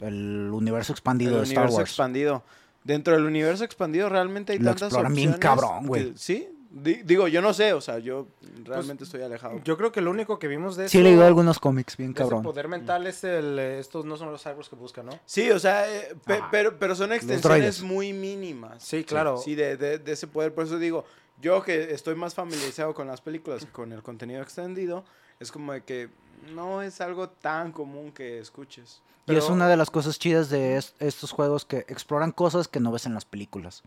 el 0.01 0.51
universo 0.53 0.93
expandido 0.93 1.33
el 1.33 1.39
de 1.39 1.43
Star 1.45 1.57
universo 1.59 1.77
Wars. 1.79 1.91
expandido. 1.91 2.43
Dentro 2.85 3.15
del 3.15 3.25
universo 3.25 3.65
expandido 3.65 4.09
realmente 4.09 4.53
hay 4.53 4.59
Lo 4.59 4.67
tantas 4.71 4.89
exploran 4.89 5.15
bien 5.15 5.31
opciones 5.35 5.41
cabrón, 5.61 5.87
güey. 5.87 6.13
Sí, 6.17 6.49
digo, 6.71 7.29
yo 7.29 7.41
no 7.43 7.55
sé, 7.55 7.73
o 7.73 7.81
sea, 7.81 7.99
yo 7.99 8.29
realmente 8.65 9.05
estoy 9.05 9.23
alejado. 9.23 9.61
Yo 9.65 9.77
creo 9.77 9.91
que 9.93 10.01
lo 10.01 10.11
único 10.11 10.39
que 10.39 10.49
vimos 10.49 10.77
de 10.77 10.85
eso... 10.85 10.93
Sí 10.93 10.99
he 10.99 11.03
leído 11.03 11.25
algunos 11.27 11.59
cómics 11.59 11.97
bien 11.97 12.13
cabrón. 12.13 12.43
poder 12.43 12.69
mental 12.69 13.07
es 13.07 13.25
el... 13.25 13.59
eh, 13.59 13.79
Estos 13.79 14.05
no 14.05 14.17
son 14.17 14.31
los 14.31 14.43
cyborgs 14.43 14.69
que 14.69 14.77
buscan, 14.77 15.07
¿no? 15.07 15.19
Sí, 15.25 15.51
o 15.51 15.59
sea, 15.59 15.89
eh, 15.93 16.15
pe- 16.27 16.41
Ah, 16.43 16.49
pero, 16.51 16.79
pero 16.79 16.95
son 16.95 17.13
extensiones 17.13 17.83
muy 17.83 18.13
mínimas. 18.13 18.83
Sí, 18.83 19.05
claro. 19.05 19.39
Sí, 19.39 19.55
de, 19.55 19.77
de- 19.77 19.99
de 19.99 20.13
ese 20.13 20.27
poder. 20.27 20.55
Por 20.55 20.65
eso 20.65 20.79
digo, 20.79 21.05
yo 21.41 21.63
que 21.63 21.93
estoy 21.95 22.15
más 22.15 22.35
familiarizado 22.35 22.93
con 22.95 23.07
las 23.07 23.21
películas, 23.21 23.67
con 23.73 23.93
el 23.93 24.03
contenido 24.03 24.43
extendido, 24.43 25.05
es 25.41 25.51
como 25.51 25.73
de 25.73 25.83
que 25.83 26.09
no 26.55 26.83
es 26.83 27.01
algo 27.01 27.29
tan 27.31 27.73
común 27.73 28.13
que 28.13 28.39
escuches. 28.39 29.01
Y 29.27 29.35
es 29.37 29.49
una 29.51 29.69
de 29.69 29.77
las 29.77 29.91
cosas 29.91 30.19
chidas 30.19 30.49
de 30.49 30.77
es- 30.79 30.95
estos 31.01 31.33
juegos 31.33 31.65
que 31.67 31.79
exploran 31.89 32.33
cosas 32.33 32.67
que 32.67 32.81
no 32.81 32.91
ves 32.93 33.05
en 33.07 33.13
las 33.15 33.25
películas. 33.27 33.83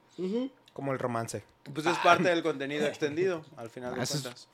Como 0.74 0.94
el 0.94 1.00
romance. 1.00 1.44
Pues 1.74 1.86
es 1.86 1.98
parte 2.00 2.24
del 2.30 2.42
contenido 2.44 2.86
extendido, 2.88 3.44
al 3.58 3.70
final 3.70 3.94
de 3.96 4.04
Eso 4.04 4.16
es- 4.16 4.22
cuentas. 4.22 4.48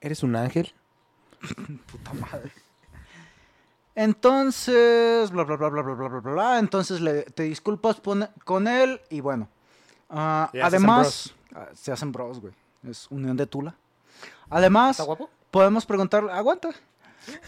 ¿Eres 0.00 0.22
un 0.22 0.36
ángel? 0.36 0.72
Puta 1.90 2.12
madre. 2.14 2.52
Entonces, 3.94 5.30
bla, 5.30 5.42
bla, 5.42 5.56
bla, 5.56 5.68
bla, 5.70 5.82
bla, 5.82 5.94
bla, 5.94 6.08
bla, 6.20 6.32
bla. 6.32 6.58
Entonces 6.58 7.00
le, 7.00 7.22
te 7.24 7.42
disculpas 7.44 7.96
pone- 8.00 8.28
con 8.44 8.68
él 8.68 9.00
y 9.10 9.20
bueno. 9.20 9.48
ah, 10.08 10.50
Y 10.52 10.58
ya 10.58 10.62
se 10.62 10.66
hacen 10.76 10.88
además, 10.88 11.34
ah, 11.54 11.66
se 11.74 11.92
hacen 11.92 12.12
bros, 12.12 12.40
güey. 12.40 12.54
Es 12.88 13.08
unión 13.10 13.36
de 13.36 13.46
Tula. 13.46 13.74
Además, 14.50 14.92
¿Está 14.92 15.02
guapo? 15.04 15.28
podemos 15.50 15.84
preguntarle, 15.84 16.30
aguanta. 16.32 16.70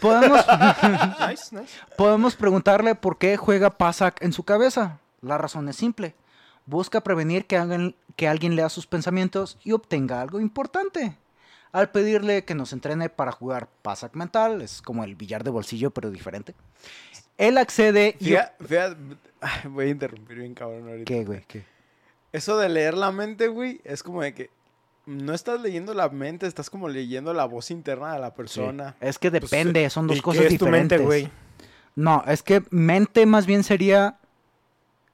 Podemos, 0.01 0.45
nice, 1.29 1.55
nice. 1.55 1.79
podemos 1.97 2.35
preguntarle 2.35 2.95
por 2.95 3.17
qué 3.17 3.37
juega 3.37 3.69
Pasak 3.77 4.21
en 4.21 4.33
su 4.33 4.43
cabeza. 4.43 4.99
La 5.21 5.37
razón 5.37 5.69
es 5.69 5.77
simple. 5.77 6.15
Busca 6.65 7.01
prevenir 7.01 7.45
que, 7.45 7.57
alguien- 7.57 7.95
que 8.15 8.27
alguien 8.27 8.55
lea 8.55 8.69
sus 8.69 8.87
pensamientos 8.87 9.57
y 9.63 9.71
obtenga 9.71 10.21
algo 10.21 10.39
importante. 10.39 11.17
Al 11.71 11.89
pedirle 11.89 12.43
que 12.43 12.53
nos 12.55 12.73
entrene 12.73 13.09
para 13.09 13.31
jugar 13.31 13.69
Pasak 13.81 14.15
mental, 14.15 14.61
es 14.61 14.81
como 14.81 15.03
el 15.03 15.15
billar 15.15 15.43
de 15.43 15.51
bolsillo, 15.51 15.91
pero 15.91 16.11
diferente. 16.11 16.53
Él 17.37 17.57
accede 17.57 18.15
y... 18.19 18.25
Fíjate- 18.65 18.95
ay, 19.39 19.69
voy 19.69 19.85
a 19.85 19.89
interrumpir 19.89 20.37
bien 20.39 20.53
cabrón 20.53 20.87
ahorita. 20.87 21.05
¿Qué, 21.05 21.23
güey? 21.25 21.43
¿Qué? 21.47 21.63
Eso 22.33 22.57
de 22.57 22.69
leer 22.69 22.95
la 22.95 23.11
mente, 23.11 23.47
güey, 23.47 23.81
es 23.83 24.03
como 24.03 24.21
de 24.21 24.33
que 24.33 24.49
no 25.05 25.33
estás 25.33 25.59
leyendo 25.61 25.93
la 25.93 26.09
mente, 26.09 26.45
estás 26.45 26.69
como 26.69 26.87
leyendo 26.87 27.33
la 27.33 27.45
voz 27.45 27.71
interna 27.71 28.13
de 28.13 28.19
la 28.19 28.33
persona. 28.33 28.95
Es 29.01 29.17
que 29.17 29.31
depende, 29.31 29.89
son 29.89 30.07
dos 30.07 30.17
¿Y 30.17 30.21
cosas 30.21 30.41
qué 30.43 30.47
es 30.53 30.59
tu 30.59 30.65
diferentes. 30.65 30.99
mente, 30.99 31.05
güey? 31.05 31.31
No, 31.95 32.23
es 32.27 32.43
que 32.43 32.63
mente 32.69 33.25
más 33.25 33.45
bien 33.45 33.63
sería... 33.63 34.17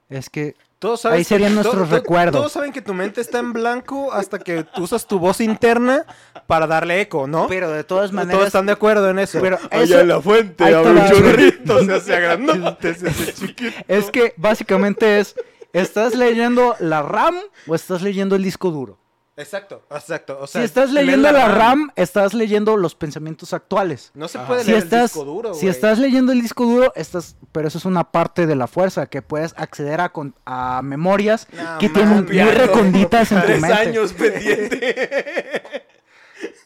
Es 0.08 0.28
que... 0.30 0.54
Todos 0.78 1.00
saben 1.00 1.18
Ahí 1.18 1.24
serían 1.24 1.50
que- 1.50 1.54
nuestros 1.56 1.82
to- 1.82 1.88
to- 1.90 1.96
recuerdos. 1.96 2.40
Todos 2.40 2.52
saben 2.52 2.72
que 2.72 2.80
tu 2.80 2.94
mente 2.94 3.20
está 3.20 3.40
en 3.40 3.52
blanco 3.52 4.12
hasta 4.12 4.38
que 4.38 4.64
usas 4.78 5.06
tu 5.06 5.18
voz 5.18 5.40
interna 5.40 6.04
para 6.46 6.66
darle 6.68 7.00
eco, 7.00 7.26
¿no? 7.26 7.48
Pero 7.48 7.70
de 7.70 7.82
todas 7.82 8.10
Todos 8.10 8.12
maneras... 8.12 8.46
están 8.46 8.66
de 8.66 8.72
acuerdo 8.72 9.10
en 9.10 9.18
eso. 9.18 9.40
Pero 9.40 9.58
Allá 9.70 9.82
eso- 9.82 10.00
en 10.00 10.08
la 10.08 10.20
fuente, 10.20 10.64
abre 10.72 10.90
un 10.92 11.08
chorrito, 11.08 11.78
se 11.84 11.92
hace 11.94 12.20
grandote, 12.20 12.94
se 12.94 13.08
hace 13.08 13.32
chiquito. 13.34 13.76
Es 13.88 14.10
que 14.12 14.34
básicamente 14.36 15.18
es, 15.18 15.34
¿estás 15.72 16.14
leyendo 16.14 16.76
la 16.78 17.02
RAM 17.02 17.34
o 17.66 17.74
estás 17.74 18.00
leyendo 18.02 18.36
el 18.36 18.44
disco 18.44 18.70
duro? 18.70 18.98
Exacto, 19.38 19.84
exacto. 19.90 20.36
O 20.40 20.46
Si 20.48 20.54
sea, 20.54 20.64
estás 20.64 20.90
leer 20.90 21.06
leyendo 21.06 21.30
la 21.30 21.46
RAM, 21.48 21.90
estás 21.94 22.34
leyendo 22.34 22.76
los 22.76 22.94
pensamientos 22.96 23.52
actuales. 23.52 24.10
No 24.14 24.26
se 24.26 24.36
Ajá. 24.38 24.48
puede 24.48 24.64
Si 24.64 24.70
leer 24.72 24.82
estás, 24.82 25.00
el 25.00 25.06
disco 25.06 25.24
duro, 25.24 25.54
si 25.54 25.68
estás 25.68 25.98
leyendo 26.00 26.32
el 26.32 26.42
disco 26.42 26.64
duro, 26.64 26.92
estás, 26.96 27.36
pero 27.52 27.68
eso 27.68 27.78
es 27.78 27.84
una 27.84 28.10
parte 28.10 28.46
de 28.48 28.56
la 28.56 28.66
fuerza 28.66 29.06
que 29.06 29.22
puedes 29.22 29.54
acceder 29.56 30.00
a, 30.00 30.08
con- 30.08 30.34
a 30.44 30.80
memorias 30.82 31.46
No 31.52 31.78
que 31.78 31.88
tienen 31.88 32.24
muy 32.26 32.50
recónditas 32.50 33.30
en 33.30 33.40
tu 33.40 33.46
Tres 33.46 33.60
mente. 33.60 33.76
años 33.76 34.12
pendiente. 34.12 35.62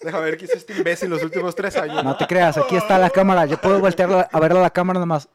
Deja 0.03 0.19
ver 0.19 0.37
qué 0.37 0.47
hizo 0.47 0.55
este 0.57 0.75
imbécil 0.77 1.09
los 1.11 1.23
últimos 1.23 1.55
tres 1.55 1.77
años. 1.77 2.03
No 2.03 2.17
te 2.17 2.27
creas, 2.27 2.57
aquí 2.59 2.77
está 2.77 2.99
la 2.99 3.09
cámara. 3.11 3.47
Yo 3.47 3.61
puedo 3.61 3.79
voltear 3.81 4.09
la- 4.11 4.29
a 4.33 4.41
ver 4.41 4.53
a 4.53 4.61
la 4.61 4.71
cámara 4.71 4.99
nomás. 4.99 5.29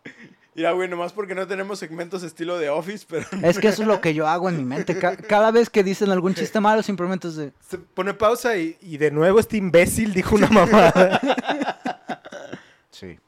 Mira, 0.57 0.71
güey, 0.71 0.89
nomás 0.89 1.13
porque 1.13 1.35
no 1.35 1.45
tenemos 1.45 1.77
segmentos 1.77 2.23
estilo 2.23 2.57
de 2.57 2.67
Office, 2.69 3.05
pero 3.07 3.27
Es 3.43 3.59
que 3.59 3.67
eso 3.67 3.83
es 3.83 3.87
lo 3.87 4.01
que 4.01 4.15
yo 4.15 4.27
hago 4.27 4.49
en 4.49 4.57
mi 4.57 4.65
mente. 4.65 4.97
Ca- 4.97 5.15
cada 5.15 5.51
vez 5.51 5.69
que 5.69 5.83
dicen 5.83 6.09
algún 6.09 6.33
chiste 6.33 6.59
malo, 6.59 6.81
simplemente 6.81 7.27
es 7.27 7.35
de. 7.35 7.53
Se 7.69 7.77
pone 7.77 8.15
pausa 8.15 8.57
y, 8.57 8.75
y 8.81 8.97
de 8.97 9.11
nuevo 9.11 9.39
este 9.39 9.57
imbécil 9.57 10.13
dijo 10.13 10.35
una 10.35 10.49
mamada. 10.49 11.21
Sí. 12.89 13.19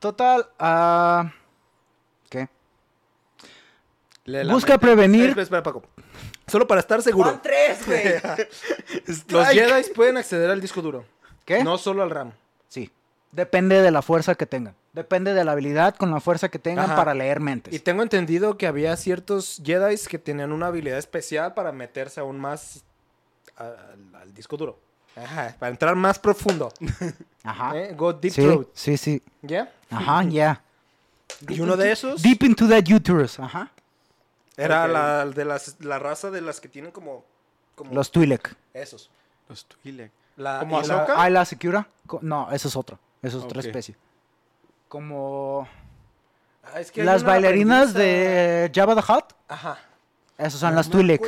Total, 0.00 0.48
ah, 0.58 1.30
¿qué? 2.28 2.48
Busca 4.50 4.76
prevenir. 4.78 5.26
espera, 5.26 5.42
espera, 5.42 5.62
Paco. 5.62 5.84
Solo 6.48 6.66
para 6.66 6.80
estar 6.80 7.00
seguro. 7.00 7.38
tres, 7.40 7.86
güey. 7.86 8.02
Los 9.28 9.48
Jedi 9.50 9.90
pueden 9.94 10.16
acceder 10.16 10.50
al 10.50 10.60
disco 10.60 10.82
duro. 10.82 11.04
¿Qué? 11.44 11.62
No 11.62 11.78
solo 11.78 12.02
al 12.02 12.10
RAM. 12.10 12.32
Depende 13.34 13.82
de 13.82 13.90
la 13.90 14.00
fuerza 14.02 14.34
que 14.36 14.46
tengan. 14.46 14.74
Depende 14.92 15.34
de 15.34 15.44
la 15.44 15.52
habilidad 15.52 15.96
con 15.96 16.10
la 16.12 16.20
fuerza 16.20 16.48
que 16.48 16.58
tengan 16.60 16.84
Ajá. 16.86 16.96
para 16.96 17.14
leer 17.14 17.40
mentes. 17.40 17.74
Y 17.74 17.80
tengo 17.80 18.02
entendido 18.02 18.56
que 18.56 18.66
había 18.68 18.96
ciertos 18.96 19.60
Jedi 19.64 19.96
que 20.08 20.18
tenían 20.18 20.52
una 20.52 20.68
habilidad 20.68 20.98
especial 20.98 21.52
para 21.54 21.72
meterse 21.72 22.20
aún 22.20 22.38
más 22.38 22.84
al, 23.56 23.76
al 24.14 24.32
disco 24.34 24.56
duro. 24.56 24.78
Ajá, 25.16 25.54
para 25.58 25.70
entrar 25.70 25.94
más 25.96 26.18
profundo. 26.18 26.72
Ajá. 27.44 27.76
¿eh? 27.76 27.94
Go 27.96 28.12
deep 28.12 28.32
sí, 28.32 28.42
throat. 28.42 28.68
sí, 28.74 28.96
sí. 28.96 29.22
¿Ya? 29.42 29.72
Ajá, 29.90 30.22
ya. 30.28 30.60
Y 31.48 31.60
uno 31.60 31.76
de 31.76 31.90
esos 31.90 32.22
Deep 32.22 32.42
into 32.44 32.68
that 32.68 32.84
uterus. 32.92 33.38
Ajá. 33.40 33.70
era 34.56 34.86
la, 34.86 35.26
de 35.26 35.44
las, 35.44 35.76
la 35.80 35.98
raza 35.98 36.30
de 36.30 36.40
las 36.40 36.60
que 36.60 36.68
tienen 36.68 36.92
como... 36.92 37.24
como 37.74 37.92
Los 37.92 38.12
Twi'lek. 38.12 38.54
Esos. 38.74 39.10
Los 39.48 39.66
Twi'lek. 39.66 40.10
La, 40.36 40.60
¿Como 40.60 40.80
la- 40.82 40.94
Ahsoka? 41.02 41.14
Ah, 41.22 41.30
la 41.30 41.44
Secura. 41.44 41.86
Co- 42.06 42.20
No, 42.22 42.50
eso 42.52 42.68
es 42.68 42.76
otro. 42.76 42.98
Eso 43.24 43.38
es 43.38 43.44
otra 43.44 43.60
Ok. 43.60 43.66
especie. 43.66 43.96
Como 44.88 45.66
Ah, 46.62 46.80
es 46.80 46.90
que 46.92 47.00
hay 47.00 47.06
las 47.06 47.24
bailarinas 47.24 47.90
aprendiza- 47.90 47.98
de 47.98 48.72
Jabba 48.74 48.94
the 48.94 49.12
Hutt. 49.12 49.24
Ajá. 49.48 49.78
Esos 50.38 50.58
son 50.60 50.74
las 50.74 50.88
Twi'lek. 50.90 51.20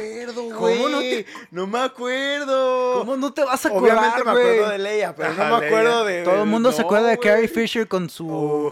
¿Cómo 0.54 0.88
no 0.88 0.98
te...? 0.98 1.26
No 1.52 1.66
me 1.66 1.78
acuerdo. 1.78 2.94
¿Cómo 3.00 3.16
no 3.16 3.32
te 3.32 3.44
vas 3.44 3.64
a 3.64 3.68
acordar, 3.68 3.98
Obviamente 3.98 4.24
me 4.24 4.32
güey? 4.32 4.44
acuerdo 4.44 4.68
de 4.70 4.78
Leia, 4.78 5.14
pero 5.14 5.28
Ajá, 5.30 5.48
no 5.48 5.58
me 5.60 5.66
acuerdo 5.66 6.04
Leia. 6.04 6.18
de... 6.18 6.24
Todo 6.24 6.42
el 6.42 6.48
mundo 6.48 6.72
se 6.72 6.80
no, 6.80 6.86
acuerda 6.86 7.08
de 7.08 7.16
güey. 7.16 7.28
Carrie 7.28 7.48
Fisher 7.48 7.86
con 7.86 8.10
su... 8.10 8.28
Oh. 8.28 8.70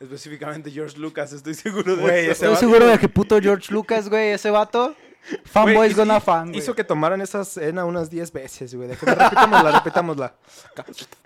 Específicamente 0.00 0.70
George 0.70 0.98
Lucas, 0.98 1.32
estoy 1.32 1.54
seguro 1.54 1.96
de 1.96 2.02
Güey, 2.02 2.14
eso. 2.14 2.22
ese 2.22 2.32
Estoy 2.32 2.48
vato- 2.48 2.60
seguro 2.60 2.86
de 2.86 2.98
que 2.98 3.08
puto 3.08 3.38
George 3.40 3.72
Lucas, 3.72 4.08
güey, 4.08 4.28
ese 4.30 4.50
vato. 4.50 4.94
Fanboys 5.44 5.96
gonna 5.96 6.20
fan, 6.20 6.48
güey. 6.48 6.58
Hizo 6.58 6.74
que 6.74 6.84
tomaran 6.84 7.20
esa 7.20 7.40
escena 7.42 7.84
unas 7.84 8.10
10 8.10 8.32
veces, 8.32 8.74
güey. 8.74 8.88
Déjame, 8.88 9.14
repitámosla, 9.14 9.70
repitámosla. 9.72 10.34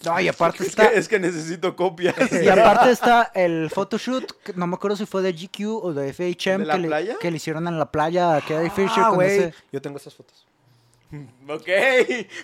No, 0.05 0.19
y 0.21 0.29
aparte 0.29 0.63
Es 0.63 0.71
está... 0.71 0.91
que, 0.91 0.99
es 0.99 1.09
que 1.09 1.19
necesito 1.19 1.77
copias. 1.77 2.15
Y 2.33 2.49
aparte 2.49 2.91
está 2.91 3.31
el 3.35 3.71
photoshoot, 3.71 4.33
que 4.43 4.53
no 4.55 4.67
me 4.67 4.75
acuerdo 4.77 4.97
si 4.97 5.07
fue 5.07 5.21
de 5.23 5.33
GQ 5.33 5.67
o 5.85 5.93
de 5.93 6.13
FHM 6.13 6.61
¿De 6.61 6.65
la 6.67 6.75
que, 6.75 6.81
le, 6.81 6.89
playa? 6.89 7.17
que 7.21 7.31
le 7.31 7.37
hicieron 7.37 7.69
en 7.69 7.79
la 7.79 7.91
playa 7.91 8.37
a 8.37 8.41
Carrie 8.41 8.71
Fisher 8.71 9.03
Ah, 9.05 9.09
con 9.09 9.17
güey. 9.17 9.37
ese... 9.39 9.55
Yo 9.73 9.83
tengo 9.83 9.99
esas 9.99 10.15
fotos. 10.15 10.47
ok, 11.49 11.69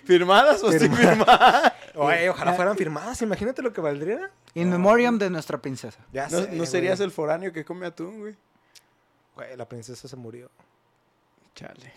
¿firmadas 0.04 0.62
o 0.64 0.72
sin 0.72 0.92
firmar? 0.94 1.74
Oye, 1.94 2.28
ojalá 2.28 2.52
fueran 2.54 2.76
firmadas. 2.76 3.22
Imagínate 3.22 3.62
lo 3.62 3.72
que 3.72 3.80
valdría. 3.80 4.30
In 4.54 4.68
memoriam 4.70 5.18
de 5.18 5.30
nuestra 5.30 5.58
princesa. 5.58 5.98
Ya 6.12 6.28
No, 6.28 6.40
sé, 6.42 6.52
no 6.52 6.66
serías 6.66 6.98
el 7.00 7.10
foráneo 7.12 7.52
que 7.52 7.64
come 7.64 7.86
atún, 7.86 8.18
güey. 8.20 8.34
Güey, 9.36 9.56
la 9.56 9.68
princesa 9.68 10.08
se 10.08 10.16
murió. 10.16 10.50
Chale. 11.56 11.92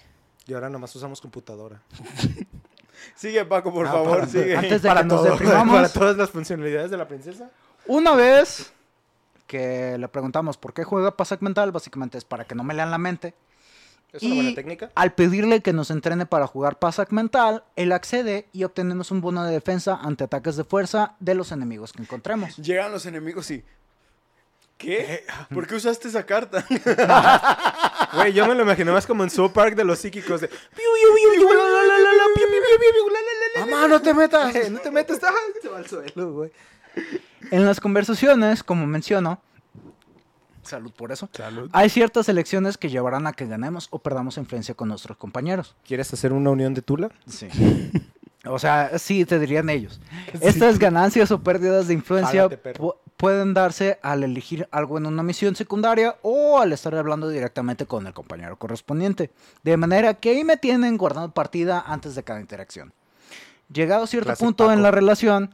Y 0.48 0.53
ahora 0.56 0.68
nomás 0.69 0.95
usamos 0.95 1.22
computadora. 1.22 1.80
Sigue, 3.15 3.45
Paco, 3.45 3.72
por 3.72 3.86
Ah, 3.88 3.91
favor, 3.91 4.19
para- 4.22 4.27
sigue. 4.27 4.57
Antes 4.57 4.81
de 4.81 4.88
para 4.90 5.02
que 5.02 5.07
nos 5.07 5.22
todo, 5.22 5.31
deprimamos. 5.34 5.76
Para 5.76 5.90
todas 5.90 6.18
las 6.18 6.30
funcionalidades 6.31 6.90
de 6.91 6.98
la 6.98 7.07
princesa. 7.07 7.49
Una 7.86 8.14
vez 8.15 8.73
que 9.48 9.98
le 9.98 10.07
preguntamos 10.10 10.57
por 10.57 10.73
qué 10.73 10.84
juega 10.84 11.15
Pasac 11.15 11.41
Mental, 11.41 11.72
básicamente 11.72 12.18
es 12.18 12.26
para 12.26 12.45
que 12.45 12.56
no 12.56 12.64
me 12.64 12.73
lean 12.73 12.91
la 12.91 12.98
mente. 12.98 13.36
¿Es 14.11 14.23
una 14.23 14.34
Y- 14.34 14.38
buena 14.41 14.56
técnica? 14.56 14.91
Al 14.95 15.14
pedirle 15.14 15.61
que 15.61 15.72
nos 15.72 15.91
entrene 15.91 16.26
para 16.26 16.48
jugar 16.48 16.80
Pasac 16.80 17.11
Mental, 17.11 17.64
él 17.76 17.91
accede 17.91 18.48
y 18.53 18.64
obtenemos 18.64 19.11
un 19.11 19.22
bono 19.22 19.44
de 19.45 19.52
defensa 19.53 19.99
ante 20.02 20.23
ataques 20.23 20.56
de 20.56 20.64
fuerza 20.64 21.15
de 21.19 21.36
los 21.36 21.52
enemigos 21.52 21.94
que 21.94 22.02
encontremos. 22.02 22.57
Llegan 22.57 22.91
los 22.91 23.06
enemigos 23.06 23.49
y. 23.52 23.64
¿Qué? 24.80 25.26
¿Por 25.54 25.68
qué 25.68 25.76
usaste 25.76 26.08
esa 26.08 26.26
carta? 26.26 26.66
Güey, 28.14 28.32
yo 28.32 28.48
me 28.48 28.56
lo 28.56 28.64
imaginé 28.64 28.92
más 28.94 29.06
como 29.06 29.26
en 29.26 29.30
South 29.30 29.52
Park 29.52 29.76
de 29.76 29.84
los 29.84 30.00
psíquicos 30.00 30.40
de... 30.40 30.50
¡Mamá, 33.60 33.88
no 33.90 34.02
te 34.02 34.14
metas! 34.14 34.72
No 34.72 34.80
te 34.80 34.90
metes, 34.90 35.20
ah, 35.22 35.34
se 35.62 35.68
va 35.68 35.78
al 35.80 35.86
suelo, 35.88 36.32
güey. 36.32 36.52
En 37.52 37.66
las 37.66 37.82
conversaciones, 37.82 38.64
como 38.64 38.88
menciono, 38.88 39.42
salud 40.64 40.92
por 40.94 41.12
eso, 41.12 41.30
Salud. 41.34 41.70
hay 41.74 41.90
ciertas 41.90 42.30
elecciones 42.30 42.78
que 42.78 42.88
llevarán 42.90 43.28
a 43.28 43.34
que 43.34 43.46
ganemos 43.48 43.90
o 43.92 44.00
perdamos 44.00 44.38
influencia 44.38 44.76
con 44.76 44.88
nuestros 44.88 45.18
compañeros. 45.18 45.76
¿Quieres 45.86 46.14
hacer 46.14 46.32
una 46.32 46.52
unión 46.52 46.74
de 46.74 46.82
Tula? 46.82 47.10
Sí. 47.28 47.50
O 48.50 48.60
sea, 48.60 48.98
sí, 49.00 49.26
te 49.26 49.40
dirían 49.40 49.70
ellos. 49.70 50.00
Estas 50.42 50.80
ganancias 50.80 51.32
o 51.32 51.42
pérdidas 51.42 51.88
de 51.88 51.94
influencia 51.94 52.48
pu- 52.80 52.96
pueden 53.18 53.54
darse 53.54 54.00
al 54.02 54.24
elegir 54.24 54.68
algo 54.72 54.98
en 54.98 55.06
una 55.06 55.24
misión 55.24 55.56
secundaria 55.56 56.16
o 56.22 56.60
al 56.60 56.72
estar 56.74 56.96
hablando 56.96 57.28
directamente 57.30 57.86
con 57.86 58.08
el 58.08 58.14
compañero 58.14 58.58
correspondiente. 58.58 59.30
De 59.64 59.78
manera 59.78 60.14
que 60.16 60.32
ahí 60.32 60.44
me 60.44 60.58
tienen 60.58 60.98
guardando 60.98 61.32
partida 61.34 61.84
antes 61.86 62.16
de 62.16 62.24
cada 62.24 62.40
interacción. 62.40 62.94
Llegado 63.72 64.04
a 64.04 64.08
cierto 64.08 64.28
Classic 64.28 64.46
punto 64.46 64.72
en 64.72 64.82
la 64.82 64.90
relación, 64.92 65.54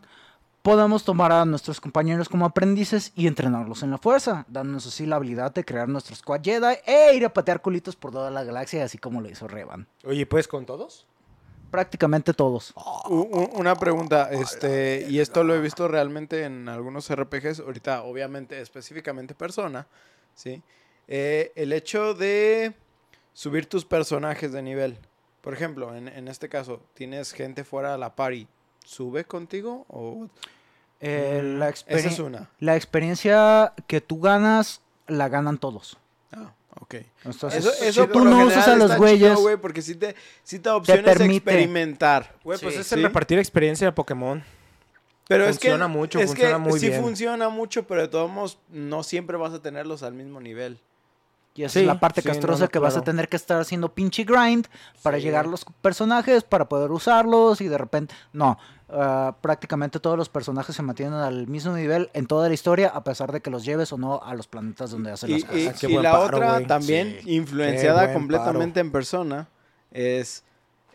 podemos 0.61 1.03
tomar 1.03 1.31
a 1.31 1.43
nuestros 1.45 1.81
compañeros 1.81 2.29
como 2.29 2.45
aprendices 2.45 3.11
y 3.15 3.27
entrenarlos 3.27 3.83
en 3.83 3.91
la 3.91 3.97
fuerza, 3.97 4.45
dándonos 4.47 4.87
así 4.87 5.05
la 5.05 5.17
habilidad 5.17 5.53
de 5.53 5.65
crear 5.65 5.89
nuestro 5.89 6.15
squad 6.15 6.41
Jedi 6.43 6.77
e 6.85 7.15
ir 7.15 7.25
a 7.25 7.33
patear 7.33 7.61
culitos 7.61 7.95
por 7.95 8.11
toda 8.11 8.31
la 8.31 8.43
galaxia, 8.43 8.83
así 8.85 8.97
como 8.97 9.21
lo 9.21 9.29
hizo 9.29 9.47
Revan. 9.47 9.87
Oye, 10.05 10.25
¿puedes 10.25 10.47
con 10.47 10.65
todos? 10.65 11.05
Prácticamente 11.75 12.33
todos. 12.33 12.73
Una 13.09 13.75
pregunta, 13.75 14.29
este, 14.31 15.05
y 15.09 15.19
esto 15.19 15.43
lo 15.43 15.53
he 15.55 15.59
visto 15.59 15.87
realmente 15.89 16.43
en 16.45 16.69
algunos 16.69 17.09
RPGs, 17.13 17.59
ahorita 17.59 18.03
obviamente 18.03 18.61
específicamente 18.61 19.35
persona, 19.35 19.85
¿sí? 20.33 20.63
Eh, 21.09 21.51
el 21.55 21.73
hecho 21.73 22.13
de 22.13 22.73
subir 23.33 23.67
tus 23.67 23.83
personajes 23.83 24.53
de 24.53 24.61
nivel. 24.61 24.97
Por 25.41 25.53
ejemplo, 25.53 25.93
en, 25.95 26.07
en 26.07 26.27
este 26.29 26.47
caso, 26.47 26.81
tienes 26.93 27.33
gente 27.33 27.63
fuera 27.65 27.91
de 27.91 27.97
la 27.97 28.15
party, 28.15 28.47
¿sube 28.85 29.25
contigo? 29.25 29.85
O... 29.89 30.27
Eh, 31.01 31.41
Mm, 31.43 31.59
la, 31.59 31.67
Esa 31.69 31.85
experien- 31.85 32.05
es 32.13 32.19
una. 32.19 32.49
la 32.59 32.75
experiencia 32.77 33.73
que 33.85 33.99
tú 33.99 34.21
ganas, 34.21 34.81
la 35.07 35.27
ganan 35.27 35.57
todos. 35.57 35.97
Ah, 36.31 36.53
ok. 36.79 36.95
Entonces, 37.25 37.65
Eso, 37.65 37.71
si 37.73 37.85
eso 37.85 38.07
tú 38.07 38.23
no 38.23 38.45
usas 38.45 38.67
a 38.67 38.75
los 38.75 38.95
güeyes, 38.97 39.29
chido, 39.31 39.41
güey, 39.41 39.57
porque 39.57 39.81
sí 39.81 39.95
te, 39.95 40.15
sí 40.43 40.59
te 40.59 40.69
opciones 40.69 41.05
de 41.05 41.11
permite. 41.13 41.49
experimentar. 41.51 42.35
Güey, 42.43 42.59
pues 42.59 42.75
Sí. 42.75 42.81
es 42.81 42.91
el 42.91 42.99
¿Sí? 42.99 43.03
repartir 43.05 43.39
experiencia 43.39 43.87
de 43.87 43.91
Pokémon. 43.93 44.43
Pero 45.27 45.45
Funciona 45.47 45.85
es 45.85 45.91
que, 45.91 45.97
mucho, 45.97 46.19
es 46.19 46.27
funciona 46.27 46.53
que 46.53 46.59
muy 46.59 46.79
sí 46.79 46.89
bien. 46.89 47.01
funciona 47.01 47.49
mucho, 47.49 47.87
pero 47.87 48.01
de 48.01 48.07
todos 48.07 48.29
modos 48.29 48.59
no 48.69 49.01
siempre 49.01 49.37
vas 49.37 49.53
a 49.53 49.61
tenerlos 49.61 50.03
al 50.03 50.13
mismo 50.13 50.39
nivel. 50.39 50.79
Y 51.55 51.63
esa 51.63 51.73
Sí, 51.73 51.79
es 51.79 51.85
la 51.85 51.99
parte 51.99 52.21
sí, 52.21 52.27
castrosa 52.27 52.65
no, 52.65 52.69
que 52.69 52.79
vas 52.79 52.97
a 52.97 53.01
tener 53.03 53.29
que 53.29 53.37
estar 53.37 53.59
haciendo 53.61 53.93
pinche 53.93 54.23
grind 54.25 54.67
para 55.01 55.17
Sí. 55.17 55.23
llegar 55.23 55.45
a 55.45 55.47
los 55.47 55.65
personajes, 55.81 56.43
para 56.43 56.67
poder 56.67 56.91
usarlos 56.91 57.61
y 57.61 57.67
de 57.69 57.77
repente... 57.77 58.13
No, 58.33 58.57
ah, 58.89 59.35
prácticamente 59.41 59.99
todos 60.01 60.17
los 60.17 60.27
personajes 60.29 60.75
se 60.75 60.81
mantienen 60.83 61.13
al 61.15 61.47
mismo 61.47 61.73
nivel 61.73 62.09
en 62.13 62.27
toda 62.27 62.47
la 62.49 62.53
historia, 62.53 62.89
a 62.89 63.03
pesar 63.05 63.31
de 63.31 63.39
que 63.41 63.49
los 63.49 63.63
lleves 63.63 63.93
o 63.93 63.97
no 63.97 64.21
a 64.21 64.35
los 64.35 64.47
planetas 64.47 64.91
donde 64.91 65.11
hacen 65.11 65.29
Y, 65.29 65.33
las 65.33 65.41
y- 65.43 65.45
cosas. 65.45 65.67
Ah, 65.67 65.77
qué 65.79 65.87
y 65.87 65.93
buen 65.93 66.03
la 66.03 66.11
paro, 66.11 66.37
otra 66.37 66.67
también 66.67 67.19
Sí. 67.23 67.31
influenciada 67.35 68.11
completamente 68.13 68.79
en 68.81 68.91
persona 68.91 69.47
es 69.91 70.43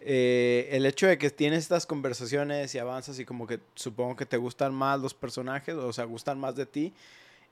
eh, 0.03 0.69
el 0.73 0.87
hecho 0.87 1.07
de 1.07 1.19
que 1.19 1.29
tienes 1.31 1.59
estas 1.61 1.85
conversaciones 1.87 2.75
y 2.75 2.79
avanzas 2.79 3.19
y 3.19 3.25
como 3.27 3.47
que 3.47 3.61
supongo 3.75 4.17
que 4.17 4.25
te 4.27 4.37
gustan 4.39 4.75
más 4.75 4.99
los 5.01 5.13
personajes, 5.15 5.75
o 5.75 5.93
sea, 5.93 6.05
gustan 6.07 6.39
más 6.41 6.55
de 6.57 6.65
ti. 6.67 6.93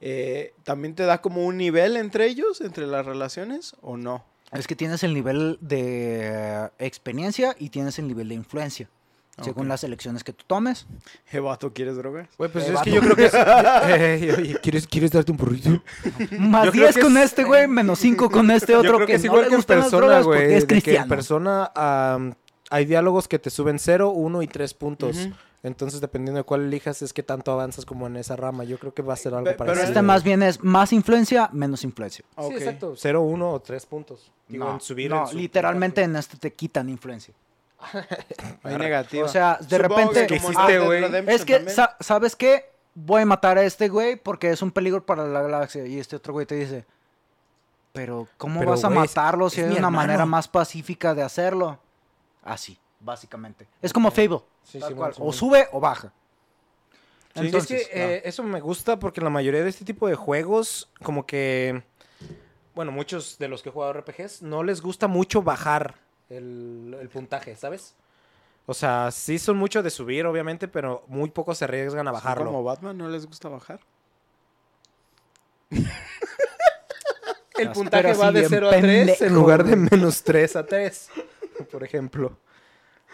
Eh, 0.01 0.55
¿También 0.65 0.95
te 0.95 1.05
da 1.05 1.20
como 1.20 1.45
un 1.47 1.57
nivel 1.57 1.97
entre 1.97 2.27
ellos, 2.27 2.61
entre 2.61 2.87
las 2.87 3.05
relaciones 3.07 3.75
o 3.83 3.97
no? 3.97 4.25
Es 4.53 4.66
que 4.66 4.75
tienes 4.77 5.03
el 5.03 5.12
nivel 5.15 5.59
de 5.61 6.31
eh, 6.33 6.69
experiencia 6.79 7.55
y 7.59 7.69
tienes 7.70 7.99
el 7.99 8.09
nivel 8.09 8.29
de 8.29 8.35
influencia. 8.37 8.89
Según 9.43 9.66
Ok. 9.66 9.69
las 9.69 9.85
elecciones 9.85 10.25
que 10.25 10.33
tú 10.33 10.45
tomes. 10.49 10.87
¿Eh, 11.31 11.39
vato, 11.39 11.73
quieres 11.73 11.95
drogas? 11.97 12.29
Güey, 12.39 12.51
pues 12.51 12.65
Eh, 12.65 12.69
es 12.69 12.75
vato. 12.75 12.85
que 12.85 12.91
yo 12.91 13.01
creo 13.01 13.15
que 13.15 13.27
es... 13.27 13.35
Ey, 14.25 14.31
oye, 14.31 14.57
¿quieres, 14.61 14.87
¿quieres 14.89 15.12
darte 15.12 15.31
un 15.31 15.37
burrito? 15.39 15.70
Más 16.39 16.65
Yo 16.66 16.73
creo 16.73 16.85
10 16.87 16.97
que 16.97 17.03
con 17.03 17.16
es- 17.19 17.25
este 17.27 17.45
güey, 17.45 17.69
menos 17.69 18.01
5 18.01 18.31
con 18.31 18.51
este 18.51 18.75
otro 18.75 18.91
Yo 18.91 18.97
creo 18.97 19.07
que, 19.07 19.12
que 19.12 19.16
es 19.16 19.23
no 19.23 19.27
igual 19.27 19.43
le 19.43 19.49
que 19.51 19.55
en 19.55 19.62
persona, 19.62 20.20
güey. 20.23 20.39
porque 20.41 20.57
es 20.57 20.62
de 20.62 20.66
que 20.66 20.75
en 20.75 20.81
cristiano. 20.81 21.09
persona 21.09 21.73
am, 21.77 22.35
hay 22.70 22.85
diálogos 22.87 23.29
que 23.29 23.39
te 23.39 23.51
suben 23.51 23.79
0, 23.79 24.11
1 24.11 24.43
y 24.43 24.47
3 24.49 24.75
puntos. 24.75 25.16
Ujú. 25.16 25.35
Entonces, 25.62 26.01
dependiendo 26.01 26.39
de 26.39 26.44
cuál 26.44 26.62
elijas, 26.66 27.02
es 27.02 27.12
que 27.12 27.22
tanto 27.24 27.51
avanzas 27.51 27.85
como 27.85 28.06
en 28.06 28.16
esa 28.16 28.36
rama. 28.36 28.62
Yo 28.64 28.78
creo 28.78 28.94
que 28.94 29.02
va 29.02 29.14
a 29.14 29.16
ser 29.16 29.35
algo 29.35 29.44
Pe- 29.47 29.51
pero 29.55 29.66
parecido. 29.66 29.89
Este 29.89 30.02
más 30.02 30.22
bien 30.22 30.43
es 30.43 30.62
más 30.62 30.93
influencia, 30.93 31.51
menos 31.52 31.82
influencia. 31.82 32.24
Sí, 32.39 32.55
exacto. 32.55 32.94
0, 32.97 33.22
1 33.22 33.52
o 33.52 33.60
3 33.60 33.85
puntos. 33.86 34.30
Digo, 34.47 34.64
no, 34.66 34.74
en 34.74 34.80
subir 34.80 35.10
no, 35.10 35.22
en 35.22 35.26
su- 35.28 35.36
literalmente 35.36 36.02
en 36.02 36.14
este 36.14 36.36
te 36.36 36.52
quitan 36.52 36.89
influencia. 36.89 37.35
Hay 38.62 38.76
negativa. 38.76 39.24
O 39.26 39.28
sea, 39.28 39.59
de 39.60 39.76
Supongo 39.76 40.12
repente- 40.12 40.26
que. 40.28 40.39
Redemption 40.39 41.28
Es 41.28 41.44
que, 41.44 41.68
sa- 41.70 41.97
¿sabes 42.01 42.36
qué? 42.36 42.70
Voy 42.94 43.22
a 43.22 43.26
matar 43.26 43.59
a 43.59 43.62
este 43.64 43.89
güey 43.89 44.16
porque 44.16 44.51
es 44.51 44.62
un 44.62 44.70
peligro 44.70 45.05
para 45.05 45.26
la 45.26 45.43
galaxia. 45.43 45.86
Y 45.86 45.98
este 45.98 46.16
otro 46.16 46.32
güey 46.32 46.47
te 46.47 46.55
dice, 46.56 46.85
pero 47.93 48.28
¿cómo 48.36 48.60
Pero, 48.60 48.72
vas 48.72 48.85
a 48.85 48.90
matarlo 48.90 49.51
si 49.51 49.60
es 49.60 49.66
hay 49.66 49.70
una 49.72 49.78
hermano. 49.89 49.97
manera 49.97 50.26
más 50.26 50.47
pacífica 50.48 51.14
de 51.14 51.22
hacerlo? 51.22 51.78
Así, 52.44 52.78
básicamente. 53.01 53.66
Es 53.83 53.93
como 53.93 54.11
Fable. 54.11 54.41
Sí, 54.62 54.79
tal 54.79 54.95
cual. 54.95 55.15
O 55.19 55.33
sube 55.33 55.69
o 55.73 55.81
baja. 55.81 56.12
Sí, 57.35 57.47
Entonces, 57.47 57.81
es 57.83 57.89
que 57.89 58.16
eh, 58.16 58.23
eso 58.25 58.43
me 58.43 58.61
gusta 58.61 58.99
porque 58.99 59.20
la 59.20 59.31
mayoría 59.31 59.62
de 59.62 59.69
este 59.69 59.85
tipo 59.85 60.09
de 60.09 60.15
juegos, 60.16 60.91
como 61.03 61.25
que, 61.27 61.83
bueno, 62.75 62.91
muchos 62.91 63.39
de 63.39 63.49
los 63.49 63.62
que 63.62 63.69
he 63.69 63.73
jugado 63.73 63.93
RPGs, 63.93 64.43
no 64.43 64.62
les 64.62 64.81
gusta 64.81 65.07
mucho 65.07 65.43
bajar 65.43 65.95
el, 66.31 66.97
el 67.01 67.09
puntaje, 67.09 67.55
¿sabes? 67.55 67.95
O 68.66 68.75
sea, 68.75 69.11
sí 69.11 69.39
son 69.39 69.57
mucho 69.57 69.83
de 69.83 69.91
subir, 69.91 70.27
obviamente, 70.27 70.69
pero 70.69 71.05
muy 71.07 71.31
pocos 71.31 71.59
se 71.59 71.65
arriesgan 71.65 72.07
a 72.09 72.11
¿Son 72.11 72.15
bajarlo. 72.15 72.47
como 72.47 72.65
Batman 72.65 72.99
no 72.99 73.09
les 73.09 73.25
gusta 73.27 73.49
bajar? 73.49 73.81
El 77.57 77.73
puntaje 77.73 78.12
va 78.15 78.31
de 78.31 78.41
bien 78.41 78.51
0 78.51 78.69
a 78.69 78.81
3 78.81 79.23
en 79.23 79.35
lugar 79.35 79.65
de 79.65 79.75
menos 79.77 80.23
3 80.23 80.57
a 80.57 80.66
3, 80.66 81.11
por 81.70 81.83
ejemplo. 81.83 82.37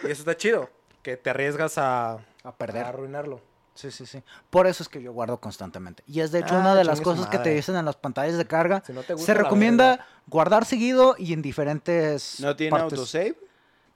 Y 0.02 0.06
eso 0.06 0.22
está 0.22 0.36
chido, 0.36 0.68
que 1.02 1.16
te 1.16 1.30
arriesgas 1.30 1.78
a, 1.78 2.12
a 2.12 2.18
a 2.44 2.52
perder. 2.56 2.84
arruinarlo. 2.84 3.40
Sí, 3.74 3.90
sí, 3.90 4.06
sí. 4.06 4.22
Por 4.50 4.66
eso 4.68 4.82
es 4.84 4.88
que 4.88 5.02
yo 5.02 5.12
guardo 5.12 5.38
constantemente. 5.40 6.04
Y 6.06 6.20
es 6.20 6.30
de 6.30 6.38
hecho 6.40 6.54
Ah, 6.54 6.60
una 6.60 6.74
de 6.76 6.84
las 6.84 7.00
cosas 7.00 7.26
que 7.26 7.38
te 7.38 7.50
dicen 7.50 7.74
en 7.74 7.84
las 7.84 7.96
pantallas 7.96 8.38
de 8.38 8.46
carga. 8.46 8.82
Si 8.86 8.92
no 8.92 9.02
te 9.02 9.14
gusta, 9.14 9.26
Se 9.26 9.34
recomienda 9.34 10.06
guardar 10.28 10.64
seguido 10.64 11.16
y 11.18 11.32
en 11.32 11.42
diferentes 11.42 12.38
¿No 12.38 12.54
tiene 12.54 12.70
partes. 12.70 12.92
autosave? 12.98 13.36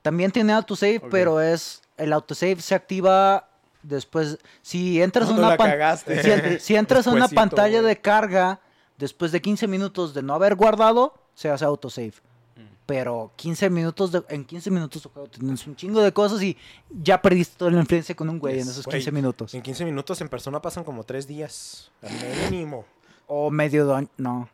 También 0.02 0.32
tiene 0.32 0.52
autosave, 0.52 1.00
pero 1.10 1.40
es 1.40 1.80
el 1.96 2.12
autosave 2.12 2.60
se 2.60 2.74
activa 2.74 3.48
después 3.82 4.38
si 4.62 5.00
entras 5.00 5.28
a 5.30 5.34
Cuando 5.34 5.54
una 5.64 5.96
si, 5.96 6.58
si 6.60 6.76
entras 6.76 7.06
a 7.06 7.10
una 7.10 7.28
pantalla 7.28 7.80
de 7.82 8.00
carga 8.00 8.60
después 8.96 9.30
de 9.30 9.40
15 9.40 9.68
minutos 9.68 10.12
de 10.12 10.22
no 10.22 10.34
haber 10.34 10.56
guardado, 10.56 11.14
se 11.34 11.50
hace 11.50 11.64
autosave. 11.64 12.14
Pero 12.88 13.32
15 13.36 13.68
minutos 13.68 14.12
de, 14.12 14.22
en 14.30 14.46
15 14.46 14.70
minutos 14.70 15.02
de 15.02 15.10
juego 15.10 15.28
tienes 15.28 15.66
un 15.66 15.76
chingo 15.76 16.00
de 16.00 16.10
cosas 16.10 16.42
y 16.42 16.56
ya 16.88 17.20
perdiste 17.20 17.58
toda 17.58 17.70
la 17.70 17.80
influencia 17.80 18.16
con 18.16 18.30
un 18.30 18.38
güey 18.38 18.54
en 18.54 18.60
esos 18.66 18.82
güey. 18.86 18.96
15 18.96 19.12
minutos. 19.12 19.52
En 19.52 19.60
15 19.60 19.84
minutos 19.84 20.18
en 20.22 20.30
persona 20.30 20.62
pasan 20.62 20.84
como 20.84 21.04
3 21.04 21.26
días. 21.26 21.90
Al 22.00 22.50
mínimo. 22.50 22.86
O 23.26 23.50
medio 23.50 23.84
dungeon, 23.84 24.08
no. 24.16 24.48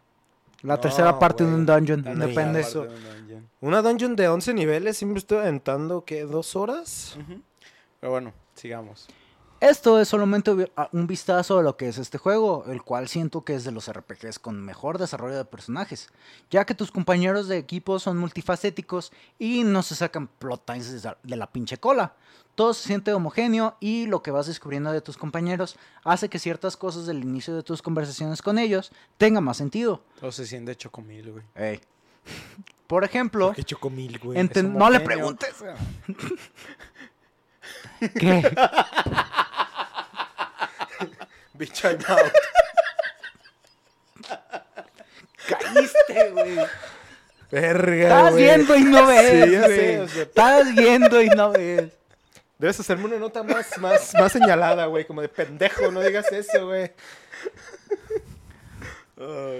La 0.63 0.75
No, 0.75 0.81
tercera 0.81 1.17
parte 1.17 1.45
de 1.45 1.55
un 1.55 1.65
dungeon, 1.65 2.03
La 2.05 2.27
depende. 2.27 2.59
eso. 2.59 2.83
de 2.83 2.89
un 2.89 3.05
dungeon. 3.05 3.49
Una 3.61 3.83
dungeon 3.83 4.17
de 4.17 4.27
11 4.27 4.53
niveles, 4.53 4.97
siempre 4.97 5.21
estoy 5.21 5.39
aventando, 5.39 6.05
¿qué? 6.05 6.23
¿Dos 6.25 6.57
horas? 6.57 7.17
Pero 8.01 8.11
bueno, 8.11 8.33
sigamos. 8.57 9.07
Esto 9.65 9.99
es 9.99 10.09
solamente 10.09 10.53
vi- 10.53 10.71
a- 10.77 10.91
un 10.93 11.07
vistazo 11.07 11.59
a 11.59 11.63
lo 11.63 11.77
que 11.79 11.89
es 11.89 11.97
este 11.97 12.19
juego, 12.19 12.65
el 12.69 12.83
cual 12.83 13.09
siento 13.09 13.45
que 13.45 13.55
es 13.55 13.65
de 13.65 13.73
los 13.73 13.89
RPGs 13.91 14.39
con 14.39 14.61
mejor 14.63 14.99
desarrollo 14.99 15.37
de 15.37 15.45
personajes, 15.47 16.11
ya 16.51 16.67
que 16.67 16.75
tus 16.75 16.93
compañeros 16.93 17.49
de 17.49 17.57
equipo 17.57 17.99
son 17.99 18.19
multifacéticos 18.19 19.11
y 19.39 19.65
no 19.65 19.83
se 19.83 19.95
sacan 19.95 20.27
plot 20.27 20.69
lines 20.69 21.03
de 21.03 21.09
la- 21.09 21.17
de 21.23 21.47
pinche 21.51 21.79
cola. 21.79 22.13
Todo 22.55 22.75
se 22.75 22.87
siente 22.87 23.13
homogéneo 23.15 23.77
y 23.81 24.07
lo 24.07 24.23
que 24.23 24.31
vas 24.31 24.47
descubriendo 24.47 24.93
de 24.93 25.01
tus 25.01 25.17
compañeros 25.17 25.77
hace 26.05 26.29
que 26.29 26.39
ciertas 26.39 26.77
cosas 26.77 27.07
del 27.07 27.23
inicio 27.23 27.57
de 27.57 27.63
tus 27.63 27.81
conversaciones 27.81 28.43
con 28.43 28.59
ellos 28.59 28.93
tengan 29.17 29.45
más 29.45 29.57
sentido. 29.57 30.03
Todo 30.21 30.31
se 30.31 30.47
siente 30.47 30.77
chocomil, 30.77 31.33
güey. 31.33 31.81
Por 32.87 33.03
ejemplo, 33.03 33.53
¿Qué 33.57 33.65
chocomil, 33.65 34.19
güey? 34.19 34.39
no 34.63 34.91
le 34.91 35.01
preguntes. 35.01 35.55
¿Qué? 38.19 38.43
Bitch, 41.55 41.85
I'm 41.85 41.99
out. 42.09 42.33
dijiste, 45.75 46.31
güey. 46.31 46.59
Verga, 47.51 48.03
Estás 48.03 48.37
viendo 48.37 48.77
y 48.77 48.85
no 48.85 49.07
ves, 49.07 49.45
Sí, 49.45 49.51
ya 49.53 49.61
güey. 49.61 49.77
sé, 49.79 50.01
o 50.01 50.09
sea, 50.09 50.23
Estás 50.23 50.75
viendo 50.75 51.23
y 51.23 51.29
no 51.29 51.53
ves. 51.53 51.93
Debes 52.59 52.81
hacerme 52.81 53.05
una 53.07 53.17
nota 53.19 53.43
más, 53.43 53.79
más, 53.79 54.13
más 54.15 54.33
señalada, 54.33 54.87
güey. 54.87 55.05
Como 55.07 55.21
de 55.21 55.29
pendejo, 55.29 55.91
no 55.93 56.01
digas 56.01 56.27
eso, 56.33 56.67
güey. 56.67 56.93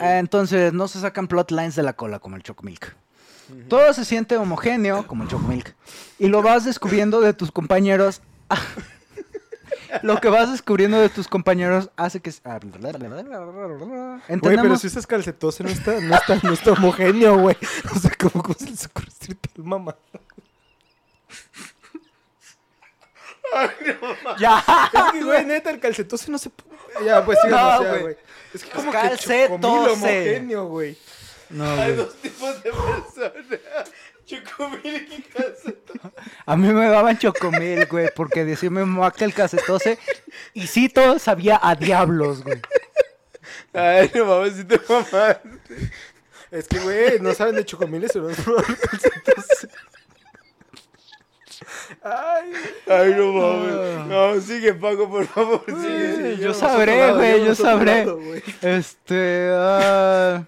Ah, 0.01 0.19
Entonces, 0.19 0.73
no 0.73 0.89
se 0.89 1.01
sacan 1.01 1.29
plotlines 1.29 1.77
de 1.77 1.83
la 1.83 1.93
cola 1.93 2.19
como 2.19 2.37
el 2.37 2.43
Chocomilk. 2.43 2.95
Todo 3.69 3.93
se 3.93 4.05
siente 4.05 4.37
homogéneo 4.37 5.07
como 5.07 5.23
el 5.25 5.29
Chocomilk. 5.29 5.75
Y 6.19 6.29
lo 6.29 6.43
vas 6.43 6.65
descubriendo 6.65 7.21
de 7.21 7.35
tus 7.35 7.53
compañeros. 7.53 8.23
Lo 10.03 10.21
que 10.21 10.29
vas 10.29 10.51
descubriendo 10.51 10.99
de 10.99 11.09
tus 11.09 11.29
compañeros 11.29 11.91
hace 11.97 12.21
que... 12.21 12.33
ah, 12.45 12.59
Güey, 14.29 14.57
pero 14.57 14.77
si 14.77 14.87
usas 14.89 15.07
calcetose 15.07 15.63
no 15.65 15.71
está, 15.71 16.01
no 16.01 16.15
está, 16.15 16.39
no 16.43 16.53
está 16.53 16.73
homogéneo, 16.73 17.39
güey. 17.39 17.57
O 17.95 17.99
sea, 17.99 18.11
¿cómo, 18.19 18.43
cómo 18.43 18.55
se 18.59 18.71
les 18.71 18.87
ocurre 18.87 19.07
decir 19.21 19.37
tal 19.37 19.65
mamá? 19.65 19.97
¡Ya! 24.39 24.65
Es 24.93 25.13
que, 25.13 25.23
güey, 25.25 25.45
neta, 25.45 25.71
el 25.71 25.81
calcetose 25.81 26.31
no 26.31 26.39
se 26.39 26.51
puede. 26.51 26.75
Ya, 27.07 27.25
pues 27.25 27.39
sí, 27.43 27.49
No, 27.49 27.79
güey. 28.01 28.17
Es 28.53 28.65
que 28.65 28.71
como 28.71 28.93
Calcetose. 28.93 29.49
que 29.49 29.49
chocomil 29.55 29.89
homogéneo, 29.91 30.67
güey. 30.67 30.99
No, 31.51 31.65
Hay 31.71 31.77
güey. 31.77 31.97
dos 31.97 32.15
tipos 32.17 32.63
de 32.63 32.71
personas. 32.73 33.91
Chocomil 34.25 35.09
y 35.11 35.23
calcetón. 35.23 36.13
A 36.47 36.57
mí 36.57 36.73
me 36.73 36.89
daban 36.89 37.19
chocomil, 37.19 37.87
güey, 37.87 38.11
porque 38.15 38.45
mamá 38.71 39.13
que 39.13 39.25
el 39.25 39.35
calcetose... 39.35 39.99
Y 40.53 40.67
sí, 40.67 40.89
todo 40.89 41.19
sabía 41.19 41.61
a 41.63 41.75
diablos, 41.75 42.43
güey. 42.43 42.61
Ay, 43.73 44.11
no 44.15 44.25
mames, 44.25 44.55
si 44.57 44.65
te 44.65 44.81
mamás. 44.89 45.39
Es 46.51 46.69
que, 46.69 46.79
güey, 46.79 47.21
no 47.21 47.35
saben 47.35 47.57
de 47.57 47.65
chocomiles, 47.65 48.11
pero 48.13 48.29
no 48.29 48.35
probar 48.35 48.65
calcetose. 48.65 49.69
Ay, 52.03 52.53
Ay, 52.89 53.15
no 53.17 53.33
mames. 53.33 54.07
No, 54.07 54.41
sigue, 54.41 54.75
Paco, 54.75 55.09
por 55.09 55.27
favor, 55.27 55.65
sigue. 55.67 56.39
Yo 56.39 56.55
sabré, 56.55 57.13
güey, 57.13 57.45
yo 57.45 57.55
sabré. 57.55 58.05
lado. 58.05 58.21
Este... 58.63 59.51
ah, 59.53 60.45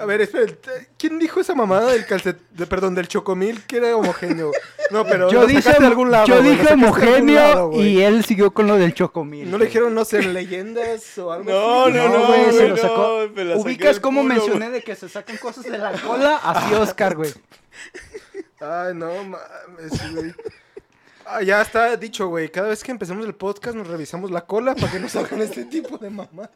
A 0.00 0.06
ver, 0.06 0.22
espera, 0.22 0.46
¿quién 0.96 1.18
dijo 1.18 1.40
esa 1.40 1.54
mamada 1.54 1.92
del 1.92 2.06
calcet... 2.06 2.38
de- 2.52 2.66
perdón, 2.66 2.94
del 2.94 3.06
chocomil 3.06 3.62
que 3.66 3.76
era 3.76 3.94
homogéneo? 3.96 4.50
No, 4.90 5.04
pero 5.04 5.30
yo 5.30 5.42
lo 5.42 5.46
dije, 5.46 5.72
de 5.78 5.86
algún 5.86 6.10
lado, 6.10 6.26
yo 6.26 6.40
dije 6.42 6.72
homogéneo 6.72 7.34
lado, 7.34 7.72
y 7.82 8.02
él 8.02 8.24
siguió 8.24 8.52
con 8.52 8.66
lo 8.66 8.76
del 8.76 8.94
chocomil. 8.94 9.50
¿No 9.50 9.58
le 9.58 9.66
dijeron, 9.66 9.94
no 9.94 10.04
sé, 10.06 10.22
leyendas 10.22 11.18
o 11.18 11.30
algo 11.32 11.50
No, 11.50 11.84
así? 11.84 11.92
no, 11.92 12.08
no, 12.08 12.26
güey, 12.26 12.44
se 12.46 12.50
güey, 12.52 12.68
lo 12.70 12.76
no, 12.76 12.82
sacó. 12.82 13.18
me 13.34 13.44
la 13.44 13.50
saqué 13.56 13.62
Ubicas 13.68 14.00
cómo 14.00 14.22
culo, 14.22 14.34
mencioné 14.34 14.70
de 14.70 14.82
que 14.82 14.96
se 14.96 15.08
sacan 15.08 15.36
cosas 15.36 15.64
de 15.64 15.76
la 15.78 15.92
cola, 15.92 16.36
así 16.42 16.74
Oscar, 16.74 17.14
güey. 17.14 17.32
Ay, 18.60 18.94
no 18.94 19.12
mames, 19.24 20.12
güey. 20.14 20.34
Ah, 21.26 21.42
ya 21.42 21.60
está 21.60 21.94
dicho, 21.96 22.26
güey. 22.28 22.48
Cada 22.50 22.68
vez 22.68 22.82
que 22.82 22.90
empecemos 22.90 23.24
el 23.26 23.34
podcast 23.34 23.76
nos 23.76 23.86
revisamos 23.86 24.30
la 24.30 24.40
cola 24.46 24.74
para 24.74 24.90
que 24.90 24.98
nos 24.98 25.14
hagan 25.14 25.42
este 25.42 25.64
tipo 25.66 25.96
de 25.98 26.10
mamás. 26.10 26.48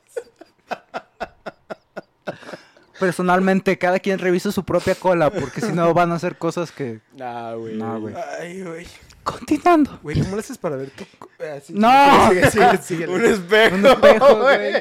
Personalmente, 3.01 3.77
cada 3.79 3.99
quien 3.99 4.19
revisa 4.19 4.53
su 4.53 4.65
propia 4.65 4.95
cola, 4.95 5.31
porque 5.31 5.61
si 5.61 5.73
no 5.73 5.93
van 5.95 6.12
a 6.12 6.16
hacer 6.16 6.37
cosas 6.39 6.71
que... 6.73 7.01
Nah, 7.16 7.55
güey. 7.55 7.75
No, 7.77 8.01
güey. 8.01 8.15
Ay, 8.41 8.62
güey. 8.62 8.87
Continuando. 9.23 9.99
Güey, 10.03 10.21
¿cómo 10.21 10.37
le 10.37 10.41
haces 10.41 10.59
para 10.59 10.77
ver 10.77 10.91
tu... 10.91 11.05
co- 11.19 11.29
ah, 11.41 11.59
No. 11.71 12.29
Sigue, 12.31 12.51
sigue, 12.51 12.77
sigue. 12.83 13.07
Un 13.09 13.25
espejo. 13.25 13.75
Un 13.77 13.87
espejo, 13.87 14.37
güey. 14.43 14.75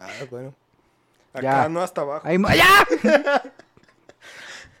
Ah, 0.00 0.08
bueno. 0.30 0.54
Acá, 1.32 1.42
Ya. 1.42 1.68
no 1.68 1.80
hasta 1.82 2.00
abajo. 2.02 2.26
Ahí 2.26 2.38
¡Ya! 2.56 3.42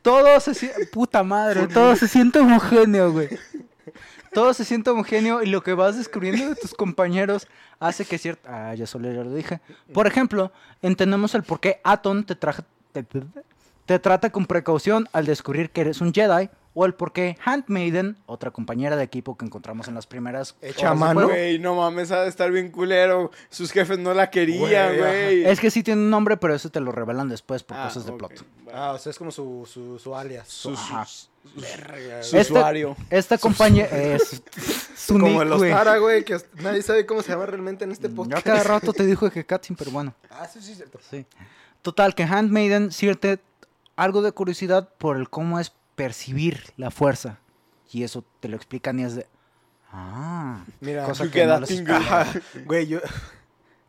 Todo 0.02 0.38
se 0.40 0.54
siente... 0.54 0.86
Puta 0.86 1.22
madre, 1.22 1.66
todo 1.66 1.96
se 1.96 2.06
siente 2.08 2.38
homogéneo, 2.38 3.10
güey. 3.12 3.28
Todo 4.34 4.52
se 4.52 4.64
siente 4.64 4.90
homogéneo 4.90 5.42
y 5.42 5.46
lo 5.46 5.62
que 5.62 5.74
vas 5.74 5.96
descubriendo 5.96 6.48
de 6.48 6.56
tus 6.56 6.74
compañeros 6.74 7.46
hace 7.78 8.04
que 8.04 8.18
cierto... 8.18 8.48
Ah, 8.50 8.74
ya 8.74 8.86
solo 8.86 9.10
ya 9.12 9.22
lo 9.22 9.32
dije. 9.32 9.60
Por 9.92 10.06
ejemplo, 10.06 10.52
entendemos 10.82 11.34
el 11.34 11.44
por 11.44 11.60
qué 11.60 11.80
Atom 11.84 12.24
te, 12.24 12.34
te, 12.34 13.06
te 13.86 13.98
trata 13.98 14.30
con 14.30 14.46
precaución 14.46 15.08
al 15.12 15.24
descubrir 15.24 15.70
que 15.70 15.82
eres 15.82 16.00
un 16.00 16.12
Jedi 16.12 16.50
o 16.74 16.84
el 16.86 16.94
por 16.94 17.12
qué 17.12 17.36
Handmaiden, 17.44 18.16
otra 18.26 18.50
compañera 18.50 18.96
de 18.96 19.04
equipo 19.04 19.36
que 19.36 19.44
encontramos 19.46 19.86
en 19.88 19.94
las 19.94 20.06
primeras 20.06 20.56
Hecha 20.60 20.92
mano. 20.94 21.28
Güey, 21.28 21.58
no 21.60 21.76
mames, 21.76 22.10
ha 22.10 22.22
de 22.22 22.28
estar 22.28 22.50
bien 22.50 22.70
culero. 22.70 23.30
Sus 23.48 23.70
jefes 23.70 23.98
no 23.98 24.12
la 24.12 24.28
querían, 24.30 24.96
Güey. 24.98 25.44
Es 25.44 25.60
que 25.60 25.70
sí 25.70 25.82
tiene 25.82 26.02
un 26.02 26.10
nombre, 26.10 26.36
pero 26.36 26.54
eso 26.54 26.70
te 26.70 26.80
lo 26.80 26.90
revelan 26.92 27.28
después 27.28 27.62
por 27.62 27.76
Ah, 27.76 27.84
cosas 27.84 28.06
de 28.06 28.12
plot. 28.12 28.44
Ah, 28.72 28.92
o 28.92 28.98
sea, 28.98 29.10
es 29.10 29.18
como 29.18 29.30
su, 29.30 29.68
su, 29.72 29.98
su 30.00 30.16
alias. 30.16 30.48
Su, 30.48 30.70
Ajá. 30.70 31.04
su, 31.04 31.28
Verga. 31.54 32.20
Este- 32.20 32.40
usuario. 32.40 32.96
Esta 33.10 33.38
compañía 33.38 33.84
es 33.86 34.42
su 34.96 35.12
Como 35.14 35.28
nick, 35.28 35.42
el 35.42 35.54
güey. 35.56 35.70
Ostara, 35.70 35.98
güey, 35.98 36.24
que 36.24 36.38
nadie 36.62 36.82
sabe 36.82 37.06
cómo 37.06 37.22
se 37.22 37.28
llama 37.30 37.46
realmente 37.46 37.84
en 37.84 37.92
este 37.92 38.08
Yo 38.08 38.14
podcast. 38.16 38.44
cada 38.44 38.62
rato 38.64 38.92
te 38.92 39.06
dijo 39.06 39.30
que 39.30 39.44
Katsin, 39.46 39.76
pero 39.76 39.90
bueno. 39.92 40.12
Ah, 40.30 40.48
sí, 40.52 40.60
sí, 40.60 40.74
cierto. 40.74 40.98
Sí. 41.08 41.24
Total, 41.82 42.14
que 42.14 42.24
Handmaiden 42.24 42.90
siente 42.90 43.38
algo 43.94 44.22
de 44.22 44.32
curiosidad 44.32 44.88
por 44.98 45.16
el 45.18 45.28
cómo 45.30 45.60
es 45.60 45.72
percibir 45.94 46.72
la 46.76 46.90
fuerza. 46.90 47.38
Y 47.92 48.02
eso 48.02 48.24
te 48.40 48.48
lo 48.48 48.56
explican 48.56 48.98
y 48.98 49.04
es 49.04 49.14
de... 49.16 49.26
Ah. 49.92 50.64
Mira, 50.80 51.04
cosa 51.04 51.30
que 51.30 51.46
no 51.46 51.60
güey, 52.66 52.86
yo... 52.86 53.00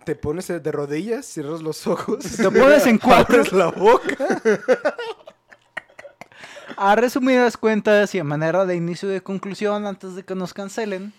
Te 0.05 0.15
pones 0.15 0.47
de 0.47 0.71
rodillas, 0.71 1.25
cierras 1.25 1.63
los 1.63 1.87
ojos. 1.87 2.23
Te 2.23 2.51
pones 2.51 2.85
en 2.85 2.97
cuatro. 2.99 3.37
Abres 3.37 3.51
la 3.51 3.71
boca. 3.71 4.15
A 6.77 6.95
resumidas 6.95 7.57
cuentas 7.57 8.13
y 8.13 8.19
a 8.19 8.23
manera 8.23 8.65
de 8.65 8.75
inicio 8.75 9.09
de 9.09 9.21
conclusión 9.21 9.87
antes 9.87 10.13
de 10.13 10.23
que 10.23 10.35
nos 10.35 10.53
cancelen, 10.53 11.11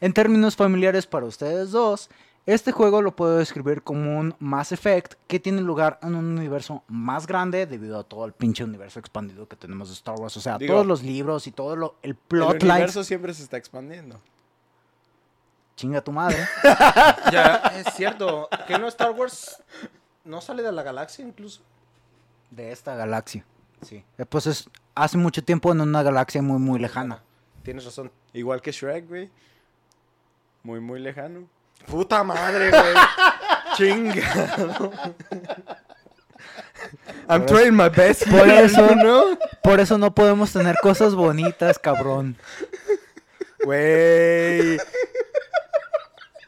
en 0.00 0.12
términos 0.12 0.56
familiares 0.56 1.06
para 1.06 1.26
ustedes 1.26 1.70
dos, 1.70 2.10
este 2.46 2.72
juego 2.72 3.02
lo 3.02 3.14
puedo 3.14 3.38
describir 3.38 3.82
como 3.82 4.18
un 4.18 4.34
Mass 4.40 4.72
Effect 4.72 5.14
que 5.28 5.38
tiene 5.38 5.60
lugar 5.62 5.98
en 6.02 6.14
un 6.14 6.24
universo 6.38 6.82
más 6.88 7.26
grande 7.26 7.66
debido 7.66 7.98
a 8.00 8.04
todo 8.04 8.24
el 8.24 8.32
pinche 8.32 8.64
universo 8.64 8.98
expandido 8.98 9.46
que 9.48 9.56
tenemos 9.56 9.88
de 9.88 9.94
Star 9.94 10.16
Wars. 10.18 10.36
O 10.36 10.40
sea, 10.40 10.58
Digo, 10.58 10.74
todos 10.74 10.86
los 10.86 11.02
libros 11.02 11.46
y 11.46 11.52
todo 11.52 11.76
lo, 11.76 11.96
el 12.02 12.10
El 12.10 12.16
plotline. 12.16 12.70
universo 12.72 13.04
siempre 13.04 13.32
se 13.34 13.42
está 13.44 13.56
expandiendo. 13.56 14.20
Chinga 15.76 16.02
tu 16.02 16.12
madre. 16.12 16.36
Ya, 17.32 17.56
es 17.76 17.94
cierto. 17.94 18.48
¿Que 18.66 18.78
no 18.78 18.88
Star 18.88 19.12
Wars 19.12 19.62
no 20.24 20.40
sale 20.40 20.62
de 20.62 20.72
la 20.72 20.82
galaxia 20.82 21.24
incluso? 21.24 21.62
De 22.50 22.72
esta 22.72 22.94
galaxia. 22.96 23.44
Sí. 23.82 24.04
Eh, 24.18 24.26
Pues 24.26 24.46
es 24.46 24.68
hace 24.94 25.16
mucho 25.16 25.42
tiempo 25.42 25.72
en 25.72 25.80
una 25.80 26.02
galaxia 26.02 26.42
muy, 26.42 26.58
muy 26.58 26.78
lejana. 26.78 27.22
Tienes 27.62 27.84
razón. 27.84 28.10
Igual 28.32 28.60
que 28.60 28.72
Shrek, 28.72 29.08
güey. 29.08 29.30
Muy, 30.62 30.80
muy 30.80 31.00
lejano. 31.00 31.46
Puta 31.86 32.22
madre, 32.24 32.70
güey. 32.70 32.94
Chinga. 33.76 34.22
I'm 37.28 37.46
trying 37.46 37.74
my 37.74 37.88
best. 37.88 38.24
Por 38.28 38.48
eso- 38.48 38.94
know? 38.94 39.38
Por 39.62 39.80
eso 39.80 39.98
no 39.98 40.14
podemos 40.14 40.52
tener 40.52 40.76
cosas 40.82 41.14
bonitas, 41.14 41.78
cabrón. 41.78 42.36
Güey. 43.64 44.78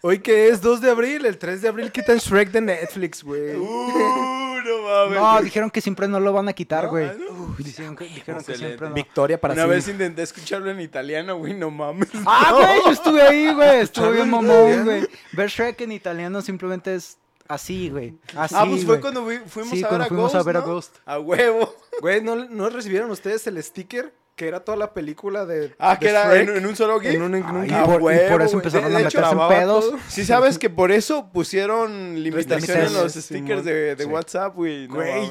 Hoy 0.06 0.18
que 0.18 0.48
es 0.48 0.60
2 0.60 0.82
de 0.82 0.90
abril, 0.90 1.24
el 1.24 1.38
3 1.38 1.62
de 1.62 1.68
abril 1.68 1.90
quitan 1.90 2.18
Shrek 2.18 2.50
de 2.50 2.60
Netflix, 2.60 3.24
güey. 3.24 3.54
Uh, 3.56 4.60
no 4.66 4.82
mames. 4.82 5.18
No, 5.18 5.42
dijeron 5.42 5.70
que 5.70 5.80
siempre 5.80 6.06
no 6.08 6.20
lo 6.20 6.32
van 6.32 6.46
a 6.48 6.52
quitar, 6.52 6.84
¿No? 6.84 6.90
güey. 6.90 7.06
¿no? 7.06 7.30
Uf, 7.32 7.58
Dijeron 7.58 7.96
que, 7.96 8.04
dijeron 8.04 8.42
que 8.44 8.52
Excelente. 8.52 8.66
siempre 8.66 8.88
no. 8.90 8.94
Victoria 8.94 9.40
para 9.40 9.54
Una 9.54 9.62
sí. 9.64 9.68
vez 9.70 9.88
intenté 9.88 10.22
escucharlo 10.22 10.70
en 10.70 10.80
italiano, 10.80 11.36
güey, 11.38 11.54
no 11.54 11.70
mames. 11.70 12.08
Ah, 12.26 12.52
güey, 12.52 12.80
yo 12.84 12.90
estuve 12.92 13.22
ahí, 13.22 13.52
güey. 13.54 13.80
Estuve 13.80 14.12
bien 14.12 14.28
mamón, 14.30 14.84
güey. 14.84 15.08
Ver 15.32 15.48
Shrek 15.48 15.80
en 15.80 15.92
italiano 15.92 16.42
simplemente 16.42 16.94
es 16.94 17.16
así, 17.48 17.88
güey. 17.88 18.14
Así, 18.36 18.54
ah, 18.58 18.66
pues 18.68 18.84
fue 18.84 19.00
cuando 19.00 19.24
fuimos 19.46 19.70
Sí, 19.72 19.82
a 19.82 19.88
ver 19.88 19.88
cuando 19.88 20.04
a 20.04 20.08
fuimos 20.08 20.32
Ghost, 20.32 20.34
a 20.34 20.42
ver 20.42 20.56
a 20.56 20.60
¿no? 20.60 20.66
Ghost. 20.66 20.96
A 21.06 21.18
huevo. 21.18 21.74
Güey, 22.02 22.22
¿no, 22.22 22.36
¿no 22.36 22.68
recibieron 22.68 23.10
ustedes 23.10 23.46
el 23.46 23.62
sticker? 23.62 24.12
Que 24.36 24.48
era 24.48 24.60
toda 24.60 24.76
la 24.76 24.92
película 24.92 25.46
de. 25.46 25.74
Ah, 25.78 25.96
que 25.98 26.08
era 26.08 26.34
en, 26.40 26.48
en 26.56 26.66
un 26.66 26.74
solo 26.74 26.98
GIF. 26.98 27.12
En 27.14 27.22
un, 27.22 27.34
en 27.36 27.44
un 27.44 27.62
Ay, 27.62 27.68
GIF. 27.68 27.78
y 27.78 27.84
por- 27.84 28.00
y 28.00 28.04
huevo, 28.04 28.30
por 28.32 28.42
eso 28.42 28.50
güey. 28.50 28.66
empezaron 28.66 28.90
De- 28.90 28.96
a 28.96 29.00
hecho, 29.02 29.18
meterse 29.20 29.42
en 29.42 29.48
pedos. 29.48 29.90
todo. 29.90 29.98
Sí 30.08 30.24
sabes 30.24 30.58
que 30.58 30.70
por 30.70 30.90
eso 30.90 31.30
pusieron 31.32 32.20
limitaciones 32.22 32.88
en 32.88 32.94
los 32.94 33.12
stickers 33.14 33.64
de, 33.64 33.94
de 33.94 34.04
Sí. 34.04 34.10
WhatsApp, 34.10 34.54
güey. 34.56 34.88
No 34.88 34.94
Güey. 34.96 35.30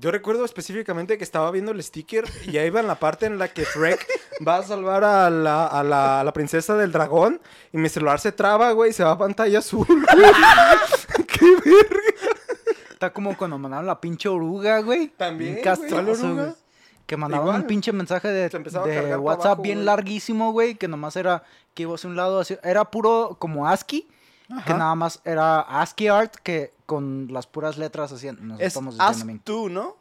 Yo 0.00 0.12
recuerdo 0.12 0.44
específicamente 0.44 1.18
que 1.18 1.24
estaba 1.24 1.50
viendo 1.50 1.72
el 1.72 1.82
sticker 1.82 2.24
y 2.46 2.56
ahí 2.58 2.68
iba 2.68 2.78
en 2.78 2.86
la 2.86 3.00
parte 3.00 3.26
en 3.26 3.36
la 3.36 3.48
que 3.48 3.64
Shrek 3.64 4.06
va 4.46 4.58
a 4.58 4.62
salvar 4.62 5.02
a 5.02 5.28
la, 5.28 5.66
a 5.66 5.82
la, 5.82 6.20
a 6.20 6.22
la 6.24 6.32
princesa 6.32 6.76
del 6.76 6.92
dragón 6.92 7.40
y 7.72 7.78
mi 7.78 7.88
celular 7.88 8.20
se 8.20 8.30
traba, 8.30 8.70
güey, 8.70 8.90
y 8.90 8.92
se 8.92 9.02
va 9.02 9.10
a 9.10 9.18
pantalla 9.18 9.58
azul. 9.58 9.84
¡Qué 11.26 11.46
verga! 11.64 12.00
Está 12.92 13.12
como 13.12 13.36
cuando 13.36 13.58
mandaron 13.58 13.86
la 13.86 14.00
pinche 14.00 14.28
oruga, 14.28 14.78
güey. 14.82 15.08
También, 15.08 15.60
castroso, 15.62 15.94
¿Cuál 15.96 16.08
oruga? 16.10 16.42
güey. 16.44 16.54
Que 17.08 17.16
mandaban 17.16 17.46
Igual. 17.46 17.60
un 17.62 17.66
pinche 17.66 17.90
mensaje 17.92 18.28
de, 18.28 18.44
a 18.44 18.48
de 18.84 19.16
WhatsApp 19.16 19.46
abajo, 19.46 19.62
bien 19.62 19.84
larguísimo, 19.86 20.52
güey. 20.52 20.74
Que 20.76 20.86
nomás 20.88 21.16
era 21.16 21.42
que 21.74 21.82
iba 21.84 21.94
hacia 21.94 22.08
un 22.10 22.16
lado. 22.16 22.38
hacia- 22.40 22.60
Era 22.62 22.84
puro 22.90 23.36
como 23.40 23.66
ASCII. 23.66 24.06
que 24.66 24.74
nada 24.74 24.94
más 24.94 25.20
era 25.24 25.60
ASCII 25.60 26.08
art 26.08 26.34
que 26.36 26.72
con 26.86 27.28
las 27.32 27.46
puras 27.46 27.76
letras 27.78 28.12
hacían. 28.12 28.38
Nos 28.46 28.60
Es 28.60 28.68
estamos 28.68 28.96
Ask 29.00 29.26
tú, 29.42 29.68
¿no? 29.70 29.96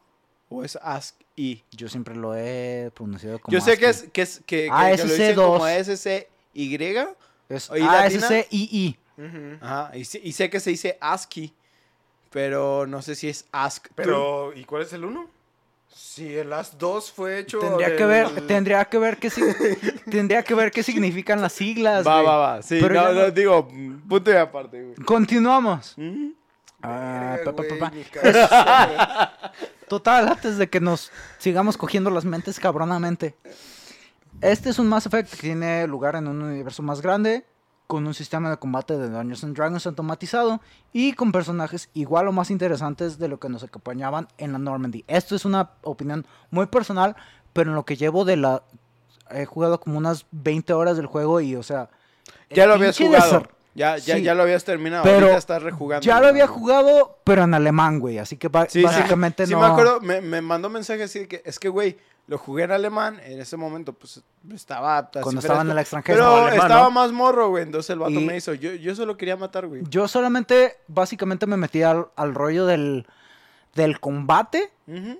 ¿O 0.49 0.63
es 0.63 0.77
Ask 0.81 1.15
y? 1.35 1.63
Yo 1.71 1.87
siempre 1.89 2.13
lo 2.15 2.35
he 2.35 2.91
pronunciado 2.93 3.39
como 3.39 3.53
Yo 3.57 3.61
sé 3.61 3.77
que 3.77 3.87
es 3.89 4.03
que, 4.13 4.21
es, 4.21 4.41
que, 4.45 4.69
Ah, 4.71 4.91
que- 4.91 4.97
que 4.97 5.03
lo 5.03 5.09
dicen 5.13 5.35
SC2. 5.35 5.45
como 5.53 5.67
SCY. 5.67 7.07
Es 7.49 7.69
¿Y 7.73 7.79
latina? 7.79 8.27
ASCII. 8.27 8.99
Ajá, 9.61 9.91
y, 9.97 10.03
sé- 10.05 10.21
y 10.23 10.31
sé 10.33 10.49
que 10.49 10.59
se 10.59 10.69
dice 10.71 10.97
ASCII, 11.01 11.53
pero 12.31 12.85
no 12.85 13.01
sé 13.01 13.15
si 13.15 13.29
es 13.29 13.45
Ask. 13.51 13.87
Pero, 13.95 14.53
¿y 14.53 14.65
cuál 14.65 14.83
es 14.83 14.93
el 14.93 15.05
uno? 15.05 15.27
Si 15.87 16.35
el 16.35 16.51
As 16.53 16.77
2 16.77 17.11
fue 17.11 17.39
hecho. 17.39 17.59
Tendría 17.59 17.95
que 17.95 18.05
ver, 18.05 18.47
tendría 18.47 18.85
que 18.85 18.97
ver 18.97 19.17
qué 19.17 19.29
tendría 20.09 20.43
que 20.43 20.53
ver 20.55 20.71
qué 20.71 20.83
significan 20.83 21.41
las 21.41 21.53
siglas. 21.53 22.05
Va, 22.07 22.15
güey. 22.15 22.25
va, 22.27 22.37
va. 22.37 22.61
Sí, 22.61 22.79
Pero 22.81 22.95
no, 22.95 23.01
ya 23.03 23.13
no, 23.13 23.21
no- 23.21 23.31
digo, 23.31 23.67
punto 23.67 24.31
y 24.31 24.35
aparte, 24.35 24.81
güey. 24.81 24.95
Continuamos. 25.05 25.95
Ah, 26.81 27.37
pa, 27.45 27.55
pa, 27.55 27.63
pa, 27.79 27.89
güey. 27.89 28.05
Total, 29.87 30.27
antes 30.27 30.57
de 30.57 30.69
que 30.69 30.79
nos 30.79 31.11
sigamos 31.37 31.77
cogiendo 31.77 32.09
las 32.09 32.25
mentes 32.25 32.59
cabronamente. 32.59 33.35
Este 34.41 34.69
es 34.69 34.77
un 34.79 34.87
Mass 34.87 35.05
Effect 35.05 35.31
que 35.31 35.37
tiene 35.37 35.87
lugar 35.87 36.15
en 36.15 36.27
un 36.27 36.41
universo 36.41 36.83
más 36.83 37.01
grande, 37.01 37.45
con 37.87 38.05
un 38.05 38.13
sistema 38.13 38.49
de 38.49 38.57
combate 38.57 38.97
de 38.97 39.09
Dungeons 39.09 39.43
and 39.45 39.55
Dragons 39.55 39.87
automatizado 39.87 40.61
y 40.91 41.13
con 41.13 41.31
personajes 41.31 41.89
igual 41.93 42.27
o 42.27 42.31
más 42.33 42.51
interesantes 42.51 43.17
de 43.17 43.29
lo 43.29 43.39
que 43.39 43.47
nos 43.49 43.63
acompañaban 43.63 44.27
en 44.37 44.51
la 44.51 44.59
Normandy. 44.59 45.05
Esto 45.07 45.35
es 45.35 45.45
una 45.45 45.71
opinión 45.83 46.25
muy 46.51 46.65
personal, 46.65 47.15
pero 47.53 47.71
en 47.71 47.75
lo 47.75 47.85
que 47.85 47.95
llevo 47.95 48.25
de 48.25 48.37
la... 48.37 48.63
He 49.31 49.45
jugado 49.45 49.79
como 49.79 49.97
unas 49.97 50.25
20 50.31 50.73
horas 50.73 50.97
del 50.97 51.05
juego 51.05 51.41
y, 51.41 51.55
o 51.55 51.63
sea... 51.63 51.89
Ya 52.49 52.65
lo 52.67 52.73
habías 52.75 52.97
jugado. 52.97 53.47
Ya, 53.73 53.97
ya, 53.97 54.15
Sí. 54.15 54.23
ya 54.23 54.33
lo 54.33 54.43
habías 54.43 54.63
terminado. 54.63 55.03
Pero 55.03 55.17
Ahorita 55.17 55.37
estás 55.37 55.61
rejugando. 55.63 56.03
Ya 56.03 56.19
lo 56.19 56.27
había 56.27 56.47
jugado, 56.47 57.19
pero 57.23 57.43
en 57.43 57.53
alemán, 57.53 57.99
güey. 57.99 58.17
Así 58.17 58.35
que 58.35 58.47
Sí, 58.47 58.79
sí, 58.79 58.83
básicamente 58.83 59.45
sí, 59.45 59.53
no... 59.53 59.59
me 59.59 59.67
acuerdo, 59.67 60.01
me, 60.01 60.19
me 60.19 60.41
mandó 60.41 60.69
mensaje 60.69 61.03
así 61.03 61.19
de 61.19 61.27
que, 61.27 61.41
es 61.45 61.59
que, 61.59 61.69
güey, 61.69 61.97
lo 62.27 62.37
jugué 62.37 62.63
en 62.65 62.71
alemán, 62.71 63.19
en 63.23 63.39
ese 63.39 63.55
momento, 63.57 63.93
pues, 63.93 64.21
estaba... 64.53 64.97
así 64.99 65.19
Cuando 65.21 65.39
estaba 65.39 65.61
en 65.61 65.71
el 65.71 65.77
extranjero. 65.79 66.17
Pero 66.17 66.35
alemán, 66.47 66.53
estaba 66.67 66.83
¿no? 66.83 66.91
más 66.91 67.11
morro, 67.13 67.49
güey, 67.49 67.63
entonces 67.63 67.89
el 67.91 67.99
vato 67.99 68.11
Y- 68.11 68.25
me 68.25 68.35
hizo, 68.35 68.53
yo, 68.53 68.73
yo 68.73 68.93
solo 68.95 69.15
quería 69.17 69.37
matar, 69.37 69.65
güey. 69.67 69.83
Yo 69.89 70.07
solamente, 70.09 70.77
básicamente 70.87 71.45
me 71.47 71.55
metí 71.57 71.83
al, 71.83 72.07
al 72.17 72.35
rollo 72.35 72.65
del, 72.65 73.07
del 73.75 73.99
combate, 74.01 74.71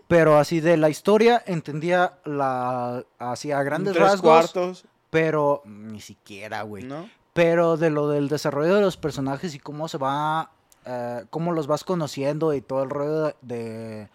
pero 0.08 0.38
así 0.38 0.60
de 0.62 0.78
la 0.78 0.90
historia 0.90 1.42
entendía 1.46 2.14
la, 2.26 3.04
así 3.20 3.52
a 3.52 3.64
grandes 3.64 3.94
Tres 3.94 4.04
rasgos, 4.06 4.52
cuartos, 4.52 4.86
pero 5.10 5.62
ni 5.66 6.02
siquiera, 6.02 6.62
güey. 6.64 6.84
¿no? 6.84 7.10
Pero 7.34 7.78
de 7.78 7.90
lo 7.90 8.10
del 8.10 8.28
desarrollo 8.30 8.76
de 8.76 8.82
los 8.82 8.98
personajes 8.98 9.54
y 9.56 9.60
cómo 9.60 9.88
se 9.88 9.98
va, 9.98 10.52
eh, 10.86 11.24
cómo 11.30 11.52
los 11.54 11.68
vas 11.68 11.84
conociendo 11.84 12.54
y 12.54 12.62
todo 12.62 12.84
el 12.84 12.90
rollo 12.90 13.24
de, 13.26 13.36
de 13.42 14.10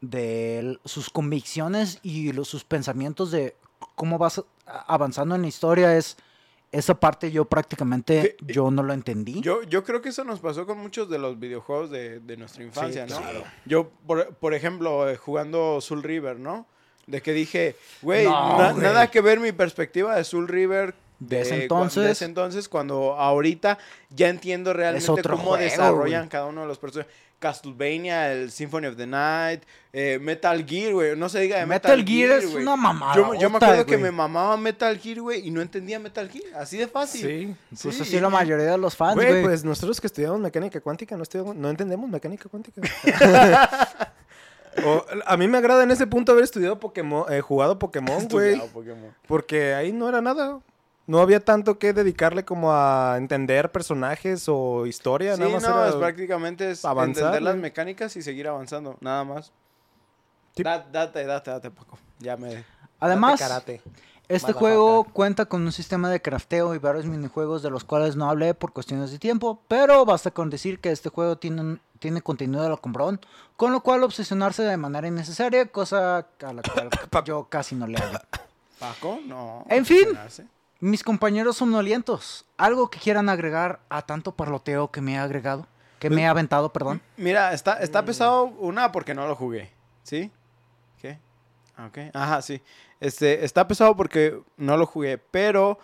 l- 0.00 0.78
sus 0.84 1.10
convicciones 1.10 1.98
y 2.02 2.32
los, 2.32 2.48
sus 2.48 2.64
pensamientos 2.64 3.30
de 3.30 3.56
cómo 3.94 4.18
vas 4.18 4.42
avanzando 4.66 5.34
en 5.34 5.42
la 5.42 5.48
historia 5.48 5.96
es 5.96 6.16
esa 6.70 7.00
parte 7.00 7.30
yo 7.30 7.46
prácticamente 7.46 8.36
Que- 8.38 8.52
yo 8.52 8.70
no 8.70 8.82
lo 8.82 8.92
entendí. 8.92 9.40
Yo, 9.40 9.62
yo 9.62 9.84
creo 9.84 10.02
que 10.02 10.10
eso 10.10 10.22
nos 10.24 10.40
pasó 10.40 10.66
con 10.66 10.78
muchos 10.78 11.08
de 11.08 11.18
los 11.18 11.38
videojuegos 11.38 11.90
de, 11.90 12.20
de 12.20 12.36
nuestra 12.36 12.62
infancia, 12.62 13.06
¿no? 13.06 13.16
claro. 13.16 13.44
Yo, 13.64 13.90
por, 14.06 14.34
por 14.34 14.52
ejemplo, 14.54 15.08
eh, 15.08 15.16
jugando 15.16 15.80
Soul 15.80 16.02
River, 16.02 16.38
¿no? 16.38 16.66
De 17.06 17.22
que 17.22 17.32
dije, 17.32 17.74
güey, 18.02 18.24
No, 18.26 18.58
na- 18.58 18.72
güey. 18.72 18.82
nada 18.84 19.10
que 19.10 19.22
ver 19.22 19.40
mi 19.40 19.52
perspectiva 19.52 20.14
de 20.14 20.24
Soul 20.24 20.46
River 20.46 20.94
De 21.20 21.40
ese 21.40 21.62
entonces. 21.62 22.04
de 22.04 22.10
ese 22.10 22.26
entonces, 22.26 22.68
cuando 22.68 23.14
ahorita 23.14 23.78
ya 24.10 24.28
entiendo 24.28 24.74
realmente 24.74 25.22
cómo 25.22 25.38
juego, 25.38 25.56
desarrollan 25.56 26.28
cada 26.28 26.44
uno 26.46 26.60
de 26.60 26.66
los 26.66 26.78
personajes. 26.78 27.10
Castlevania, 27.38 28.32
el 28.32 28.50
Symphony 28.50 28.86
of 28.88 28.96
the 28.96 29.06
Night, 29.06 29.62
eh, 29.92 30.18
Metal 30.20 30.64
Gear, 30.66 30.92
güey. 30.92 31.16
No 31.16 31.28
se 31.28 31.40
diga 31.40 31.58
de 31.58 31.66
Metal, 31.66 31.96
Metal 31.98 32.06
Gear 32.14 32.38
es 32.38 32.46
una 32.54 32.76
mamada. 32.76 33.14
Yo, 33.14 33.34
yo 33.34 33.48
me 33.50 33.56
acuerdo 33.56 33.86
que 33.86 33.96
me 33.96 34.10
mamaba 34.10 34.56
Metal 34.56 34.98
Gear, 34.98 35.20
güey, 35.20 35.46
y 35.46 35.50
no 35.50 35.60
entendía 35.60 35.98
Metal 35.98 36.28
Gear. 36.28 36.54
Así 36.60 36.76
de 36.78 36.88
fácil. 36.88 37.20
Sí. 37.20 37.56
Pues 37.82 37.94
Sí, 37.96 38.02
así 38.02 38.16
y- 38.16 38.20
la 38.20 38.28
mayoría 38.28 38.66
de 38.66 38.78
los 38.78 38.96
fans, 38.96 39.14
Güey, 39.14 39.42
pues 39.42 39.64
nosotros 39.64 40.00
que 40.00 40.06
estudiamos 40.08 40.40
mecánica 40.40 40.80
cuántica 40.80 41.16
no, 41.16 41.22
estudiamos- 41.22 41.54
no 41.54 41.70
entendemos 41.70 42.08
mecánica 42.10 42.48
cuántica. 42.48 42.80
O, 44.84 45.04
a 45.26 45.36
mí 45.36 45.48
me 45.48 45.58
agrada 45.58 45.82
en 45.82 45.90
ese 45.90 46.06
punto 46.06 46.30
haber 46.30 46.44
estudiado 46.44 46.78
Pokémon, 46.78 47.24
eh, 47.32 47.40
jugado 47.40 47.80
Pokémon, 47.80 48.16
güey. 48.30 48.50
Estudiado 48.52 48.72
Pokémon. 48.72 49.12
Porque 49.26 49.74
ahí 49.74 49.90
no 49.92 50.08
era 50.08 50.20
nada. 50.20 50.60
No 51.08 51.20
había 51.20 51.40
tanto 51.40 51.78
que 51.78 51.92
dedicarle 51.94 52.44
como 52.44 52.70
a 52.72 53.14
entender 53.16 53.72
personajes 53.72 54.44
o 54.46 54.84
historia. 54.86 55.34
Sí, 55.36 55.40
nada 55.40 55.52
más 55.54 55.62
no, 55.62 55.68
era 55.80 55.88
es 55.88 55.94
prácticamente 55.96 56.70
es 56.70 56.84
avanzar, 56.84 57.24
entender 57.24 57.42
las 57.42 57.56
mecánicas 57.56 58.14
y 58.16 58.22
seguir 58.22 58.46
avanzando, 58.46 58.96
nada 59.00 59.24
más. 59.24 59.50
Sí. 60.54 60.62
Da- 60.62 60.86
date, 60.92 61.24
date, 61.24 61.50
date 61.50 61.70
poco. 61.70 61.98
Ya 62.18 62.36
me... 62.36 62.62
Además, 63.00 63.40
karate. 63.40 63.80
este 64.28 64.52
juego 64.52 65.04
cuenta 65.04 65.46
con 65.46 65.62
un 65.62 65.72
sistema 65.72 66.10
de 66.10 66.20
crafteo 66.20 66.74
y 66.74 66.78
varios 66.78 67.06
minijuegos 67.06 67.62
de 67.62 67.70
los 67.70 67.84
cuales 67.84 68.14
no 68.16 68.28
hablé 68.28 68.52
por 68.52 68.74
cuestiones 68.74 69.10
de 69.10 69.18
tiempo, 69.18 69.62
pero 69.66 70.04
basta 70.04 70.30
con 70.30 70.50
decir 70.50 70.78
que 70.78 70.90
este 70.90 71.08
juego 71.08 71.38
tiene, 71.38 71.62
un- 71.62 71.80
tiene 72.00 72.20
contenido 72.20 72.62
de 72.62 72.68
lo 72.68 72.80
comprón, 72.82 73.18
con 73.56 73.72
lo 73.72 73.80
cual 73.82 74.02
obsesionarse 74.04 74.62
de 74.62 74.76
manera 74.76 75.08
innecesaria, 75.08 75.64
cosa 75.72 76.18
a 76.18 76.52
la 76.52 76.60
cual 76.62 76.90
yo 77.24 77.46
casi 77.48 77.76
no 77.76 77.86
le 77.86 77.96
hago. 77.96 78.18
Paco, 78.78 79.20
no. 79.26 79.64
En 79.70 79.86
fin. 79.86 80.06
Mis 80.80 81.02
compañeros 81.02 81.56
somnolientos, 81.56 82.44
¿algo 82.56 82.88
que 82.88 83.00
quieran 83.00 83.28
agregar 83.28 83.80
a 83.88 84.02
tanto 84.02 84.32
parloteo 84.32 84.90
que 84.90 85.00
me 85.00 85.14
he 85.14 85.18
agregado? 85.18 85.66
Que 85.98 86.08
me 86.08 86.22
he 86.22 86.26
aventado, 86.26 86.72
perdón. 86.72 87.02
Mira, 87.16 87.52
está, 87.52 87.80
está 87.82 88.04
pesado 88.04 88.44
una 88.44 88.92
porque 88.92 89.14
no 89.14 89.26
lo 89.26 89.34
jugué. 89.34 89.72
¿Sí? 90.04 90.30
¿Qué? 91.00 91.18
Ah, 91.76 91.86
Ok. 91.86 91.98
Ajá, 92.14 92.42
sí. 92.42 92.62
Este, 93.00 93.44
está 93.44 93.66
pesado 93.66 93.96
porque 93.96 94.40
no 94.56 94.76
lo 94.76 94.86
jugué, 94.86 95.18
pero 95.18 95.80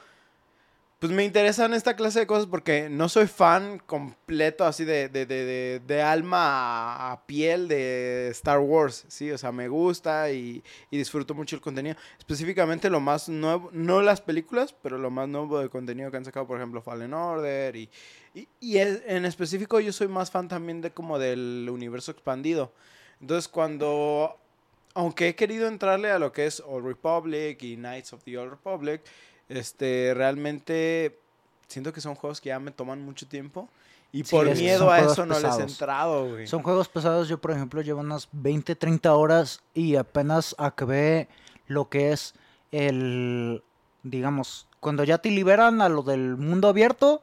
pues 0.99 1.13
me 1.13 1.25
interesan 1.25 1.75
esta 1.75 1.97
clase 1.97 2.21
de 2.21 2.27
cosas 2.27 2.47
porque 2.47 2.89
no 2.89 3.09
soy 3.11 3.27
fan 3.27 3.79
completo 3.85 4.65
así 4.65 4.85
de, 4.87 5.09
de, 5.11 5.27
de, 5.27 5.81
de- 5.81 6.03
alma 6.03 7.13
a, 7.13 7.27
piel 7.27 7.69
de 7.69 8.29
Star 8.31 8.59
Wars, 8.61 9.05
¿sí? 9.09 9.31
O 9.31 9.37
sea, 9.37 9.53
me 9.53 9.69
gusta 9.69 10.31
y, 10.31 10.63
y 10.91 10.97
disfruto 10.97 11.35
mucho 11.35 11.57
el 11.57 11.63
contenido. 11.63 11.97
Específicamente 12.19 12.89
lo 12.89 13.01
más 13.01 13.29
nuevo, 13.29 13.69
no 13.73 14.01
las 14.01 14.23
películas, 14.23 14.75
pero 14.83 14.97
lo 14.97 15.11
más 15.11 15.29
nuevo 15.29 15.59
de 15.59 15.69
contenido 15.69 16.11
que 16.11 16.17
han 16.17 16.25
sacado, 16.25 16.47
por 16.47 16.57
ejemplo, 16.57 16.81
Fallen 16.81 17.13
Order 17.13 17.77
y, 17.77 17.91
y, 18.35 18.49
y 18.61 18.79
en 18.79 19.25
específico 19.27 19.81
yo 19.81 19.93
soy 19.93 20.09
más 20.09 20.31
fan 20.31 20.49
también 20.49 20.81
de 20.81 20.91
como 20.93 21.19
del 21.19 21.69
universo 21.71 22.13
expandido. 22.13 22.73
Entonces 23.21 23.49
cuando, 23.49 24.39
aunque 24.95 25.29
he 25.29 25.35
querido 25.35 25.69
entrarle 25.69 26.11
a 26.11 26.19
lo 26.19 26.33
que 26.33 26.47
es 26.47 26.61
Old 26.65 26.87
Republic 26.87 27.63
y 27.63 27.77
Knights 27.77 28.13
of 28.15 28.25
the 28.25 28.39
Old 28.39 28.51
Republic, 28.51 29.03
este, 29.49 30.13
realmente 30.15 31.19
siento 31.69 31.93
que 31.93 32.01
son 32.01 32.15
juegos 32.15 32.41
que 32.41 32.49
ya 32.51 32.59
me 32.61 32.71
toman 32.71 33.03
mucho 33.03 33.27
tiempo. 33.27 33.69
Y 34.13 34.23
Sí, 34.25 34.31
por 34.31 34.47
miedo 34.55 34.91
a 34.93 35.01
eso 35.01 35.27
no 35.27 35.39
les 35.41 35.59
he 35.59 35.63
entrado, 35.63 36.29
güey. 36.31 36.47
Son 36.47 36.63
juegos 36.63 36.89
pesados, 36.89 37.29
yo 37.29 37.41
por 37.41 37.51
ejemplo 37.51 37.81
llevo 37.83 38.01
unas 38.01 38.29
20, 38.31 38.77
30 38.77 39.13
horas 39.15 39.61
y 39.75 39.97
apenas 39.97 40.55
acabé 40.57 41.29
lo 41.67 41.89
que 41.89 42.13
es 42.13 42.35
el, 42.71 43.63
digamos, 44.05 44.69
cuando 44.79 45.03
ya 45.03 45.19
te 45.19 45.31
liberan 45.31 45.81
a 45.83 45.89
lo 45.89 46.03
del 46.03 46.37
mundo 46.37 46.69
abierto, 46.69 47.23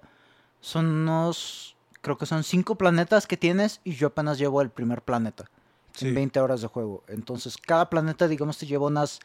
son 0.59 0.85
unos, 0.87 1.75
creo 2.01 2.17
que 2.17 2.25
son 2.25 2.43
5 2.43 2.75
planetas 2.75 3.25
que 3.25 3.37
tienes 3.37 3.79
y 3.85 3.93
yo 3.93 4.07
apenas 4.07 4.37
llevo 4.37 4.61
el 4.61 4.69
primer 4.69 5.01
planeta 5.01 5.45
Sí. 5.93 6.07
en 6.09 6.15
20 6.15 6.39
horas 6.41 6.61
de 6.61 6.67
juego. 6.67 7.03
Entonces 7.07 7.57
cada 7.57 7.89
planeta, 7.89 8.27
digamos, 8.27 8.57
te 8.57 8.65
lleva 8.65 8.87
unas 8.87 9.19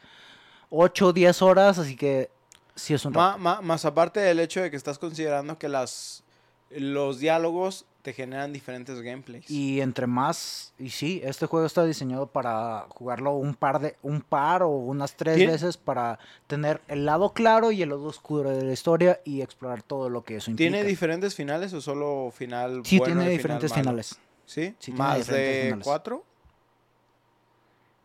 8 0.69 1.07
o 1.07 1.13
10 1.13 1.41
horas, 1.41 1.79
así 1.79 1.95
que 1.95 2.29
sí 2.77 2.93
es 2.93 3.03
un 3.05 3.13
ma- 3.13 3.61
más 3.61 3.83
aparte 3.85 4.19
del 4.21 4.39
hecho 4.39 4.61
de 4.61 4.71
que 4.71 4.77
estás 4.77 4.97
considerando 4.99 5.57
que 5.57 5.67
las, 5.67 6.23
los 6.69 7.19
diálogos 7.19 7.85
te 8.01 8.13
generan 8.13 8.53
diferentes 8.53 9.01
gameplays. 9.01 9.49
Y 9.51 9.81
entre 9.81 10.07
más, 10.07 10.71
y 10.79 10.91
sí, 10.91 11.19
este 11.25 11.45
juego 11.45 11.65
está 11.65 11.83
diseñado 11.83 12.27
para 12.27 12.85
jugarlo 12.87 13.33
un 13.33 13.53
par 13.53 13.79
de, 13.81 13.97
un 14.01 14.21
par 14.21 14.63
o 14.63 14.69
unas 14.69 15.15
tres 15.17 15.45
veces 15.45 15.75
para 15.75 16.17
tener 16.47 16.79
el 16.87 17.05
lado 17.05 17.33
claro 17.33 17.73
y 17.73 17.81
el 17.81 17.89
lado 17.89 18.05
oscuro 18.05 18.51
de 18.51 18.63
la 18.63 18.71
historia 18.71 19.19
y 19.25 19.41
explorar 19.41 19.83
todo 19.83 20.09
lo 20.09 20.23
que 20.23 20.37
eso 20.37 20.49
implica. 20.49 20.71
¿Tiene 20.71 20.87
diferentes 20.87 21.35
finales 21.35 21.73
o 21.73 21.81
solo 21.81 22.31
final 22.33 22.81
sí, 22.85 22.97
bueno 22.97 23.15
tiene 23.15 23.33
y 23.33 23.37
diferentes 23.37 23.73
finales. 23.73 24.17
¿Sí? 24.45 24.73
Sí, 24.79 24.93
¿Más 24.93 25.27
de 25.27 25.63
finales. 25.65 25.83
cuatro? 25.83 26.23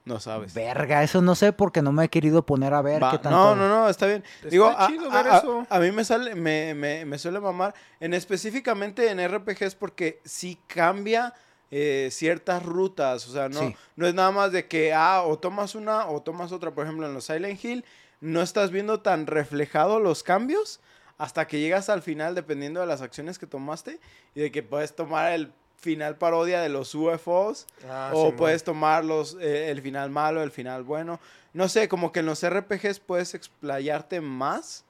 No 0.05 0.19
sabes. 0.19 0.53
Verga, 0.53 1.03
eso 1.05 1.23
no 1.23 1.35
sé 1.37 1.53
porque 1.53 1.81
no 1.81 1.93
me 1.93 2.05
he 2.05 2.09
querido 2.09 2.45
poner 2.45 2.75
a 2.75 2.83
ver 2.83 3.01
Va, 3.03 3.13
qué 3.13 3.19
tanto. 3.19 3.31
No, 3.39 3.55
no, 3.55 3.69
no, 3.69 3.89
está 3.89 4.07
bien. 4.07 4.25
Está 4.37 4.49
Digo, 4.49 4.67
a, 4.67 4.89
chido 4.89 5.09
ver 5.11 5.29
a- 5.29 5.39
eso. 5.39 5.67
a 5.71 5.79
mí 5.79 5.93
me 5.93 6.05
sale, 6.05 6.35
me, 6.35 6.75
me, 6.75 7.05
me 7.05 7.19
suele 7.19 7.39
mamar, 7.39 7.73
en 8.01 8.13
específicamente 8.13 9.09
en 9.11 9.21
RPGs 9.21 9.77
porque 9.77 10.21
sí 10.25 10.59
cambia 10.67 11.35
eh, 11.71 12.09
ciertas 12.11 12.63
rutas, 12.65 13.27
o 13.29 13.33
sea, 13.33 13.49
no, 13.49 13.61
Sí. 13.61 13.77
no 13.97 14.07
es 14.07 14.13
nada 14.15 14.31
más 14.33 14.51
de 14.53 14.67
que, 14.67 14.93
ah, 14.93 15.23
o 15.23 15.39
tomas 15.39 15.75
una 15.75 16.07
o 16.09 16.21
tomas 16.21 16.53
otra, 16.53 16.73
por 16.73 16.85
ejemplo, 16.85 17.07
en 17.07 17.15
los 17.15 17.25
Silent 17.25 17.65
Hill, 17.65 17.85
no 18.21 18.43
estás 18.43 18.71
viendo 18.73 19.01
tan 19.01 19.27
reflejado 19.27 19.99
los 20.01 20.23
cambios 20.23 20.81
hasta 21.17 21.47
que 21.47 21.61
llegas 21.61 21.89
al 21.89 22.03
final 22.03 22.35
dependiendo 22.35 22.81
de 22.81 22.87
las 22.87 23.01
acciones 23.03 23.39
que 23.39 23.47
tomaste 23.47 24.01
y 24.35 24.41
de 24.41 24.51
que 24.51 24.63
puedes 24.63 24.95
tomar 24.97 25.33
el 25.33 25.53
final 25.83 26.17
parodia 26.17 26.61
de 26.61 26.69
los 26.69 26.95
UFOs 26.95 27.67
Ah, 27.89 28.13
o 28.15 28.35
puedes 28.37 28.65
tomar 28.65 29.05
los, 29.05 29.37
eh, 29.41 29.71
el 29.71 29.83
final 29.83 30.09
malo, 30.11 30.43
el 30.43 30.51
final 30.51 30.85
bueno. 30.85 31.21
No 31.53 31.69
sé, 31.69 31.89
como 31.89 32.13
que 32.13 32.21
en 32.21 32.27
los 32.27 32.43
RPGs 32.49 33.01
puedes 33.01 33.35
explayarte 33.35 34.21
más, 34.21 34.85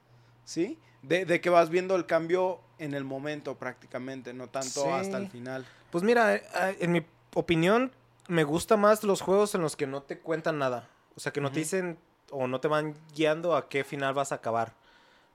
¿sí? 0.44 0.78
De, 1.02 1.24
de 1.24 1.40
que 1.40 1.50
vas 1.50 1.70
viendo 1.70 1.96
el 1.96 2.06
cambio 2.06 2.60
en 2.78 2.94
el 2.94 3.02
momento 3.04 3.56
prácticamente, 3.56 4.32
no 4.34 4.48
tanto 4.48 4.82
Sí. 4.84 4.88
hasta 4.88 5.16
el 5.18 5.28
final. 5.28 5.66
Pues 5.90 6.04
mira, 6.04 6.36
eh, 6.36 6.42
eh, 6.54 6.76
en 6.80 6.92
mi 6.92 7.04
opinión, 7.34 7.90
me 8.28 8.44
gusta 8.44 8.76
más 8.76 9.02
los 9.02 9.20
juegos 9.22 9.54
en 9.56 9.62
los 9.62 9.74
que 9.76 9.86
no 9.86 10.02
te 10.02 10.18
cuentan 10.18 10.58
nada. 10.58 10.88
O 11.16 11.20
sea, 11.20 11.32
que 11.32 11.40
no 11.40 11.50
te 11.50 11.58
dicen 11.58 11.98
o 12.30 12.46
no 12.46 12.60
te 12.60 12.68
van 12.68 12.94
guiando 13.14 13.56
a 13.56 13.68
qué 13.68 13.82
final 13.82 14.14
vas 14.14 14.30
a 14.32 14.36
acabar. 14.36 14.72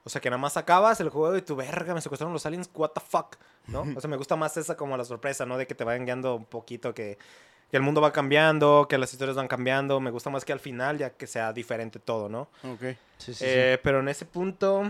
O 0.08 0.10
sea, 0.10 0.22
que 0.22 0.30
nada 0.30 0.42
más 0.42 0.56
acabas 0.56 1.02
el 1.02 1.10
juego 1.10 1.36
y 1.36 1.42
tu 1.42 1.58
verga, 1.58 1.94
me 1.94 2.00
secuestraron 2.00 2.32
los 2.32 2.46
aliens, 2.46 2.70
what 2.74 2.92
the 2.92 3.02
fuck, 3.02 3.36
¿no? 3.68 3.86
O 3.94 4.00
sea, 4.00 4.10
me 4.10 4.16
gusta 4.16 4.38
más 4.38 4.56
esa 4.56 4.78
como 4.78 4.96
la 4.96 5.04
sorpresa, 5.04 5.46
¿no? 5.46 5.58
De 5.58 5.68
que 5.68 5.76
te 5.76 5.84
vayan 5.84 6.06
guiando 6.06 6.36
un 6.36 6.46
poquito, 6.46 6.94
que, 6.94 7.18
que 7.70 7.76
el 7.76 7.84
mundo 7.84 8.00
va 8.00 8.14
cambiando, 8.14 8.88
que 8.88 8.98
las 8.98 9.12
historias 9.12 9.36
van 9.36 9.50
cambiando. 9.50 10.00
Me 10.00 10.10
gusta 10.10 10.30
más 10.30 10.46
que 10.46 10.54
al 10.54 10.62
final 10.62 10.98
ya 10.98 11.10
que 11.10 11.28
sea 11.28 11.52
diferente 11.52 12.00
todo, 12.00 12.30
¿no? 12.30 12.44
Ok. 12.64 12.80
Sí, 12.80 12.96
sí, 13.18 13.34
sí. 13.34 13.46
Eh, 13.46 13.80
Pero 13.84 14.00
en 14.00 14.08
ese 14.08 14.24
punto... 14.26 14.90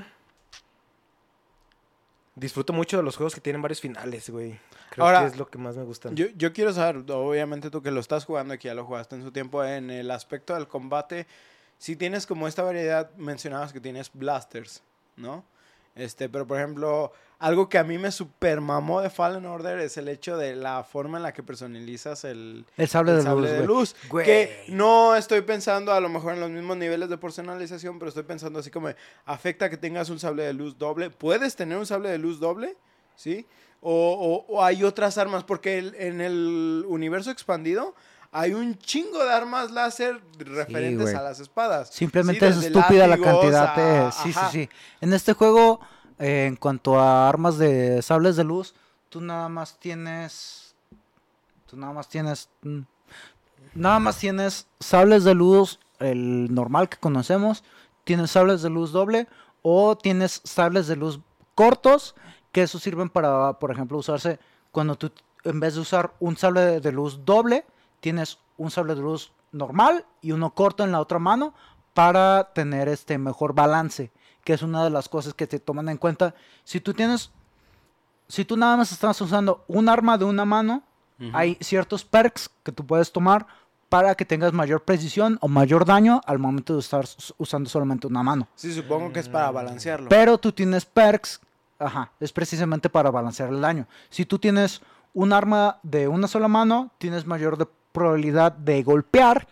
Disfruto 2.35 2.71
mucho 2.71 2.97
de 2.97 3.01
los 3.01 3.17
juegos 3.17 3.33
que 3.33 3.41
tienen 3.41 3.63
varios 3.63 3.81
finales, 3.81 4.29
güey. 4.29 4.59
Creo 4.91 5.07
Ahora, 5.07 5.21
que 5.21 5.25
es 5.29 5.37
lo 5.37 5.47
que 5.49 5.57
más 5.57 5.75
me 5.75 5.83
gusta. 5.83 6.11
Yo, 6.13 6.27
yo 6.35 6.53
quiero 6.53 6.71
saber, 6.71 7.03
obviamente 7.11 7.71
tú 7.71 7.81
que 7.81 7.89
lo 7.89 7.99
estás 7.99 8.25
jugando 8.25 8.53
y 8.53 8.59
que 8.59 8.67
ya 8.67 8.75
lo 8.75 8.85
jugaste 8.85 9.15
en 9.15 9.23
su 9.23 9.31
tiempo, 9.31 9.63
en 9.63 9.89
el 9.89 10.11
aspecto 10.11 10.53
del 10.53 10.67
combate, 10.67 11.25
si 11.79 11.95
tienes 11.95 12.27
como 12.27 12.47
esta 12.47 12.61
variedad, 12.61 13.09
mencionabas 13.15 13.73
que 13.73 13.79
tienes 13.79 14.11
blasters, 14.13 14.83
¿no? 15.17 15.43
Este, 15.95 16.29
pero 16.29 16.45
por 16.45 16.57
ejemplo, 16.57 17.11
algo 17.39 17.69
que 17.69 17.79
a 17.79 17.83
mí 17.83 17.97
me 17.97 18.11
super 18.11 18.61
mamó 18.61 19.01
de 19.01 19.09
Fallen 19.09 19.45
Order 19.47 19.79
es 19.79 19.97
el 19.97 20.07
hecho 20.09 20.37
de 20.37 20.55
la 20.55 20.83
forma 20.83 21.17
en 21.17 21.23
la 21.23 21.33
que 21.33 21.41
personalizas 21.41 22.23
el, 22.23 22.65
el 22.77 22.87
sable 22.87 23.11
el 23.11 23.17
de 23.17 23.23
sable 23.23 23.49
luz, 23.49 23.59
de 23.59 23.65
luz. 23.65 23.95
Güey. 24.09 24.25
Que 24.25 24.65
no 24.69 25.15
estoy 25.15 25.41
pensando 25.41 25.91
a 25.91 25.99
lo 25.99 26.07
mejor 26.09 26.33
en 26.35 26.39
los 26.39 26.51
mismos 26.51 26.77
niveles 26.77 27.09
de 27.09 27.17
personalización, 27.17 27.97
pero 27.97 28.09
estoy 28.09 28.23
pensando 28.23 28.59
así 28.59 28.69
como 28.69 28.89
afecta 29.25 29.69
que 29.71 29.77
tengas 29.77 30.09
un 30.11 30.19
sable 30.19 30.43
de 30.43 30.53
luz 30.53 30.77
doble. 30.77 31.09
Puedes 31.09 31.55
tener 31.55 31.77
un 31.79 31.85
sable 31.87 32.09
de 32.09 32.19
luz 32.19 32.39
doble, 32.39 32.75
¿sí? 33.15 33.47
O, 33.81 34.43
o- 34.49 34.53
o 34.55 34.63
hay 34.63 34.83
otras 34.83 35.17
armas, 35.17 35.43
porque 35.43 35.79
el- 35.79 35.95
en 35.95 36.21
el 36.21 36.83
universo 36.87 37.31
expandido 37.31 37.95
hay 38.39 38.53
un 38.53 38.77
chingo 38.77 39.23
de 39.23 39.31
armas 39.31 39.71
láser 39.71 40.21
referentes 40.37 41.15
a 41.15 41.21
las 41.23 41.39
espadas. 41.39 41.89
Simplemente 41.89 42.51
Sí, 42.53 42.59
es 42.59 42.65
estúpida 42.65 43.07
la 43.07 43.17
cantidad 43.17 43.75
de... 43.75 44.11
Sí, 44.11 44.29
ajá. 44.29 44.49
sí, 44.51 44.63
sí. 44.65 44.69
En 45.01 45.13
este 45.13 45.33
juego, 45.33 45.79
eh, 46.19 46.45
en 46.45 46.55
cuanto 46.55 46.99
a 46.99 47.27
armas 47.27 47.57
de 47.57 48.01
sables 48.01 48.35
de 48.35 48.43
luz, 48.43 48.75
tú 49.09 49.21
nada 49.21 49.49
más 49.49 49.79
tienes... 49.79 50.75
Tú 51.67 51.77
nada 51.77 51.93
más 51.93 52.07
tienes... 52.09 52.49
mm, 52.61 52.81
Nada 53.73 53.99
más 53.99 54.17
tienes 54.17 54.67
sables 54.79 55.23
de 55.23 55.33
luz, 55.35 55.79
el 55.99 56.53
normal 56.53 56.89
que 56.89 56.97
conocemos, 56.97 57.63
tienes 58.05 58.31
sables 58.31 58.61
de 58.61 58.69
luz 58.69 58.91
doble 58.91 59.27
o 59.61 59.95
tienes 59.97 60.41
sables 60.43 60.87
de 60.87 60.95
luz 60.95 61.19
cortos, 61.53 62.15
que 62.51 62.63
eso 62.63 62.79
sirven 62.79 63.09
para, 63.09 63.53
por 63.59 63.71
ejemplo, 63.71 63.97
usarse 63.97 64.39
cuando 64.71 64.95
tú, 64.95 65.11
en 65.43 65.59
vez 65.59 65.75
de 65.75 65.81
usar 65.81 66.13
un 66.19 66.37
sable 66.37 66.79
de 66.79 66.91
luz 66.91 67.25
doble, 67.25 67.65
tienes 68.07 68.39
un 68.57 68.71
sable 68.71 68.95
de 68.95 69.01
luz 69.01 69.33
normal 69.51 70.05
y 70.21 70.31
uno 70.31 70.51
corto 70.53 70.85
en 70.85 70.93
la 70.93 71.01
otra 71.01 71.19
mano 71.19 71.53
para 71.93 72.53
tener 72.53 72.87
este 72.87 73.17
mejor 73.17 73.53
balance, 73.53 74.11
que 74.45 74.53
es 74.53 74.61
una 74.61 74.81
de 74.85 74.89
las 74.89 75.09
cosas 75.09 75.33
que 75.33 75.45
te 75.45 75.59
toman 75.59 75.89
en 75.89 75.97
cuenta. 75.97 76.33
Si 76.63 76.79
tú 76.79 76.93
tienes, 76.93 77.31
si 78.29 78.45
tú 78.45 78.55
nada 78.55 78.77
más 78.77 78.93
estás 78.93 79.19
usando 79.19 79.65
un 79.67 79.89
arma 79.89 80.17
de 80.17 80.23
una 80.23 80.45
mano, 80.45 80.83
Ujú. 81.19 81.31
hay 81.33 81.57
ciertos 81.59 82.05
perks 82.05 82.49
que 82.63 82.71
tú 82.71 82.85
puedes 82.85 83.11
tomar 83.11 83.45
para 83.89 84.15
que 84.15 84.23
tengas 84.23 84.53
mayor 84.53 84.83
precisión 84.83 85.37
o 85.41 85.49
mayor 85.49 85.83
daño 85.83 86.21
al 86.25 86.39
momento 86.39 86.75
de 86.75 86.79
estar 86.79 87.03
usando 87.37 87.69
solamente 87.69 88.07
una 88.07 88.23
mano. 88.23 88.47
Sí, 88.55 88.73
supongo 88.73 89.11
que 89.11 89.19
es 89.19 89.27
para 89.27 89.51
balancearlo. 89.51 90.07
Pero 90.07 90.37
tú 90.37 90.53
tienes 90.53 90.85
perks, 90.85 91.41
ajá, 91.77 92.11
es 92.21 92.31
precisamente 92.31 92.89
para 92.89 93.11
balancear 93.11 93.49
el 93.49 93.59
daño. 93.59 93.85
Si 94.09 94.25
tú 94.25 94.39
tienes 94.39 94.81
un 95.13 95.33
arma 95.33 95.79
de 95.83 96.07
una 96.07 96.27
sola 96.29 96.47
mano, 96.47 96.91
tienes 96.99 97.25
mayor 97.25 97.57
de- 97.57 97.67
probabilidad 97.97 98.51
de 98.51 98.83
golpear 98.83 99.47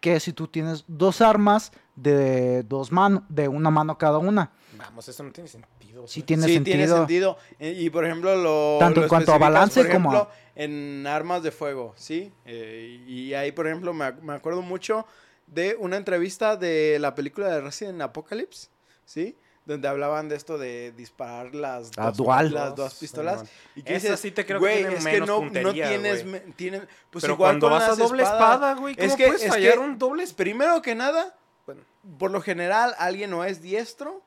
que 0.00 0.18
si 0.20 0.32
tú 0.32 0.48
tienes 0.48 0.84
dos 0.88 1.20
armas 1.20 1.72
de 1.94 2.62
dos 2.62 2.90
manos, 2.90 3.22
de 3.28 3.48
una 3.48 3.70
mano 3.70 3.98
cada 3.98 4.16
una. 4.18 4.50
Vamos, 4.78 5.06
eso 5.08 5.22
no 5.22 5.30
tiene 5.30 5.48
sentido. 5.48 6.06
Sí 6.08 6.22
tiene 6.22 6.46
sí, 6.46 6.54
sentido. 6.54 6.74
tiene 6.76 6.88
sentido. 6.88 7.36
Y 7.58 7.90
por 7.90 8.06
ejemplo, 8.06 8.34
lo. 8.36 8.78
Tanto 8.78 9.00
lo 9.00 9.04
en 9.04 9.08
cuanto 9.10 9.34
a 9.34 9.38
balance 9.38 9.82
por 9.82 9.92
como 9.92 10.10
a- 10.12 10.14
ejemplo, 10.14 10.34
En 10.54 11.06
armas 11.06 11.42
de 11.42 11.50
fuego, 11.50 11.92
¿sí? 11.96 12.32
Eh, 12.46 13.04
y 13.06 13.34
ahí, 13.34 13.52
por 13.52 13.66
ejemplo, 13.66 13.92
me, 13.92 14.10
me 14.22 14.32
acuerdo 14.32 14.62
mucho 14.62 15.04
de 15.46 15.76
una 15.78 15.96
entrevista 15.98 16.56
de 16.56 16.98
la 16.98 17.14
película 17.14 17.48
de 17.48 17.60
Resident 17.60 18.00
Apocalypse, 18.00 18.68
¿sí? 19.04 19.36
Donde 19.66 19.86
hablaban 19.88 20.28
de 20.28 20.36
esto 20.36 20.58
de 20.58 20.90
disparar 20.96 21.54
las, 21.54 21.90
Ah, 21.96 22.06
dos, 22.06 22.16
dual. 22.16 22.52
las 22.52 22.74
dos 22.74 22.94
pistolas. 22.94 23.44
Y 23.76 23.82
que 23.82 23.94
dices, 23.94 24.18
sí 24.18 24.30
te 24.30 24.44
creo 24.46 24.58
que 24.58 24.64
güey, 24.66 24.78
tiene 24.78 24.96
es 24.96 25.04
que 25.04 25.12
menos 25.12 25.28
no, 25.28 25.34
no 25.36 25.40
puntería, 25.42 25.88
tienes. 25.88 26.20
güey. 26.22 26.32
me- 26.32 26.40
tienen- 26.54 26.88
pues 27.10 27.22
Pero 27.22 27.34
igual 27.34 27.50
cuando 27.60 27.68
con 27.68 27.78
vas 27.78 27.88
a 27.88 27.94
doble 27.94 28.22
espada, 28.22 28.74
güey, 28.74 28.94
¿cómo 28.96 29.06
es 29.06 29.16
que- 29.16 29.26
puedes 29.26 29.42
es 29.42 29.48
fallar 29.50 29.74
que- 29.74 29.78
un 29.78 29.98
doble 29.98 30.22
espada? 30.24 30.36
Primero 30.38 30.82
que 30.82 30.94
nada, 30.94 31.36
Bueno. 31.66 31.82
por 32.18 32.30
lo 32.30 32.40
general, 32.40 32.94
alguien 32.98 33.30
no 33.30 33.44
es 33.44 33.60
diestro 33.62 34.22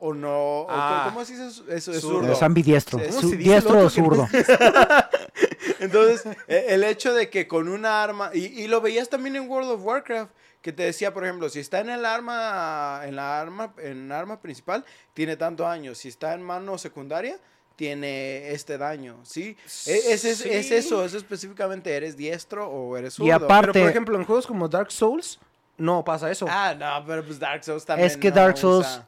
o 0.00 0.12
no. 0.12 0.62
o 0.62 0.66
Ah. 0.68 1.04
¿Cómo 1.08 1.24
se 1.24 1.32
dice 1.32 1.46
eso? 1.46 1.64
Eso 1.70 1.92
es 1.92 2.00
Zurdo. 2.02 2.30
Es 2.32 2.42
ambidiestro. 2.42 2.98
Sí, 2.98 3.06
¿Cómo 3.08 3.20
Su- 3.22 3.30
se 3.30 3.36
dice 3.36 3.48
el 3.48 3.52
diestro 3.52 3.72
o 3.72 3.76
que 3.76 3.82
no 3.84 3.90
zurdo. 3.90 4.28
Entonces, 5.80 6.24
e- 6.48 6.66
el 6.70 6.84
hecho 6.84 7.14
de 7.14 7.30
que 7.30 7.46
con 7.48 7.68
una 7.68 8.02
arma, 8.02 8.30
y, 8.34 8.44
y 8.62 8.66
lo 8.68 8.80
veías 8.80 9.08
también 9.08 9.36
en 9.36 9.48
World 9.48 9.70
of 9.70 9.84
Warcraft, 9.84 10.30
que 10.64 10.72
te 10.72 10.82
decía, 10.82 11.12
por 11.12 11.24
ejemplo, 11.24 11.50
si 11.50 11.60
está 11.60 11.80
en 11.80 11.90
el 11.90 12.06
arma, 12.06 13.02
en 13.04 13.16
la 13.16 13.38
arma, 13.38 13.74
en 13.76 14.10
arma 14.10 14.40
principal, 14.40 14.82
tiene 15.12 15.36
tanto 15.36 15.64
daño. 15.64 15.94
Si 15.94 16.08
está 16.08 16.32
en 16.32 16.42
mano 16.42 16.78
secundaria, 16.78 17.38
tiene 17.76 18.50
este 18.50 18.78
daño, 18.78 19.18
¿sí? 19.24 19.58
E- 19.86 20.12
Es, 20.14 20.24
es, 20.24 20.40
es 20.46 20.68
Sí. 20.68 20.74
eso, 20.74 21.04
es 21.04 21.12
específicamente, 21.12 21.94
¿eres 21.94 22.16
diestro 22.16 22.66
o 22.66 22.96
eres 22.96 23.12
zurdo? 23.12 23.28
Y 23.28 23.30
aparte- 23.30 23.72
Pero, 23.72 23.84
por 23.84 23.90
ejemplo, 23.90 24.16
en 24.18 24.24
juegos 24.24 24.46
como 24.46 24.66
Dark 24.66 24.90
Souls, 24.90 25.38
no 25.76 26.02
pasa 26.02 26.30
eso. 26.30 26.46
Ah, 26.48 26.74
no, 26.74 27.04
pero 27.06 27.22
pues 27.22 27.38
Dark 27.38 27.62
Souls 27.62 27.84
también 27.84 28.06
Es 28.06 28.16
que 28.16 28.30
no 28.30 28.36
Dark 28.36 28.56
Souls, 28.56 28.86
usa- 28.86 29.06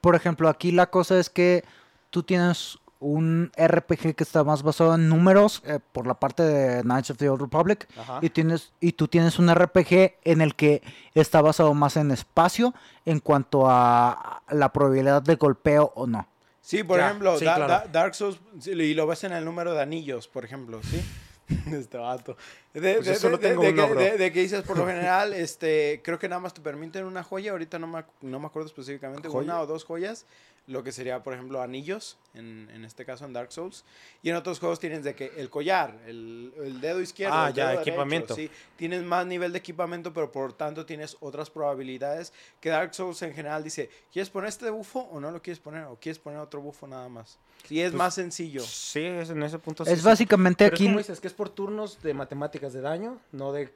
por 0.00 0.14
ejemplo, 0.14 0.48
aquí 0.48 0.70
la 0.70 0.88
cosa 0.88 1.18
es 1.18 1.28
que 1.28 1.64
tú 2.10 2.22
tienes 2.22 2.78
un 3.02 3.50
RPG 3.56 4.14
que 4.14 4.22
está 4.24 4.44
más 4.44 4.62
basado 4.62 4.94
en 4.94 5.08
números 5.08 5.62
eh, 5.66 5.78
por 5.92 6.06
la 6.06 6.14
parte 6.14 6.42
de 6.42 6.82
Knights 6.82 7.10
of 7.10 7.16
the 7.18 7.28
Old 7.28 7.40
Republic 7.42 7.88
Ajá. 7.98 8.18
y 8.22 8.30
tienes 8.30 8.72
y 8.80 8.92
tú 8.92 9.08
tienes 9.08 9.38
un 9.38 9.52
RPG 9.52 10.14
en 10.24 10.40
el 10.40 10.54
que 10.54 10.82
está 11.14 11.42
basado 11.42 11.74
más 11.74 11.96
en 11.96 12.10
espacio 12.12 12.72
en 13.04 13.18
cuanto 13.20 13.64
a 13.68 14.42
la 14.50 14.72
probabilidad 14.72 15.20
de 15.22 15.34
golpeo 15.34 15.92
o 15.96 16.06
no. 16.06 16.26
Sí, 16.60 16.84
por 16.84 16.98
Ya, 17.00 17.06
ejemplo, 17.08 17.36
sí, 17.38 17.44
Da- 17.44 17.56
claro. 17.56 17.72
Da- 17.72 17.86
Dark 17.90 18.14
Souls, 18.14 18.38
y 18.64 18.94
lo 18.94 19.06
ves 19.08 19.24
en 19.24 19.32
el 19.32 19.44
número 19.44 19.74
de 19.74 19.82
anillos, 19.82 20.28
por 20.28 20.44
ejemplo, 20.44 20.80
¿sí? 20.84 21.02
este 21.72 21.98
vato. 21.98 22.36
De, 22.74 22.94
Pues 22.96 23.06
de- 23.06 23.14
solo 23.16 23.36
de- 23.36 23.48
tengo 23.50 23.62
de 23.62 23.70
uno, 23.70 23.88
que, 23.88 23.94
de- 23.94 24.16
de 24.18 24.32
que 24.32 24.40
dices, 24.40 24.62
por 24.62 24.78
lo 24.78 24.86
general, 24.86 25.32
este, 25.34 26.00
creo 26.02 26.18
que 26.18 26.28
nada 26.28 26.40
más 26.40 26.54
te 26.54 26.60
permiten 26.62 27.04
una 27.04 27.22
joya, 27.22 27.52
ahorita 27.52 27.78
no 27.78 27.86
me, 27.86 28.04
no 28.22 28.40
me 28.40 28.46
acuerdo 28.46 28.68
específicamente, 28.68 29.28
¿Joya? 29.28 29.44
una 29.44 29.60
o 29.60 29.66
dos 29.66 29.84
joyas, 29.84 30.24
lo 30.68 30.82
que 30.84 30.92
sería, 30.92 31.22
por 31.24 31.34
ejemplo, 31.34 31.60
anillos, 31.60 32.16
en, 32.34 32.70
en 32.72 32.84
este 32.84 33.04
caso 33.04 33.24
en 33.26 33.32
Dark 33.32 33.50
Souls, 33.52 33.84
y 34.22 34.30
en 34.30 34.36
otros 34.36 34.58
juegos 34.60 34.78
tienes 34.78 35.02
de 35.02 35.14
que 35.14 35.32
el 35.36 35.50
collar, 35.50 35.98
el, 36.06 36.54
el 36.64 36.80
dedo 36.80 37.00
izquierdo, 37.02 37.34
Ah, 37.36 37.48
el 37.48 37.54
ya, 37.54 37.64
dedo 37.70 37.72
derecho, 37.80 37.90
equipamiento. 37.90 38.34
sí, 38.36 38.48
tienes 38.76 39.02
más 39.02 39.26
nivel 39.26 39.52
de 39.52 39.58
equipamiento, 39.58 40.12
pero 40.14 40.30
por 40.32 40.52
tanto 40.52 40.86
tienes 40.86 41.16
otras 41.20 41.50
probabilidades 41.50 42.32
que 42.60 42.68
Dark 42.70 42.94
Souls 42.94 43.20
en 43.22 43.34
general 43.34 43.64
dice, 43.64 43.90
¿quieres 44.12 44.30
poner 44.30 44.48
este 44.50 44.70
bufo 44.70 45.00
o 45.12 45.18
no 45.20 45.32
lo 45.32 45.42
quieres 45.42 45.58
poner? 45.58 45.84
¿O 45.86 45.96
quieres 45.96 46.20
poner 46.20 46.38
otro 46.38 46.60
bufo 46.60 46.86
nada 46.86 47.08
más? 47.08 47.38
Sí, 47.66 47.80
es 47.80 47.90
Pues, 47.90 47.98
más 47.98 48.14
sencillo. 48.14 48.60
Sí, 48.62 49.04
es 49.04 49.30
en 49.30 49.42
ese 49.42 49.58
punto 49.58 49.84
sí, 49.84 49.90
es 49.92 49.98
sí. 50.00 50.04
básicamente 50.04 50.64
Pero 50.64 50.74
es 50.76 50.80
aquí 50.80 50.86
como 50.86 50.98
dices, 50.98 51.18
que 51.20 51.26
es 51.26 51.34
por 51.34 51.48
turnos 51.48 52.00
de 52.02 52.14
matemáticas 52.14 52.61
de 52.70 52.80
daño, 52.80 53.18
no 53.32 53.52
de... 53.52 53.74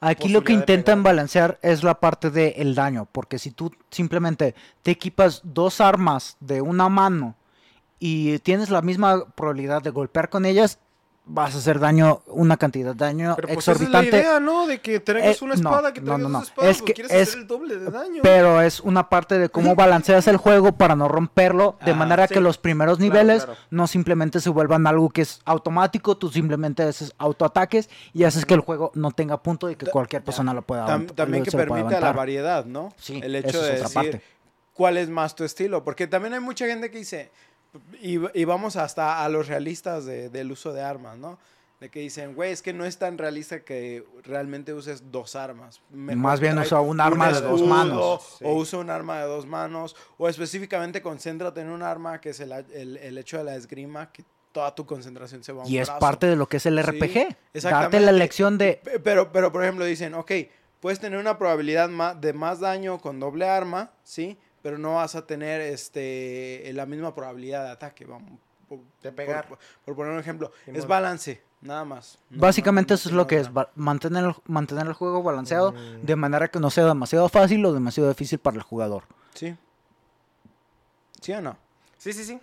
Aquí 0.00 0.28
lo 0.28 0.44
que 0.44 0.52
intentan 0.52 1.02
balancear 1.02 1.58
es 1.62 1.82
la 1.82 2.00
parte 2.00 2.30
del 2.30 2.74
daño, 2.74 3.08
porque 3.10 3.38
si 3.38 3.50
tú 3.50 3.72
simplemente 3.90 4.54
te 4.82 4.90
equipas 4.90 5.40
dos 5.44 5.80
armas 5.80 6.36
de 6.40 6.60
una 6.60 6.88
mano 6.88 7.34
y 7.98 8.38
tienes 8.40 8.70
la 8.70 8.82
misma 8.82 9.26
probabilidad 9.34 9.82
de 9.82 9.90
golpear 9.90 10.28
con 10.28 10.46
ellas, 10.46 10.78
vas 11.26 11.54
a 11.54 11.58
hacer 11.58 11.78
daño, 11.78 12.22
una 12.26 12.56
cantidad 12.56 12.92
de 12.92 12.96
daño 13.04 13.34
Pero 13.36 13.48
pues 13.48 13.58
esa 13.68 13.72
es 13.72 13.78
la 13.80 13.84
exorbitante. 14.00 14.16
idea, 14.18 14.40
¿no? 14.40 14.66
De 14.66 14.80
que 14.80 14.98
traigas 14.98 15.40
Eh, 15.40 15.44
una 15.44 15.54
no, 15.54 15.60
espada, 15.60 15.92
que 15.92 16.00
no, 16.00 16.06
traigas 16.06 16.22
no, 16.22 16.28
no. 16.30 16.38
dos 16.40 16.48
espadas, 16.48 16.70
Es 16.72 16.78
porque 16.78 16.92
que 16.92 17.02
quieres 17.02 17.12
es- 17.16 17.28
hacer 17.28 17.40
el 17.42 17.46
doble 17.46 17.76
de 17.76 17.90
daño. 17.90 18.22
Pero 18.22 18.60
es 18.62 18.80
una 18.80 19.08
parte 19.08 19.38
de 19.38 19.48
cómo 19.48 19.76
balanceas 19.76 20.26
el 20.26 20.38
juego 20.38 20.72
para 20.72 20.96
no 20.96 21.06
romperlo, 21.06 21.76
de 21.84 21.92
Ah, 21.92 21.94
manera 21.94 22.26
sí. 22.26 22.34
que 22.34 22.40
los 22.40 22.58
primeros 22.58 22.98
Claro, 22.98 23.12
niveles 23.12 23.44
claro. 23.44 23.60
no 23.70 23.86
simplemente 23.86 24.40
se 24.40 24.50
vuelvan 24.50 24.86
algo 24.88 25.08
que 25.10 25.22
es 25.22 25.40
automático, 25.44 26.16
tú 26.16 26.30
simplemente 26.30 26.82
haces 26.82 27.14
autoataques 27.18 27.88
y 28.12 28.24
haces 28.24 28.44
que 28.44 28.54
el 28.54 28.60
juego 28.60 28.90
no 28.94 29.12
tenga 29.12 29.40
punto 29.40 29.70
y 29.70 29.76
que 29.76 29.86
cualquier 29.86 30.24
persona 30.24 30.52
lo 30.52 30.62
pueda 30.62 30.86
Tam- 30.86 31.14
también 31.14 31.44
que 31.44 31.52
permite 31.52 32.00
la 32.00 32.12
variedad, 32.12 32.64
¿no? 32.64 32.92
Sí, 32.96 33.20
el 33.22 33.36
hecho 33.36 33.48
eso 33.50 33.62
de 33.62 33.74
es 33.74 33.84
otra 33.84 34.00
decir, 34.02 34.12
parte. 34.14 34.26
cuál 34.74 34.96
es 34.96 35.08
más 35.08 35.36
tu 35.36 35.44
estilo. 35.44 35.84
Porque 35.84 36.08
también 36.08 36.34
hay 36.34 36.40
mucha 36.40 36.66
gente 36.66 36.90
que 36.90 36.98
dice, 36.98 37.30
y, 38.00 38.18
y 38.38 38.44
vamos 38.44 38.76
hasta 38.76 39.24
a 39.24 39.28
los 39.28 39.48
realistas 39.48 40.04
de- 40.04 40.28
del 40.28 40.50
uso 40.52 40.72
de 40.72 40.82
armas, 40.82 41.18
¿no? 41.18 41.38
De 41.80 41.88
que 41.88 42.00
dicen, 42.00 42.34
güey, 42.34 42.52
es 42.52 42.60
que 42.60 42.74
no 42.74 42.84
es 42.84 42.98
tan 42.98 43.16
realista 43.16 43.60
que 43.60 44.04
realmente 44.24 44.74
uses 44.74 45.10
dos 45.10 45.34
armas. 45.34 45.80
Mejor 45.90 46.16
Más 46.22 46.38
bien 46.40 46.58
usa 46.58 46.80
un 46.80 47.00
arma 47.00 47.32
de 47.32 47.40
dos 47.40 47.62
manos. 47.62 48.36
O 48.42 48.52
usa 48.54 48.78
un 48.80 48.90
arma 48.90 49.18
de 49.20 49.24
dos 49.26 49.46
manos. 49.46 49.96
O 50.18 50.28
específicamente 50.28 51.00
concéntrate 51.00 51.62
en 51.62 51.70
un 51.70 51.82
arma 51.82 52.20
que 52.20 52.30
es 52.30 52.40
el, 52.40 52.52
el- 52.52 52.98
el 52.98 53.16
hecho 53.16 53.38
de 53.38 53.44
la 53.44 53.54
esgrima, 53.56 54.12
que 54.12 54.24
toda 54.52 54.74
tu 54.74 54.84
concentración 54.84 55.42
se 55.42 55.52
va 55.52 55.62
a 55.62 55.64
un 55.64 55.70
Y 55.72 55.78
es 55.78 55.86
brazo. 55.88 56.00
parte 56.00 56.26
de 56.26 56.36
lo 56.36 56.46
que 56.48 56.58
es 56.58 56.66
el 56.66 56.74
Sí, 56.76 56.82
RPG. 56.82 57.14
Darte 57.14 57.36
exactamente. 57.54 58.00
la 58.00 58.12
lección 58.12 58.58
de... 58.58 58.80
Pe- 58.84 58.98
Pero, 59.00 59.32
pero, 59.32 59.50
por 59.50 59.62
ejemplo, 59.62 59.84
dicen, 59.86 60.12
ok, 60.14 60.32
puedes 60.80 61.00
tener 61.00 61.18
una 61.18 61.38
probabilidad 61.38 61.88
de 62.16 62.32
más 62.34 62.60
daño 62.60 62.98
con 62.98 63.20
doble 63.20 63.48
arma, 63.48 63.90
¿sí? 64.04 64.36
Pero 64.62 64.76
no 64.78 64.94
vas 64.96 65.14
a 65.14 65.26
tener 65.26 65.60
este, 65.60 66.70
la 66.74 66.84
misma 66.86 67.14
probabilidad 67.14 67.64
de 67.64 67.70
ataque, 67.70 68.04
vamos. 68.04 68.38
Por, 68.68 68.78
De 69.02 69.10
pegar. 69.10 69.48
Por, 69.48 69.58
por 69.84 69.96
poner 69.96 70.12
un 70.12 70.18
ejemplo. 70.20 70.52
Es 70.66 70.86
balance, 70.86 71.42
nada 71.60 71.84
más. 71.84 72.18
No- 72.28 72.40
Básicamente 72.42 72.92
no- 72.92 72.96
eso 72.96 73.08
es 73.08 73.14
lo 73.14 73.26
que 73.26 73.38
es, 73.38 73.50
mantener 73.74 74.24
el, 74.24 74.34
mantener 74.46 74.86
el 74.86 74.92
juego 74.92 75.22
balanceado 75.22 75.72
Mm. 75.72 76.02
de 76.06 76.16
manera 76.16 76.48
que 76.48 76.60
no 76.60 76.70
sea 76.70 76.84
demasiado 76.86 77.28
fácil 77.28 77.64
o 77.66 77.72
demasiado 77.72 78.08
difícil 78.10 78.38
para 78.38 78.56
el 78.58 78.62
jugador. 78.62 79.04
Sí. 79.34 79.56
¿Sí 81.20 81.32
o 81.32 81.40
no? 81.40 81.56
Sí, 81.98 82.12
sí, 82.12 82.24
sí. 82.24 82.40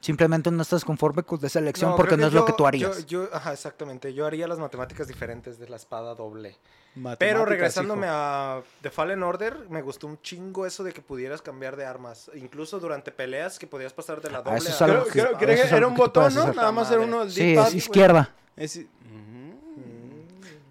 Simplemente 0.00 0.50
no 0.50 0.62
estás 0.62 0.84
conforme 0.84 1.22
con 1.22 1.44
esa 1.44 1.60
elección 1.60 1.90
No, 1.90 1.96
porque 1.96 2.16
no 2.16 2.26
es 2.26 2.32
lo 2.32 2.44
que 2.44 2.52
tú 2.54 2.66
harías. 2.66 3.06
Yo, 3.06 3.24
yo- 3.26 3.34
ajá, 3.34 3.52
exactamente. 3.52 4.12
Yo 4.14 4.26
haría 4.26 4.48
las 4.48 4.58
matemáticas 4.58 5.06
diferentes 5.06 5.58
de 5.58 5.68
la 5.68 5.76
espada 5.76 6.14
doble. 6.14 6.56
Pero 7.18 7.44
regresándome 7.46 8.06
hijo. 8.06 8.14
a 8.16 8.62
The 8.82 8.90
Fallen 8.90 9.22
Order, 9.22 9.66
me 9.70 9.80
gustó 9.80 10.06
un 10.06 10.20
chingo 10.20 10.66
eso 10.66 10.84
de 10.84 10.92
que 10.92 11.00
pudieras 11.00 11.40
cambiar 11.40 11.76
de 11.76 11.86
armas. 11.86 12.30
Incluso 12.34 12.78
durante 12.80 13.10
peleas 13.12 13.58
que 13.58 13.66
podías 13.66 13.92
pasar 13.94 14.20
de 14.20 14.30
la 14.30 14.38
doble 14.42 14.52
Ah, 14.52 14.58
eso 14.58 14.68
es 14.68 14.82
a- 14.82 14.84
algo 14.84 15.04
Creo, 15.04 15.04
que- 15.06 15.10
creo- 15.12 15.24
eso 15.30 15.38
creo 15.38 15.50
es 15.50 15.56
que 15.56 15.62
algo 15.68 15.76
era 15.76 15.86
un 15.86 15.94
botón, 15.94 16.34
¿no? 16.34 16.52
Nada 16.52 16.72
más 16.72 16.90
era 16.90 17.00
uno 17.00 17.20
del 17.20 17.30
Sí, 17.32 17.54
es 17.54 17.74
izquierda. 17.74 18.34
Es-. 18.56 18.80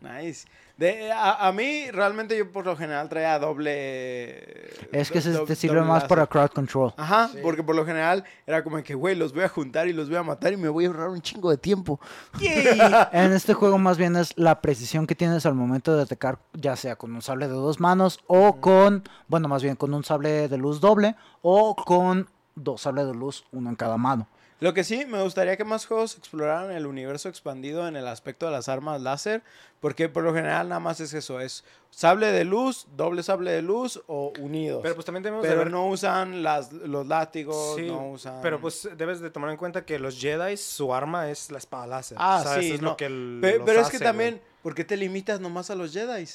Nice. 0.01 0.47
De, 0.77 1.11
a, 1.11 1.47
a 1.47 1.51
mí, 1.51 1.91
realmente, 1.91 2.35
yo 2.35 2.51
por 2.51 2.65
lo 2.65 2.75
general 2.75 3.07
traía 3.07 3.37
doble. 3.37 4.71
Es 4.91 5.11
que 5.11 5.19
do- 5.19 5.21
se 5.21 5.31
do- 5.31 5.45
te 5.45 5.55
sirve 5.55 5.81
más 5.81 6.05
para 6.05 6.25
crowd 6.25 6.49
control. 6.49 6.93
Ajá, 6.97 7.27
Sí. 7.31 7.37
porque 7.43 7.61
por 7.61 7.75
lo 7.75 7.85
general 7.85 8.23
era 8.47 8.63
como 8.63 8.81
que, 8.81 8.95
güey, 8.95 9.15
los 9.15 9.31
voy 9.33 9.43
a 9.43 9.49
juntar 9.49 9.87
y 9.87 9.93
los 9.93 10.07
voy 10.09 10.17
a 10.17 10.23
matar 10.23 10.53
y 10.53 10.57
me 10.57 10.69
voy 10.69 10.85
a 10.85 10.87
ahorrar 10.87 11.09
un 11.09 11.21
chingo 11.21 11.51
de 11.51 11.57
tiempo. 11.57 11.99
En 13.11 13.31
este 13.33 13.53
juego 13.53 13.77
más 13.77 13.97
bien 13.97 14.15
es 14.15 14.33
la 14.37 14.59
precisión 14.61 15.05
que 15.07 15.15
tienes 15.15 15.45
al 15.45 15.53
momento 15.53 15.95
de 15.95 16.03
atacar, 16.03 16.39
ya 16.53 16.75
sea 16.75 16.95
con 16.95 17.13
un 17.13 17.21
sable 17.21 17.47
de 17.47 17.53
dos 17.53 17.79
manos 17.79 18.19
o 18.27 18.59
con, 18.59 19.03
bueno, 19.27 19.47
más 19.47 19.61
bien 19.63 19.75
con 19.75 19.93
un 19.93 20.03
sable 20.03 20.47
de 20.47 20.57
luz 20.57 20.81
doble 20.81 21.15
o 21.41 21.75
con 21.75 22.27
dos 22.55 22.81
sables 22.81 23.05
de 23.07 23.13
luz, 23.13 23.45
uno 23.51 23.69
en 23.69 23.75
cada 23.75 23.97
mano. 23.97 24.27
Lo 24.61 24.73
que 24.75 24.83
sí, 24.83 25.05
me 25.07 25.21
gustaría 25.23 25.57
que 25.57 25.65
más 25.65 25.85
juegos 25.87 26.15
exploraran 26.17 26.71
el 26.71 26.85
universo 26.85 27.27
expandido 27.29 27.87
en 27.87 27.95
el 27.95 28.07
aspecto 28.07 28.45
de 28.45 28.51
las 28.51 28.69
armas 28.69 29.01
láser, 29.01 29.41
porque 29.79 30.07
por 30.07 30.23
lo 30.23 30.33
general 30.35 30.69
nada 30.69 30.79
más 30.79 30.99
es 30.99 31.13
eso, 31.15 31.39
es 31.39 31.63
sable 31.89 32.31
de 32.31 32.45
luz, 32.45 32.85
doble 32.95 33.23
sable 33.23 33.49
de 33.51 33.63
luz 33.63 34.01
o 34.05 34.31
unidos. 34.39 34.81
Pero 34.83 34.93
pues 34.93 35.03
también 35.05 35.23
debemos 35.23 35.41
de 35.41 35.49
Pero 35.49 35.61
ver- 35.63 35.71
no 35.71 35.87
usan 35.87 36.43
las, 36.43 36.71
los 36.71 37.07
látigos, 37.07 37.75
Sí, 37.75 37.87
no 37.87 38.11
usan... 38.11 38.39
Pero 38.43 38.61
pues 38.61 38.87
debes 38.97 39.19
de 39.19 39.31
tomar 39.31 39.49
en 39.49 39.57
cuenta 39.57 39.83
que 39.83 39.97
los 39.97 40.19
Jedi, 40.21 40.55
su 40.57 40.93
arma 40.93 41.29
es 41.31 41.49
la 41.49 41.57
espada 41.57 41.87
láser. 41.87 42.17
Ah, 42.21 42.37
O 42.41 42.43
sea, 42.47 42.59
sí, 42.61 42.67
eso 42.67 42.75
es 42.75 42.81
no. 42.81 42.89
lo 42.91 42.97
que 42.97 43.05
el- 43.07 43.39
Pe- 43.41 43.57
los 43.57 43.65
pero 43.65 43.81
es 43.81 43.89
que 43.89 43.97
también, 43.97 44.35
güey. 44.35 44.43
¿por 44.61 44.75
qué 44.75 44.85
te 44.85 44.95
limitas 44.95 45.39
nomás 45.39 45.71
a 45.71 45.75
los 45.75 45.91
Jedi? 45.91 46.27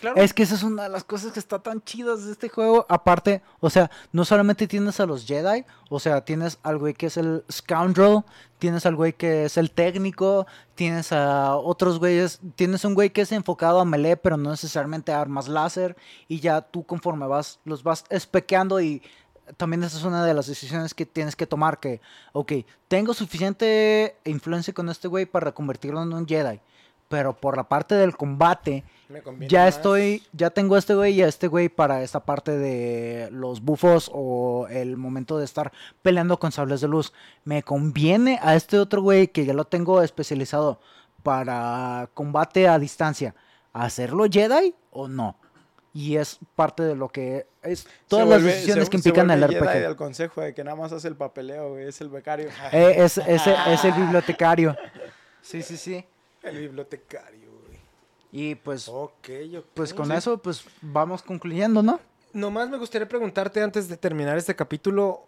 Claro. 0.00 0.20
Es 0.20 0.32
que 0.32 0.44
esa 0.44 0.54
es 0.54 0.62
una 0.62 0.84
de 0.84 0.88
las 0.88 1.04
cosas 1.04 1.32
que 1.32 1.40
está 1.40 1.58
tan 1.58 1.82
chidas 1.82 2.24
de 2.24 2.32
este 2.32 2.48
juego. 2.48 2.86
Aparte, 2.88 3.42
o 3.60 3.68
sea, 3.68 3.90
no 4.12 4.24
solamente 4.24 4.66
tienes 4.68 5.00
a 5.00 5.06
los 5.06 5.26
Jedi, 5.26 5.64
o 5.90 5.98
sea, 5.98 6.24
tienes 6.24 6.58
al 6.62 6.78
güey 6.78 6.94
que 6.94 7.06
es 7.06 7.16
el 7.16 7.44
Scoundrel, 7.50 8.22
tienes 8.58 8.86
al 8.86 8.94
güey 8.94 9.12
que 9.12 9.46
es 9.46 9.56
el 9.56 9.72
técnico, 9.72 10.46
tienes 10.76 11.12
a 11.12 11.56
otros 11.56 11.98
güeyes, 11.98 12.40
tienes 12.54 12.84
un 12.84 12.94
güey 12.94 13.10
que 13.10 13.22
es 13.22 13.32
enfocado 13.32 13.80
a 13.80 13.84
melee, 13.84 14.16
pero 14.16 14.36
no 14.36 14.50
necesariamente 14.50 15.12
a 15.12 15.20
armas 15.20 15.48
láser, 15.48 15.96
y 16.28 16.40
ya 16.40 16.60
tú 16.60 16.84
conforme 16.84 17.26
vas, 17.26 17.58
los 17.64 17.82
vas 17.82 18.04
espequeando 18.08 18.80
y 18.80 19.02
también 19.56 19.82
esa 19.82 19.98
es 19.98 20.04
una 20.04 20.24
de 20.24 20.34
las 20.34 20.46
decisiones 20.46 20.94
que 20.94 21.06
tienes 21.06 21.36
que 21.36 21.46
tomar, 21.46 21.80
que, 21.80 22.00
ok, 22.32 22.52
tengo 22.88 23.14
suficiente 23.14 24.16
influencia 24.24 24.72
con 24.72 24.88
este 24.88 25.08
güey 25.08 25.26
para 25.26 25.52
convertirlo 25.52 26.02
en 26.02 26.12
un 26.12 26.26
Jedi, 26.26 26.60
pero 27.08 27.36
por 27.36 27.56
la 27.56 27.64
parte 27.64 27.94
del 27.94 28.16
combate 28.16 28.84
Me 29.12 29.22
conviene 29.22 29.50
ya 29.52 29.64
más. 29.66 29.76
estoy, 29.76 30.22
ya 30.32 30.50
tengo 30.50 30.74
a 30.74 30.78
este 30.78 30.94
güey 30.94 31.14
y 31.14 31.22
a 31.22 31.28
este 31.28 31.46
güey 31.46 31.68
para 31.68 32.02
esta 32.02 32.20
parte 32.20 32.56
de 32.56 33.28
los 33.30 33.60
bufos 33.62 34.10
o 34.12 34.66
el 34.70 34.96
momento 34.96 35.38
de 35.38 35.44
estar 35.44 35.70
peleando 36.02 36.38
con 36.38 36.50
sables 36.52 36.80
de 36.80 36.88
luz. 36.88 37.12
Me 37.44 37.62
conviene 37.62 38.38
a 38.42 38.54
este 38.56 38.78
otro 38.78 39.02
güey 39.02 39.28
que 39.28 39.44
ya 39.44 39.52
lo 39.54 39.64
tengo 39.66 40.02
especializado 40.02 40.80
para 41.22 42.08
combate 42.14 42.66
a 42.68 42.78
distancia, 42.78 43.34
hacerlo 43.72 44.24
Jedi 44.30 44.74
o 44.90 45.08
no. 45.08 45.36
Y 45.94 46.16
es 46.16 46.38
parte 46.56 46.82
de 46.82 46.96
lo 46.96 47.10
que 47.10 47.46
es 47.62 47.86
todas 48.08 48.26
las 48.26 48.42
decisiones 48.42 48.86
se- 48.86 48.90
que 48.90 48.98
se 48.98 49.08
implican 49.10 49.30
el 49.30 49.40
Jedi 49.46 49.56
RPG. 49.60 49.80
del 49.82 49.96
consejo 49.96 50.40
de 50.40 50.54
que 50.54 50.64
nada 50.64 50.74
más 50.76 50.90
hace 50.92 51.06
el 51.06 51.16
papeleo, 51.16 51.72
güey, 51.72 51.86
es 51.86 52.00
el 52.00 52.08
becario. 52.08 52.48
Eh, 52.72 52.94
es, 52.96 53.18
es, 53.18 53.42
es 53.46 53.84
el 53.84 53.92
bibliotecario. 53.92 54.76
Sí, 55.44 55.60
sí, 55.60 55.76
sí. 55.76 56.04
El 56.44 56.56
bibliotecario. 56.56 57.41
Y 58.32 58.54
pues, 58.54 58.90
pues 59.74 59.92
con 59.92 60.06
Sí. 60.06 60.12
eso, 60.14 60.38
pues 60.38 60.64
vamos 60.80 61.22
concluyendo, 61.22 61.82
¿no? 61.82 62.00
Nomás 62.32 62.70
me 62.70 62.78
gustaría 62.78 63.06
preguntarte 63.08 63.62
antes 63.62 63.88
de 63.88 63.96
terminar 63.98 64.38
este 64.38 64.56
capítulo. 64.56 65.26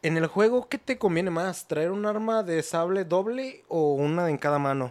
En 0.00 0.16
el 0.16 0.26
juego, 0.28 0.66
¿qué 0.68 0.78
te 0.78 0.96
conviene 0.96 1.28
más? 1.30 1.66
¿Traer 1.68 1.90
un 1.90 2.06
arma 2.06 2.42
de 2.42 2.62
sable 2.62 3.04
doble 3.04 3.64
o 3.68 3.94
una 3.94 4.30
en 4.30 4.38
cada 4.38 4.58
mano? 4.58 4.90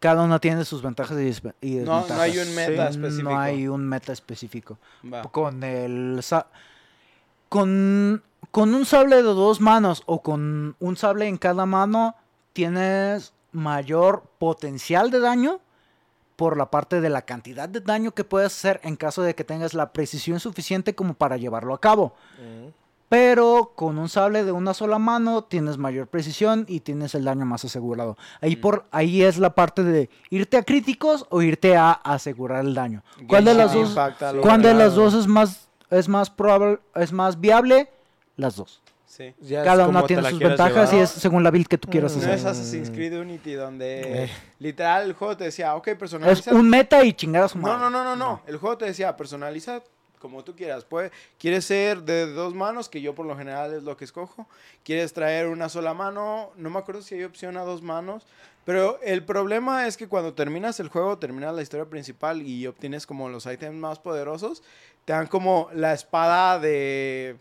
Cada 0.00 0.24
uno 0.24 0.40
tiene 0.40 0.64
sus 0.64 0.82
ventajas 0.82 1.16
y, 1.18 1.22
desve- 1.30 1.54
y 1.60 1.74
No, 1.76 2.00
desventajas. 2.00 2.16
no 2.16 2.20
hay 2.22 2.38
un 2.38 2.54
meta 2.54 2.86
Sí, 2.92 2.98
específico. 2.98 3.30
No 3.30 3.38
hay 3.38 3.68
un 3.68 3.88
meta 3.88 4.12
específico. 4.12 4.78
Va. 5.12 5.22
Con 5.22 5.62
el 5.62 6.20
con, 7.48 8.22
con 8.50 8.74
un 8.74 8.84
sable 8.86 9.16
de 9.16 9.22
dos 9.22 9.60
manos 9.60 10.02
o 10.06 10.22
con 10.22 10.76
un 10.78 10.96
sable 10.96 11.26
en 11.26 11.36
cada 11.38 11.66
mano 11.66 12.14
tienes 12.52 13.32
mayor 13.52 14.22
potencial 14.38 15.10
de 15.10 15.20
daño 15.20 15.60
por 16.40 16.56
la 16.56 16.70
parte 16.70 17.02
de 17.02 17.10
la 17.10 17.20
cantidad 17.20 17.68
de 17.68 17.80
daño 17.80 18.12
que 18.12 18.24
puedes 18.24 18.56
hacer 18.56 18.80
en 18.82 18.96
caso 18.96 19.20
de 19.20 19.34
que 19.34 19.44
tengas 19.44 19.74
la 19.74 19.92
precisión 19.92 20.40
suficiente 20.40 20.94
como 20.94 21.12
para 21.12 21.36
llevarlo 21.36 21.74
a 21.74 21.80
cabo. 21.82 22.14
Pero 23.10 23.72
con 23.74 23.98
un 23.98 24.08
sable 24.08 24.42
de 24.42 24.50
una 24.50 24.72
sola 24.72 24.98
mano 24.98 25.44
tienes 25.44 25.76
mayor 25.76 26.06
precisión 26.06 26.64
y 26.66 26.80
tienes 26.80 27.14
el 27.14 27.24
daño 27.24 27.44
más 27.44 27.62
asegurado. 27.66 28.16
Ahí, 28.40 28.56
Mm. 28.56 28.60
por, 28.62 28.86
ahí 28.90 29.22
es 29.22 29.36
la 29.36 29.54
parte 29.54 29.84
de 29.84 30.08
irte 30.30 30.56
a 30.56 30.62
críticos 30.62 31.26
o 31.28 31.42
irte 31.42 31.76
a 31.76 31.92
asegurar 31.92 32.64
el 32.64 32.74
daño. 32.74 33.02
¿Cuál 33.28 33.44
de 33.44 33.52
las 33.52 33.74
dos, 33.74 33.94
¿cuál 34.40 34.62
de 34.62 34.72
las 34.72 34.94
dos 34.94 35.12
es 35.12 35.26
más, 35.26 35.68
es 35.90 36.08
más 36.08 36.30
probable, 36.30 36.78
es 36.94 37.12
más 37.12 37.38
viable? 37.38 37.90
Las 38.36 38.56
dos. 38.56 38.80
Sí. 39.10 39.34
Ya 39.40 39.58
es 39.62 39.64
Cada 39.64 39.88
una 39.88 40.06
tiene 40.06 40.22
sus 40.22 40.38
quieras 40.38 40.56
ventajas 40.56 40.88
y 40.90 40.92
llevar. 40.92 41.04
es 41.04 41.10
según 41.10 41.42
la 41.42 41.50
build 41.50 41.66
que 41.66 41.78
tú 41.78 41.88
quieras 41.88 42.12
Mm, 42.14 42.18
No 42.18 42.22
hacer. 42.22 42.34
es 42.38 42.44
Assassin's 42.44 42.90
Creed 42.90 43.18
Unity 43.18 43.54
donde 43.54 44.24
Eh. 44.24 44.30
literal 44.60 45.02
el 45.04 45.14
juego 45.14 45.36
te 45.36 45.44
decía, 45.44 45.74
ok, 45.74 45.88
Es 45.88 45.96
personaliza. 45.96 46.54
un 46.54 46.70
meta 46.70 47.02
y 47.04 47.16
su 47.18 47.26
No, 47.28 47.76
no, 47.76 47.90
no, 47.90 48.04
no, 48.04 48.14
no. 48.14 48.40
El 48.46 48.56
juego 48.58 48.78
te 48.78 48.84
decía, 48.84 49.16
personaliza 49.16 49.82
como 50.20 50.44
tú 50.44 50.54
quieras. 50.54 50.84
Puede, 50.84 51.10
¿Quieres 51.40 51.64
ser 51.64 52.02
de 52.02 52.26
dos 52.32 52.54
manos? 52.54 52.88
Que 52.88 53.00
yo 53.00 53.12
por 53.14 53.26
lo 53.26 53.36
general 53.36 53.74
es 53.74 53.82
lo 53.82 53.96
que 53.96 54.04
escojo. 54.04 54.46
¿Quieres 54.84 55.12
traer 55.12 55.48
una 55.48 55.68
sola 55.68 55.92
mano? 55.92 56.50
No 56.56 56.70
me 56.70 56.78
acuerdo 56.78 57.02
si 57.02 57.16
hay 57.16 57.24
opción 57.24 57.56
a 57.56 57.62
dos 57.62 57.82
manos. 57.82 58.24
Pero 58.64 59.00
el 59.02 59.24
problema 59.24 59.88
es 59.88 59.96
que 59.96 60.06
cuando 60.06 60.34
terminas 60.34 60.78
el 60.78 60.88
juego, 60.88 61.18
terminas 61.18 61.52
la 61.54 61.62
historia 61.62 61.86
principal 61.86 62.42
y 62.42 62.66
obtienes 62.68 63.06
como 63.06 63.28
los 63.28 63.46
ítems 63.46 63.74
más 63.74 63.98
poderosos, 63.98 64.62
te 65.04 65.14
dan 65.14 65.26
como 65.26 65.68
la 65.74 65.94
espada 65.94 66.60
de... 66.60 67.34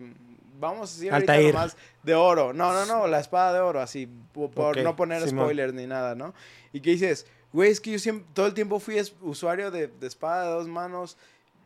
Vamos 0.59 0.91
a 0.91 0.93
decir 0.95 1.13
ahorita 1.13 1.33
Altair. 1.33 1.53
nomás 1.53 1.77
de 2.03 2.15
oro. 2.15 2.53
No, 2.53 2.73
no, 2.73 2.85
no, 2.85 3.07
la 3.07 3.19
espada 3.19 3.53
de 3.53 3.59
oro, 3.59 3.79
así, 3.81 4.07
po- 4.33 4.51
por 4.51 4.77
Ok, 4.77 4.83
no 4.83 4.95
poner 4.95 5.21
Simón. 5.27 5.45
spoilers 5.45 5.73
ni 5.73 5.87
nada, 5.87 6.15
¿no? 6.15 6.33
Y 6.73 6.81
que 6.81 6.91
dices, 6.91 7.25
güey, 7.53 7.71
es 7.71 7.79
que 7.79 7.91
yo 7.91 7.99
siempre, 7.99 8.27
todo 8.33 8.45
el 8.47 8.53
tiempo 8.53 8.79
fui 8.79 9.01
usuario 9.21 9.71
de, 9.71 9.87
de 9.87 10.07
espada 10.07 10.45
de 10.45 10.51
dos 10.51 10.67
manos. 10.67 11.17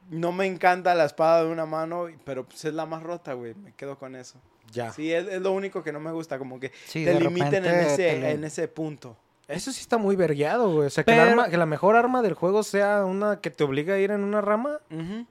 No 0.09 0.31
me 0.31 0.45
encanta 0.45 0.93
la 0.95 1.05
espada 1.05 1.43
de 1.45 1.49
una 1.51 1.65
mano, 1.65 2.07
pero 2.25 2.45
pues 2.45 2.65
es 2.65 2.73
la 2.73 2.85
más 2.85 3.03
rota, 3.03 3.33
güey. 3.33 3.53
Me 3.55 3.71
quedo 3.73 3.97
con 3.97 4.15
eso. 4.15 4.37
Ya. 4.71 4.91
Sí, 4.91 5.13
es, 5.13 5.27
es 5.27 5.41
lo 5.41 5.51
único 5.53 5.81
que 5.83 5.91
no 5.93 5.99
me 5.99 6.11
gusta, 6.11 6.37
como 6.37 6.59
que 6.59 6.71
Sí, 6.87 7.05
te 7.05 7.19
limiten 7.19 7.63
en 7.65 7.75
ese, 7.79 7.95
te 7.97 8.31
en 8.31 8.43
ese 8.43 8.67
punto. 8.67 9.15
Eso 9.47 9.71
sí 9.71 9.81
está 9.81 9.97
muy 9.97 10.15
vergueado, 10.15 10.71
güey. 10.73 10.87
O 10.87 10.89
sea, 10.89 11.03
que, 11.03 11.11
el 11.11 11.17
Pero- 11.19 11.29
arma- 11.31 11.49
que 11.49 11.57
la 11.57 11.65
mejor 11.65 11.95
arma 11.95 12.21
del 12.21 12.33
juego 12.33 12.63
sea 12.63 13.05
una 13.05 13.39
que 13.39 13.49
te 13.49 13.63
obliga 13.63 13.93
a 13.95 13.99
ir 13.99 14.11
en 14.11 14.23
una 14.23 14.41
rama. 14.41 14.79
Ujú. 14.89 15.25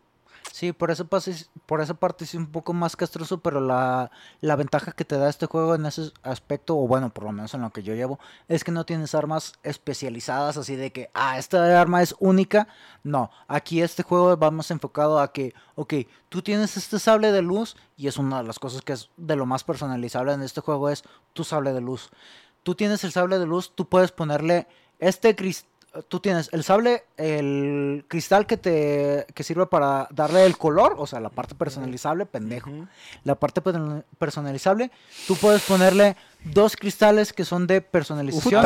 Sí, 0.53 0.75
por 0.75 0.91
esa, 0.91 1.05
por 1.05 1.81
esa 1.81 1.95
parte 1.95 2.25
es 2.25 2.35
un 2.35 2.47
poco 2.47 2.75
más 2.75 2.95
castroso, 2.95 3.41
pero 3.41 3.59
la, 3.59 4.11
la 4.43 4.55
ventaja 4.55 4.93
que 4.93 5.07
te 5.07 5.17
da 5.17 5.31
este 5.31 5.47
juego 5.47 5.75
en 5.75 5.87
ese 5.87 6.13
aspecto, 6.23 6.77
o 6.77 6.87
bueno, 6.87 7.09
por 7.09 7.25
lo 7.25 7.33
menos 7.33 7.55
en 7.55 7.63
lo 7.63 7.71
que 7.71 7.83
yo 7.83 7.95
llevo, 7.95 8.21
es 8.49 8.63
que 8.63 8.71
no 8.71 8.85
tienes 8.85 9.15
armas 9.15 9.55
especializadas 9.63 10.59
así 10.59 10.77
de 10.77 10.93
que, 10.93 11.11
ah, 11.15 11.39
esta 11.39 11.81
arma 11.81 12.03
es 12.03 12.15
única. 12.19 12.69
No, 13.03 13.31
aquí 13.49 13.81
este 13.81 14.03
juego 14.03 14.37
vamos 14.37 14.71
enfocado 14.71 15.21
a 15.21 15.33
que, 15.33 15.55
ok, 15.75 15.95
tú 16.29 16.43
tienes 16.43 16.77
este 16.77 16.99
sable 16.99 17.33
de 17.33 17.41
luz 17.41 17.75
y 17.97 18.09
es 18.09 18.19
una 18.19 18.43
de 18.43 18.47
las 18.47 18.59
cosas 18.59 18.83
que 18.83 18.93
es 18.93 19.09
de 19.17 19.37
lo 19.37 19.47
más 19.47 19.65
personalizable 19.65 20.35
en 20.35 20.43
este 20.43 20.61
juego 20.61 20.91
es 20.91 21.03
tu 21.33 21.45
sable 21.45 21.73
de 21.73 21.81
luz. 21.81 22.11
Tú 22.63 22.75
tienes 22.75 23.05
el 23.05 23.13
sable 23.13 23.39
de 23.39 23.47
luz, 23.47 23.73
tú 23.75 23.89
puedes 23.89 24.13
ponerle 24.13 24.67
este 24.99 25.35
cristal 25.35 25.72
tú 26.09 26.21
tienes 26.21 26.49
el 26.53 26.65
sable, 26.65 27.05
el 27.17 28.05
cristal 28.09 28.47
que 28.47 28.57
te 28.57 29.27
que 29.35 29.43
sirve 29.43 29.67
para 29.67 30.09
darle 30.11 30.47
el 30.47 30.57
color, 30.57 30.95
o 30.97 31.07
sea, 31.07 31.21
la 31.21 31.29
parte 31.29 31.55
personalizable, 31.55 32.25
pendejo. 32.27 32.71
La 33.25 33.35
parte 33.35 33.61
personalizable, 34.19 34.91
tú 35.27 35.37
puedes 35.37 35.63
ponerle 35.63 36.17
dos 36.45 36.77
cristales 36.77 37.33
que 37.33 37.45
son 37.45 37.67
de 37.67 37.81
personalización, 37.81 38.65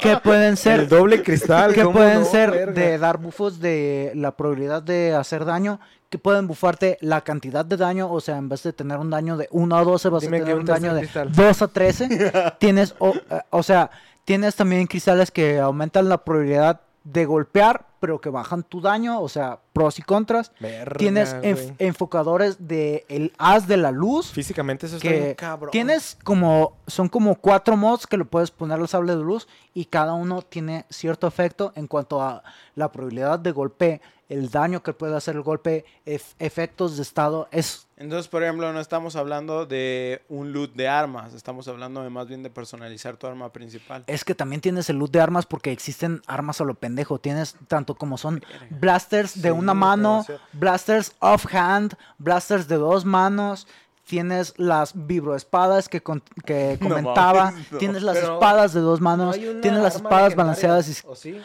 que, 0.00 0.16
pueden 0.22 0.56
ser 0.56 0.80
el 0.80 0.88
doble 0.88 1.22
cristal, 1.22 1.74
que 1.74 1.84
pueden 1.86 2.24
ser 2.24 2.72
de 2.72 2.98
dar 2.98 3.18
bufos 3.18 3.60
de 3.60 4.12
la 4.14 4.36
probabilidad 4.36 4.82
de 4.82 5.14
hacer 5.14 5.44
daño, 5.44 5.80
que 6.08 6.18
pueden 6.18 6.46
bufarte 6.48 6.98
la 7.02 7.20
cantidad 7.20 7.64
de 7.64 7.76
daño, 7.76 8.10
o 8.10 8.20
sea, 8.20 8.36
en 8.38 8.48
vez 8.48 8.62
de 8.62 8.72
tener 8.72 8.98
un 8.98 9.10
daño 9.10 9.36
de 9.36 9.48
1 9.52 9.76
a 9.76 9.84
12 9.84 10.08
vas 10.08 10.24
a 10.24 10.30
tener 10.30 10.56
un 10.56 10.64
daño 10.64 10.94
de 10.94 11.08
2 11.30 11.62
a 11.62 11.68
13. 11.68 12.32
Tienes 12.58 12.94
o, 12.98 13.14
eh, 13.14 13.40
o 13.50 13.62
sea, 13.62 13.90
Tienes 14.30 14.54
también 14.54 14.86
cristales 14.86 15.32
que 15.32 15.58
aumentan 15.58 16.08
la 16.08 16.22
probabilidad 16.22 16.82
de 17.02 17.24
golpear, 17.24 17.84
pero 17.98 18.20
que 18.20 18.28
bajan 18.28 18.62
tu 18.62 18.80
daño, 18.80 19.20
o 19.20 19.28
sea, 19.28 19.58
pros 19.72 19.98
y 19.98 20.02
contras. 20.02 20.52
tienes 20.96 21.34
enfocadores 21.80 22.68
de 22.68 23.04
el 23.08 23.32
haz 23.38 23.66
de 23.66 23.76
la 23.76 23.90
luz. 23.90 24.30
Físicamente 24.30 24.86
eso 24.86 25.00
que 25.00 25.34
cabrón. 25.34 25.72
Tienes 25.72 26.16
como 26.22 26.76
son 26.86 27.08
como 27.08 27.34
cuatro 27.34 27.76
mods 27.76 28.06
que 28.06 28.16
lo 28.16 28.24
puedes 28.24 28.52
poner 28.52 28.78
al 28.78 28.86
sable 28.86 29.16
de 29.16 29.24
luz 29.24 29.48
y 29.74 29.86
cada 29.86 30.12
uno 30.12 30.42
tiene 30.42 30.84
cierto 30.90 31.26
efecto 31.26 31.72
en 31.74 31.88
cuanto 31.88 32.22
a 32.22 32.44
la 32.76 32.92
probabilidad 32.92 33.40
de 33.40 33.50
golpe, 33.50 34.00
el 34.30 34.48
daño 34.50 34.82
que 34.82 34.94
puede 34.94 35.14
hacer 35.14 35.36
el 35.36 35.42
golpe, 35.42 35.84
efectos 36.06 36.96
de 36.96 37.02
estado 37.02 37.48
es 37.52 37.86
entonces, 38.00 38.28
por 38.28 38.42
ejemplo, 38.42 38.72
no 38.72 38.80
estamos 38.80 39.14
hablando 39.14 39.66
de 39.66 40.22
un 40.30 40.54
loot 40.54 40.72
de 40.72 40.88
armas, 40.88 41.34
estamos 41.34 41.68
hablando 41.68 42.02
de 42.02 42.08
más 42.08 42.28
bien 42.28 42.42
de 42.42 42.48
personalizar 42.48 43.18
tu 43.18 43.26
arma 43.26 43.52
principal. 43.52 44.04
Es 44.06 44.24
que 44.24 44.34
también 44.34 44.62
tienes 44.62 44.88
el 44.88 44.96
loot 44.96 45.10
de 45.10 45.20
armas 45.20 45.44
porque 45.44 45.70
existen 45.70 46.22
armas 46.26 46.62
a 46.62 46.64
lo 46.64 46.72
pendejo. 46.72 47.18
Tienes 47.18 47.56
tanto 47.68 47.96
como 47.96 48.16
son 48.16 48.42
blasters 48.70 49.42
de 49.42 49.52
una 49.52 49.74
mano, 49.74 50.24
blasters 50.54 51.14
off-hand, 51.18 51.92
blasters 52.16 52.68
de 52.68 52.76
dos 52.76 53.04
manos. 53.04 53.66
Tienes 54.06 54.54
las 54.56 54.92
vibroespadas 54.94 55.90
que, 55.90 56.02
que 56.46 56.78
comentaba. 56.82 57.52
tienes 57.78 58.02
las 58.02 58.16
espadas 58.16 58.72
de 58.72 58.80
dos 58.80 59.02
manos. 59.02 59.36
tienes 59.60 59.82
las 59.82 59.96
espadas 59.96 60.34
balanceadas. 60.34 60.88
Y... 60.88 61.06
¿O 61.06 61.14
sí? 61.14 61.38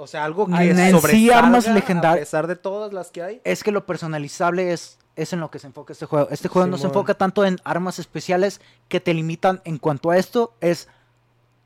O 0.00 0.06
sea, 0.06 0.24
algo 0.24 0.46
que 0.46 0.70
en 0.70 1.00
sí 1.02 1.30
armas 1.30 1.68
legendarias. 1.68 2.22
A 2.22 2.24
pesar 2.24 2.46
de 2.46 2.56
todas 2.56 2.94
las 2.94 3.10
que 3.10 3.22
hay. 3.22 3.40
Es 3.44 3.62
que 3.62 3.70
lo 3.70 3.84
personalizable 3.84 4.72
es 4.72 4.98
es 5.14 5.34
en 5.34 5.40
lo 5.40 5.50
que 5.50 5.58
se 5.58 5.66
enfoca 5.66 5.92
este 5.92 6.06
juego. 6.06 6.28
Este 6.30 6.48
juego 6.48 6.66
no 6.66 6.78
se 6.78 6.86
enfoca 6.86 7.12
tanto 7.12 7.44
en 7.44 7.58
armas 7.64 7.98
especiales 7.98 8.62
que 8.88 9.00
te 9.00 9.12
limitan 9.12 9.60
en 9.66 9.76
cuanto 9.76 10.10
a 10.10 10.16
esto. 10.16 10.54
Es 10.62 10.88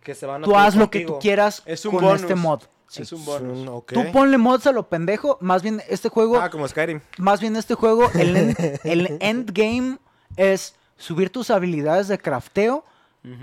que 0.03 0.17
se 0.17 0.27
van 0.27 0.43
tú 0.43 0.57
haz 0.57 0.75
lo 0.75 0.91
que 0.91 1.07
tú 1.07 1.21
quieras 1.21 1.63
es 1.65 1.85
un 1.85 1.93
con 1.93 2.17
este 2.17 2.35
mod. 2.35 2.63
Es 2.93 3.13
un 3.13 3.25
bonus. 3.25 3.85
Tú 3.87 4.03
ponle 4.13 4.37
mods 4.37 4.67
a 4.67 4.73
lo 4.73 4.89
pendejo. 4.89 5.39
Más 5.41 5.63
bien 5.63 5.81
este 5.89 6.09
juego. 6.09 6.41
Ah, 6.41 6.51
como 6.51 6.67
Skyrim. 6.67 7.03
Más 7.19 7.41
bien 7.41 7.55
este 7.55 7.77
juego, 7.77 8.11
el, 8.15 8.57
el 8.83 9.17
endgame 9.21 9.99
es 10.37 10.75
subir 10.97 11.31
tus 11.31 11.51
habilidades 11.51 12.09
de 12.09 12.19
crafteo. 12.19 12.85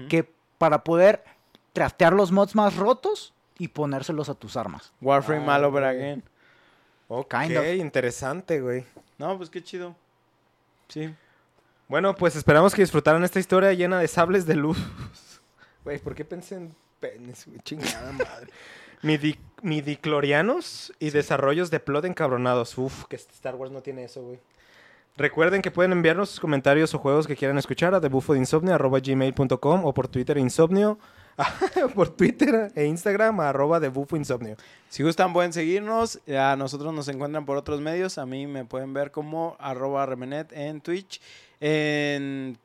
Que 0.10 0.30
para 0.58 0.84
poder 0.84 1.24
craftear 1.74 2.12
los 2.12 2.32
mods 2.34 2.56
más 2.56 2.76
rotos 2.76 3.34
y 3.62 3.68
ponérselos 3.68 4.28
a 4.28 4.34
tus 4.34 4.58
armas. 4.58 4.92
Warframe 5.02 5.46
ah, 5.48 5.68
over 5.68 5.84
again. 5.84 6.24
Ok, 7.08 7.36
interesante, 7.78 8.60
güey. 8.60 8.86
No, 9.20 9.38
pues 9.38 9.52
qué 9.52 9.62
chido. 9.64 9.96
Sí. 10.88 11.14
Bueno, 11.88 12.16
pues 12.16 12.36
esperamos 12.36 12.74
que 12.74 12.82
disfrutaran 12.82 13.24
esta 13.24 13.40
historia 13.40 13.72
llena 13.74 14.00
de 14.00 14.08
sables 14.08 14.46
de 14.48 14.56
luz. 14.56 14.78
Güey, 15.84 15.98
¿por 15.98 16.14
qué 16.14 16.24
pensé 16.24 16.58
en 16.58 16.76
penes, 17.00 17.48
güey? 17.48 17.60
Chingada 17.62 18.12
madre. 18.12 18.52
Midi 19.02 19.40
midiclorianos 19.64 20.94
y 21.00 21.10
desarrollos 21.10 21.72
de 21.72 21.80
plot 21.80 22.06
encabronados. 22.06 22.78
Uf, 22.78 23.06
que 23.06 23.16
Star 23.16 23.56
Wars 23.56 23.72
no 23.72 23.82
tiene 23.82 24.04
eso, 24.04 24.22
güey. 24.22 24.40
Recuerden 25.18 25.64
que 25.64 25.72
pueden 25.72 25.92
enviarnos 25.92 26.30
sus 26.30 26.40
comentarios 26.40 26.94
o 26.94 27.00
juegos 27.00 27.26
que 27.26 27.36
quieran 27.36 27.58
escuchar 27.58 27.96
a 27.96 28.00
debufodeinsomnio.gmail.com 28.00 29.86
o 29.86 29.94
por 29.94 30.08
Twitter 30.08 30.38
insomnio 30.38 31.00
por 31.96 32.10
Twitter 32.10 32.72
e 32.76 32.86
Instagram, 32.86 33.40
arroba 33.40 33.80
de 33.80 33.90
Bufo 33.90 34.18
Insomnio. 34.18 34.56
Si 34.90 35.04
gustan, 35.04 35.34
pueden 35.34 35.54
seguirnos. 35.54 36.20
A 36.28 36.56
nosotros 36.56 36.94
nos 36.94 37.08
encuentran 37.08 37.46
por 37.46 37.58
otros 37.58 37.82
medios. 37.82 38.18
A 38.18 38.26
mí 38.26 38.48
me 38.48 38.66
pueden 38.66 38.94
ver 38.94 39.12
como 39.12 39.56
arroba 39.60 40.06
remenet 40.06 40.52
en 40.54 40.82
Twitch. 40.82 41.22
En 41.60 42.58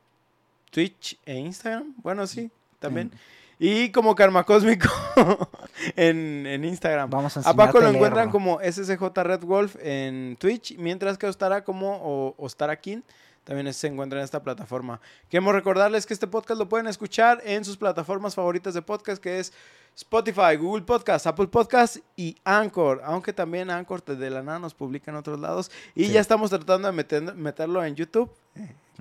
Twitch 0.71 1.17
e 1.25 1.35
Instagram. 1.35 1.93
Bueno, 1.97 2.27
sí, 2.27 2.51
también. 2.79 3.11
Y 3.59 3.89
como 3.89 4.13
Karma 4.13 4.43
Cósmico 4.43 4.89
en, 5.95 6.63
Instagram. 6.63 7.09
Vamos 7.09 7.37
a, 7.37 7.49
a 7.49 7.53
Paco 7.55 7.79
lo 7.79 7.89
encuentran 7.89 8.29
como 8.29 8.59
SSJ 8.59 9.01
Red 9.15 9.41
Wolf 9.41 9.75
en 9.81 10.37
Twitch, 10.39 10.77
mientras 10.77 11.17
que 11.17 11.25
Ostara 11.25 11.63
como 11.63 12.35
Ostara 12.37 12.79
King 12.79 13.01
también 13.47 13.73
se 13.73 13.87
encuentra 13.87 14.19
en 14.19 14.25
esta 14.25 14.43
plataforma. 14.43 14.99
Queremos 15.29 15.53
recordarles 15.53 16.05
que 16.05 16.13
este 16.13 16.27
podcast 16.27 16.59
lo 16.59 16.67
pueden 16.67 16.85
escuchar 16.87 17.41
en 17.45 17.63
sus 17.63 17.77
plataformas 17.77 18.35
favoritas 18.35 18.73
de 18.73 18.81
podcast, 18.81 19.23
que 19.23 19.39
es 19.39 19.53
Spotify, 19.95 20.57
Google 20.59 20.83
Podcast, 20.83 21.27
Apple 21.27 21.47
Podcast 21.47 21.95
y 22.17 22.35
Anchor. 22.43 23.01
Aunque 23.05 23.31
también 23.31 23.69
Anchor 23.69 24.03
de 24.03 24.29
la 24.29 24.43
nada 24.43 24.59
nos 24.59 24.73
publica 24.73 25.11
en 25.11 25.17
otros 25.17 25.39
lados. 25.39 25.71
Y 25.95 26.09
ya 26.09 26.19
estamos 26.19 26.49
tratando 26.49 26.91
de 26.91 27.33
meterlo 27.35 27.85
en 27.85 27.95
YouTube. 27.95 28.29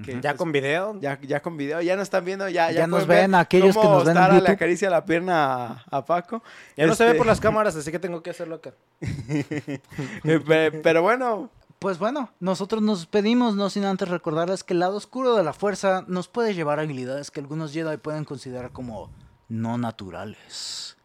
Eh, 0.06 0.20
ya 0.22 0.36
con 0.36 0.52
video. 0.52 0.96
Ya, 1.00 1.18
ya 1.22 1.42
con 1.42 1.56
video. 1.56 1.80
Ya 1.80 1.96
nos 1.96 2.04
están 2.04 2.24
viendo. 2.24 2.48
Ya, 2.48 2.70
ya, 2.70 2.86
nos 2.86 3.04
ven 3.08 3.34
aquellos 3.34 3.76
que 3.76 3.82
nos 3.82 4.04
ven 4.04 4.16
en 4.16 4.22
YouTube. 4.26 4.42
le 4.44 4.50
acaricia 4.50 4.88
la 4.90 5.04
pierna 5.04 5.84
a, 5.90 6.04
Paco. 6.04 6.40
Ya 6.76 6.86
no 6.86 6.94
se 6.94 7.02
ve 7.02 7.10
este 7.10 7.18
por 7.18 7.26
las 7.26 7.40
cámaras, 7.40 7.74
así 7.74 7.90
que 7.90 7.98
tengo 7.98 8.22
que 8.22 8.30
hacerlo 8.30 8.54
acá. 8.54 8.74
pero 10.84 11.02
bueno, 11.02 11.50
pues 11.78 11.98
bueno, 11.98 12.30
nosotros 12.40 12.82
nos 12.82 13.00
despedimos, 13.00 13.54
no 13.54 13.70
sin 13.70 13.84
antes 13.84 14.08
recordarles 14.08 14.64
que 14.64 14.74
el 14.74 14.80
lado 14.80 14.96
oscuro 14.96 15.36
de 15.36 15.44
la 15.44 15.52
fuerza 15.52 16.04
nos 16.06 16.28
puede 16.28 16.54
llevar 16.54 16.78
a 16.78 16.82
habilidades 16.82 17.30
que 17.30 17.40
algunos 17.40 17.72
Jedi 17.72 17.96
pueden 17.98 18.24
considerar 18.24 18.72
como 18.72 19.10
no 19.48 19.78
naturales. 19.78 20.96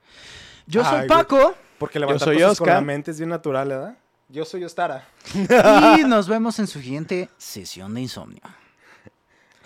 Yo 0.67 0.85
soy 0.85 1.07
Paco. 1.07 1.55
porque 1.77 1.99
levantar 1.99 2.33
yo 2.33 2.55
soy 2.55 2.65
con 2.65 2.67
la 2.67 2.81
mente 2.81 3.11
es 3.11 3.17
bien 3.17 3.29
natural, 3.29 3.67
¿verdad? 3.67 3.97
Yo 4.29 4.45
soy 4.45 4.63
Ostara. 4.63 5.07
Y 5.33 6.03
nos 6.07 6.29
vemos 6.29 6.57
en 6.59 6.67
su 6.67 6.79
siguiente 6.79 7.29
sesión 7.37 7.93
de 7.93 8.01
insomnio. 8.01 8.41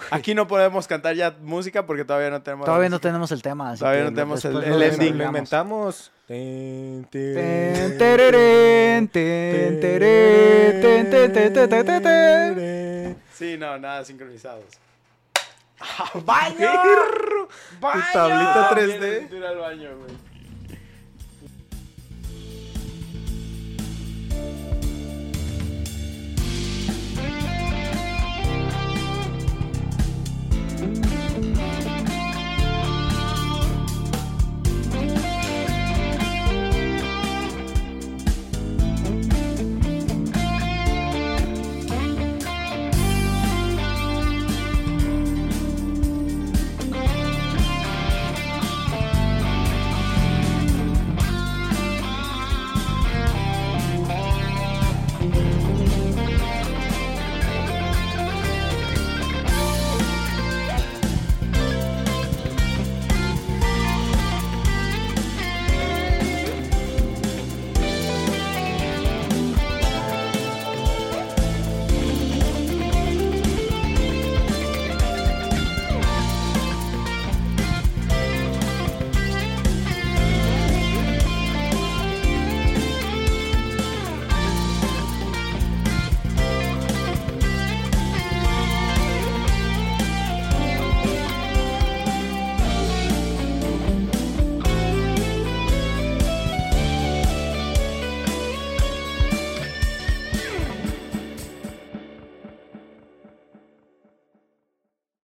Aquí 0.09 0.33
no 0.33 0.47
podemos 0.47 0.87
cantar 0.87 1.15
ya 1.15 1.35
música 1.41 1.85
porque 1.85 2.03
todavía 2.03 2.31
no 2.31 2.41
tenemos. 2.41 2.65
Todavía 2.65 2.89
no 2.89 2.99
tenemos 2.99 3.31
el 3.31 3.41
tema. 3.41 3.75
todavía 3.75 4.05
no 4.05 4.09
tenemos 4.09 4.43
el, 4.43 4.63
el 4.63 4.81
ending. 4.81 5.17
Lo 5.17 5.25
inventamos. 5.25 6.11
Sí, 13.31 13.57
no, 13.57 13.77
nada 13.77 14.03
sincronizados. 14.03 14.65
¡Baño! 16.25 16.71
¡Baño! 17.79 18.01
Tu 18.05 18.13
tablita 18.13 18.69
3D. 18.71 19.31
Ir 19.37 19.45
al 19.45 19.57
baño, 19.57 19.89
güey. 19.97 20.34